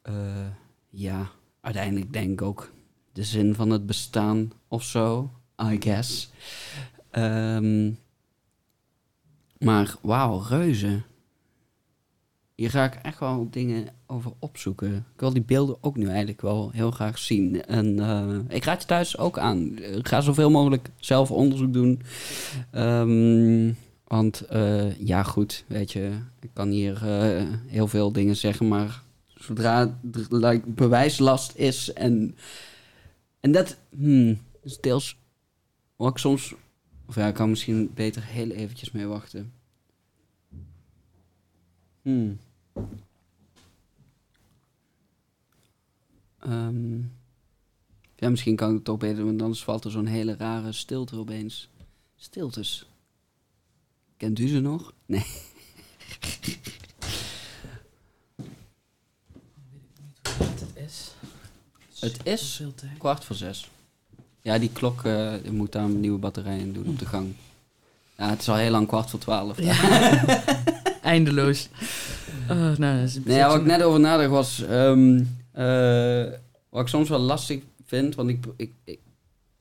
[0.02, 0.48] eh,
[0.90, 1.30] ja,
[1.62, 2.72] uiteindelijk denk ik ook
[3.12, 5.32] de zin van het bestaan of zo,
[5.72, 6.32] I guess.
[7.12, 7.92] Ehm,
[9.58, 11.04] maar wauw, reuzen.
[12.56, 14.96] Hier ga ik echt wel dingen over opzoeken.
[14.96, 17.66] Ik wil die beelden ook nu eigenlijk wel heel graag zien.
[17.66, 19.78] En eh, ik raad je thuis ook aan.
[19.78, 22.02] Eh, Ga zoveel mogelijk zelf onderzoek doen.
[22.72, 23.74] Ehm,
[24.08, 27.04] want eh, ja, goed, weet je, ik kan hier
[27.68, 29.02] heel veel dingen zeggen, maar
[29.36, 32.36] zodra er like, bewijslast is en,
[33.40, 35.18] en dat hmm, is deels
[35.96, 36.54] wat ik soms,
[37.08, 39.52] of ja, ik kan misschien beter heel eventjes mee wachten.
[42.04, 42.40] Hmm.
[46.40, 46.98] Ehm,
[48.16, 51.16] ja, misschien kan ik het toch beter, want anders valt er zo'n hele rare stilte
[51.16, 51.70] opeens.
[52.16, 52.86] Stiltes.
[54.18, 54.94] Kent u ze nog?
[55.06, 55.26] Nee.
[60.24, 61.12] Het is.
[62.00, 62.64] Het is
[62.98, 63.70] kwart voor zes.
[64.42, 67.34] Ja, die klok eh, moet daar een nieuwe batterij in doen op de gang.
[68.18, 69.58] Ja, het is al heel lang kwart voor twaalf.
[71.04, 71.70] Eindeloos.
[72.50, 74.64] Oh, nou, dat is Nee, ja, wat ik net over nadacht was...
[74.70, 76.24] ehm, eh,
[76.70, 79.00] wat ik soms wel lastig vind, want ik, ik, ik,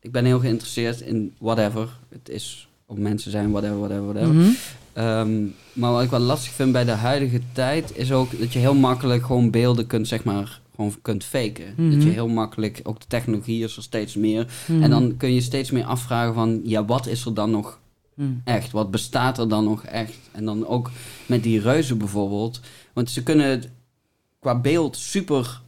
[0.00, 1.88] ik ben heel geïnteresseerd in whatever.
[2.08, 4.34] Het is of mensen zijn, whatever, whatever, whatever.
[4.34, 4.50] Mhm.
[4.92, 8.58] Ehm, maar wat ik wel lastig vind bij de huidige tijd is ook dat je
[8.58, 11.74] heel makkelijk gewoon beelden kunt, zeg maar, gewoon kunt faken.
[11.76, 11.90] Mhm.
[11.90, 14.46] Dat je heel makkelijk, ook de technologie is er steeds meer.
[14.66, 14.82] Mhm.
[14.82, 17.80] En dan kun je steeds meer afvragen van, ja, wat is er dan nog
[18.14, 18.30] Mhm.
[18.44, 18.70] echt?
[18.72, 20.14] Wat bestaat er dan nog echt?
[20.32, 20.90] En dan ook
[21.26, 22.60] met die reuzen bijvoorbeeld.
[22.92, 23.68] Want ze kunnen het
[24.40, 25.60] qua beeld super,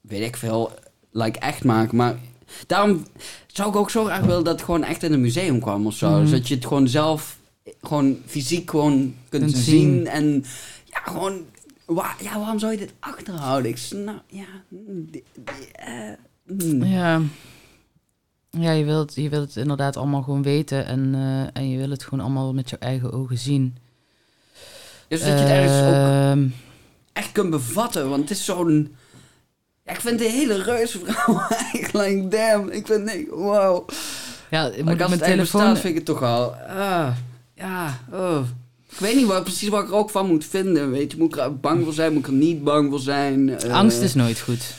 [0.00, 0.72] weet ik veel,
[1.10, 1.96] like echt maken.
[1.96, 2.16] Maar
[2.66, 3.06] daarom
[3.46, 5.94] zou ik ook zo graag willen dat het gewoon echt in een museum kwam of
[5.94, 6.10] zo.
[6.10, 6.26] Mhm.
[6.26, 7.38] Zodat je het gewoon zelf,
[7.82, 9.80] gewoon fysiek gewoon kunt Kunt zien.
[9.94, 10.06] zien.
[10.06, 10.44] En
[10.84, 11.40] ja, gewoon,
[12.20, 13.70] ja, waarom zou je dit achterhouden?
[13.70, 16.12] Ik snap, ja, mm, die- die, eh,
[16.46, 16.84] mm.
[16.84, 17.20] Ja.
[18.50, 21.90] Ja, je wilt, je wilt het inderdaad allemaal gewoon weten en, eh, en je wil
[21.90, 23.76] het gewoon allemaal met je eigen ogen zien.
[25.08, 26.46] Dus dat je het ergens ook Ehm,
[27.12, 28.08] echt kunt bevatten.
[28.08, 28.94] Want het is zo'n...
[29.84, 31.40] Ja, ik vind de hele reusvrouw
[31.72, 32.68] eigenlijk, damn.
[32.68, 33.88] Ik vind, nee, wow.
[34.50, 35.60] ja, ik moet als mijn telefoon...
[35.60, 36.54] bestaat, vind ik het toch al...
[36.54, 37.08] Ah,
[37.54, 38.40] ja, oh.
[38.90, 41.18] Ik weet niet wat, precies wat ik er ook van moet vinden, weet je.
[41.18, 43.58] Moet ik er bang voor zijn, moet ik er niet bang voor zijn?
[43.58, 44.74] Eh, Angst is nooit goed.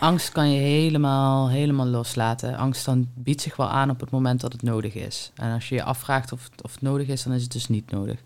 [0.00, 2.56] Angst kan je helemaal, helemaal loslaten.
[2.56, 5.30] Angst dan biedt zich wel aan op het moment dat het nodig is.
[5.34, 7.68] En als je je afvraagt of, het- of het nodig is, dan is het dus
[7.68, 8.18] niet nodig.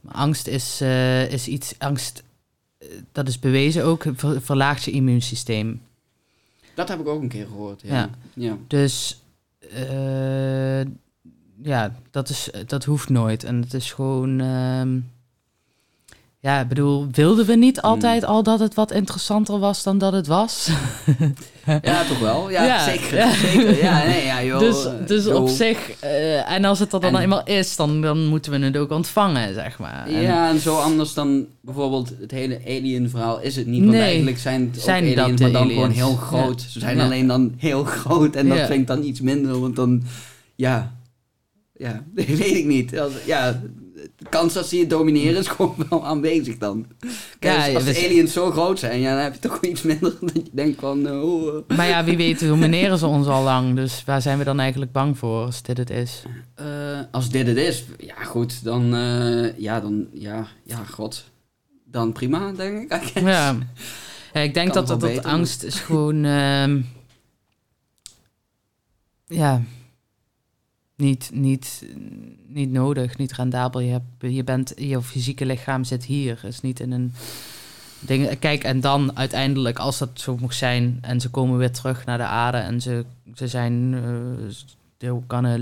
[0.00, 1.74] Maar angst is, eh, is iets...
[1.78, 2.22] Angst,
[2.78, 5.82] eh, dat is bewezen ook, ver- verlaagt je immuunsysteem.
[6.74, 7.94] Dat heb ik ook een keer gehoord, ja.
[7.96, 8.10] Ja.
[8.34, 8.56] ja.
[8.66, 9.20] Dus
[9.72, 10.80] eh,
[11.62, 13.44] ja, dat, is, dat hoeft nooit.
[13.44, 14.40] En het is gewoon.
[14.40, 14.98] ehm,
[16.46, 17.90] ja, ik bedoel, wilden we niet Hmm.
[17.90, 20.68] altijd al dat het wat interessanter was dan dat het was?
[21.82, 22.50] Ja, toch wel.
[22.50, 23.16] Ja, Ja, zeker.
[23.16, 23.32] ja.
[23.34, 23.82] zeker.
[23.82, 24.58] Ja, nee, ja, joh.
[24.58, 25.34] dus dus joh.
[25.42, 28.58] op zich, eh, en als het er dan En- eenmaal is, dan, dan moeten we
[28.58, 30.06] het ook ontvangen, zeg maar.
[30.06, 33.80] En- Ja, en zo anders dan bijvoorbeeld het hele alien-verhaal is het niet.
[33.80, 34.00] Want Nee.
[34.02, 35.74] eigenlijk zijn het Zijn ook aliens, maar dan aliens.
[35.74, 36.62] gewoon heel groot.
[36.62, 36.68] Ja.
[36.68, 40.02] Ze zijn alleen dan heel groot en dat vind ik dan iets minder, want dan,
[40.54, 40.94] ja,
[41.76, 42.98] ja, weet ik niet.
[42.98, 43.60] Als, ja,
[44.16, 46.86] de kans dat ze je domineren is gewoon wel aanwezig dan.
[47.38, 50.16] Kijk, Ja, als de aliens zo groot zijn, ja, dan heb je toch iets minder
[50.20, 51.76] dat je denkt van, oh, eh.
[51.76, 53.76] Maar ja, wie weet domineren ze ons al lang.
[53.76, 56.22] Dus waar zijn we dan eigenlijk bang voor als dit het is?
[56.54, 56.66] Eh,
[57.10, 58.84] als dit het is, ja goed, dan,
[59.56, 61.24] ja, dan, ja, ja, god.
[61.84, 63.20] Dan prima, denk ik.
[63.20, 63.56] Ja.
[64.32, 66.24] ja ik denk Kan dat dat, dat angst is gewoon...
[66.24, 66.80] ehm,
[69.28, 69.62] ja,
[70.96, 71.86] niet, niet,
[72.46, 73.80] niet nodig, niet rendabel.
[73.80, 77.12] Je, hebt, je, bent, je fysieke lichaam zit hier, is niet in een
[78.00, 78.38] ding.
[78.38, 80.98] Kijk, en dan uiteindelijk, als dat zo mocht zijn...
[81.00, 83.96] en ze komen weer terug naar de aarde en ze, ze zijn...
[84.96, 85.58] they're gonna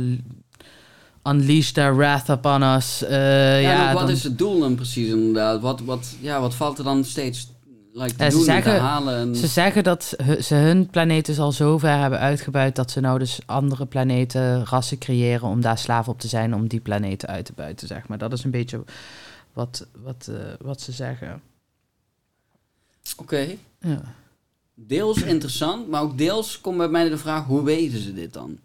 [1.24, 3.02] unleash their wrath upon us.
[3.04, 5.60] eh, Ja, wat dan- is het doel dan precies inderdaad?
[5.60, 7.48] Wat, wat, ja, wat valt er dan steeds
[8.02, 9.16] like, te Ja, ze en zeggen- te halen?
[9.18, 9.36] En...
[9.36, 13.18] Ze zeggen dat ze hun planeet dus al zo ver hebben uitgebuit dat ze nou
[13.18, 17.44] dus andere planeten, rassen creëren om daar slaaf op te zijn, om die planeten uit
[17.44, 18.18] te buiten, zeg maar.
[18.18, 18.84] Dat is een beetje
[19.52, 21.42] wat, wat, eh, wat ze zeggen.
[23.16, 23.46] Oké.
[23.80, 24.00] Ja.
[24.74, 28.58] Deels interessant, maar ook deels komt bij mij de vraag: hoe weten ze dit dan?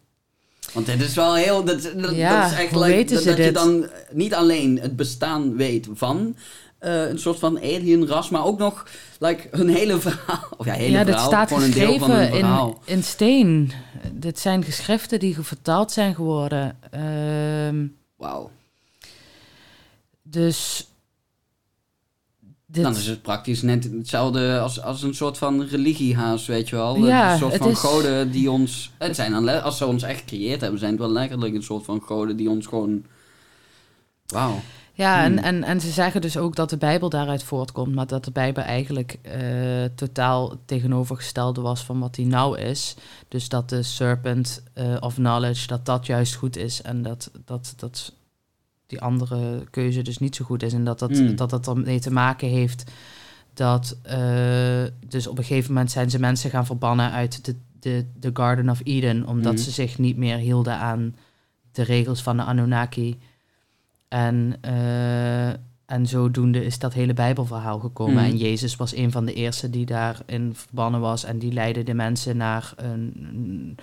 [0.73, 1.63] Want dit is wel heel.
[1.63, 5.87] Dat, dat, Ja, dat is echt like- dat, je dan niet alleen het bestaan weet
[5.93, 6.35] van
[6.79, 8.85] eh, een soort van alienras, maar ook nog
[9.19, 10.47] like, hun hele verhaal.
[10.57, 12.31] Of ja, hele ja, dit verhaal, staat geschreven
[12.85, 13.71] in, steen.
[14.13, 16.77] Dit zijn geschriften die vertaald zijn geworden.
[16.91, 17.85] Ehm,
[18.15, 18.51] Wauw.
[20.21, 20.87] dus...
[22.71, 26.75] Dit, Dan is het praktisch net hetzelfde als, als een soort van religiehaas, weet je
[26.75, 27.05] wel.
[27.05, 28.91] Ja, een soort van is- goden die ons...
[28.97, 31.85] Het zijn dan, als ze ons echt gecreëerd hebben, zijn het wel letterlijk een soort
[31.85, 33.05] van goden die ons gewoon...
[34.27, 34.61] Wauw.
[34.99, 35.37] Ja, Hmm.
[35.37, 38.31] en, en, en ze zeggen dus ook dat de Bijbel daaruit voortkomt, maar dat de
[38.31, 39.41] Bijbel eigenlijk eh,
[39.95, 42.95] totaal tegenovergestelde was van wat die nou is.
[43.27, 47.73] Dus dat de serpent eh, of knowledge, dat dat juist goed is en dat, dat,
[47.77, 48.13] dat
[48.87, 50.73] die andere keuze dus niet zo goed is.
[50.73, 51.35] En dat dat, Hmm.
[51.35, 52.91] dat, dat ermee te maken heeft
[53.53, 58.05] dat eh, dus op een gegeven moment zijn ze mensen gaan verbannen uit de, de,
[58.19, 59.61] de Garden of Eden, omdat Mhm.
[59.61, 61.15] ze zich niet meer hielden aan
[61.71, 63.17] de regels van de Anunnaki.
[64.09, 65.49] En, eh,
[65.85, 68.23] en zodoende is dat hele Bijbelverhaal gekomen.
[68.23, 68.23] Mhm.
[68.23, 71.23] En Jezus was een van de eerste die daarin verbannen was.
[71.23, 73.77] En die leidde de mensen naar een,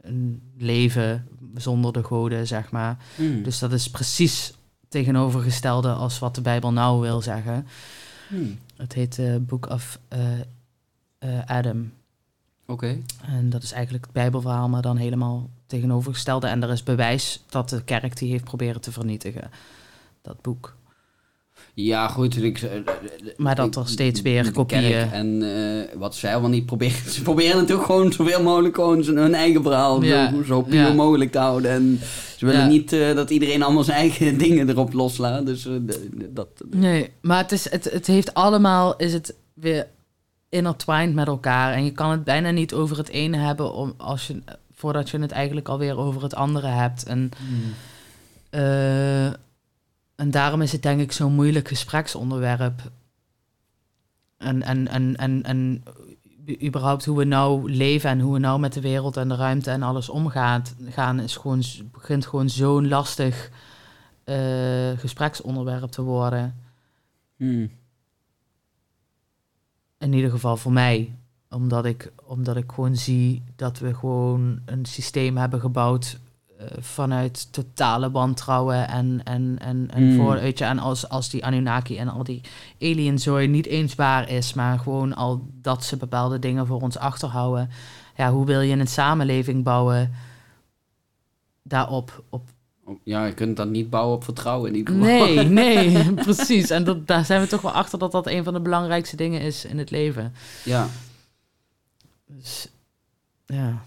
[0.00, 2.96] een, leven zonder de goden, zeg maar.
[3.16, 3.42] Hmm.
[3.42, 4.54] Dus dat is precies
[4.88, 7.66] tegenovergestelde als wat de Bijbel nou wil zeggen.
[8.28, 8.58] Hmm.
[8.76, 11.92] Het heet eh Book of eh, Adam.
[12.66, 12.98] Oké.
[13.22, 16.46] En dat is eigenlijk het Bijbelverhaal, maar dan helemaal tegenovergestelde.
[16.46, 19.50] En er is bewijs dat de kerk die heeft proberen te vernietigen.
[20.22, 20.78] Dat boek.
[21.74, 22.42] Ja, goed.
[22.42, 22.68] Ik,
[23.36, 27.10] Maar dat er steeds weer kopieën- En eh, wat zij allemaal niet proberen.
[27.10, 30.92] Ze proberen natuurlijk gewoon zoveel mogelijk gewoon hun eigen verhaal Ja, zo, zo puur ja.
[30.92, 31.70] mogelijk te houden.
[31.70, 31.98] En
[32.36, 32.66] ze willen Ja.
[32.66, 35.46] niet eh, dat iedereen allemaal zijn eigen dingen erop loslaat.
[35.46, 35.72] Dus eh,
[36.30, 36.48] dat...
[36.70, 39.86] Nee, maar het, is, het, het heeft allemaal, is het weer
[40.48, 41.72] intertwined met elkaar.
[41.72, 44.42] En je kan het bijna niet over het ene hebben om, als je,
[44.80, 47.04] voordat je het eigenlijk alweer over het andere hebt.
[47.04, 47.30] En,
[48.50, 49.26] eh,
[50.14, 52.90] en daarom is het denk ik zo'n moeilijk gespreksonderwerp.
[54.36, 55.84] En, en, en, en, en
[56.62, 59.70] überhaupt hoe we nou leven en hoe we nou met de wereld en de ruimte
[59.70, 63.50] en alles omgaan, gaan is gewoon, begint gewoon zo'n lastig
[64.24, 66.54] eh, gespreksonderwerp te worden.
[67.36, 67.70] Hmm.
[69.98, 71.14] In ieder geval voor mij.
[71.50, 76.18] Omdat ik, omdat ik gewoon zie dat we gewoon een systeem hebben gebouwd
[76.58, 78.88] eh, vanuit totale wantrouwen.
[78.88, 80.36] En, en, en, en, Mm.
[80.36, 82.40] je, en als, als die Anunnaki en al die
[82.80, 87.70] alienzooi niet eens waar is, maar gewoon al dat ze bepaalde dingen voor ons achterhouden.
[88.16, 90.12] Ja, hoe wil je een samenleving bouwen
[91.62, 92.22] daarop?
[92.28, 92.42] Op,
[93.04, 95.08] Ja, je kunt dat niet bouwen op vertrouwen in ieder geval.
[95.08, 96.70] Nee, nee, precies.
[96.70, 99.40] En dat, daar zijn we toch wel achter dat dat een van de belangrijkste dingen
[99.40, 100.32] is in het leven.
[100.64, 100.86] Ja.
[102.36, 102.68] Dus,
[103.46, 103.82] ja.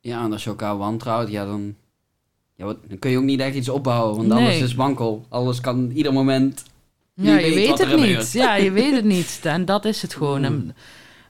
[0.00, 1.74] ja, en als je elkaar wantrouwt, ja, dan,
[2.54, 4.16] ja, wat, dan kun je ook niet echt iets opbouwen.
[4.16, 4.62] Want alles Nee.
[4.62, 5.26] is wankel.
[5.28, 6.62] Alles kan ieder moment...
[7.14, 8.00] Ja, je weet het niet.
[8.06, 8.32] gebeurt.
[8.32, 9.40] Ja, je weet het niet.
[9.42, 10.38] En dat is het gewoon.
[10.38, 10.44] Mm.
[10.44, 10.74] En,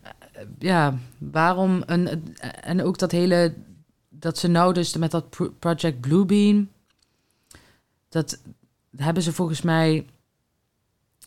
[0.02, 1.82] eh, ja, waarom...
[1.82, 2.24] En,
[2.60, 3.54] en ook dat hele...
[4.08, 6.68] Dat ze nou dus met dat pro- Project Bluebeam...
[8.08, 8.40] Dat
[8.96, 10.06] hebben ze volgens mij...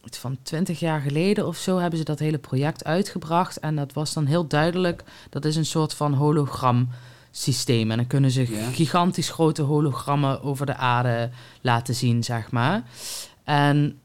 [0.01, 1.77] van twintig jaar geleden of zo...
[1.77, 3.59] hebben ze dat hele project uitgebracht.
[3.59, 5.03] En dat was dan heel duidelijk...
[5.29, 6.89] Dat is een soort van hologram
[7.31, 7.91] systeem.
[7.91, 11.29] En dan kunnen ze gigantisch grote hologrammen over de aarde
[11.61, 12.83] laten zien, zeg maar.
[13.43, 13.99] En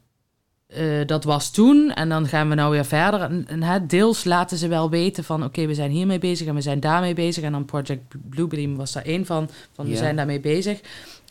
[0.67, 1.93] eh, dat was toen.
[1.93, 3.21] En dan gaan we nou weer verder.
[3.21, 5.45] En, en hè, deels laten ze wel weten van...
[5.45, 7.45] oké, we zijn hiermee bezig en we zijn daarmee bezig.
[7.45, 9.49] En dan Project Bluebeam was daar één van.
[9.73, 10.81] Van we zijn daarmee bezig.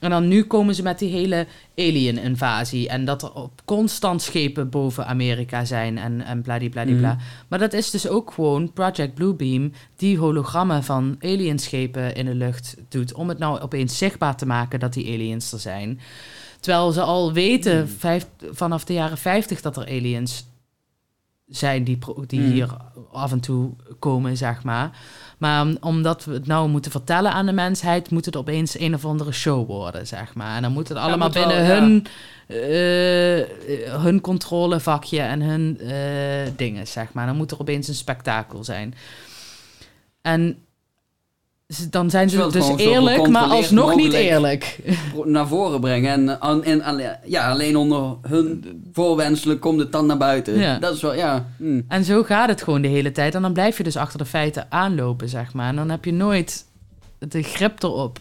[0.03, 2.89] En dan nu komen ze met die hele alien-invasie.
[2.89, 5.97] En dat er op constant schepen boven Amerika zijn.
[5.97, 7.13] En, en bladibladibla.
[7.13, 7.23] Mhm.
[7.47, 9.71] Maar dat is dus ook gewoon Project Bluebeam...
[9.95, 13.13] die hologrammen van alienschepen in de lucht doet...
[13.13, 15.99] om het nou opeens zichtbaar te maken dat die aliens er zijn...
[16.59, 20.45] Terwijl ze al weten vijf, vanaf de jaren 50 dat er aliens
[21.47, 22.51] zijn die, die Hmm.
[22.51, 22.77] hier
[23.13, 24.89] af en toe komen, zeg maar.
[25.37, 28.93] Maar om- omdat we het nou moeten vertellen aan de mensheid, moet het opeens een
[28.93, 30.55] of andere show worden, zeg maar.
[30.55, 31.79] En dan moet het allemaal moet wel, binnen ja.
[31.79, 32.05] hun,
[32.47, 37.25] eh, hun controlevakje en hun eh, dingen, zeg maar.
[37.25, 38.93] Dan moet er opeens een spektakel zijn.
[40.21, 40.57] En
[41.89, 44.77] dan zijn Ze dus eerlijk, maar alsnog niet eerlijk.
[45.25, 46.11] naar voren brengen.
[46.11, 50.57] En, aan- en alle- ja, alleen onder hun voorwenselen komt het dan naar buiten.
[50.59, 50.79] Ja.
[50.79, 51.45] Dat is wel, ja.
[51.57, 51.81] hm.
[51.87, 53.35] En zo gaat het gewoon de hele tijd.
[53.35, 55.69] En dan blijf je dus achter de feiten aanlopen, zeg maar.
[55.69, 56.65] En dan heb je nooit
[57.19, 58.19] de grip erop.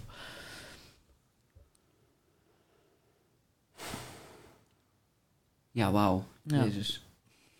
[5.70, 6.24] Ja, wauw.
[6.42, 6.64] Ja.
[6.64, 7.02] Jezus.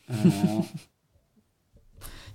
[0.07, 0.59] Eh,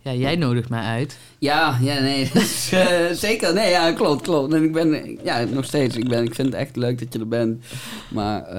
[0.08, 1.18] Ja, jij nodigt mij uit.
[1.40, 3.54] Ja, ja, nee, is, eh, zeker.
[3.54, 4.54] Nee, ja, klopt, klopt.
[4.54, 5.96] En ik ben, ja, nog steeds.
[5.96, 7.64] Ik, ben, ik vind het echt leuk dat je er bent.
[8.10, 8.56] Maar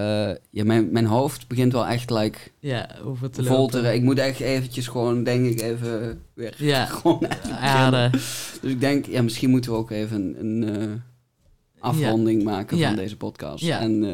[0.50, 3.94] ja, mijn, mijn hoofd begint wel echt like, Ja, over te vol lopen.
[3.94, 7.26] Ik moet echt eventjes gewoon, denk ik, even weer Ja, gewoon
[7.60, 8.10] aarde.
[8.60, 10.92] Dus ik denk, ja, misschien moeten we ook even een, een eh,
[11.78, 12.86] afronding maken Ja.
[12.86, 13.64] van deze podcast.
[13.64, 13.80] Ja.
[13.80, 14.04] En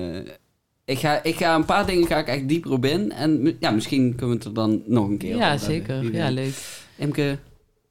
[0.85, 3.13] ik, ga, ik ga een paar dingen ga ik echt dieper op in.
[3.13, 6.13] En ja, misschien kunnen we het er dan nog een keer Ja, over zeker.
[6.15, 6.55] Ja, leuk.
[6.97, 7.39] Imke,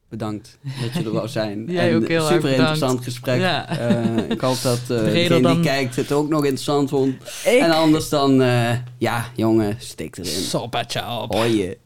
[0.08, 1.64] bedankt dat je er wou zijn.
[1.72, 2.58] Jij en ook heel super bedankt.
[2.58, 3.38] interessant gesprek.
[3.40, 3.78] Ja.
[3.78, 7.14] Eh, ik hoop dat Breder degene dan- die kijkt het ook nog interessant vond.
[7.44, 7.60] Ik...
[7.60, 10.32] En anders dan, eh, ja, jongen, stik erin.
[10.32, 11.32] Soppetje op.
[11.34, 11.78] Hoi je.